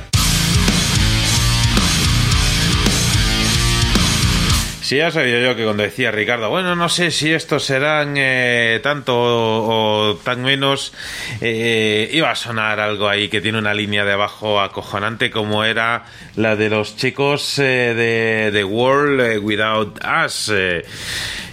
Sí, 4.83 4.99
ya 4.99 5.11
sabía 5.11 5.41
yo 5.41 5.57
que 5.57 5.65
cuando 5.65 5.85
decía 5.85 6.11
Ricardo, 6.11 6.51
bueno, 6.51 6.77
no 6.77 6.91
sé 6.91 7.11
si 7.12 7.33
estos 7.33 7.65
serán 7.65 8.15
eh, 8.19 8.79
tanto 8.83 9.15
o 9.16 10.16
tan 10.23 10.43
menos, 10.43 10.93
eh, 11.40 12.09
iba 12.12 12.30
a 12.30 12.34
sonar 12.34 12.80
algo 12.80 13.09
ahí 13.09 13.28
que 13.28 13.40
tiene 13.40 13.59
una 13.59 13.74
línea 13.74 14.04
de 14.04 14.12
abajo 14.12 14.60
acojonante 14.60 15.30
como 15.30 15.64
era 15.64 16.04
la 16.36 16.56
de 16.56 16.68
los 16.68 16.96
chicos 16.96 17.59
eh, 17.59 17.94
de 17.94 18.50
The 18.52 18.64
World 18.64 19.20
eh, 19.20 19.38
Without 19.38 20.00
Us. 20.24 20.52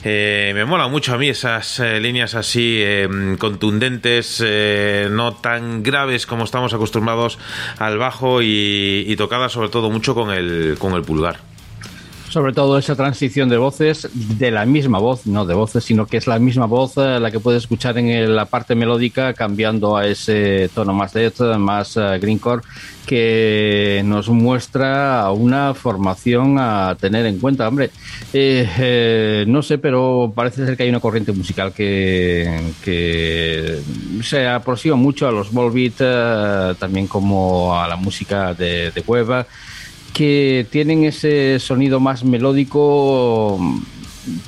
me 0.03 0.65
mola 0.65 0.87
mucho 0.87 1.13
a 1.13 1.17
mí 1.17 1.29
esas 1.29 1.79
líneas 1.79 2.35
así 2.35 2.79
eh, 2.81 3.35
contundentes, 3.37 4.43
no 5.09 5.33
tan 5.35 5.83
graves 5.83 6.25
como 6.25 6.43
estamos 6.43 6.73
acostumbrados 6.73 7.37
al 7.77 7.97
bajo 7.97 8.41
y, 8.41 9.05
y 9.07 9.15
tocadas 9.15 9.51
sobre 9.51 9.69
todo 9.69 9.89
mucho 9.89 10.15
con 10.15 10.31
el, 10.31 10.75
con 10.79 10.93
el 10.93 11.03
pulgar. 11.03 11.48
Sobre 12.29 12.53
todo 12.53 12.77
esa 12.77 12.95
transición 12.95 13.49
de 13.49 13.57
voces, 13.57 14.07
de 14.13 14.51
la 14.51 14.65
misma 14.65 14.99
voz, 14.99 15.25
no 15.25 15.45
de 15.45 15.55
voces, 15.55 15.83
sino 15.83 16.05
que 16.05 16.17
es 16.17 16.27
la 16.27 16.37
misma 16.37 16.67
voz 16.67 16.95
eh, 16.97 17.19
la 17.19 17.31
que 17.31 17.39
puedes 17.39 17.63
escuchar 17.63 17.97
en 17.97 18.35
la 18.35 18.45
parte 18.45 18.75
melódica, 18.75 19.33
cambiando 19.33 19.97
a 19.97 20.05
ese 20.05 20.69
tono 20.75 20.93
más 20.93 21.11
death, 21.13 21.39
más 21.57 21.97
eh, 21.97 22.19
greencore, 22.21 22.61
que 23.09 24.03
nos 24.05 24.29
muestra 24.29 25.31
una 25.31 25.73
formación 25.73 26.57
a 26.59 26.95
tener 26.99 27.25
en 27.25 27.39
cuenta. 27.39 27.67
Hombre, 27.67 27.89
eh, 28.31 28.69
eh, 28.77 29.45
no 29.47 29.63
sé, 29.63 29.79
pero 29.79 30.31
parece 30.35 30.63
ser 30.63 30.77
que 30.77 30.83
hay 30.83 30.89
una 30.89 30.99
corriente 30.99 31.31
musical 31.31 31.73
que, 31.73 32.69
se 34.21 34.47
aproxima 34.47 34.95
mucho 34.95 35.27
a 35.27 35.31
los 35.31 35.49
eh, 35.51 36.75
también 36.77 37.07
como 37.07 37.75
a 37.75 37.87
la 37.87 37.95
música 37.95 38.53
de, 38.53 38.91
de 38.91 39.01
que 40.13 40.65
tienen 40.69 41.03
ese 41.03 41.59
sonido 41.59 41.99
más 41.99 42.23
melódico, 42.23 43.59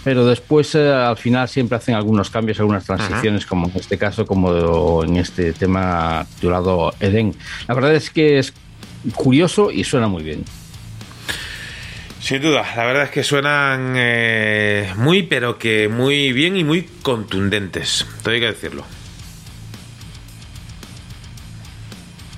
pero 0.03 0.25
después 0.25 0.75
eh, 0.75 0.91
al 0.91 1.17
final 1.17 1.47
siempre 1.47 1.77
hacen 1.77 1.95
algunos 1.95 2.29
cambios, 2.29 2.59
algunas 2.59 2.85
transiciones, 2.85 3.45
como 3.45 3.67
en 3.67 3.77
este 3.77 3.97
caso, 3.97 4.25
como 4.25 5.03
en 5.03 5.17
este 5.17 5.53
tema 5.53 6.25
titulado 6.35 6.93
Eden. 6.99 7.35
La 7.67 7.73
verdad 7.73 7.95
es 7.95 8.09
que 8.09 8.39
es 8.39 8.53
curioso 9.15 9.71
y 9.71 9.83
suena 9.83 10.07
muy 10.07 10.23
bien. 10.23 10.43
Sin 12.19 12.41
duda, 12.41 12.63
la 12.75 12.85
verdad 12.85 13.03
es 13.05 13.09
que 13.09 13.23
suenan 13.23 13.93
eh, 13.97 14.93
muy, 14.97 15.23
pero 15.23 15.57
que 15.57 15.87
muy 15.87 16.31
bien 16.33 16.55
y 16.55 16.63
muy 16.63 16.83
contundentes. 17.01 18.05
Tengo 18.23 18.39
que 18.39 18.45
decirlo. 18.45 18.85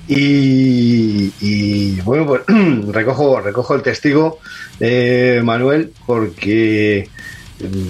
Y, 0.06 2.00
bueno, 2.02 2.26
pues 2.26 2.42
recojo, 2.92 3.40
recojo 3.40 3.74
el 3.74 3.82
testigo, 3.82 4.38
eh, 4.80 5.40
Manuel, 5.42 5.92
porque 6.06 7.08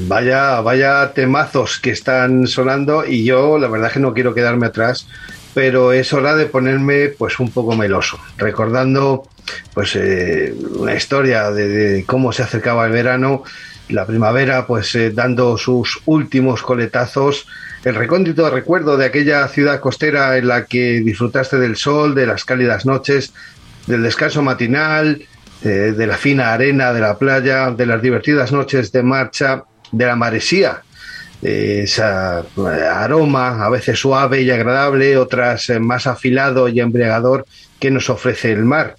vaya, 0.07 0.61
vaya 0.61 1.12
temazos 1.12 1.81
que 1.81 1.91
están 1.91 2.47
sonando 2.47 3.05
y 3.07 3.24
yo 3.24 3.59
la 3.59 3.69
verdad 3.69 3.89
es 3.89 3.95
que 3.95 4.01
no 4.01 4.15
quiero 4.15 4.35
quedarme 4.35 4.66
atrás, 4.66 5.07
pero 5.55 5.93
es 5.93 6.12
hora 6.12 6.36
de 6.36 6.47
ponerme 6.47 7.09
pues 7.09 7.41
un 7.41 7.51
poco 7.51 7.74
meloso, 7.74 8.19
recordando 8.36 9.28
pues 9.73 9.97
eh, 9.97 10.55
una 10.77 10.95
historia 10.95 11.51
de, 11.51 11.69
de 11.69 12.05
cómo 12.05 12.32
se 12.32 12.43
acercaba 12.43 12.86
el 12.86 12.93
verano, 12.93 13.43
la 13.89 14.07
primavera 14.07 14.66
pues 14.66 14.95
eh, 14.95 15.11
dando 15.11 15.57
sus 15.59 16.01
últimos 16.07 16.62
coletazos 16.62 17.47
el 17.85 17.94
recóndito 17.94 18.48
recuerdo 18.51 18.97
de 18.97 19.06
aquella 19.06 19.47
ciudad 19.48 19.81
costera 19.81 20.36
en 20.36 20.48
la 20.48 20.65
que 20.65 21.01
disfrutaste 21.01 21.59
del 21.59 21.77
sol, 21.77 22.15
de 22.15 22.27
las 22.27 22.44
cálidas 22.44 22.86
noches, 22.86 23.32
del 23.86 24.02
descanso 24.02 24.43
matinal, 24.43 25.23
eh, 25.62 25.69
de 25.69 26.06
la 26.06 26.16
fina 26.16 26.52
arena 26.52 26.93
de 26.93 27.01
la 27.01 27.19
playa, 27.19 27.70
de 27.70 27.86
las 27.86 28.01
divertidas 28.01 28.52
noches 28.52 28.90
de 28.90 29.02
marcha, 29.02 29.65
de 29.93 30.06
la 30.06 30.16
maresía, 30.16 30.82
eh, 31.44 31.82
esa 31.85 32.40
eh, 32.40 32.86
aroma 32.90 33.66
a 33.66 33.69
veces 33.69 33.98
suave 33.98 34.40
y 34.40 34.51
agradable, 34.51 35.19
otras 35.19 35.69
eh, 35.69 35.78
más 35.78 36.06
afilado 36.06 36.69
y 36.69 36.81
embriagador 36.81 37.44
que 37.78 37.90
nos 37.90 38.09
ofrece 38.09 38.51
el 38.52 38.65
mar 38.65 38.97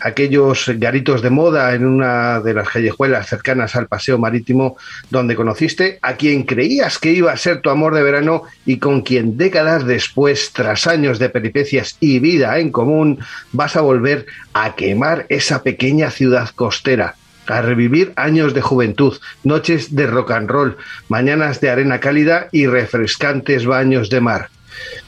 aquellos 0.00 0.70
garitos 0.76 1.22
de 1.22 1.30
moda 1.30 1.74
en 1.74 1.86
una 1.86 2.40
de 2.40 2.54
las 2.54 2.68
callejuelas 2.68 3.28
cercanas 3.28 3.76
al 3.76 3.88
paseo 3.88 4.18
marítimo 4.18 4.76
donde 5.10 5.36
conociste 5.36 5.98
a 6.02 6.14
quien 6.16 6.44
creías 6.44 6.98
que 6.98 7.12
iba 7.12 7.32
a 7.32 7.36
ser 7.36 7.60
tu 7.60 7.70
amor 7.70 7.94
de 7.94 8.02
verano 8.02 8.42
y 8.66 8.78
con 8.78 9.02
quien 9.02 9.36
décadas 9.36 9.86
después, 9.86 10.52
tras 10.52 10.86
años 10.86 11.18
de 11.18 11.28
peripecias 11.28 11.96
y 12.00 12.18
vida 12.18 12.58
en 12.58 12.70
común, 12.70 13.18
vas 13.52 13.76
a 13.76 13.80
volver 13.80 14.26
a 14.52 14.74
quemar 14.74 15.26
esa 15.28 15.62
pequeña 15.62 16.10
ciudad 16.10 16.50
costera 16.54 17.16
a 17.46 17.62
revivir 17.62 18.12
años 18.16 18.54
de 18.54 18.60
juventud, 18.60 19.18
noches 19.44 19.94
de 19.94 20.06
rock 20.06 20.30
and 20.30 20.48
roll, 20.50 20.76
mañanas 21.08 21.60
de 21.60 21.70
arena 21.70 22.00
cálida 22.00 22.48
y 22.52 22.66
refrescantes 22.66 23.66
baños 23.66 24.10
de 24.10 24.20
mar. 24.20 24.48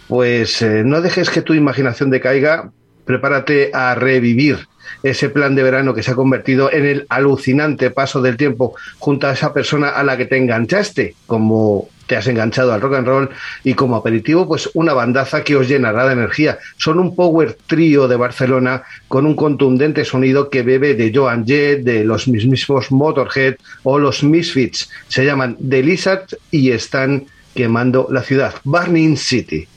Pues 0.09 0.61
eh, 0.63 0.83
no 0.85 1.01
dejes 1.01 1.31
que 1.31 1.43
tu 1.43 1.55
imaginación 1.55 2.11
decaiga, 2.11 2.71
prepárate 3.05 3.71
a 3.73 3.95
revivir 3.95 4.67
ese 5.03 5.29
plan 5.29 5.55
de 5.55 5.63
verano 5.63 5.95
que 5.95 6.03
se 6.03 6.13
ha 6.13 6.15
convertido 6.15 6.73
en 6.73 6.87
el 6.87 7.07
alucinante 7.09 7.91
paso 7.91 8.23
del 8.23 8.37
tiempo 8.37 8.75
junto 8.99 9.27
a 9.27 9.33
esa 9.33 9.53
persona 9.53 9.91
a 9.91 10.03
la 10.03 10.17
que 10.17 10.27
te 10.27 10.37
enganchaste, 10.37 11.15
como 11.27 11.89
te 12.07 12.17
has 12.17 12.27
enganchado 12.27 12.73
al 12.73 12.81
rock 12.81 12.95
and 12.95 13.07
roll 13.07 13.31
y 13.63 13.75
como 13.75 13.97
aperitivo 13.97 14.47
pues 14.47 14.71
una 14.75 14.93
bandaza 14.93 15.43
que 15.43 15.57
os 15.57 15.69
llenará 15.69 16.07
de 16.07 16.13
energía. 16.13 16.59
Son 16.77 16.99
un 16.99 17.15
power 17.15 17.57
trío 17.67 18.09
de 18.09 18.17
Barcelona 18.17 18.83
con 19.09 19.27
un 19.27 19.35
contundente 19.35 20.05
sonido 20.05 20.51
que 20.51 20.63
bebe 20.63 20.95
de 20.95 21.13
Joan 21.15 21.47
Jett, 21.47 21.83
de 21.83 22.05
los 22.05 22.29
mismísimos 22.29 22.91
Motorhead 22.91 23.57
o 23.83 23.99
los 23.99 24.23
Misfits. 24.23 24.91
Se 25.09 25.25
llaman 25.25 25.57
The 25.69 25.83
Lizard 25.83 26.27
y 26.51 26.71
están 26.71 27.27
quemando 27.55 28.09
la 28.11 28.23
ciudad. 28.23 28.55
Burning 28.65 29.17
City. 29.17 29.69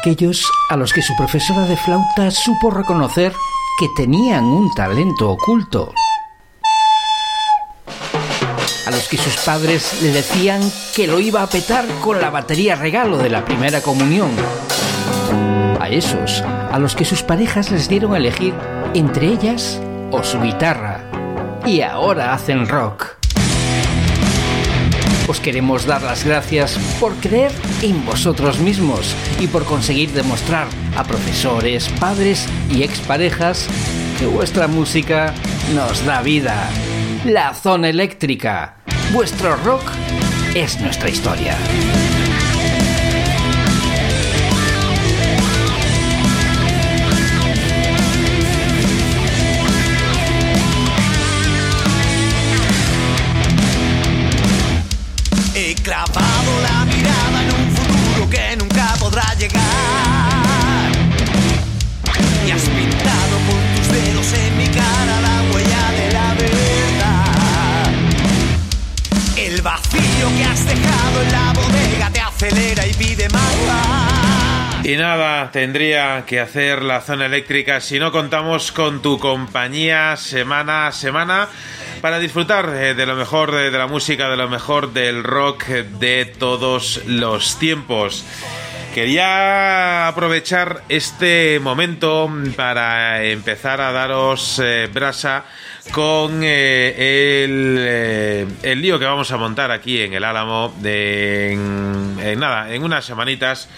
Aquellos 0.00 0.50
a 0.70 0.76
los 0.76 0.94
que 0.94 1.02
su 1.02 1.14
profesora 1.14 1.66
de 1.66 1.76
flauta 1.76 2.30
supo 2.30 2.70
reconocer 2.70 3.34
que 3.78 3.86
tenían 3.94 4.44
un 4.44 4.72
talento 4.72 5.30
oculto. 5.30 5.92
A 8.86 8.90
los 8.90 9.08
que 9.08 9.18
sus 9.18 9.36
padres 9.44 10.00
le 10.02 10.10
decían 10.10 10.62
que 10.96 11.06
lo 11.06 11.20
iba 11.20 11.42
a 11.42 11.48
petar 11.48 11.84
con 12.00 12.18
la 12.18 12.30
batería 12.30 12.76
regalo 12.76 13.18
de 13.18 13.28
la 13.28 13.44
primera 13.44 13.82
comunión. 13.82 14.30
A 15.78 15.88
esos 15.90 16.40
a 16.40 16.78
los 16.78 16.94
que 16.96 17.04
sus 17.04 17.22
parejas 17.22 17.70
les 17.70 17.88
dieron 17.88 18.14
a 18.14 18.16
elegir 18.16 18.54
entre 18.94 19.26
ellas 19.26 19.82
o 20.12 20.22
su 20.22 20.40
guitarra. 20.40 21.04
Y 21.66 21.82
ahora 21.82 22.32
hacen 22.32 22.66
rock. 22.68 23.19
Os 25.30 25.38
queremos 25.38 25.86
dar 25.86 26.02
las 26.02 26.24
gracias 26.24 26.76
por 26.98 27.14
creer 27.14 27.52
en 27.82 28.04
vosotros 28.04 28.58
mismos 28.58 29.14
y 29.38 29.46
por 29.46 29.64
conseguir 29.64 30.10
demostrar 30.10 30.66
a 30.96 31.04
profesores, 31.04 31.88
padres 32.00 32.48
y 32.68 32.82
exparejas 32.82 33.68
que 34.18 34.26
vuestra 34.26 34.66
música 34.66 35.32
nos 35.72 36.04
da 36.04 36.20
vida. 36.22 36.68
La 37.24 37.54
zona 37.54 37.90
eléctrica. 37.90 38.78
Vuestro 39.12 39.54
rock 39.54 39.84
es 40.56 40.80
nuestra 40.80 41.08
historia. 41.08 41.56
Nada, 75.00 75.50
tendría 75.50 76.24
que 76.26 76.40
hacer 76.40 76.82
la 76.82 77.00
zona 77.00 77.26
eléctrica 77.26 77.80
si 77.80 77.98
no 77.98 78.12
contamos 78.12 78.70
con 78.70 79.00
tu 79.00 79.18
compañía 79.18 80.16
semana 80.16 80.88
a 80.88 80.92
semana 80.92 81.48
para 82.02 82.18
disfrutar 82.18 82.68
eh, 82.74 82.94
de 82.94 83.06
lo 83.06 83.16
mejor 83.16 83.50
de, 83.50 83.70
de 83.70 83.78
la 83.78 83.86
música, 83.86 84.28
de 84.28 84.36
lo 84.36 84.48
mejor 84.48 84.92
del 84.92 85.24
rock 85.24 85.64
eh, 85.70 85.84
de 85.98 86.26
todos 86.26 87.00
los 87.06 87.58
tiempos. 87.58 88.24
Quería 88.94 90.08
aprovechar 90.08 90.82
este 90.88 91.60
momento 91.60 92.28
para 92.56 93.22
empezar 93.24 93.80
a 93.80 93.92
daros 93.92 94.60
eh, 94.62 94.88
brasa 94.92 95.44
con 95.92 96.42
eh, 96.42 97.44
el, 97.44 97.76
eh, 97.78 98.46
el 98.62 98.80
lío 98.80 98.98
que 98.98 99.04
vamos 99.04 99.30
a 99.32 99.36
montar 99.36 99.70
aquí 99.70 100.00
en 100.00 100.12
el 100.12 100.24
Álamo 100.24 100.72
de, 100.80 101.52
en, 101.52 102.16
en 102.20 102.38
nada, 102.38 102.72
en 102.72 102.82
unas 102.82 103.04
semanitas. 103.04 103.68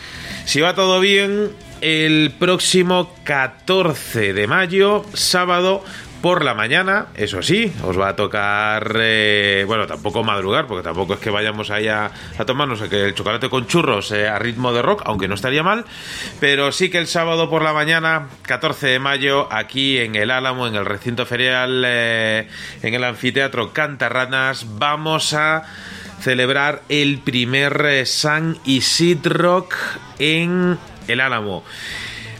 Si 0.44 0.60
va 0.60 0.74
todo 0.74 1.00
bien, 1.00 1.50
el 1.80 2.32
próximo 2.38 3.14
14 3.24 4.32
de 4.32 4.46
mayo, 4.46 5.04
sábado, 5.14 5.84
por 6.22 6.44
la 6.44 6.54
mañana, 6.54 7.08
eso 7.16 7.42
sí, 7.42 7.72
os 7.82 7.98
va 7.98 8.10
a 8.10 8.16
tocar, 8.16 8.96
eh, 9.00 9.64
bueno, 9.66 9.88
tampoco 9.88 10.22
madrugar, 10.22 10.68
porque 10.68 10.84
tampoco 10.84 11.14
es 11.14 11.20
que 11.20 11.30
vayamos 11.30 11.70
ahí 11.70 11.88
a, 11.88 12.12
a 12.38 12.44
tomarnos 12.44 12.80
el 12.80 13.14
chocolate 13.14 13.50
con 13.50 13.66
churros 13.66 14.12
eh, 14.12 14.28
a 14.28 14.38
ritmo 14.38 14.72
de 14.72 14.82
rock, 14.82 15.02
aunque 15.04 15.26
no 15.26 15.34
estaría 15.34 15.64
mal, 15.64 15.84
pero 16.38 16.70
sí 16.70 16.90
que 16.90 16.98
el 16.98 17.08
sábado 17.08 17.50
por 17.50 17.62
la 17.62 17.72
mañana, 17.72 18.28
14 18.42 18.86
de 18.86 18.98
mayo, 19.00 19.48
aquí 19.50 19.98
en 19.98 20.14
el 20.14 20.30
Álamo, 20.30 20.68
en 20.68 20.76
el 20.76 20.86
recinto 20.86 21.26
ferial, 21.26 21.82
eh, 21.84 22.48
en 22.82 22.94
el 22.94 23.02
anfiteatro 23.02 23.72
Cantarranas, 23.72 24.78
vamos 24.78 25.34
a 25.34 25.64
celebrar 26.20 26.82
el 26.88 27.18
primer 27.18 28.06
San 28.06 28.58
Isid 28.64 29.26
Rock 29.26 29.74
en 30.20 30.78
el 31.08 31.20
Álamo 31.20 31.64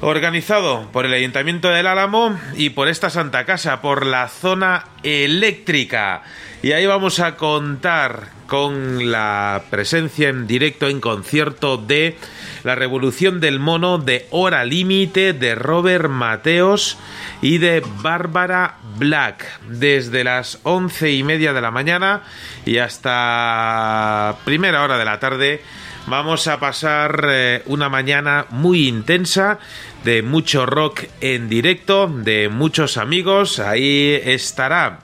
organizado 0.02 0.88
por 0.90 1.06
el 1.06 1.14
Ayuntamiento 1.14 1.68
del 1.68 1.86
Álamo 1.86 2.36
y 2.56 2.70
por 2.70 2.88
esta 2.88 3.08
Santa 3.08 3.44
Casa, 3.44 3.80
por 3.80 4.04
la 4.04 4.28
zona 4.28 4.84
eléctrica. 5.04 6.22
Y 6.60 6.72
ahí 6.72 6.86
vamos 6.86 7.20
a 7.20 7.36
contar 7.36 8.30
con 8.48 9.12
la 9.12 9.62
presencia 9.70 10.28
en 10.28 10.48
directo, 10.48 10.88
en 10.88 11.00
concierto 11.00 11.76
de 11.76 12.18
La 12.64 12.74
Revolución 12.74 13.40
del 13.40 13.60
Mono, 13.60 13.98
de 13.98 14.26
Hora 14.30 14.64
Límite, 14.64 15.34
de 15.34 15.54
Robert 15.54 16.08
Mateos 16.08 16.98
y 17.40 17.58
de 17.58 17.82
Bárbara 18.02 18.78
Black, 18.98 19.60
desde 19.68 20.24
las 20.24 20.58
once 20.64 21.12
y 21.12 21.22
media 21.22 21.52
de 21.52 21.60
la 21.60 21.70
mañana 21.70 22.24
y 22.66 22.78
hasta 22.78 24.36
primera 24.44 24.82
hora 24.82 24.98
de 24.98 25.04
la 25.04 25.20
tarde. 25.20 25.62
Vamos 26.06 26.48
a 26.48 26.58
pasar 26.58 27.26
eh, 27.30 27.62
una 27.66 27.88
mañana 27.88 28.46
muy 28.50 28.88
intensa 28.88 29.58
de 30.04 30.22
mucho 30.22 30.66
rock 30.66 31.04
en 31.20 31.48
directo, 31.48 32.08
de 32.08 32.48
muchos 32.48 32.96
amigos. 32.96 33.60
Ahí 33.60 34.20
estará 34.24 34.98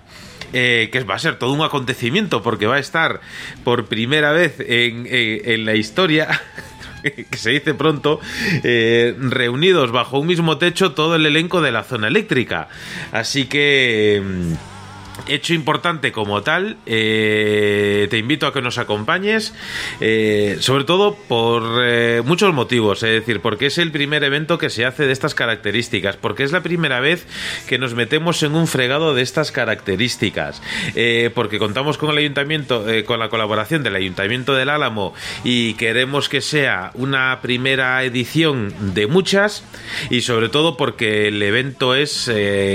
eh, 0.52 0.88
que 0.92 1.04
va 1.04 1.14
a 1.14 1.18
ser 1.20 1.36
todo 1.38 1.52
un 1.52 1.62
acontecimiento 1.62 2.42
porque 2.42 2.66
va 2.66 2.76
a 2.76 2.80
estar 2.80 3.20
por 3.64 3.86
primera 3.86 4.32
vez 4.32 4.56
en, 4.58 5.06
en- 5.08 5.64
la 5.64 5.76
historia. 5.76 6.28
que 7.02 7.36
se 7.38 7.50
dice 7.50 7.74
pronto, 7.74 8.20
eh, 8.64 9.14
reunidos 9.18 9.92
bajo 9.92 10.18
un 10.18 10.26
mismo 10.26 10.58
techo 10.58 10.92
todo 10.92 11.14
el 11.14 11.24
elenco 11.26 11.60
de 11.60 11.70
la 11.70 11.84
zona 11.84 12.08
eléctrica. 12.08 12.68
Así 13.12 13.46
que... 13.46 14.20
Hecho 15.26 15.52
importante 15.52 16.12
como 16.12 16.42
tal, 16.42 16.76
eh, 16.86 18.06
te 18.10 18.18
invito 18.18 18.46
a 18.46 18.52
que 18.52 18.62
nos 18.62 18.78
acompañes, 18.78 19.52
eh, 20.00 20.56
sobre 20.60 20.84
todo 20.84 21.16
por 21.16 21.82
eh, 21.82 22.22
muchos 22.24 22.54
motivos, 22.54 23.02
es 23.02 23.10
decir, 23.10 23.40
porque 23.40 23.66
es 23.66 23.78
el 23.78 23.90
primer 23.90 24.24
evento 24.24 24.58
que 24.58 24.70
se 24.70 24.86
hace 24.86 25.06
de 25.06 25.12
estas 25.12 25.34
características, 25.34 26.16
porque 26.16 26.44
es 26.44 26.52
la 26.52 26.62
primera 26.62 27.00
vez 27.00 27.26
que 27.66 27.78
nos 27.78 27.94
metemos 27.94 28.42
en 28.42 28.54
un 28.54 28.66
fregado 28.66 29.14
de 29.14 29.22
estas 29.22 29.52
características, 29.52 30.62
porque 31.34 31.58
contamos 31.58 31.98
con 31.98 32.10
el 32.10 32.18
ayuntamiento, 32.18 32.86
con 33.06 33.18
la 33.18 33.28
colaboración 33.28 33.82
del 33.82 33.96
ayuntamiento 33.96 34.54
del 34.54 34.68
Álamo 34.70 35.14
y 35.44 35.74
queremos 35.74 36.28
que 36.28 36.40
sea 36.40 36.90
una 36.94 37.40
primera 37.42 38.02
edición 38.02 38.94
de 38.94 39.06
muchas 39.06 39.64
y 40.10 40.22
sobre 40.22 40.48
todo 40.48 40.76
porque 40.76 41.28
el 41.28 41.42
evento 41.42 41.94
es 41.94 42.30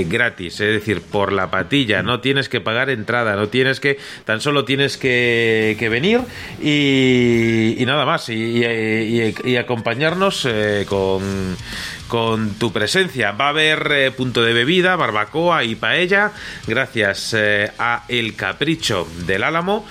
gratis, 0.07 0.59
es 0.59 0.73
decir, 0.73 1.01
por 1.01 1.31
la 1.31 1.49
patilla, 1.49 2.03
no 2.03 2.19
tienes 2.33 2.49
que 2.49 2.61
pagar 2.61 2.89
entrada, 2.89 3.35
no 3.35 3.49
tienes 3.49 3.79
que, 3.79 3.99
tan 4.25 4.41
solo 4.41 4.65
tienes 4.65 4.97
que, 4.97 5.87
venir 5.91 6.21
y, 6.59 7.75
nada 7.85 8.05
más, 8.05 8.27
y 8.29 9.55
acompañarnos 9.55 10.47
eh, 10.49 10.87
con, 10.89 11.55
con 12.13 12.53
tu 12.59 12.71
presencia. 12.71 13.31
Va 13.31 13.45
a 13.45 13.49
haber 13.49 13.91
eh, 13.91 14.11
punto 14.11 14.43
de 14.43 14.53
bebida, 14.53 14.95
barbacoa 14.95 15.63
y 15.63 15.73
paella, 15.73 16.31
gracias 16.67 17.33
eh, 17.33 17.71
a 17.79 18.03
El 18.07 18.35
Capricho 18.35 19.07
del 19.25 19.43
Álamo. 19.43 19.83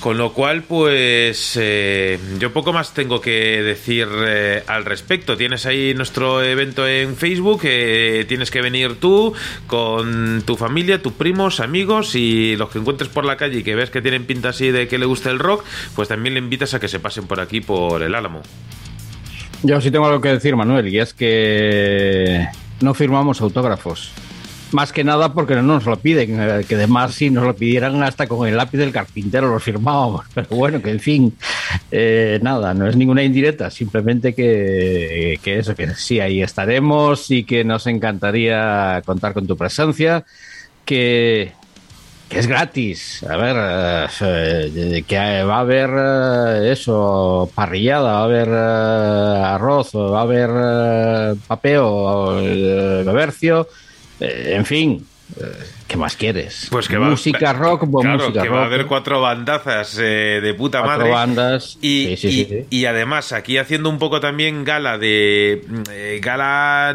Con 0.00 0.16
lo 0.16 0.32
cual, 0.32 0.62
pues 0.62 1.58
eh, 1.60 2.18
yo 2.38 2.54
poco 2.54 2.72
más 2.72 2.94
tengo 2.94 3.20
que 3.20 3.62
decir 3.62 4.08
eh, 4.26 4.62
al 4.66 4.86
respecto. 4.86 5.36
Tienes 5.36 5.66
ahí 5.66 5.92
nuestro 5.92 6.42
evento 6.42 6.88
en 6.88 7.16
Facebook, 7.16 7.60
eh, 7.64 8.24
tienes 8.26 8.50
que 8.50 8.62
venir 8.62 8.98
tú 8.98 9.34
con 9.66 10.42
tu 10.46 10.56
familia, 10.56 11.02
tus 11.02 11.12
primos, 11.12 11.60
amigos 11.60 12.14
y 12.14 12.56
los 12.56 12.70
que 12.70 12.78
encuentres 12.78 13.10
por 13.10 13.26
la 13.26 13.36
calle 13.36 13.58
y 13.58 13.62
que 13.62 13.74
ves 13.74 13.90
que 13.90 14.00
tienen 14.00 14.24
pinta 14.24 14.48
así 14.48 14.70
de 14.70 14.88
que 14.88 14.96
le 14.96 15.04
gusta 15.04 15.30
el 15.30 15.38
rock, 15.38 15.64
pues 15.94 16.08
también 16.08 16.32
le 16.32 16.40
invitas 16.40 16.72
a 16.72 16.80
que 16.80 16.88
se 16.88 16.98
pasen 16.98 17.26
por 17.26 17.38
aquí, 17.38 17.60
por 17.60 18.02
el 18.02 18.14
Álamo. 18.14 18.40
Yo 19.62 19.82
sí 19.82 19.90
tengo 19.90 20.06
algo 20.06 20.22
que 20.22 20.30
decir, 20.30 20.56
Manuel, 20.56 20.88
y 20.88 20.98
es 20.98 21.12
que 21.12 22.46
no 22.80 22.94
firmamos 22.94 23.42
autógrafos. 23.42 24.12
Más 24.72 24.92
que 24.92 25.02
nada 25.02 25.32
porque 25.32 25.54
no 25.56 25.62
nos 25.62 25.84
lo 25.84 25.96
piden, 25.96 26.40
eh, 26.40 26.64
que 26.68 26.76
además 26.76 27.14
si 27.14 27.30
nos 27.30 27.44
lo 27.44 27.54
pidieran 27.54 28.02
hasta 28.02 28.28
con 28.28 28.46
el 28.46 28.56
lápiz 28.56 28.78
del 28.78 28.92
carpintero 28.92 29.48
lo 29.48 29.58
firmábamos. 29.58 30.26
Pero 30.34 30.48
bueno, 30.50 30.80
que 30.80 30.90
en 30.90 31.00
fin, 31.00 31.36
eh, 31.90 32.38
nada, 32.42 32.72
no 32.74 32.86
es 32.86 32.96
ninguna 32.96 33.22
indirecta, 33.22 33.70
simplemente 33.70 34.34
que, 34.34 35.38
que 35.42 35.58
eso, 35.58 35.74
que 35.74 35.94
sí, 35.94 36.20
ahí 36.20 36.42
estaremos 36.42 37.30
y 37.30 37.44
que 37.44 37.64
nos 37.64 37.86
encantaría 37.86 39.02
contar 39.04 39.32
con 39.32 39.46
tu 39.46 39.56
presencia, 39.56 40.24
que, 40.84 41.52
que 42.30 42.38
es 42.38 42.46
gratis. 42.46 43.24
A 43.28 43.36
ver, 43.36 43.56
eh, 44.22 45.04
que 45.06 45.42
va 45.42 45.56
a 45.56 45.60
haber 45.60 45.90
eh, 45.92 46.72
eso, 46.72 47.50
parrillada, 47.54 48.12
va 48.12 48.20
a 48.20 48.24
haber 48.24 48.48
arroz, 48.48 49.94
va 49.94 50.20
a 50.20 50.22
haber 50.22 51.36
papeo, 51.48 52.36
bebercio, 53.04 53.68
eh, 54.20 54.52
en 54.56 54.64
fin, 54.66 55.06
¿qué 55.86 55.96
más 55.96 56.16
quieres? 56.16 56.68
Pues 56.70 56.88
que 56.88 56.96
va- 56.98 57.08
música 57.10 57.52
rock, 57.52 57.84
pues 57.90 58.04
claro, 58.04 58.18
música 58.24 58.42
que 58.42 58.48
rock. 58.48 58.56
va 58.58 58.62
a 58.62 58.66
haber 58.66 58.86
cuatro 58.86 59.20
bandazas 59.20 59.96
eh, 60.00 60.40
de 60.42 60.54
puta 60.54 60.82
Cuatro 60.82 60.98
madre. 61.06 61.10
bandas. 61.12 61.78
Y, 61.80 62.16
Sí, 62.16 62.16
sí, 62.16 62.28
y- 62.40 62.44
sí, 62.44 62.64
y 62.70 62.84
además, 62.86 63.32
aquí 63.32 63.58
haciendo 63.58 63.88
un 63.90 63.98
poco 63.98 64.20
también 64.20 64.64
gala 64.64 64.98
de. 64.98 65.64
eh, 65.92 66.20
gala. 66.22 66.94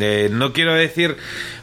eh, 0.00 0.28
no 0.32 0.52
quiero 0.52 0.74
decir, 0.74 1.16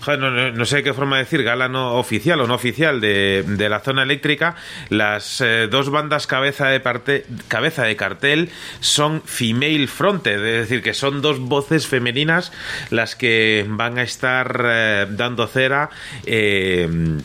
no, 0.07 0.29
no- 0.31 0.51
no 0.51 0.65
sé 0.65 0.83
qué 0.83 0.93
forma 0.93 1.17
de 1.17 1.23
decir, 1.23 1.43
gala 1.43 1.67
no 1.67 1.95
oficial 1.95 2.39
o 2.41 2.47
no 2.47 2.55
oficial 2.55 2.99
de, 3.01 3.43
de 3.47 3.69
la 3.69 3.79
zona 3.79 4.03
eléctrica, 4.03 4.55
las 4.89 5.41
eh, 5.41 5.67
dos 5.69 5.89
bandas 5.89 6.27
cabeza 6.27 6.67
de, 6.67 6.79
parte, 6.79 7.25
cabeza 7.47 7.83
de 7.83 7.95
cartel 7.95 8.49
son 8.79 9.21
female 9.23 9.87
fronted, 9.87 10.43
es 10.45 10.59
decir, 10.69 10.81
que 10.83 10.93
son 10.93 11.21
dos 11.21 11.39
voces 11.39 11.87
femeninas 11.87 12.51
las 12.89 13.15
que 13.15 13.65
van 13.67 13.97
a 13.97 14.03
estar 14.03 14.61
eh, 14.65 15.07
dando 15.09 15.47
cera. 15.47 15.89
eh, 16.25 17.17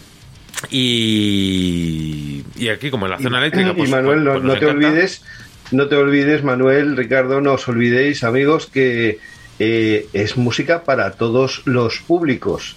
y, 1.18 2.44
y 2.57 2.68
aquí, 2.68 2.90
como 2.90 3.07
en 3.07 3.12
la 3.12 3.18
zona 3.18 3.39
eléctrica, 3.39 3.74
pues, 3.74 3.89
y 3.89 3.92
Manuel, 3.92 4.24
no, 4.24 4.32
pues 4.32 4.42
no 4.42 4.48
nos 4.50 4.58
te 4.60 4.65
encanta. 4.66 4.89
olvides, 4.89 5.24
no 5.70 5.86
te 5.89 5.97
olvides, 5.97 6.42
Manuel, 6.42 6.97
Ricardo, 6.97 7.40
no 7.40 7.52
os 7.55 7.68
olvidéis, 7.68 8.24
amigos, 8.24 8.66
que 8.66 9.18
eh, 9.58 10.06
es 10.12 10.36
música 10.36 10.84
para 10.84 11.12
todos 11.12 11.62
los 11.66 11.98
públicos. 11.98 12.76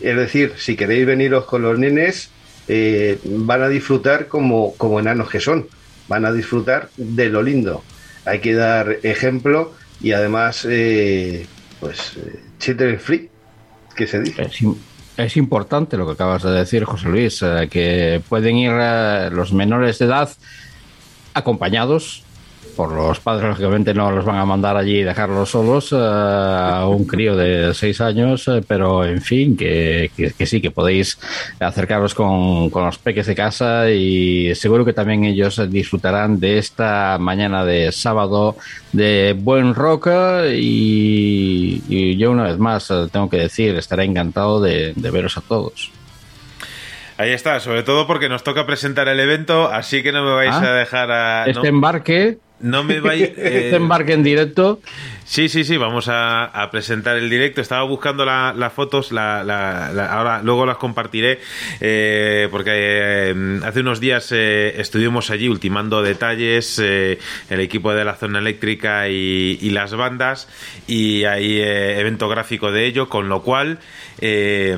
Es 0.00 0.16
decir, 0.16 0.54
si 0.58 0.76
queréis 0.76 1.06
veniros 1.06 1.44
con 1.46 1.62
los 1.62 1.78
nenes, 1.78 2.30
eh, 2.68 3.18
van 3.24 3.62
a 3.62 3.68
disfrutar 3.68 4.28
como, 4.28 4.74
como 4.76 5.00
enanos 5.00 5.30
que 5.30 5.40
son, 5.40 5.66
van 6.08 6.24
a 6.24 6.32
disfrutar 6.32 6.90
de 6.96 7.28
lo 7.28 7.42
lindo. 7.42 7.82
Hay 8.24 8.40
que 8.40 8.54
dar 8.54 8.98
ejemplo 9.02 9.72
y 10.02 10.12
además, 10.12 10.66
eh, 10.68 11.46
pues, 11.80 12.14
eh, 12.16 12.40
children 12.58 12.98
free, 13.00 13.30
que 13.94 14.06
se 14.06 14.20
dice. 14.20 14.42
Es, 14.42 14.60
im- 14.62 14.76
es 15.16 15.36
importante 15.36 15.96
lo 15.96 16.06
que 16.06 16.12
acabas 16.12 16.42
de 16.42 16.50
decir, 16.50 16.84
José 16.84 17.08
Luis, 17.08 17.42
que 17.70 18.20
pueden 18.28 18.56
ir 18.56 18.72
los 19.32 19.52
menores 19.52 19.98
de 19.98 20.04
edad 20.04 20.28
acompañados 21.32 22.22
por 22.76 22.92
los 22.92 23.18
padres, 23.20 23.48
lógicamente 23.48 23.94
no 23.94 24.10
los 24.10 24.24
van 24.24 24.36
a 24.36 24.44
mandar 24.44 24.76
allí 24.76 24.98
y 24.98 25.02
dejarlos 25.02 25.50
solos 25.50 25.90
eh, 25.92 25.96
a 25.98 26.86
un 26.88 27.06
crío 27.06 27.34
de 27.34 27.72
seis 27.74 28.00
años, 28.00 28.46
eh, 28.48 28.62
pero 28.66 29.04
en 29.04 29.20
fin, 29.22 29.56
que, 29.56 30.10
que- 30.16 30.32
que 30.32 30.46
sí, 30.46 30.60
que 30.60 30.70
podéis 30.70 31.18
acercaros 31.58 32.14
con, 32.14 32.68
con 32.70 32.84
los 32.84 32.98
peques 32.98 33.26
de 33.26 33.34
casa 33.34 33.90
y 33.90 34.54
seguro 34.54 34.84
que 34.84 34.92
también 34.92 35.24
ellos 35.24 35.60
disfrutarán 35.70 36.38
de 36.38 36.58
esta 36.58 37.16
mañana 37.18 37.64
de 37.64 37.90
sábado 37.92 38.56
de 38.92 39.34
buen 39.38 39.74
rock 39.74 40.08
y, 40.54 41.82
y 41.88 42.16
yo 42.16 42.30
una 42.30 42.44
vez 42.44 42.58
más 42.58 42.90
eh, 42.90 43.06
tengo 43.10 43.28
que 43.30 43.38
decir, 43.38 43.74
estaré 43.76 44.04
encantado 44.04 44.60
de, 44.60 44.92
de 44.94 45.10
veros 45.10 45.36
a 45.36 45.40
todos. 45.40 45.90
Ahí 47.18 47.30
está, 47.32 47.60
sobre 47.60 47.82
todo 47.82 48.06
porque 48.06 48.28
nos 48.28 48.44
toca 48.44 48.66
presentar 48.66 49.08
el 49.08 49.18
evento, 49.18 49.68
así 49.72 50.02
que 50.02 50.12
no 50.12 50.22
me 50.22 50.32
vais 50.34 50.52
Ah, 50.54 50.60
a 50.60 50.72
dejar 50.74 51.10
a... 51.10 51.44
Este 51.46 51.60
no- 51.62 51.64
embarque, 51.68 52.36
No 52.58 52.82
me 52.84 53.00
vais. 53.00 53.22
este 53.36 53.70
eh, 53.70 53.76
embarque 53.76 54.12
en 54.14 54.22
directo, 54.22 54.80
Sí, 55.24 55.48
sí, 55.48 55.64
sí, 55.64 55.76
vamos 55.76 56.08
a, 56.08 56.44
a 56.44 56.70
presentar 56.70 57.16
el 57.16 57.28
directo. 57.28 57.60
Estaba 57.60 57.82
buscando 57.82 58.24
la- 58.24 58.54
las 58.56 58.72
fotos, 58.72 59.10
la, 59.10 59.40
ahora 60.10 60.40
luego 60.42 60.64
las 60.66 60.76
compartiré, 60.76 61.40
eh, 61.80 62.46
porque 62.50 62.70
eh, 62.72 63.60
hace 63.64 63.80
unos 63.80 63.98
días 63.98 64.30
eh, 64.32 64.80
estuvimos 64.80 65.30
allí 65.30 65.48
ultimando 65.48 66.00
detalles, 66.00 66.78
el 66.78 67.18
equipo 67.60 67.92
de 67.92 68.04
la 68.04 68.14
zona 68.14 68.38
eléctrica 68.38 69.08
y, 69.08 69.58
y 69.60 69.70
las 69.70 69.94
bandas, 69.94 70.48
y 70.86 71.24
hay 71.24 71.60
evento 71.60 72.28
gráfico 72.28 72.70
de 72.70 72.86
ello, 72.86 73.08
con 73.08 73.28
lo 73.28 73.42
cual... 73.42 73.78
eh, 74.20 74.76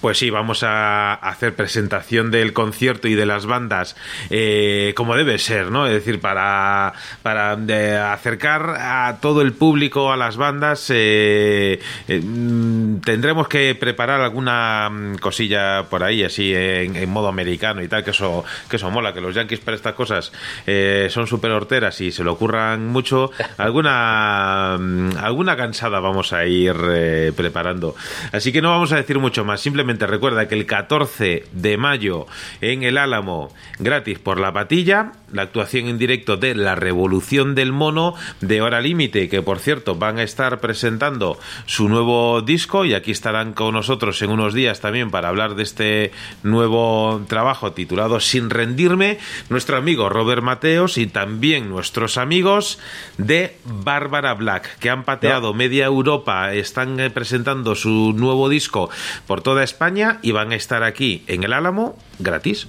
pues 0.00 0.18
sí, 0.18 0.30
vamos 0.30 0.62
a 0.62 1.14
hacer 1.14 1.54
presentación 1.54 2.30
del 2.30 2.52
concierto 2.52 3.08
y 3.08 3.14
de 3.14 3.26
las 3.26 3.46
bandas 3.46 3.96
eh, 4.30 4.92
como 4.96 5.16
debe 5.16 5.38
ser, 5.38 5.70
¿no? 5.70 5.86
Es 5.86 5.92
decir, 5.92 6.20
para, 6.20 6.92
para 7.22 7.56
de 7.56 7.96
acercar 7.96 8.76
a 8.78 9.18
todo 9.20 9.42
el 9.42 9.52
público 9.52 10.12
a 10.12 10.16
las 10.16 10.36
bandas 10.36 10.90
eh, 10.90 11.80
eh, 12.08 12.20
mm, 12.20 13.00
tendremos 13.00 13.48
que 13.48 13.74
preparar 13.74 14.20
alguna 14.20 14.88
mm, 14.90 15.16
cosilla 15.16 15.84
por 15.84 16.02
ahí, 16.02 16.24
así 16.24 16.52
en, 16.54 17.10
modo 17.10 17.28
americano 17.28 17.82
y 17.82 17.88
tal, 17.88 18.04
que 18.04 18.10
eso, 18.10 18.44
que 18.68 18.76
eso 18.76 18.90
mola, 18.90 19.12
que 19.12 19.20
los 19.20 19.34
yankees 19.34 19.60
para 19.60 19.76
estas 19.76 19.94
cosas 19.94 20.32
eh, 20.66 21.08
son 21.10 21.26
súper 21.26 21.50
horteras 21.50 22.00
y 22.00 22.12
se 22.12 22.24
lo 22.24 22.32
ocurran 22.32 22.86
mucho. 22.86 23.30
Alguna, 23.58 24.76
mm, 24.78 25.18
alguna 25.18 25.56
cansada 25.56 26.00
vamos 26.00 26.32
a 26.32 26.46
ir 26.46 26.76
eh, 26.90 27.32
preparando. 27.34 27.94
Así 28.32 28.52
que 28.52 28.62
no 28.62 28.70
vamos 28.70 28.92
a 28.92 28.96
decir 28.96 29.18
mucho 29.18 29.44
más. 29.44 29.60
Simplemente 29.60 29.89
recuerda 29.98 30.48
que 30.48 30.54
el 30.54 30.66
14 30.66 31.44
de 31.52 31.76
mayo 31.76 32.26
en 32.60 32.82
el 32.82 32.98
Álamo, 32.98 33.52
gratis 33.78 34.18
por 34.18 34.38
la 34.38 34.52
patilla, 34.52 35.12
la 35.32 35.42
actuación 35.42 35.86
en 35.86 35.98
directo 35.98 36.36
de 36.36 36.54
La 36.54 36.74
Revolución 36.74 37.54
del 37.54 37.72
Mono 37.72 38.14
de 38.40 38.60
Hora 38.60 38.80
Límite, 38.80 39.28
que 39.28 39.42
por 39.42 39.58
cierto 39.58 39.94
van 39.94 40.18
a 40.18 40.22
estar 40.22 40.60
presentando 40.60 41.38
su 41.66 41.88
nuevo 41.88 42.40
disco 42.42 42.84
y 42.84 42.94
aquí 42.94 43.10
estarán 43.10 43.52
con 43.52 43.74
nosotros 43.74 44.20
en 44.22 44.30
unos 44.30 44.54
días 44.54 44.80
también 44.80 45.10
para 45.10 45.28
hablar 45.28 45.54
de 45.54 45.62
este 45.62 46.12
nuevo 46.42 47.22
trabajo 47.28 47.72
titulado 47.72 48.20
Sin 48.20 48.50
rendirme, 48.50 49.18
nuestro 49.48 49.76
amigo 49.76 50.08
Robert 50.08 50.42
Mateos 50.42 50.98
y 50.98 51.06
también 51.06 51.68
nuestros 51.68 52.18
amigos 52.18 52.78
de 53.18 53.56
Bárbara 53.64 54.34
Black, 54.34 54.78
que 54.78 54.90
han 54.90 55.04
pateado 55.04 55.54
media 55.54 55.86
Europa, 55.86 56.52
están 56.52 57.00
eh, 57.00 57.10
presentando 57.10 57.74
su 57.74 58.12
nuevo 58.16 58.48
disco 58.48 58.90
por 59.26 59.42
toda 59.42 59.62
España 59.62 60.18
y 60.22 60.32
van 60.32 60.52
a 60.52 60.56
estar 60.56 60.82
aquí 60.82 61.24
en 61.26 61.44
el 61.44 61.52
Álamo 61.52 61.96
gratis. 62.18 62.66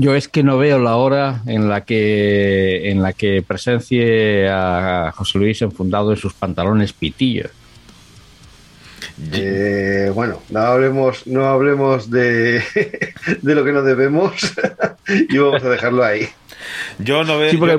Yo 0.00 0.14
es 0.14 0.28
que 0.28 0.44
no 0.44 0.58
veo 0.58 0.78
la 0.78 0.94
hora 0.94 1.42
en 1.46 1.68
la 1.68 1.84
que 1.84 2.88
en 2.88 3.02
la 3.02 3.12
que 3.12 3.42
presencie 3.42 4.48
a 4.48 5.12
José 5.12 5.38
Luis 5.38 5.60
enfundado 5.60 6.12
en 6.12 6.16
sus 6.16 6.34
pantalones 6.34 6.92
pitillo. 6.92 7.50
Eh, 9.32 10.12
bueno, 10.14 10.40
no 10.50 10.60
hablemos, 10.60 11.26
no 11.26 11.46
hablemos 11.46 12.08
de, 12.10 12.62
de 13.42 13.54
lo 13.56 13.64
que 13.64 13.72
no 13.72 13.82
debemos 13.82 14.34
y 15.08 15.36
vamos 15.36 15.64
a 15.64 15.68
dejarlo 15.68 16.04
ahí. 16.04 16.28
Yo 16.98 17.24
no 17.24 17.38
veo. 17.38 17.50
Sí, 17.50 17.56
porque 17.56 17.72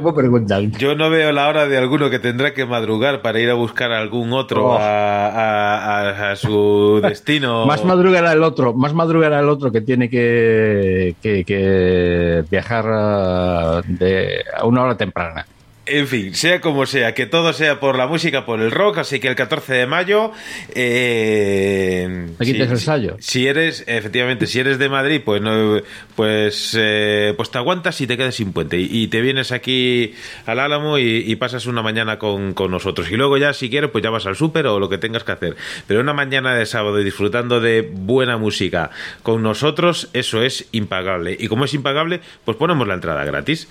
yo- 0.78 0.96
no 0.96 1.10
veo 1.10 1.32
la 1.32 1.48
hora 1.48 1.68
de 1.68 1.78
alguno 1.78 2.10
que 2.10 2.20
tendrá 2.20 2.54
que 2.54 2.66
madrugar 2.66 3.22
para 3.22 3.40
ir 3.40 3.50
a 3.50 3.54
buscar 3.54 3.92
a 3.92 4.00
algún 4.00 4.34
otro 4.34 4.66
Oh. 4.66 4.78
a, 4.78 5.28
a- 5.28 6.10
a- 6.10 6.32
a 6.32 6.36
su 6.36 7.00
destino. 7.04 7.66
Más 7.66 7.84
madrugará 7.86 8.34
el 8.34 8.44
otro, 8.44 8.74
más 8.74 8.94
madrugará 8.94 9.40
el 9.40 9.50
otro 9.50 9.72
que 9.72 9.82
tiene 9.82 10.10
que, 10.10 11.16
que, 11.22 11.44
que 11.46 12.44
viajar 12.50 12.86
ah, 12.88 13.82
de, 13.88 14.44
a 14.58 14.66
una 14.66 14.84
hora 14.84 14.96
temprana. 14.98 15.46
En 15.92 16.08
fin, 16.08 16.36
sea 16.36 16.62
como 16.62 16.86
sea, 16.86 17.14
que 17.14 17.26
todo 17.26 17.52
sea 17.54 17.80
por 17.80 17.98
la 17.98 18.08
música, 18.08 18.46
por 18.46 18.62
el 18.62 18.72
rock, 18.72 19.00
así 19.00 19.20
que 19.20 19.28
el 19.28 19.36
14 19.36 19.74
de 19.74 19.86
mayo... 19.88 20.32
Eh, 20.76 22.28
Te 22.38 22.46
quites 22.46 22.68
si- 22.68 22.74
el 22.74 22.80
sallo. 22.80 23.18
Si 23.20 23.48
eres, 23.48 23.84
efectivamente, 23.88 24.48
si 24.48 24.60
eres 24.60 24.78
de 24.80 24.90
Madrid, 24.90 25.22
pues 25.24 25.42
no, 25.42 25.82
pues, 26.16 26.76
eh, 26.80 27.34
pues 27.36 27.52
te 27.52 27.58
aguantas 27.58 28.00
y 28.02 28.08
te 28.08 28.18
quedas 28.18 28.36
sin 28.36 28.54
puente. 28.54 28.78
Y, 28.80 28.88
y 29.04 29.08
te 29.08 29.22
vienes 29.22 29.52
aquí 29.52 30.14
al 30.46 30.60
Álamo 30.60 30.98
y, 30.98 31.24
y 31.26 31.36
pasas 31.38 31.66
una 31.66 31.82
mañana 31.82 32.20
con, 32.20 32.54
con 32.54 32.72
nosotros. 32.72 33.10
Y 33.12 33.16
luego 33.16 33.38
ya, 33.38 33.54
si 33.54 33.70
quieres, 33.70 33.90
pues 33.92 34.04
ya 34.04 34.10
vas 34.10 34.26
al 34.26 34.36
súper 34.36 34.68
o 34.68 34.80
lo 34.80 34.90
que 34.90 34.98
tengas 34.98 35.24
que 35.24 35.32
hacer. 35.32 35.56
Pero 35.88 36.02
una 36.02 36.14
mañana 36.14 36.54
de 36.56 36.66
sábado 36.66 36.98
disfrutando 36.98 37.60
de 37.60 37.82
buena 37.82 38.38
música 38.38 38.92
con 39.24 39.42
nosotros, 39.42 40.10
eso 40.14 40.44
es 40.44 40.68
impagable. 40.72 41.36
Y 41.40 41.48
como 41.48 41.66
es 41.66 41.74
impagable, 41.74 42.20
pues 42.46 42.58
ponemos 42.58 42.88
la 42.88 42.94
entrada 42.96 43.24
gratis. 43.26 43.68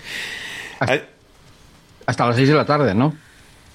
Hasta 2.09 2.27
las 2.27 2.37
6 2.37 2.49
de 2.49 2.55
la 2.55 2.65
tarde, 2.65 2.95
¿no? 2.95 3.15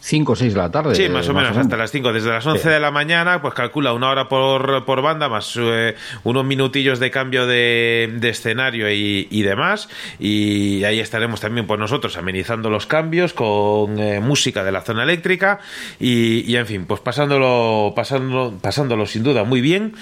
5 0.05 0.31
o 0.33 0.35
6 0.35 0.53
de 0.53 0.59
la 0.59 0.69
tarde. 0.71 0.95
Sí, 0.95 1.07
más 1.07 1.29
o 1.29 1.33
menos, 1.35 1.55
hasta 1.55 1.77
las 1.77 1.91
5. 1.91 2.11
Desde 2.11 2.29
las 2.31 2.43
11 2.45 2.63
Sí. 2.63 2.67
de 2.67 2.79
la 2.79 2.89
mañana, 2.89 3.41
pues 3.43 3.53
calcula 3.53 3.93
una 3.93 4.09
hora 4.09 4.27
por, 4.27 4.83
por 4.85 5.01
banda, 5.03 5.29
más 5.29 5.53
eh, 5.57 5.95
unos 6.23 6.43
minutillos 6.43 6.99
de 6.99 7.09
cambio 7.11 7.45
de, 7.45 8.09
de 8.15 8.29
escenario 8.29 8.91
y, 8.91 9.27
y 9.29 9.43
demás. 9.43 9.87
Y 10.19 10.83
ahí 10.83 10.99
estaremos 10.99 11.39
también 11.41 11.67
por 11.67 11.77
nosotros 11.77 12.17
amenizando 12.17 12.69
los 12.71 12.87
cambios 12.87 13.33
con 13.33 13.99
eh, 13.99 14.19
música 14.19 14.63
de 14.65 14.71
la 14.73 14.81
zona 14.81 15.03
eléctrica. 15.03 15.59
Y, 16.01 16.39
y, 16.51 16.57
en 16.57 16.65
fin, 16.65 16.85
pues 16.85 16.99
pasándolo, 16.99 17.93
pasándolo, 17.95 18.57
pasándolo 18.59 19.05
sin 19.05 19.21
duda 19.23 19.43
muy 19.45 19.61
bien 19.61 19.93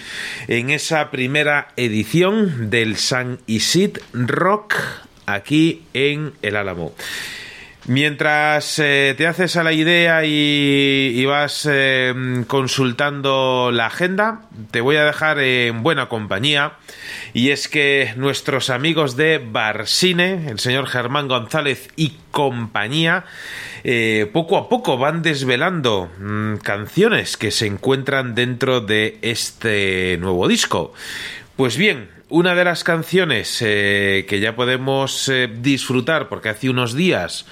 en 0.47 0.69
esa 0.71 1.11
primera 1.11 1.67
edición 1.75 2.69
del 2.71 2.95
San 2.95 3.39
Isid 3.45 3.97
Rock 4.13 4.75
aquí 5.27 5.83
en 5.93 6.31
el 6.41 6.55
Álamo. 6.55 6.93
Mientras 7.87 8.77
eh, 8.77 9.15
te 9.17 9.25
haces 9.25 9.55
a 9.57 9.63
la 9.63 9.73
idea 9.73 10.23
y, 10.23 11.13
y 11.15 11.25
vas 11.25 11.67
eh, 11.69 12.13
consultando 12.45 13.71
la 13.73 13.87
agenda, 13.87 14.41
te 14.69 14.81
voy 14.81 14.97
a 14.97 15.05
dejar 15.05 15.39
en 15.39 15.81
buena 15.81 16.07
compañía. 16.07 16.73
Y 17.33 17.49
es 17.49 17.67
que 17.67 18.13
nuestros 18.17 18.69
amigos 18.69 19.15
de 19.15 19.39
Barsine, 19.39 20.49
el 20.49 20.59
señor 20.59 20.85
Germán 20.87 21.27
González 21.27 21.89
y 21.95 22.17
compañía, 22.29 23.25
eh, 23.83 24.29
poco 24.31 24.57
a 24.57 24.69
poco 24.69 24.99
van 24.99 25.23
desvelando 25.23 26.11
mm, 26.19 26.57
canciones 26.57 27.35
que 27.35 27.49
se 27.49 27.65
encuentran 27.65 28.35
dentro 28.35 28.81
de 28.81 29.17
este 29.23 30.17
nuevo 30.19 30.47
disco. 30.47 30.93
Pues 31.55 31.77
bien, 31.77 32.09
una 32.31 32.55
de 32.55 32.63
las 32.63 32.83
canciones 32.85 33.61
eh, 33.61 34.25
que 34.27 34.39
ya 34.39 34.55
podemos 34.55 35.27
eh, 35.27 35.49
disfrutar, 35.53 36.29
porque 36.29 36.49
hace 36.49 36.69
unos 36.69 36.95
días 36.95 37.45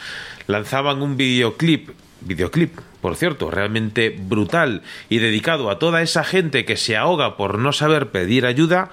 lanzaban 0.48 1.02
un 1.02 1.18
videoclip, 1.18 1.90
videoclip, 2.22 2.80
por 3.02 3.18
cierto, 3.18 3.52
realmente 3.52 4.10
brutal 4.18 4.82
y 5.10 5.20
dedicado 5.20 5.70
a 5.70 5.80
toda 5.80 6.02
esa 6.02 6.24
gente 6.24 6.64
que 6.64 6.78
se 6.78 6.96
ahoga 6.96 7.36
por 7.36 7.60
no 7.60 7.74
saber 7.74 8.08
pedir 8.08 8.46
ayuda, 8.46 8.90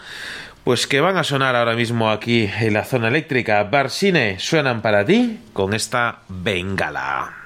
pues 0.65 0.89
que 0.89 1.01
van 1.01 1.17
a 1.17 1.25
sonar 1.25 1.55
ahora 1.55 1.77
mismo 1.77 2.11
aquí 2.11 2.51
en 2.61 2.75
la 2.75 2.85
zona 2.85 3.07
eléctrica. 3.07 3.63
Barsine, 3.63 4.41
suenan 4.41 4.83
para 4.83 5.05
ti 5.05 5.39
con 5.53 5.73
esta 5.73 6.23
bengala. 6.29 7.46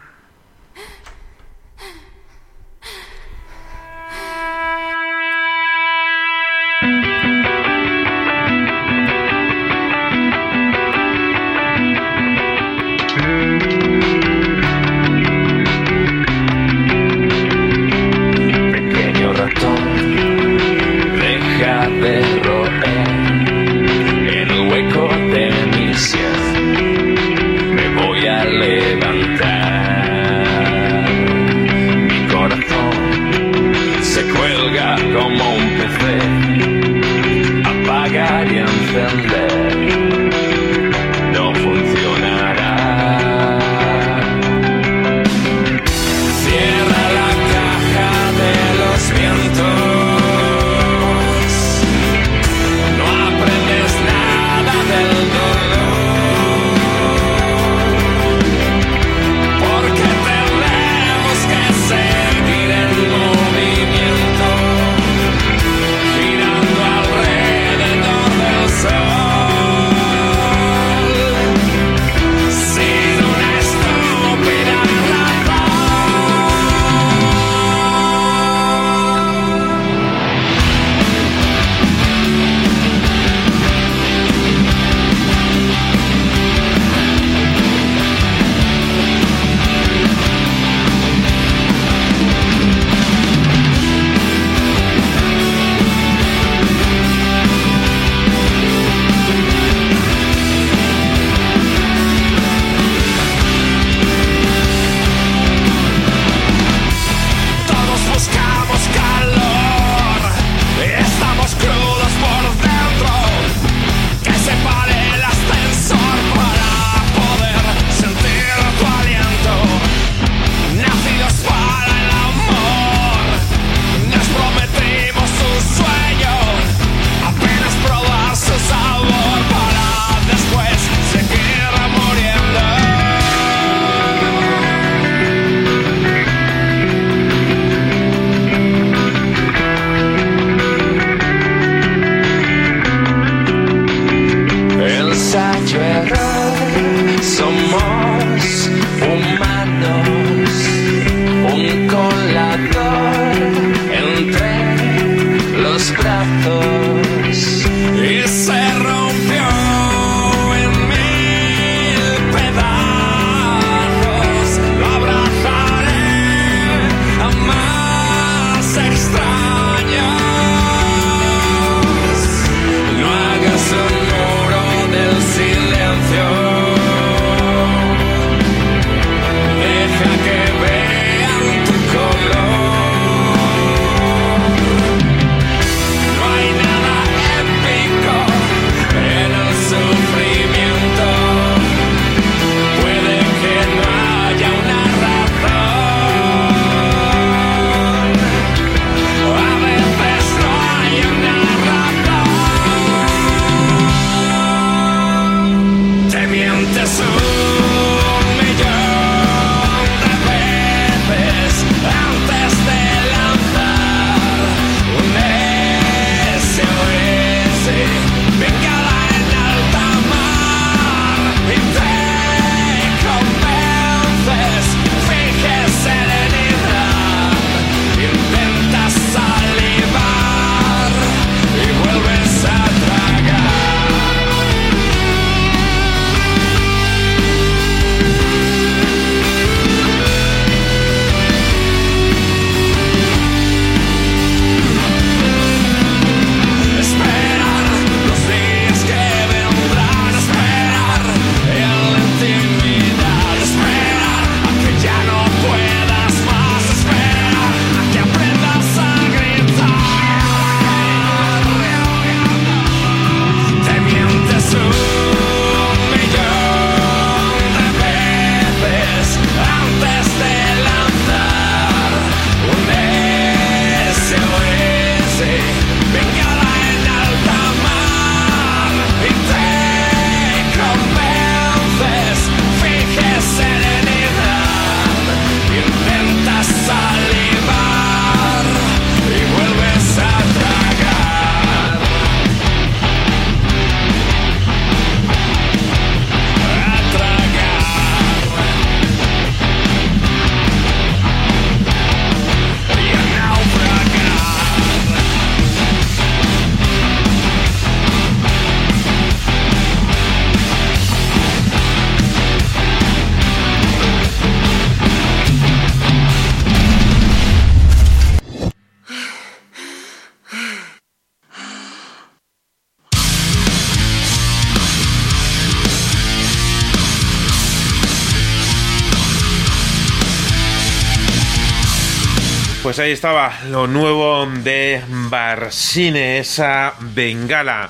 Ahí 332.80 332.92
estaba 332.92 333.40
lo 333.50 333.66
nuevo 333.66 334.26
de 334.26 334.82
Barsine, 334.88 336.18
esa 336.18 336.74
bengala 336.80 337.68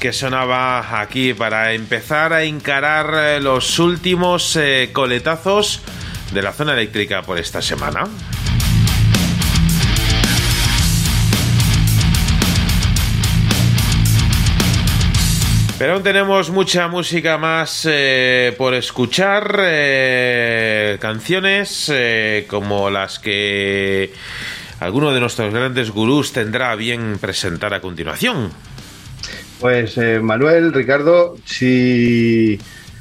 que 0.00 0.12
sonaba 0.12 1.00
aquí 1.00 1.34
para 1.34 1.72
empezar 1.72 2.32
a 2.32 2.42
encarar 2.42 3.12
eh, 3.14 3.40
los 3.40 3.78
últimos 3.78 4.56
eh, 4.56 4.90
coletazos 4.92 5.82
de 6.32 6.42
la 6.42 6.52
zona 6.52 6.72
eléctrica 6.72 7.22
por 7.22 7.38
esta 7.38 7.62
semana. 7.62 8.04
Pero 15.78 15.94
aún 15.94 16.02
tenemos 16.02 16.50
mucha 16.50 16.88
música 16.88 17.38
más 17.38 17.86
eh, 17.88 18.54
por 18.58 18.74
escuchar, 18.74 19.62
canciones 20.98 21.92
como 22.48 22.90
las 22.90 23.18
que 23.18 24.12
alguno 24.80 25.12
de 25.12 25.20
nuestros 25.20 25.52
grandes 25.52 25.90
gurús 25.90 26.32
tendrá 26.32 26.72
a 26.72 26.76
bien 26.76 27.18
presentar 27.20 27.72
a 27.74 27.80
continuación. 27.80 28.50
Pues 29.60 29.96
eh, 29.98 30.20
Manuel, 30.20 30.72
Ricardo, 30.72 31.36
si 31.44 32.58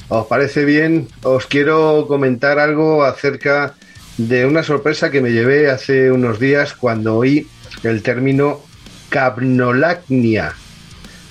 os 0.09 0.27
parece 0.27 0.66
bien, 0.66 1.08
os 1.24 1.45
quiero 1.45 2.06
comentar 2.08 2.59
algo 2.59 3.03
acerca 3.06 3.75
de 4.17 4.45
una 4.45 4.64
sorpresa 4.64 5.09
que 5.09 5.22
me 5.22 5.32
llevé 5.32 5.69
hace 5.72 6.11
unos 6.11 6.40
días 6.40 6.74
cuando 6.74 7.16
oí 7.16 7.48
el 7.83 8.03
término 8.03 8.59
capnolacnia. 9.08 10.53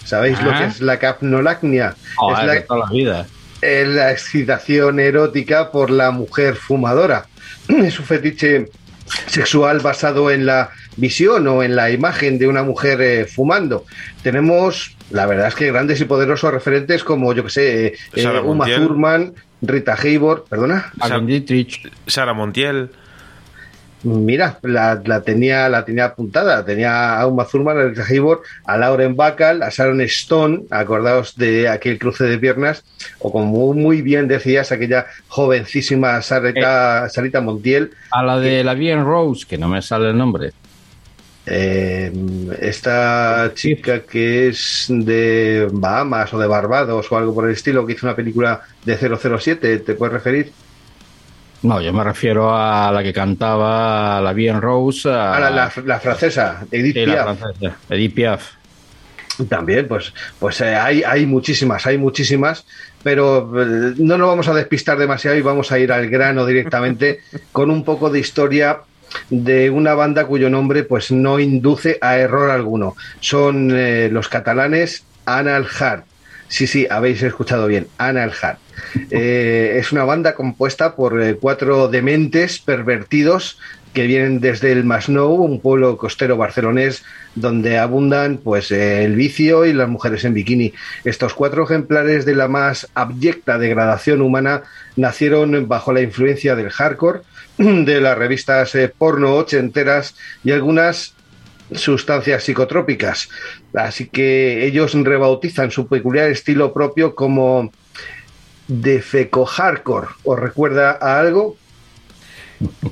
¿Sabéis 0.04 0.40
lo 0.42 0.50
Ah. 0.52 0.58
que 0.60 0.64
es 0.66 0.80
la 0.80 0.98
capnolacnia? 0.98 1.94
Es, 2.32 2.46
la, 2.46 2.52
de 2.54 2.60
toda 2.62 2.80
la 2.86 2.90
vida. 2.90 3.26
es 3.60 3.88
la 3.88 4.10
excitación 4.10 4.98
erótica 5.00 5.70
por 5.70 5.90
la 5.90 6.10
mujer 6.10 6.54
fumadora. 6.56 7.26
Es 7.68 7.98
un 7.98 8.06
fetiche 8.06 8.70
sexual 9.26 9.80
basado 9.80 10.30
en 10.30 10.46
la 10.46 10.70
visión 10.96 11.46
o 11.48 11.62
en 11.62 11.76
la 11.76 11.90
imagen 11.90 12.38
de 12.38 12.48
una 12.48 12.62
mujer 12.62 13.00
eh, 13.00 13.24
fumando. 13.26 13.84
Tenemos, 14.22 14.96
la 15.10 15.26
verdad 15.26 15.48
es 15.48 15.54
que 15.54 15.70
grandes 15.70 16.00
y 16.00 16.04
poderosos 16.04 16.52
referentes 16.52 17.04
como, 17.04 17.32
yo 17.32 17.44
que 17.44 17.50
sé, 17.50 17.86
eh, 17.86 17.94
Sara 18.16 18.40
Uma 18.42 18.66
Montiel. 18.66 18.82
Thurman, 18.82 19.32
Rita 19.62 19.94
Hayworth, 19.94 20.48
perdona. 20.48 20.92
Sara 22.06 22.32
Montiel. 22.32 22.90
Mira, 24.04 24.58
la, 24.62 25.00
la 25.04 25.22
tenía, 25.22 25.68
la 25.68 25.84
tenía 25.84 26.06
apuntada. 26.06 26.64
Tenía 26.64 27.18
a 27.18 27.26
Uma 27.26 27.44
Thurman, 27.44 27.78
a 27.78 27.84
Rita 27.84 28.04
Hayworth, 28.08 28.42
a 28.64 28.76
Lauren 28.76 29.16
Bacall, 29.16 29.62
a 29.62 29.70
Sharon 29.70 30.00
Stone. 30.02 30.64
Acordaos 30.70 31.36
de 31.36 31.68
aquel 31.68 31.98
cruce 31.98 32.24
de 32.24 32.38
piernas. 32.38 32.84
O 33.18 33.32
como 33.32 33.74
muy 33.74 34.02
bien 34.02 34.28
decías, 34.28 34.70
aquella 34.70 35.06
jovencísima 35.26 36.22
Sarita, 36.22 37.08
Sarita 37.08 37.40
Montiel. 37.40 37.90
A 38.10 38.22
la 38.22 38.38
de 38.38 38.62
la 38.62 38.74
Bien 38.74 39.04
Rose, 39.04 39.46
que 39.48 39.58
no 39.58 39.68
me 39.68 39.82
sale 39.82 40.10
el 40.10 40.18
nombre. 40.18 40.52
Eh, 41.50 42.12
esta 42.60 43.52
chica 43.54 44.00
que 44.00 44.48
es 44.48 44.86
de 44.90 45.66
Bahamas 45.72 46.34
o 46.34 46.38
de 46.38 46.46
Barbados 46.46 47.10
o 47.10 47.16
algo 47.16 47.34
por 47.34 47.46
el 47.46 47.52
estilo, 47.52 47.86
que 47.86 47.94
hizo 47.94 48.06
una 48.06 48.14
película 48.14 48.60
de 48.84 48.96
007, 48.96 49.78
¿te 49.78 49.94
puedes 49.94 50.12
referir? 50.12 50.52
No, 51.62 51.80
yo 51.80 51.92
me 51.92 52.04
refiero 52.04 52.54
a 52.54 52.90
la 52.92 53.02
que 53.02 53.12
cantaba 53.12 54.20
la 54.20 54.32
Bien 54.32 54.60
Rose. 54.62 55.08
A, 55.10 55.34
A 55.34 55.40
la, 55.40 55.50
la- 55.50 55.72
la 55.84 55.98
francesa, 56.00 56.64
Edith 56.70 56.94
Sí, 56.94 57.06
la 57.06 57.24
Piaf. 57.24 57.38
francesa, 57.38 57.76
Edith 57.90 58.14
Piaf. 58.14 58.50
También, 59.48 59.86
pues, 59.86 60.12
pues 60.40 60.60
eh, 60.62 60.74
hay, 60.74 61.02
hay 61.04 61.24
muchísimas, 61.26 61.86
hay 61.86 61.96
muchísimas, 61.96 62.64
pero 63.04 63.38
eh, 63.62 63.94
no 63.98 64.18
nos 64.18 64.28
vamos 64.28 64.48
a 64.48 64.54
despistar 64.54 64.98
demasiado 64.98 65.36
y 65.36 65.42
vamos 65.42 65.70
a 65.70 65.78
ir 65.78 65.92
al 65.92 66.08
grano 66.10 66.44
directamente 66.44 67.20
con 67.52 67.70
un 67.70 67.84
poco 67.84 68.10
de 68.10 68.18
historia 68.18 68.80
de 69.30 69.70
una 69.70 69.94
banda 69.94 70.26
cuyo 70.26 70.50
nombre 70.50 70.82
pues 70.82 71.10
no 71.12 71.38
induce 71.38 71.98
a 72.00 72.16
error 72.18 72.50
alguno. 72.50 72.94
Son 73.20 73.70
eh, 73.72 74.08
los 74.12 74.28
catalanes 74.28 75.04
Anal 75.24 75.66
Heart. 75.66 76.04
Sí, 76.48 76.66
sí, 76.66 76.86
habéis 76.90 77.22
escuchado 77.22 77.66
bien, 77.68 77.86
Anal 77.98 78.32
Heart. 78.32 78.58
Eh, 79.10 79.76
es 79.78 79.92
una 79.92 80.05
banda 80.05 80.34
compuesta 80.34 80.97
por 80.97 81.20
eh, 81.20 81.36
cuatro 81.36 81.89
dementes 81.89 82.58
pervertidos 82.58 83.58
que 83.92 84.07
vienen 84.07 84.40
desde 84.40 84.73
el 84.73 84.84
Masnou, 84.84 85.34
un 85.42 85.60
pueblo 85.60 85.97
costero 85.97 86.36
barcelonés 86.36 87.02
donde 87.34 87.78
abundan 87.78 88.39
pues 88.39 88.70
eh, 88.70 89.05
el 89.05 89.16
vicio 89.16 89.65
y 89.65 89.73
las 89.73 89.89
mujeres 89.89 90.24
en 90.24 90.34
bikini. 90.34 90.73
Estos 91.05 91.34
cuatro 91.34 91.65
ejemplares 91.65 92.24
de 92.24 92.34
la 92.34 92.48
más 92.48 92.89
abyecta 92.94 93.58
degradación 93.58 94.20
humana 94.20 94.62
nacieron 94.97 95.68
bajo 95.68 95.92
la 95.92 96.02
influencia 96.02 96.55
del 96.55 96.70
hardcore, 96.70 97.20
de 97.58 98.00
las 98.00 98.16
revistas 98.16 98.76
porno 98.98 99.34
ochenteras 99.34 100.15
y 100.44 100.52
algunas 100.52 101.15
sustancias 101.73 102.44
psicotrópicas. 102.44 103.28
Así 103.74 104.07
que 104.08 104.66
ellos 104.66 104.94
rebautizan 104.94 105.70
su 105.70 105.86
peculiar 105.86 106.31
estilo 106.31 106.73
propio 106.73 107.15
como 107.15 107.73
defeco 108.68 109.44
hardcore. 109.44 110.08
¿Os 110.24 110.38
recuerda 110.38 110.98
a 111.00 111.18
algo? 111.18 111.56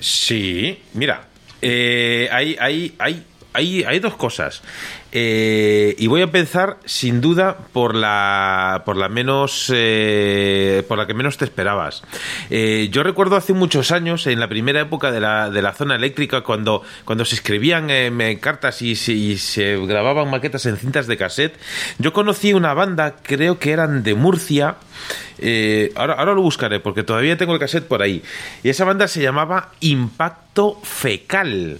Sí, 0.00 0.82
mira, 0.94 1.28
eh, 1.62 2.28
hay, 2.32 2.56
hay, 2.58 2.94
hay, 2.98 3.24
hay, 3.56 3.98
dos 4.00 4.14
cosas. 4.16 4.62
Eh, 5.12 5.94
y 5.98 6.08
voy 6.08 6.20
a 6.20 6.24
empezar, 6.24 6.76
sin 6.84 7.20
duda, 7.22 7.56
por 7.72 7.94
la, 7.94 8.82
por 8.84 8.96
la 8.96 9.08
menos, 9.08 9.72
eh, 9.74 10.82
por 10.86 10.98
la 10.98 11.06
que 11.06 11.14
menos 11.14 11.38
te 11.38 11.46
esperabas. 11.46 12.02
Eh, 12.50 12.88
yo 12.92 13.02
recuerdo 13.02 13.36
hace 13.36 13.54
muchos 13.54 13.92
años, 13.92 14.26
en 14.26 14.40
la 14.40 14.48
primera 14.48 14.80
época 14.80 15.10
de 15.10 15.20
la, 15.20 15.48
de 15.48 15.62
la 15.62 15.72
zona 15.72 15.94
eléctrica, 15.94 16.42
cuando, 16.42 16.82
cuando 17.04 17.24
se 17.24 17.34
escribían 17.36 17.88
eh, 17.90 18.10
me- 18.10 18.38
cartas 18.40 18.82
y 18.82 18.92
y 18.92 19.38
se 19.38 19.76
grababan 19.86 20.30
maquetas 20.30 20.66
en 20.66 20.76
cintas 20.76 21.06
de 21.06 21.16
cassette, 21.16 21.58
yo 21.98 22.12
conocí 22.12 22.52
una 22.52 22.74
banda, 22.74 23.16
creo 23.22 23.58
que 23.58 23.72
eran 23.72 24.02
de 24.02 24.14
Murcia, 24.14 24.76
ahora, 25.96 26.14
ahora 26.14 26.34
lo 26.34 26.42
buscaré 26.42 26.80
porque 26.80 27.02
todavía 27.02 27.36
tengo 27.36 27.54
el 27.54 27.60
cassette 27.60 27.86
por 27.86 28.02
ahí. 28.02 28.22
Y 28.62 28.68
esa 28.68 28.84
banda 28.84 29.08
se 29.08 29.22
llamaba 29.22 29.70
Impacto 29.80 30.78
Fecal. 30.82 31.78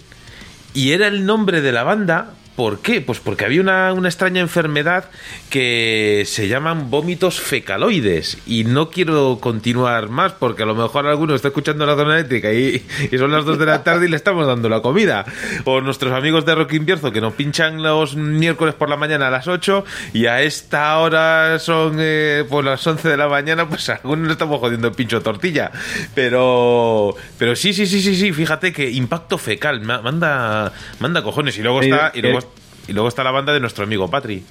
Y 0.77 0.93
era 0.93 1.07
el 1.07 1.25
nombre 1.25 1.63
de 1.63 1.73
la 1.73 1.85
banda. 1.85 2.33
¿Por 2.57 2.81
qué? 2.81 3.03
Pues 3.03 3.21
porque 3.21 3.45
había 3.45 3.61
una, 3.61 3.93
una 3.93 4.09
extraña 4.09 4.41
enfermedad 4.41 5.11
que 5.51 6.25
se 6.27 6.49
llaman 6.49 6.91
vómitos 6.91 7.39
fecaloides. 7.41 8.39
Y 8.47 8.65
no 8.65 8.89
quiero 8.91 9.39
continuar 9.41 10.09
más 10.09 10.33
porque 10.33 10.63
a 10.63 10.67
lo 10.67 10.75
mejor 10.75 11.07
alguno 11.07 11.35
está 11.35 11.49
escuchando 11.49 11.85
la 11.85 11.95
zona 11.97 12.15
eléctrica 12.15 12.53
y, 12.53 12.85
y 13.13 13.19
son 13.19 13.31
las 13.31 13.45
2 13.45 13.59
de 13.59 13.67
la 13.67 13.85
tarde 13.85 14.07
y 14.07 14.09
le 14.09 14.17
estamos 14.17 14.47
dando 14.47 14.69
la 14.71 14.81
comida. 14.81 15.25
O 15.65 15.81
nuestros 15.83 16.13
amigos 16.15 16.47
de 16.47 16.55
Rock 16.55 16.73
Invierzo 16.73 17.13
que 17.13 17.21
nos 17.21 17.35
pinchan 17.35 17.83
los 17.83 18.17
miércoles 18.17 18.75
por 18.75 18.89
la 18.89 18.97
mañana 18.97 19.29
a 19.29 19.31
las 19.31 19.47
8 19.49 19.85
y 20.15 20.27
a 20.27 20.41
esta 20.43 20.99
hora 20.99 21.59
son 21.59 21.97
eh, 22.01 22.45
pues 22.49 22.65
las 22.65 22.87
11 22.87 23.07
de 23.09 23.17
la 23.19 23.29
mañana, 23.29 23.69
pues 23.69 23.89
a 23.91 23.95
algunos 24.03 24.27
le 24.29 24.33
estamos 24.33 24.61
jodiendo 24.61 24.89
el 24.89 24.95
pincho 24.95 25.21
tortilla. 25.21 25.71
Pero 26.15 27.15
pero 27.39 27.55
sí, 27.55 27.73
sí, 27.73 27.87
sí, 27.87 28.01
sí, 28.01 28.17
sí, 28.17 28.33
fíjate 28.33 28.73
que 28.73 28.91
impacto 28.91 29.39
fecal, 29.39 29.81
ma- 29.83 30.01
manda, 30.03 30.73
manda 31.01 31.23
cojones. 31.23 31.57
Y 31.59 31.63
luego 31.63 31.81
está, 31.83 32.13
y 32.15 32.23
luego, 32.23 32.41
que- 32.41 32.46
y 32.89 32.93
luego 32.93 33.09
está 33.09 33.25
la 33.25 33.31
banda 33.31 33.53
de 33.53 33.61
nuestro 33.61 33.85
amigo 33.85 34.09
Patri. 34.11 34.43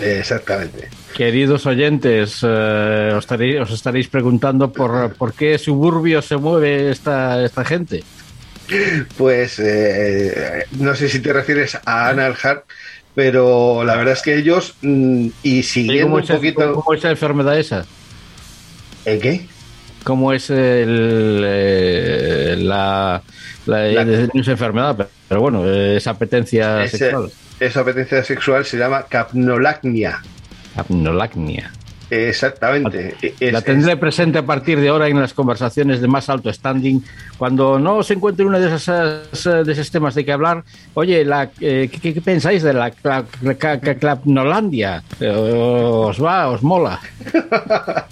Exactamente. 0.00 0.88
Queridos 1.16 1.64
oyentes, 1.66 2.40
eh, 2.42 3.12
os, 3.14 3.24
estaréis, 3.24 3.60
os 3.60 3.70
estaréis 3.70 4.08
preguntando 4.08 4.72
por, 4.72 5.14
por 5.14 5.32
qué 5.32 5.58
suburbio 5.58 6.20
se 6.22 6.36
mueve 6.36 6.90
esta, 6.90 7.44
esta 7.44 7.64
gente. 7.64 8.02
Pues 9.16 9.58
eh, 9.58 10.64
no 10.78 10.94
sé 10.94 11.08
si 11.08 11.20
te 11.20 11.32
refieres 11.32 11.78
a 11.84 12.08
Anal 12.08 12.34
Heart, 12.34 12.64
pero 13.14 13.84
la 13.84 13.94
verdad 13.96 14.14
es 14.14 14.22
que 14.22 14.36
ellos, 14.36 14.74
mm, 14.82 15.26
y 15.42 15.58
¿Y 15.58 15.62
siguiendo 15.62 16.04
¿Cómo 16.06 16.16
un 16.16 16.26
poquito... 16.26 16.72
cómo 16.72 16.94
es 16.94 17.02
la 17.04 17.10
enfermedad 17.10 17.58
esa? 17.58 17.84
¿El 19.04 19.20
qué? 19.20 19.46
¿Cómo 20.02 20.32
es 20.32 20.50
el, 20.50 21.42
eh, 21.46 22.56
la, 22.58 23.22
la, 23.66 23.78
La- 23.92 24.04
no 24.04 24.40
es 24.40 24.48
enfermedad? 24.48 24.96
pero- 24.96 25.10
Pero 25.28 25.40
bueno, 25.40 25.64
eh, 25.66 25.96
esa 25.96 26.10
apetencia 26.10 26.86
sexual. 26.88 27.30
Esa 27.66 27.80
apetencia 27.80 28.22
sexual 28.24 28.64
se 28.64 28.76
llama 28.78 29.04
capnolacnia. 29.08 30.20
Apnolacnia. 30.76 31.70
Exactamente. 32.10 33.14
Es- 33.40 33.52
La 33.52 33.62
tendré 33.62 33.96
presente 33.96 34.38
a 34.38 34.42
partir 34.46 34.78
de 34.78 34.88
ahora 34.88 35.08
en 35.08 35.18
las 35.18 35.32
conversaciones 35.32 36.00
de 36.00 36.06
más 36.06 36.28
alto 36.28 36.52
standing. 36.52 37.02
Cuando 37.38 37.78
no 37.78 38.02
se 38.02 38.14
encuentre 38.14 38.44
uno 38.44 38.60
de 38.60 38.68
esos, 38.74 39.46
eh, 39.46 39.64
de 39.64 39.72
esos 39.72 39.90
temas 39.90 40.14
de 40.14 40.24
que 40.24 40.30
hablar, 40.30 40.62
oye, 40.92 41.24
la, 41.24 41.50
eh, 41.60 41.88
¿qué, 41.90 42.12
qué 42.14 42.20
pensáis 42.20 42.62
de 42.62 42.72
la, 42.74 42.92
cla- 42.92 43.24
cla- 43.42 43.80
cla- 43.80 43.98
Clapnolandia? 43.98 45.02
Eh, 45.18 45.30
¿Os 45.34 46.22
va? 46.22 46.48
¿Os 46.50 46.62
mola? 46.62 47.00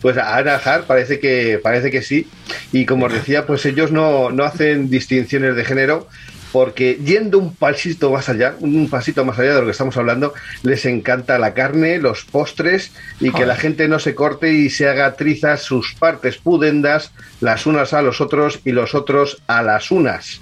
Pues 0.00 0.16
a 0.16 0.38
Heart 0.42 0.86
parece 0.86 1.18
que, 1.20 1.58
parece 1.62 1.90
que 1.90 2.02
sí. 2.02 2.26
Y 2.72 2.86
como 2.86 3.06
os 3.06 3.12
decía, 3.12 3.46
pues 3.46 3.66
ellos 3.66 3.92
no, 3.92 4.30
no 4.30 4.44
hacen 4.44 4.88
distinciones 4.88 5.54
de 5.56 5.64
género 5.64 6.08
porque 6.52 6.98
yendo 7.04 7.38
un 7.38 7.54
pasito 7.54 8.10
más 8.10 8.28
allá, 8.28 8.54
un 8.60 8.88
pasito 8.88 9.24
más 9.24 9.38
allá 9.38 9.54
de 9.54 9.60
lo 9.60 9.66
que 9.66 9.72
estamos 9.72 9.96
hablando, 9.96 10.34
les 10.62 10.84
encanta 10.86 11.38
la 11.38 11.54
carne, 11.54 11.98
los 11.98 12.24
postres 12.24 12.92
y 13.20 13.30
que 13.30 13.46
la 13.46 13.56
gente 13.56 13.88
no 13.88 13.98
se 13.98 14.14
corte 14.14 14.52
y 14.52 14.70
se 14.70 14.88
haga 14.88 15.14
trizas 15.14 15.62
sus 15.62 15.94
partes 15.94 16.38
pudendas, 16.38 17.12
las 17.40 17.66
unas 17.66 17.92
a 17.92 18.02
los 18.02 18.20
otros 18.20 18.60
y 18.64 18.72
los 18.72 18.94
otros 18.94 19.42
a 19.46 19.62
las 19.62 19.90
unas. 19.90 20.40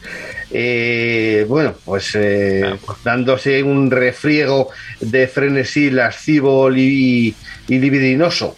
Eh, 0.51 1.45
bueno, 1.49 1.75
pues 1.85 2.13
eh, 2.15 2.77
dándose 3.05 3.63
un 3.63 3.91
refriego 3.91 4.71
de 5.01 5.29
frenesí 5.29 5.91
lascivo 5.91 6.73
y, 6.73 7.35
y 7.69 7.79
libidinoso. 7.79 8.57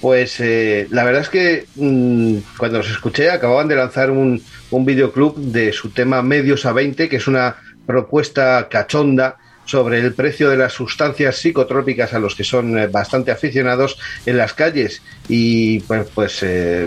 Pues 0.00 0.38
eh, 0.40 0.86
la 0.90 1.02
verdad 1.02 1.22
es 1.22 1.30
que 1.30 1.66
mm, 1.76 2.36
cuando 2.58 2.76
los 2.76 2.90
escuché 2.90 3.30
acababan 3.30 3.68
de 3.68 3.76
lanzar 3.76 4.10
un, 4.10 4.42
un 4.70 4.84
videoclub 4.84 5.36
de 5.36 5.72
su 5.72 5.90
tema 5.90 6.22
Medios 6.22 6.66
a 6.66 6.72
20, 6.72 7.08
que 7.08 7.16
es 7.16 7.26
una 7.26 7.56
propuesta 7.86 8.68
cachonda 8.70 9.36
sobre 9.64 9.98
el 10.00 10.12
precio 10.12 10.50
de 10.50 10.56
las 10.56 10.72
sustancias 10.72 11.36
psicotrópicas 11.36 12.12
a 12.12 12.18
los 12.18 12.34
que 12.34 12.44
son 12.44 12.78
eh, 12.78 12.86
bastante 12.86 13.30
aficionados 13.30 13.98
en 14.26 14.36
las 14.36 14.52
calles. 14.52 15.02
Y 15.28 15.80
pues, 15.80 16.08
pues 16.14 16.38
eh, 16.42 16.86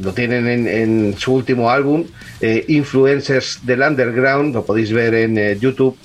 lo 0.00 0.12
tienen 0.12 0.48
en, 0.48 0.66
en 0.66 1.18
su 1.18 1.34
último 1.34 1.70
álbum 1.70 2.06
eh, 2.40 2.64
Influencers 2.68 3.60
del 3.64 3.82
Underground 3.82 4.54
lo 4.54 4.64
podéis 4.64 4.92
ver 4.92 5.14
en 5.14 5.38
eh, 5.38 5.58
YouTube. 5.58 5.96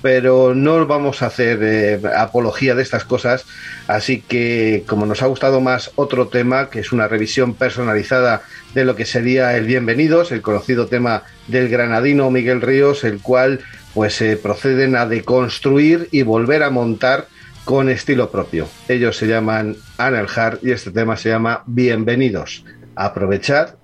Pero 0.00 0.54
no 0.54 0.86
vamos 0.86 1.20
a 1.20 1.26
hacer 1.26 2.00
apología 2.16 2.74
de 2.74 2.82
estas 2.82 3.04
cosas, 3.04 3.44
así 3.86 4.22
que 4.22 4.84
como 4.86 5.04
nos 5.04 5.22
ha 5.22 5.26
gustado 5.26 5.60
más 5.60 5.90
otro 5.96 6.28
tema, 6.28 6.70
que 6.70 6.80
es 6.80 6.92
una 6.92 7.08
revisión 7.08 7.54
personalizada 7.54 8.42
de 8.76 8.84
lo 8.84 8.94
que 8.94 9.06
sería 9.06 9.56
el 9.56 9.64
Bienvenidos, 9.64 10.32
el 10.32 10.42
conocido 10.42 10.86
tema 10.86 11.22
del 11.48 11.70
granadino 11.70 12.30
Miguel 12.30 12.60
Ríos, 12.60 13.04
el 13.04 13.22
cual 13.22 13.60
pues 13.94 14.20
eh, 14.20 14.36
proceden 14.36 14.96
a 14.96 15.06
deconstruir 15.06 16.08
y 16.10 16.20
volver 16.20 16.62
a 16.62 16.68
montar 16.68 17.26
con 17.64 17.88
estilo 17.88 18.30
propio. 18.30 18.68
Ellos 18.86 19.16
se 19.16 19.28
llaman 19.28 19.76
Anel 19.96 20.26
Hart 20.28 20.62
y 20.62 20.72
este 20.72 20.90
tema 20.90 21.16
se 21.16 21.30
llama 21.30 21.62
Bienvenidos. 21.64 22.66
Aprovechad 22.96 23.76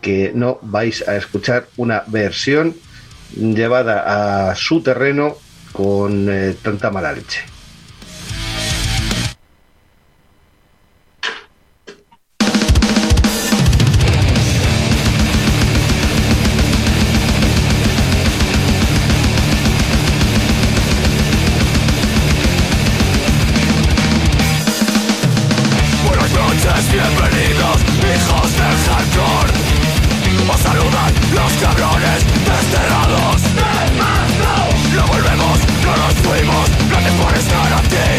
que 0.00 0.32
no 0.34 0.58
vais 0.62 1.06
a 1.06 1.14
escuchar 1.14 1.68
una 1.76 2.02
versión 2.08 2.74
llevada 3.36 4.50
a 4.50 4.56
su 4.56 4.82
terreno 4.82 5.36
con 5.70 6.26
eh, 6.28 6.56
tanta 6.60 6.90
mala 6.90 7.12
leche. 7.12 7.49
Por 37.40 37.46
estar 37.46 37.72
aquí. 37.72 38.10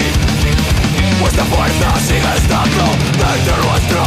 Vuestra 1.20 1.46
fuerza 1.46 2.00
sigue 2.00 2.34
estando 2.36 2.86
dentro 3.12 3.58
nuestro. 3.58 4.02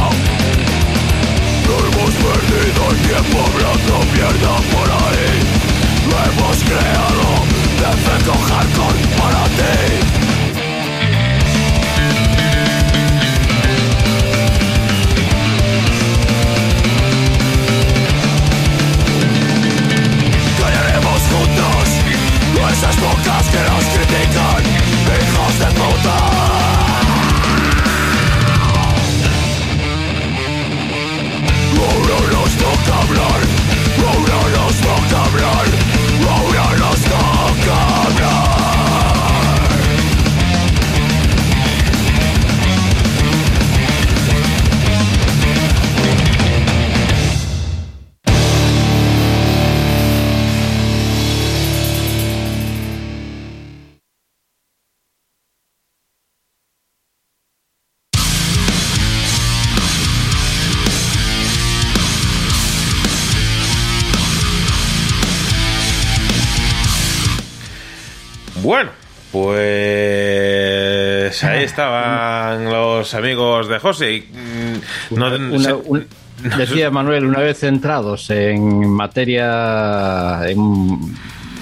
No 1.67 1.75
hemos 1.87 2.15
perdido 2.15 2.81
el 2.91 2.99
tiempo 2.99 3.37
hablando 3.47 3.95
mierda 4.13 4.55
por 4.73 4.89
ahí. 4.91 5.33
Lo 6.09 6.17
hemos 6.31 6.59
creado, 6.65 7.27
defecto 7.81 8.33
hardcore 8.33 9.03
para 9.19 9.45
ti. 9.45 10.25
Esas 22.75 22.97
bocas 23.01 23.47
que 23.51 23.61
nos 23.71 23.85
critican, 23.85 24.74
hablar 33.05 33.54
pues 70.35 71.43
ahí 71.45 71.65
estaban 71.65 72.65
los 72.67 73.13
amigos 73.15 73.69
de 73.69 73.79
José. 73.79 74.25
mm, 74.31 75.15
no- 75.17 75.27
Una- 75.27 75.59
se- 75.63 75.73
un- 75.75 76.07
decía 76.59 76.91
Manuel, 76.91 77.25
una 77.27 77.41
vez 77.41 77.59
centrados 77.61 78.31
en 78.31 78.89
materia, 78.91 80.41
en, 80.49 80.59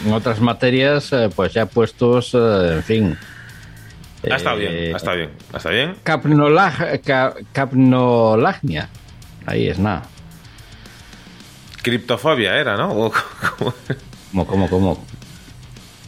en 0.06 0.12
otras 0.12 0.40
materias, 0.40 1.12
eh, 1.12 1.28
pues 1.34 1.52
ya 1.52 1.66
puestos, 1.66 2.34
eh, 2.34 2.74
en 2.76 2.82
fin. 2.82 3.18
ha 4.30 4.36
estado 4.36 4.60
eh, 4.60 4.68
bien, 4.68 4.94
ha 4.94 4.96
estado 4.96 5.16
bien, 5.16 5.30
ha 5.52 5.56
estado 5.56 5.74
bien. 5.74 5.96
Capnolag- 6.04 7.00
ca- 7.02 7.34
capnolagnia. 7.52 8.88
Ahí 9.46 9.68
es 9.68 9.78
nada. 9.78 10.02
Criptofobia 11.82 12.56
era, 12.56 12.76
¿no? 12.76 13.10
¿Cómo, 14.32 14.46
cómo, 14.46 14.68
cómo? 14.70 15.04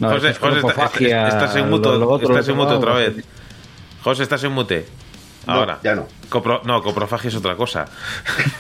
No, 0.01 0.11
José, 0.11 0.31
es 0.31 0.39
José, 0.39 0.59
está- 0.59 1.29
estás 1.29 1.57
en 1.57 1.63
lo- 1.63 1.77
muto, 1.77 1.99
lo 1.99 2.09
otro, 2.11 2.29
estás 2.35 2.49
en 2.49 2.59
otro, 2.59 2.77
otra 2.79 2.95
vez. 2.95 3.25
José, 4.03 4.23
estás 4.25 4.43
en 4.45 4.53
mute. 4.53 4.87
No, 5.47 5.53
Ahora. 5.55 5.79
ya 5.83 5.95
no. 5.95 6.07
Copro- 6.31 6.63
no, 6.65 6.83
coprofagia 6.83 7.29
es 7.29 7.37
otra 7.37 7.55
cosa. 7.55 7.85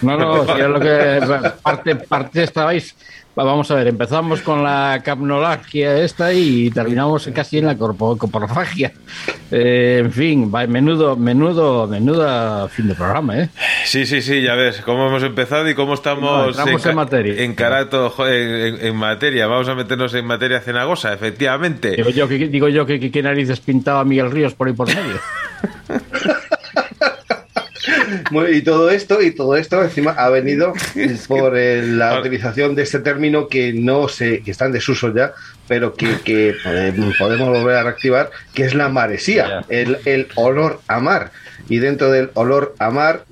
No, 0.03 0.17
no, 0.17 0.45
si 0.55 0.61
es 0.61 0.69
lo 0.69 0.79
que 0.81 1.21
parte, 1.63 1.97
parte 1.97 2.43
estabais. 2.43 2.95
Vamos 3.37 3.69
a 3.71 3.75
ver, 3.75 3.89
empezamos 3.89 4.43
con 4.43 4.63
la 4.63 5.01
capnolagia 5.05 5.99
esta 5.99 6.33
y 6.33 6.71
terminamos 6.71 7.29
casi 7.35 7.59
en 7.59 7.67
la 7.67 7.77
corpo- 7.77 8.17
coprofagia. 8.17 8.93
Eh, 9.51 10.03
en 10.05 10.13
fin, 10.13 10.51
menudo, 10.69 11.17
menudo, 11.17 11.87
menudo 11.89 12.69
fin 12.69 12.87
de 12.89 12.95
programa, 12.95 13.39
¿eh? 13.39 13.49
Sí, 13.85 14.07
sí, 14.07 14.23
sí, 14.23 14.41
ya 14.41 14.55
ves 14.55 14.81
cómo 14.83 15.09
hemos 15.09 15.23
empezado 15.25 15.69
y 15.69 15.75
cómo 15.75 15.95
estamos 15.95 16.55
en 16.91 16.97
materia. 16.97 17.43
en, 18.29 18.35
en- 18.77 18.87
en 18.87 18.97
materia. 18.97 19.47
Vamos 19.49 19.69
a 19.69 19.75
meternos 19.75 20.15
en 20.15 20.25
materia 20.27 20.61
cenagosa, 20.61 21.13
efectivamente. 21.13 21.91
Digo 21.97 22.11
yo 22.11 22.29
que 22.29 22.39
digo 22.49 22.69
yo 22.69 22.87
que, 22.87 23.01
que, 23.01 23.11
que 23.11 23.23
narices 23.23 23.59
pintaba 23.59 24.05
Miguel 24.05 24.31
Ríos 24.31 24.55
por 24.55 24.69
ahí 24.69 24.75
por 24.75 24.87
medio. 24.89 25.19
Y 28.53 28.63
todo 28.63 28.91
esto, 28.91 29.23
y 29.23 29.31
todo 29.31 29.57
esto 29.57 29.83
encima 29.83 30.13
ha 30.13 30.29
venido 30.31 30.73
por 31.29 31.57
eh, 31.57 31.83
la 31.83 32.19
utilización 32.19 32.75
de 32.75 32.83
este 32.83 33.01
término 33.01 33.49
que 33.49 33.73
no 33.73 34.09
sé, 34.09 34.43
que 34.43 34.51
está 34.51 34.67
en 34.67 34.73
desuso 34.73 35.15
ya, 35.15 35.33
pero 35.69 35.95
que, 35.95 36.21
que 36.25 36.55
podemos 37.19 37.49
volver 37.49 37.77
a 37.77 37.83
reactivar, 37.83 38.31
que 38.55 38.65
es 38.65 38.75
la 38.75 38.89
maresía, 38.89 39.65
el, 39.69 39.99
el 40.05 40.29
olor 40.35 40.81
a 40.89 41.01
mar. 41.01 41.33
Y 41.69 41.79
dentro 41.79 42.11
del 42.11 42.31
olor 42.35 42.75
a 42.79 42.91
mar, 42.91 43.25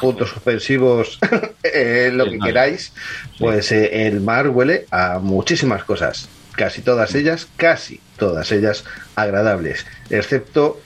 puntos 0.00 0.30
suspensivos, 0.30 1.18
eh, 1.62 2.10
lo 2.12 2.30
que 2.30 2.38
queráis, 2.38 2.92
pues 3.38 3.72
eh, 3.72 4.06
el 4.06 4.20
mar 4.20 4.48
huele 4.48 4.86
a 4.90 5.18
muchísimas 5.18 5.84
cosas, 5.84 6.28
casi 6.52 6.82
todas 6.82 7.14
ellas, 7.14 7.48
casi 7.56 8.00
todas 8.18 8.52
ellas 8.52 8.84
agradables, 9.16 9.86
excepto 10.10 10.80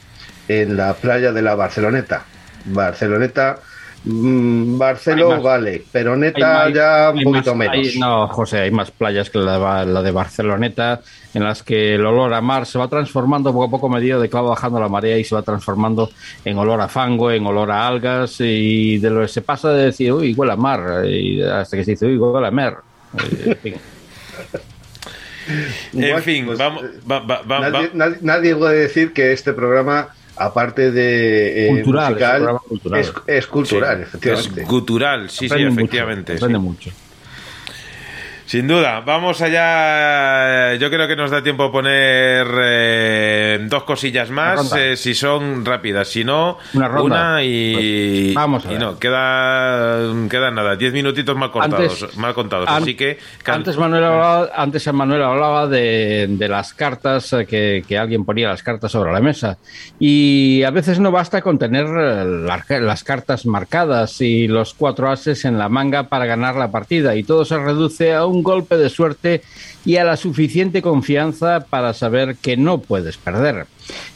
en 0.48 0.76
la 0.76 0.94
playa 0.94 1.32
de 1.32 1.42
la 1.42 1.54
Barceloneta. 1.54 2.24
Barceloneta, 2.66 3.58
mm, 4.04 4.76
más. 4.76 5.42
vale, 5.42 5.84
pero 5.92 6.16
neta 6.16 6.64
Hay- 6.64 6.74
ya 6.74 7.10
un 7.14 7.22
poquito 7.24 7.54
más- 7.54 7.68
menos. 7.70 7.88
hay- 7.94 7.98
no, 7.98 8.28
José, 8.28 8.58
hay 8.60 8.70
más 8.70 8.90
playas 8.90 9.30
que 9.30 9.38
la, 9.38 9.84
la 9.84 10.02
de 10.02 10.10
Barceloneta, 10.10 11.00
en 11.34 11.44
las 11.44 11.62
que 11.62 11.94
el 11.94 12.04
olor 12.06 12.32
a 12.34 12.40
mar 12.40 12.64
se 12.66 12.78
va 12.78 12.88
transformando 12.88 13.52
poco 13.52 13.64
a 13.66 13.70
poco 13.70 13.86
a 13.86 13.90
medida 13.98 14.18
de 14.18 14.28
que 14.28 14.34
va 14.36 14.42
bajando 14.42 14.80
la 14.80 14.88
marea 14.88 15.18
y 15.18 15.24
se 15.24 15.34
va 15.34 15.42
transformando 15.42 16.10
en 16.44 16.56
olor 16.58 16.80
a 16.80 16.88
fango, 16.88 17.30
en 17.30 17.44
olor 17.46 17.70
a 17.70 17.86
algas, 17.86 18.36
y 18.40 18.98
de 18.98 19.10
lo 19.10 19.20
que 19.22 19.28
se 19.28 19.42
pasa 19.42 19.70
de 19.72 19.86
decir, 19.86 20.12
uy, 20.12 20.32
huele 20.34 20.52
a 20.52 20.56
mar, 20.56 21.04
y 21.06 21.42
hasta 21.42 21.76
que 21.76 21.84
se 21.84 21.90
dice, 21.92 22.06
uy, 22.06 22.16
huele 22.16 22.46
a 22.46 22.50
mer. 22.50 22.74
Eh, 23.14 23.46
en 23.46 23.56
fin. 23.58 23.74
En 25.94 26.00
Bueno, 26.00 26.18
fin, 26.18 26.46
pues, 26.46 26.58
vamos. 26.58 26.82
va- 27.10 27.20
va- 27.20 27.40
va- 27.42 27.60
nadie, 27.70 27.86
va- 27.88 27.94
nadie- 27.94 28.18
nadie 28.20 28.54
puede 28.56 28.80
decir 28.80 29.12
que 29.14 29.32
este 29.32 29.54
programa, 29.54 30.08
aparte 30.38 30.90
de 30.90 31.66
eh, 31.66 31.68
Cultural, 31.68 32.04
es 32.04 32.10
musical, 32.10 32.36
programa 32.36 32.58
cultural. 32.60 33.00
es, 33.00 33.12
es 33.26 33.46
cultural, 33.46 33.96
Sí, 33.98 34.02
efectivamente. 34.02 34.62
Es 34.62 34.68
gutural, 34.68 35.30
sí, 35.30 35.46
Aprende 35.46 35.64
sí, 35.64 35.70
mucho, 35.70 35.80
efectivamente. 35.82 36.32
sí. 36.32 36.36
aprende 36.38 36.58
mucho. 36.58 36.90
Sin 38.48 38.66
duda, 38.66 39.00
vamos 39.00 39.42
allá. 39.42 40.74
Yo 40.76 40.88
creo 40.88 41.06
que 41.06 41.14
nos 41.16 41.30
da 41.30 41.42
tiempo 41.42 41.64
a 41.64 41.70
poner 41.70 42.46
eh, 42.62 43.58
dos 43.68 43.82
cosillas 43.84 44.30
más, 44.30 44.72
eh, 44.74 44.96
si 44.96 45.14
son 45.14 45.66
rápidas. 45.66 46.08
Si 46.08 46.24
no, 46.24 46.56
Una 46.72 46.88
ronda. 46.88 47.02
una 47.34 47.44
y. 47.44 48.32
Pues, 48.32 48.34
vamos 48.34 48.64
a 48.64 48.68
y 48.68 48.72
ver. 48.72 48.80
no, 48.80 48.98
queda, 48.98 49.98
queda 50.30 50.50
nada, 50.50 50.76
diez 50.76 50.94
minutitos 50.94 51.36
mal 51.36 51.50
contados. 51.50 52.02
Antes- 52.04 52.16
mal 52.16 52.32
contados. 52.32 52.66
Así 52.70 52.94
que. 52.94 53.18
Antes 53.44 53.76
Manuel 53.76 54.04
hablaba, 54.04 54.48
antes 54.56 54.90
Manuel 54.94 55.22
hablaba 55.24 55.66
de, 55.66 56.26
de 56.30 56.48
las 56.48 56.72
cartas, 56.72 57.30
eh, 57.34 57.44
que, 57.44 57.84
que 57.86 57.98
alguien 57.98 58.24
ponía 58.24 58.48
las 58.48 58.62
cartas 58.62 58.90
sobre 58.90 59.12
la 59.12 59.20
mesa. 59.20 59.58
Y 59.98 60.62
a 60.62 60.70
veces 60.70 61.00
no 61.00 61.10
basta 61.12 61.42
con 61.42 61.58
tener 61.58 61.86
las, 61.86 62.66
las 62.70 63.04
cartas 63.04 63.44
marcadas 63.44 64.22
y 64.22 64.48
los 64.48 64.72
cuatro 64.72 65.10
ases 65.10 65.44
en 65.44 65.58
la 65.58 65.68
manga 65.68 66.04
para 66.04 66.24
ganar 66.24 66.54
la 66.56 66.70
partida. 66.70 67.14
Y 67.14 67.24
todo 67.24 67.44
se 67.44 67.58
reduce 67.58 68.14
a 68.14 68.24
un 68.24 68.37
golpe 68.42 68.76
de 68.76 68.88
suerte 68.90 69.42
y 69.84 69.96
a 69.96 70.04
la 70.04 70.16
suficiente 70.16 70.82
confianza 70.82 71.66
para 71.68 71.94
saber 71.94 72.36
que 72.36 72.56
no 72.56 72.80
puedes 72.80 73.16
perder. 73.16 73.66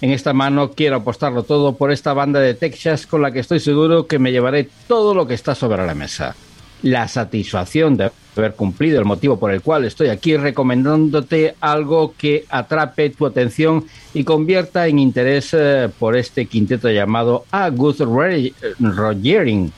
En 0.01 0.10
esta 0.10 0.33
mano 0.33 0.70
quiero 0.73 0.97
apostarlo 0.97 1.42
todo 1.44 1.76
por 1.76 1.92
esta 1.92 2.12
banda 2.12 2.41
de 2.41 2.55
Texas 2.55 3.07
con 3.07 3.23
la 3.23 3.31
que 3.31 3.41
estoy 3.41 3.60
seguro 3.60 4.07
que 4.07 4.18
me 4.18 4.33
llevaré 4.33 4.68
todo 4.86 5.15
lo 5.15 5.26
que 5.26 5.34
está 5.34 5.55
sobre 5.55 5.86
la 5.86 5.94
mesa 5.94 6.34
la 6.83 7.07
satisfacción 7.07 7.97
de 7.97 8.10
haber 8.36 8.55
cumplido 8.55 8.99
el 8.99 9.05
motivo 9.05 9.39
por 9.39 9.52
el 9.52 9.62
cual 9.62 9.84
estoy 9.84 10.09
aquí 10.09 10.36
recomendándote 10.36 11.55
algo 11.60 12.12
que 12.18 12.44
atrape 12.49 13.10
tu 13.10 13.25
atención 13.25 13.84
y 14.15 14.25
convierta 14.25 14.89
en 14.89 14.99
interés 14.99 15.51
eh, 15.52 15.89
por 15.97 16.17
este 16.17 16.47
quinteto 16.47 16.91
llamado 16.91 17.44
A 17.52 17.68
Good 17.70 18.01
Re- 18.01 18.52
Rogering 18.81 19.70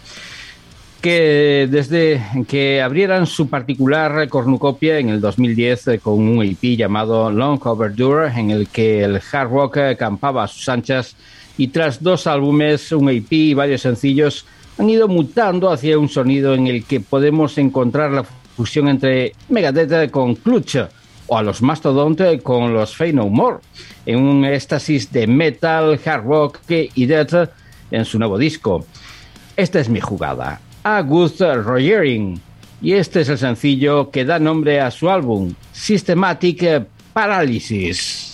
que 1.04 1.68
desde 1.70 2.24
que 2.48 2.80
abrieran 2.80 3.26
su 3.26 3.50
particular 3.50 4.26
cornucopia 4.30 4.98
en 4.98 5.10
el 5.10 5.20
2010 5.20 5.88
eh, 5.88 5.98
con 5.98 6.14
un 6.14 6.42
EP 6.42 6.78
llamado 6.78 7.30
Long 7.30 7.60
Overdue, 7.66 8.28
en 8.34 8.50
el 8.50 8.68
que 8.68 9.04
el 9.04 9.20
hard 9.30 9.50
rock 9.50 9.76
eh, 9.76 9.96
campaba 9.98 10.44
a 10.44 10.48
sus 10.48 10.66
anchas, 10.70 11.14
y 11.58 11.68
tras 11.68 12.02
dos 12.02 12.26
álbumes, 12.26 12.90
un 12.92 13.10
EP 13.10 13.30
y 13.30 13.52
varios 13.52 13.82
sencillos, 13.82 14.46
han 14.78 14.88
ido 14.88 15.06
mutando 15.06 15.70
hacia 15.70 15.98
un 15.98 16.08
sonido 16.08 16.54
en 16.54 16.68
el 16.68 16.86
que 16.86 17.00
podemos 17.00 17.58
encontrar 17.58 18.10
la 18.10 18.24
fusión 18.56 18.88
entre 18.88 19.34
Megadeth 19.50 20.10
con 20.10 20.34
Clutch 20.36 20.78
o 21.26 21.36
a 21.36 21.42
los 21.42 21.60
Mastodon 21.60 22.16
con 22.42 22.72
los 22.72 22.96
Fey 22.96 23.12
No 23.12 23.28
More, 23.28 23.58
en 24.06 24.20
un 24.20 24.46
éxtasis 24.46 25.12
de 25.12 25.26
metal, 25.26 26.00
hard 26.02 26.24
rock 26.24 26.60
y 26.70 27.04
death 27.04 27.50
en 27.90 28.06
su 28.06 28.18
nuevo 28.18 28.38
disco. 28.38 28.86
Esta 29.54 29.80
es 29.80 29.90
mi 29.90 30.00
jugada. 30.00 30.62
A 30.86 31.00
Good 31.00 31.40
Rogering. 31.64 32.38
Y 32.82 32.92
este 32.92 33.22
es 33.22 33.30
el 33.30 33.38
sencillo 33.38 34.10
que 34.10 34.26
da 34.26 34.38
nombre 34.38 34.80
a 34.80 34.90
su 34.90 35.08
álbum, 35.08 35.54
Systematic 35.72 36.86
Paralysis. 37.14 38.33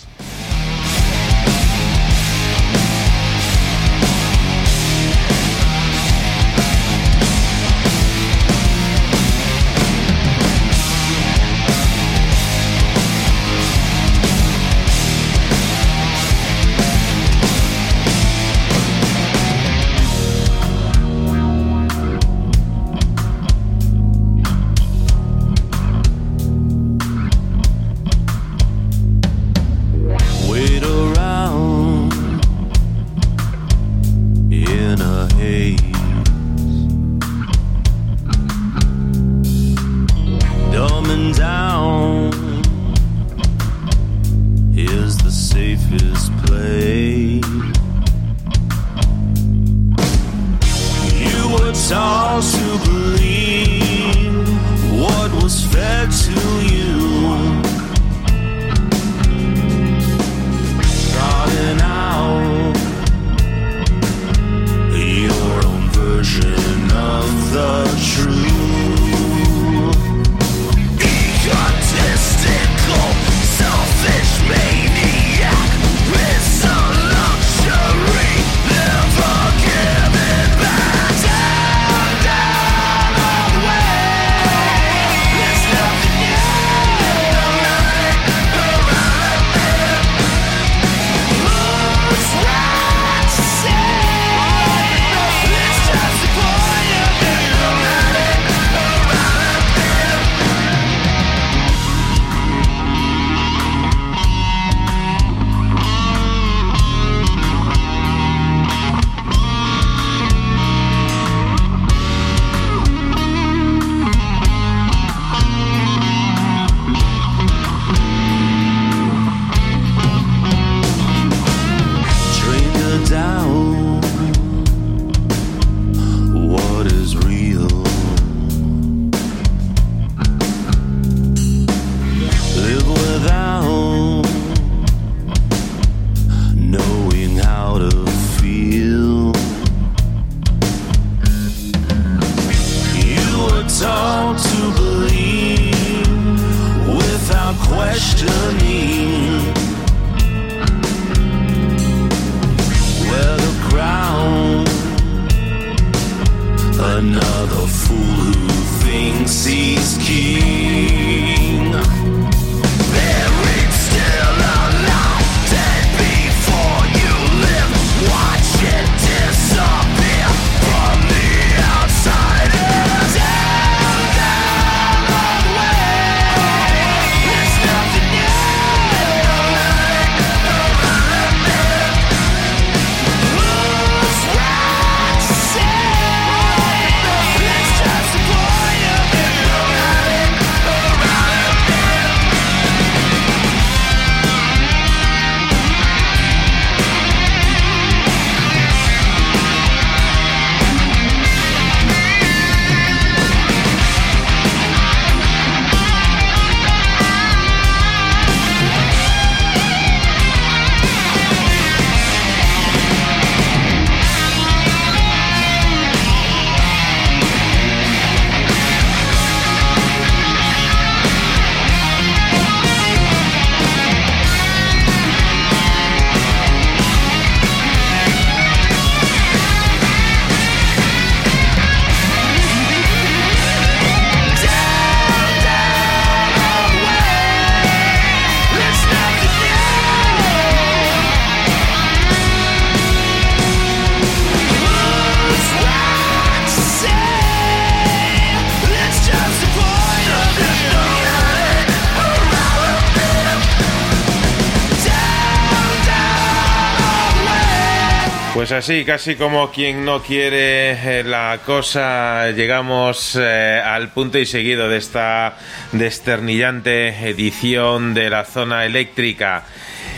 Así, 258.61 258.85
casi 258.85 259.15
como 259.15 259.49
quien 259.49 259.83
no 259.85 260.03
quiere 260.03 260.99
eh, 260.99 261.03
la 261.03 261.39
cosa, 261.43 262.29
llegamos 262.29 263.17
eh, 263.19 263.59
al 263.59 263.89
punto 263.89 264.19
y 264.19 264.27
seguido 264.27 264.69
de 264.69 264.77
esta 264.77 265.35
desternillante 265.71 266.89
edición 267.09 267.95
de 267.95 268.11
la 268.11 268.23
zona 268.23 268.63
eléctrica. 268.67 269.45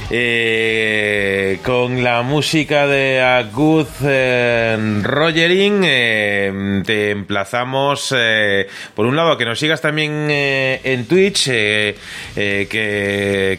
Eh, 0.10 1.60
con 1.64 2.04
la 2.04 2.22
música 2.24 2.88
de 2.88 3.22
Agud 3.22 3.88
eh, 4.04 5.00
Rogering 5.02 5.82
eh, 5.86 6.82
te 6.86 7.12
emplazamos 7.12 8.14
eh, 8.16 8.68
por 8.96 9.06
un 9.06 9.16
lado 9.16 9.32
a 9.32 9.38
que 9.38 9.46
nos 9.46 9.60
sigas 9.60 9.82
también 9.82 10.28
en 10.30 11.06
Twitch 11.06 11.46
que, 11.46 11.96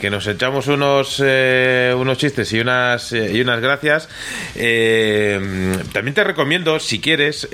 que 0.01 0.09
nos 0.11 0.27
echamos 0.27 0.67
unos 0.67 1.21
unos 1.21 2.19
chistes 2.19 2.53
y 2.53 2.61
unas 2.61 3.13
y 3.13 3.41
unas 3.41 3.61
gracias. 3.61 4.09
También 4.55 6.15
te 6.15 6.25
recomiendo 6.25 6.79
si 6.79 7.01
quieres 7.01 7.49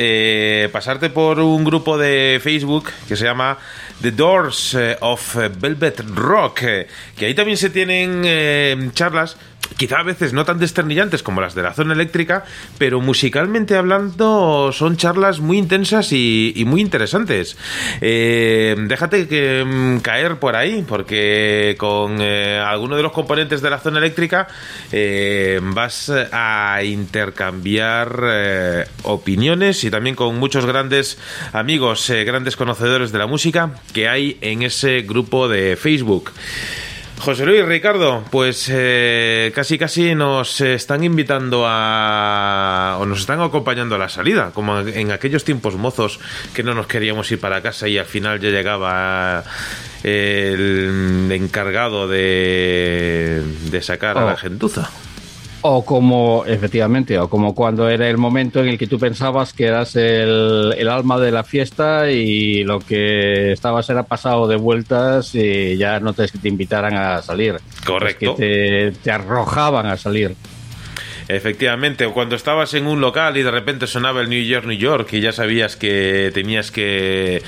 pasarte 0.72 1.10
por 1.10 1.40
un 1.40 1.64
grupo 1.64 1.96
de 1.98 2.40
Facebook 2.42 2.90
que 3.08 3.16
se 3.16 3.24
llama 3.24 3.58
The 4.00 4.12
Doors 4.12 4.74
eh, 4.74 4.96
of 5.00 5.34
Velvet 5.34 6.00
Rock, 6.14 6.62
eh, 6.62 6.86
que 7.16 7.26
ahí 7.26 7.34
también 7.34 7.58
se 7.58 7.68
tienen 7.68 8.22
eh, 8.24 8.90
charlas 8.94 9.36
quizá 9.76 10.00
a 10.00 10.02
veces 10.02 10.32
no 10.32 10.44
tan 10.44 10.58
desternillantes 10.58 11.22
como 11.22 11.40
las 11.40 11.54
de 11.54 11.62
la 11.62 11.72
zona 11.72 11.94
eléctrica, 11.94 12.44
pero 12.78 13.00
musicalmente 13.00 13.76
hablando 13.76 14.72
son 14.72 14.96
charlas 14.96 15.40
muy 15.40 15.58
intensas 15.58 16.12
y, 16.12 16.62
muy 16.66 16.80
interesantes. 16.80 17.56
Eh, 18.00 18.76
déjate 18.78 19.26
que 19.26 19.64
mm, 19.64 19.98
caer 20.00 20.36
por 20.36 20.56
ahí, 20.56 20.84
porque 20.86 21.74
con 21.78 22.18
eh, 22.20 22.58
alguno 22.58 22.96
de 22.96 23.02
los 23.02 23.12
componentes 23.12 23.60
de 23.62 23.70
la 23.70 23.78
zona 23.78 23.98
eléctrica 23.98 24.46
eh, 24.92 25.60
vas 25.62 26.10
a 26.10 26.82
intercambiar 26.84 28.20
eh, 28.22 28.84
opiniones 29.02 29.84
y 29.84 29.90
también 29.90 30.16
con 30.16 30.38
muchos 30.38 30.66
grandes 30.66 31.18
amigos, 31.52 32.08
eh, 32.10 32.24
grandes 32.24 32.56
conocedores 32.56 33.12
de 33.12 33.18
la 33.18 33.26
música 33.26 33.70
que 33.92 34.08
hay 34.08 34.38
en 34.40 34.62
ese 34.62 35.02
grupo 35.02 35.48
de 35.48 35.76
Facebook. 35.76 36.32
José 37.20 37.44
Luis, 37.44 37.62
Ricardo, 37.66 38.24
pues 38.30 38.66
eh, 38.72 39.52
casi 39.54 39.76
casi 39.76 40.14
nos 40.14 40.60
están 40.62 41.04
invitando 41.04 41.64
a... 41.68 42.96
o 42.98 43.04
nos 43.04 43.20
están 43.20 43.40
acompañando 43.42 43.94
a 43.94 43.98
la 43.98 44.08
salida, 44.08 44.52
como 44.54 44.78
en 44.80 45.10
aquellos 45.12 45.44
tiempos 45.44 45.76
mozos 45.76 46.18
que 46.54 46.62
no 46.62 46.72
nos 46.74 46.86
queríamos 46.86 47.30
ir 47.30 47.38
para 47.38 47.60
casa 47.60 47.88
y 47.88 47.98
al 47.98 48.06
final 48.06 48.40
ya 48.40 48.48
llegaba 48.48 49.44
el 50.02 51.28
encargado 51.30 52.08
de, 52.08 53.42
de 53.70 53.82
sacar 53.82 54.16
a 54.16 54.24
la 54.24 54.32
Oh. 54.32 54.36
gentuza. 54.38 54.88
O 55.62 55.84
como, 55.84 56.44
efectivamente, 56.46 57.18
o 57.18 57.28
como 57.28 57.54
cuando 57.54 57.88
era 57.88 58.08
el 58.08 58.16
momento 58.16 58.60
en 58.60 58.68
el 58.68 58.78
que 58.78 58.86
tú 58.86 58.98
pensabas 58.98 59.52
que 59.52 59.66
eras 59.66 59.94
el, 59.94 60.74
el 60.76 60.88
alma 60.88 61.18
de 61.18 61.30
la 61.30 61.44
fiesta 61.44 62.10
y 62.10 62.64
lo 62.64 62.80
que 62.80 63.52
estabas 63.52 63.90
era 63.90 64.04
pasado 64.04 64.48
de 64.48 64.56
vueltas 64.56 65.34
y 65.34 65.76
ya 65.76 66.00
no 66.00 66.14
te, 66.14 66.28
te 66.28 66.48
invitaran 66.48 66.94
a 66.94 67.20
salir. 67.20 67.56
Correcto. 67.84 68.32
Es 68.32 68.36
que 68.36 68.92
te, 68.92 68.98
te 69.02 69.10
arrojaban 69.10 69.86
a 69.86 69.96
salir. 69.96 70.34
Efectivamente, 71.32 72.06
o 72.06 72.12
cuando 72.12 72.34
estabas 72.34 72.74
en 72.74 72.88
un 72.88 73.00
local 73.00 73.36
y 73.36 73.42
de 73.44 73.50
repente 73.52 73.86
sonaba 73.86 74.20
el 74.20 74.28
New 74.28 74.42
York, 74.42 74.66
New 74.66 74.76
York 74.76 75.12
y 75.12 75.20
ya 75.20 75.30
sabías 75.30 75.76
que 75.76 76.32
tenías 76.34 76.72
que, 76.72 77.40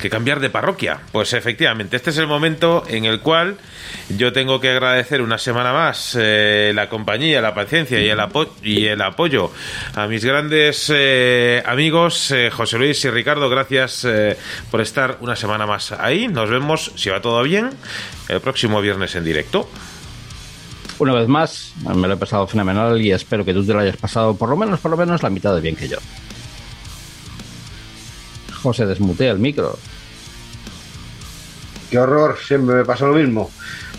que 0.00 0.08
cambiar 0.08 0.38
de 0.38 0.50
parroquia. 0.50 1.00
Pues 1.10 1.32
efectivamente, 1.32 1.96
este 1.96 2.10
es 2.10 2.18
el 2.18 2.28
momento 2.28 2.84
en 2.88 3.06
el 3.06 3.18
cual 3.18 3.56
yo 4.08 4.32
tengo 4.32 4.60
que 4.60 4.70
agradecer 4.70 5.20
una 5.20 5.38
semana 5.38 5.72
más 5.72 6.16
eh, 6.20 6.70
la 6.76 6.88
compañía, 6.88 7.40
la 7.40 7.54
paciencia 7.54 8.00
y 8.00 8.08
el, 8.08 8.20
apo- 8.20 8.50
y 8.62 8.86
el 8.86 9.02
apoyo 9.02 9.50
a 9.96 10.06
mis 10.06 10.24
grandes 10.24 10.92
eh, 10.94 11.60
amigos 11.66 12.30
eh, 12.30 12.50
José 12.52 12.78
Luis 12.78 13.04
y 13.04 13.10
Ricardo. 13.10 13.48
Gracias 13.50 14.06
por 14.70 14.80
estar 14.80 15.18
una 15.20 15.34
semana 15.34 15.66
más 15.66 15.90
ahí. 15.90 16.28
Nos 16.28 16.48
vemos, 16.50 16.92
si 16.94 17.10
va 17.10 17.20
todo 17.20 17.42
bien, 17.42 17.70
el 18.28 18.40
próximo 18.40 18.80
viernes 18.80 19.16
en 19.16 19.24
directo. 19.24 19.68
Una 20.98 21.12
vez 21.12 21.28
más, 21.28 21.74
me 21.94 22.06
lo 22.06 22.14
he 22.14 22.16
pasado 22.16 22.46
fenomenal 22.46 23.00
y 23.00 23.10
espero 23.10 23.44
que 23.44 23.52
tú 23.52 23.64
te 23.64 23.72
lo 23.72 23.80
hayas 23.80 23.96
pasado 23.96 24.36
por 24.36 24.48
lo 24.48 24.56
menos, 24.56 24.78
por 24.78 24.92
lo 24.92 24.96
menos 24.96 25.22
la 25.22 25.30
mitad 25.30 25.54
de 25.54 25.60
bien 25.60 25.74
que 25.74 25.88
yo. 25.88 25.98
José, 28.62 28.86
desmutea 28.86 29.32
el 29.32 29.38
micro. 29.38 29.76
Qué 31.90 31.98
horror, 31.98 32.38
siempre 32.38 32.76
me 32.76 32.84
pasa 32.84 33.06
lo 33.06 33.14
mismo. 33.14 33.50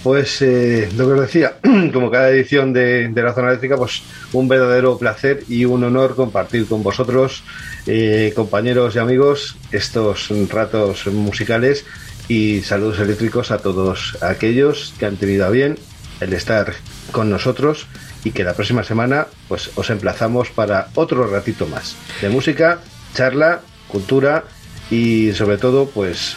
Pues 0.04 0.42
eh, 0.42 0.90
lo 0.96 1.08
que 1.08 1.14
os 1.14 1.22
decía, 1.22 1.58
como 1.94 2.10
cada 2.10 2.30
edición 2.30 2.72
de, 2.72 3.10
de 3.10 3.24
la 3.24 3.34
zona 3.34 3.50
eléctrica, 3.50 3.76
pues 3.76 4.04
un 4.34 4.48
verdadero 4.48 4.98
placer 4.98 5.44
y 5.50 5.66
un 5.66 5.84
honor 5.84 6.16
compartir 6.16 6.68
con 6.68 6.82
vosotros, 6.82 7.44
eh, 7.88 8.32
compañeros 8.36 8.96
y 8.96 9.00
amigos, 9.00 9.58
estos 9.72 10.30
ratos 10.50 11.08
musicales 11.08 11.86
y 12.28 12.62
saludos 12.62 13.00
eléctricos 13.00 13.52
a 13.52 13.58
todos 13.58 14.18
aquellos 14.22 14.94
que 14.98 15.06
han 15.06 15.18
tenido 15.18 15.46
a 15.46 15.50
bien 15.50 15.78
el 16.20 16.34
estar 16.34 16.74
con 17.12 17.30
nosotros 17.30 17.88
y 18.24 18.32
que 18.32 18.44
la 18.44 18.54
próxima 18.54 18.84
semana 18.84 19.28
pues 19.48 19.72
os 19.76 19.90
emplazamos 19.90 20.50
para 20.50 20.90
otro 20.96 21.28
ratito 21.28 21.68
más 21.68 21.96
de 22.22 22.30
música, 22.30 22.80
charla, 23.14 23.62
cultura 23.88 24.44
y 24.90 25.34
sobre 25.34 25.58
todo 25.58 25.88
pues 25.88 26.36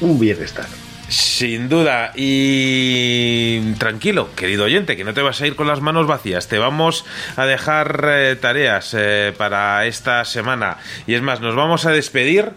un 0.00 0.18
bienestar. 0.18 0.66
Sin 1.08 1.68
duda, 1.68 2.10
y 2.16 3.74
tranquilo, 3.74 4.34
querido 4.34 4.64
oyente, 4.64 4.96
que 4.96 5.04
no 5.04 5.14
te 5.14 5.22
vas 5.22 5.40
a 5.40 5.46
ir 5.46 5.54
con 5.54 5.68
las 5.68 5.80
manos 5.80 6.08
vacías, 6.08 6.48
te 6.48 6.58
vamos 6.58 7.04
a 7.36 7.46
dejar 7.46 8.04
eh, 8.08 8.34
tareas 8.34 8.92
eh, 8.98 9.32
para 9.38 9.86
esta 9.86 10.24
semana. 10.24 10.78
Y 11.06 11.14
es 11.14 11.22
más, 11.22 11.40
nos 11.40 11.54
vamos 11.54 11.86
a 11.86 11.92
despedir 11.92 12.50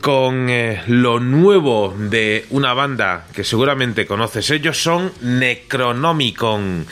con 0.00 0.50
eh, 0.50 0.82
lo 0.88 1.20
nuevo 1.20 1.94
de 1.96 2.46
una 2.50 2.74
banda 2.74 3.26
que 3.32 3.44
seguramente 3.44 4.04
conoces. 4.04 4.50
Ellos 4.50 4.82
son 4.82 5.12
Necronomicon. 5.20 6.86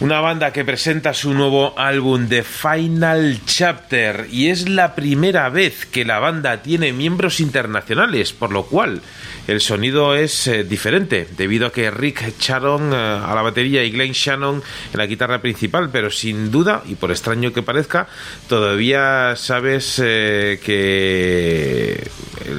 Una 0.00 0.20
banda 0.20 0.52
que 0.52 0.64
presenta 0.64 1.14
su 1.14 1.32
nuevo 1.34 1.78
álbum 1.78 2.28
The 2.28 2.42
Final 2.42 3.38
Chapter 3.46 4.26
y 4.28 4.48
es 4.48 4.68
la 4.68 4.96
primera 4.96 5.48
vez 5.50 5.86
que 5.86 6.04
la 6.04 6.18
banda 6.18 6.62
tiene 6.62 6.92
miembros 6.92 7.38
internacionales, 7.38 8.32
por 8.32 8.50
lo 8.50 8.64
cual 8.64 9.02
el 9.46 9.60
sonido 9.60 10.14
es 10.14 10.46
eh, 10.46 10.64
diferente, 10.64 11.26
debido 11.36 11.66
a 11.66 11.72
que 11.72 11.90
Rick 11.90 12.38
Sharon 12.40 12.92
eh, 12.92 12.96
a 12.96 13.32
la 13.34 13.42
batería 13.42 13.84
y 13.84 13.90
Glenn 13.90 14.12
Shannon 14.12 14.62
en 14.92 14.98
la 14.98 15.06
guitarra 15.06 15.40
principal, 15.42 15.90
pero 15.92 16.10
sin 16.10 16.50
duda, 16.50 16.82
y 16.86 16.94
por 16.94 17.10
extraño 17.10 17.52
que 17.52 17.62
parezca, 17.62 18.08
todavía 18.48 19.34
sabes 19.36 20.00
eh, 20.02 20.58
que 20.64 22.08
el 22.46 22.54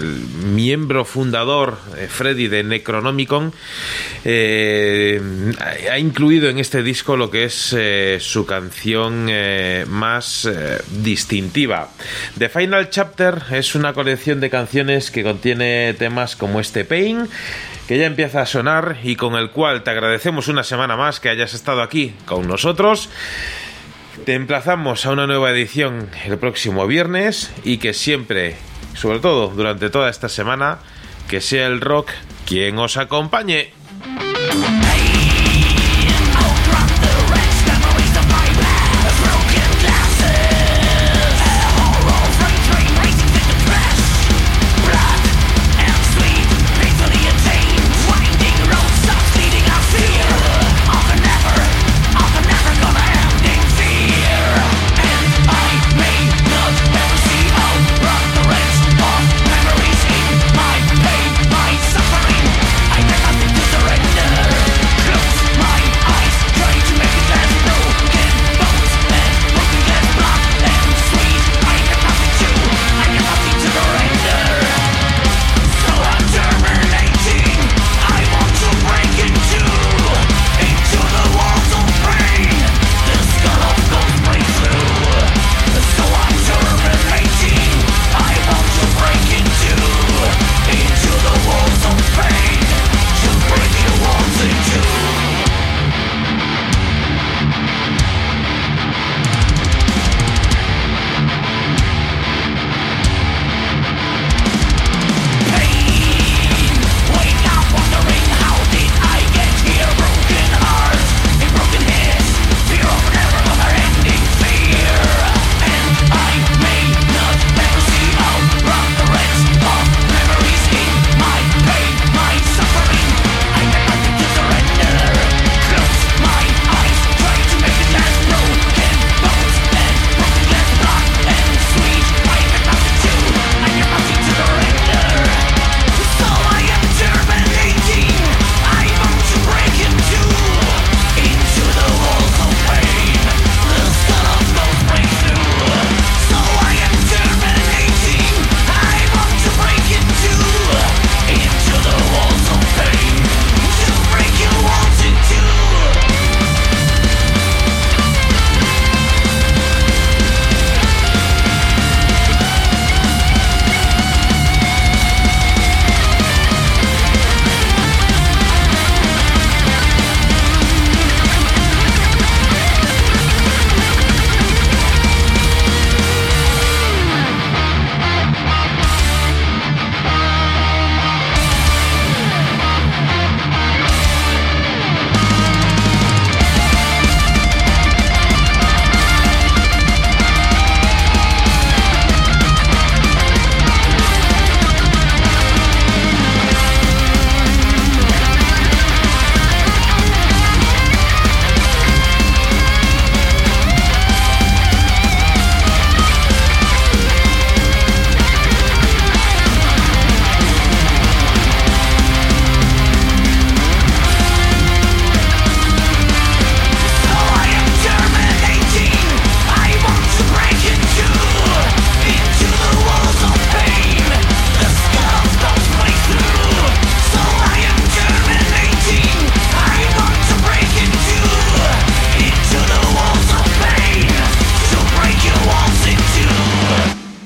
miembro 0.53 1.05
fundador, 1.05 1.77
Freddy 2.09 2.47
de 2.47 2.64
Necronomicon, 2.64 3.53
ha- 4.25 5.99
incluido 5.99 6.49
en 6.49 6.59
este 6.59 6.83
disco 6.83 7.17
lo 7.17 7.30
que 7.30 7.45
es 7.45 7.75
su 8.23 8.45
canción 8.45 9.30
más 9.89 10.49
distintiva. 10.89 11.89
The 12.38 12.49
Final 12.49 12.89
Chapter 12.89 13.41
es 13.51 13.75
una 13.75 13.93
colección 13.93 14.39
de 14.39 14.49
canciones 14.49 15.11
que 15.11 15.23
contiene 15.23 15.93
temas 15.97 16.35
como 16.35 16.59
este 16.76 16.84
Pain, 16.84 17.30
que 17.88 17.98
ya 17.98 18.06
empieza 18.06 18.42
a 18.42 18.45
sonar 18.45 18.98
y 19.02 19.16
con 19.16 19.36
el 19.36 19.50
cual 19.52 19.84
te 19.84 19.92
agradecemos 19.92 20.50
una 20.50 20.62
semana 20.66 20.98
más 20.98 21.22
que 21.22 21.30
hayas 21.30 21.54
estado 21.54 21.82
aquí 21.82 22.14
con 22.26 22.50
nosotros. 22.50 23.10
Te 24.26 24.34
emplazamos 24.34 25.06
a 25.06 25.12
una 25.12 25.26
nueva 25.26 25.52
edición 25.52 26.10
el 26.26 26.38
próximo 26.38 26.86
viernes 26.86 27.54
y 27.64 27.78
que 27.78 27.94
siempre, 27.94 28.58
sobre 28.94 29.20
todo 29.20 29.48
durante 29.48 29.90
toda 29.90 30.10
esta 30.10 30.28
semana, 30.28 30.80
que 31.30 31.40
sea 31.40 31.68
el 31.68 31.80
rock 31.80 32.10
quien 32.45 32.78
os 32.78 32.98
acompañe. 32.98 33.72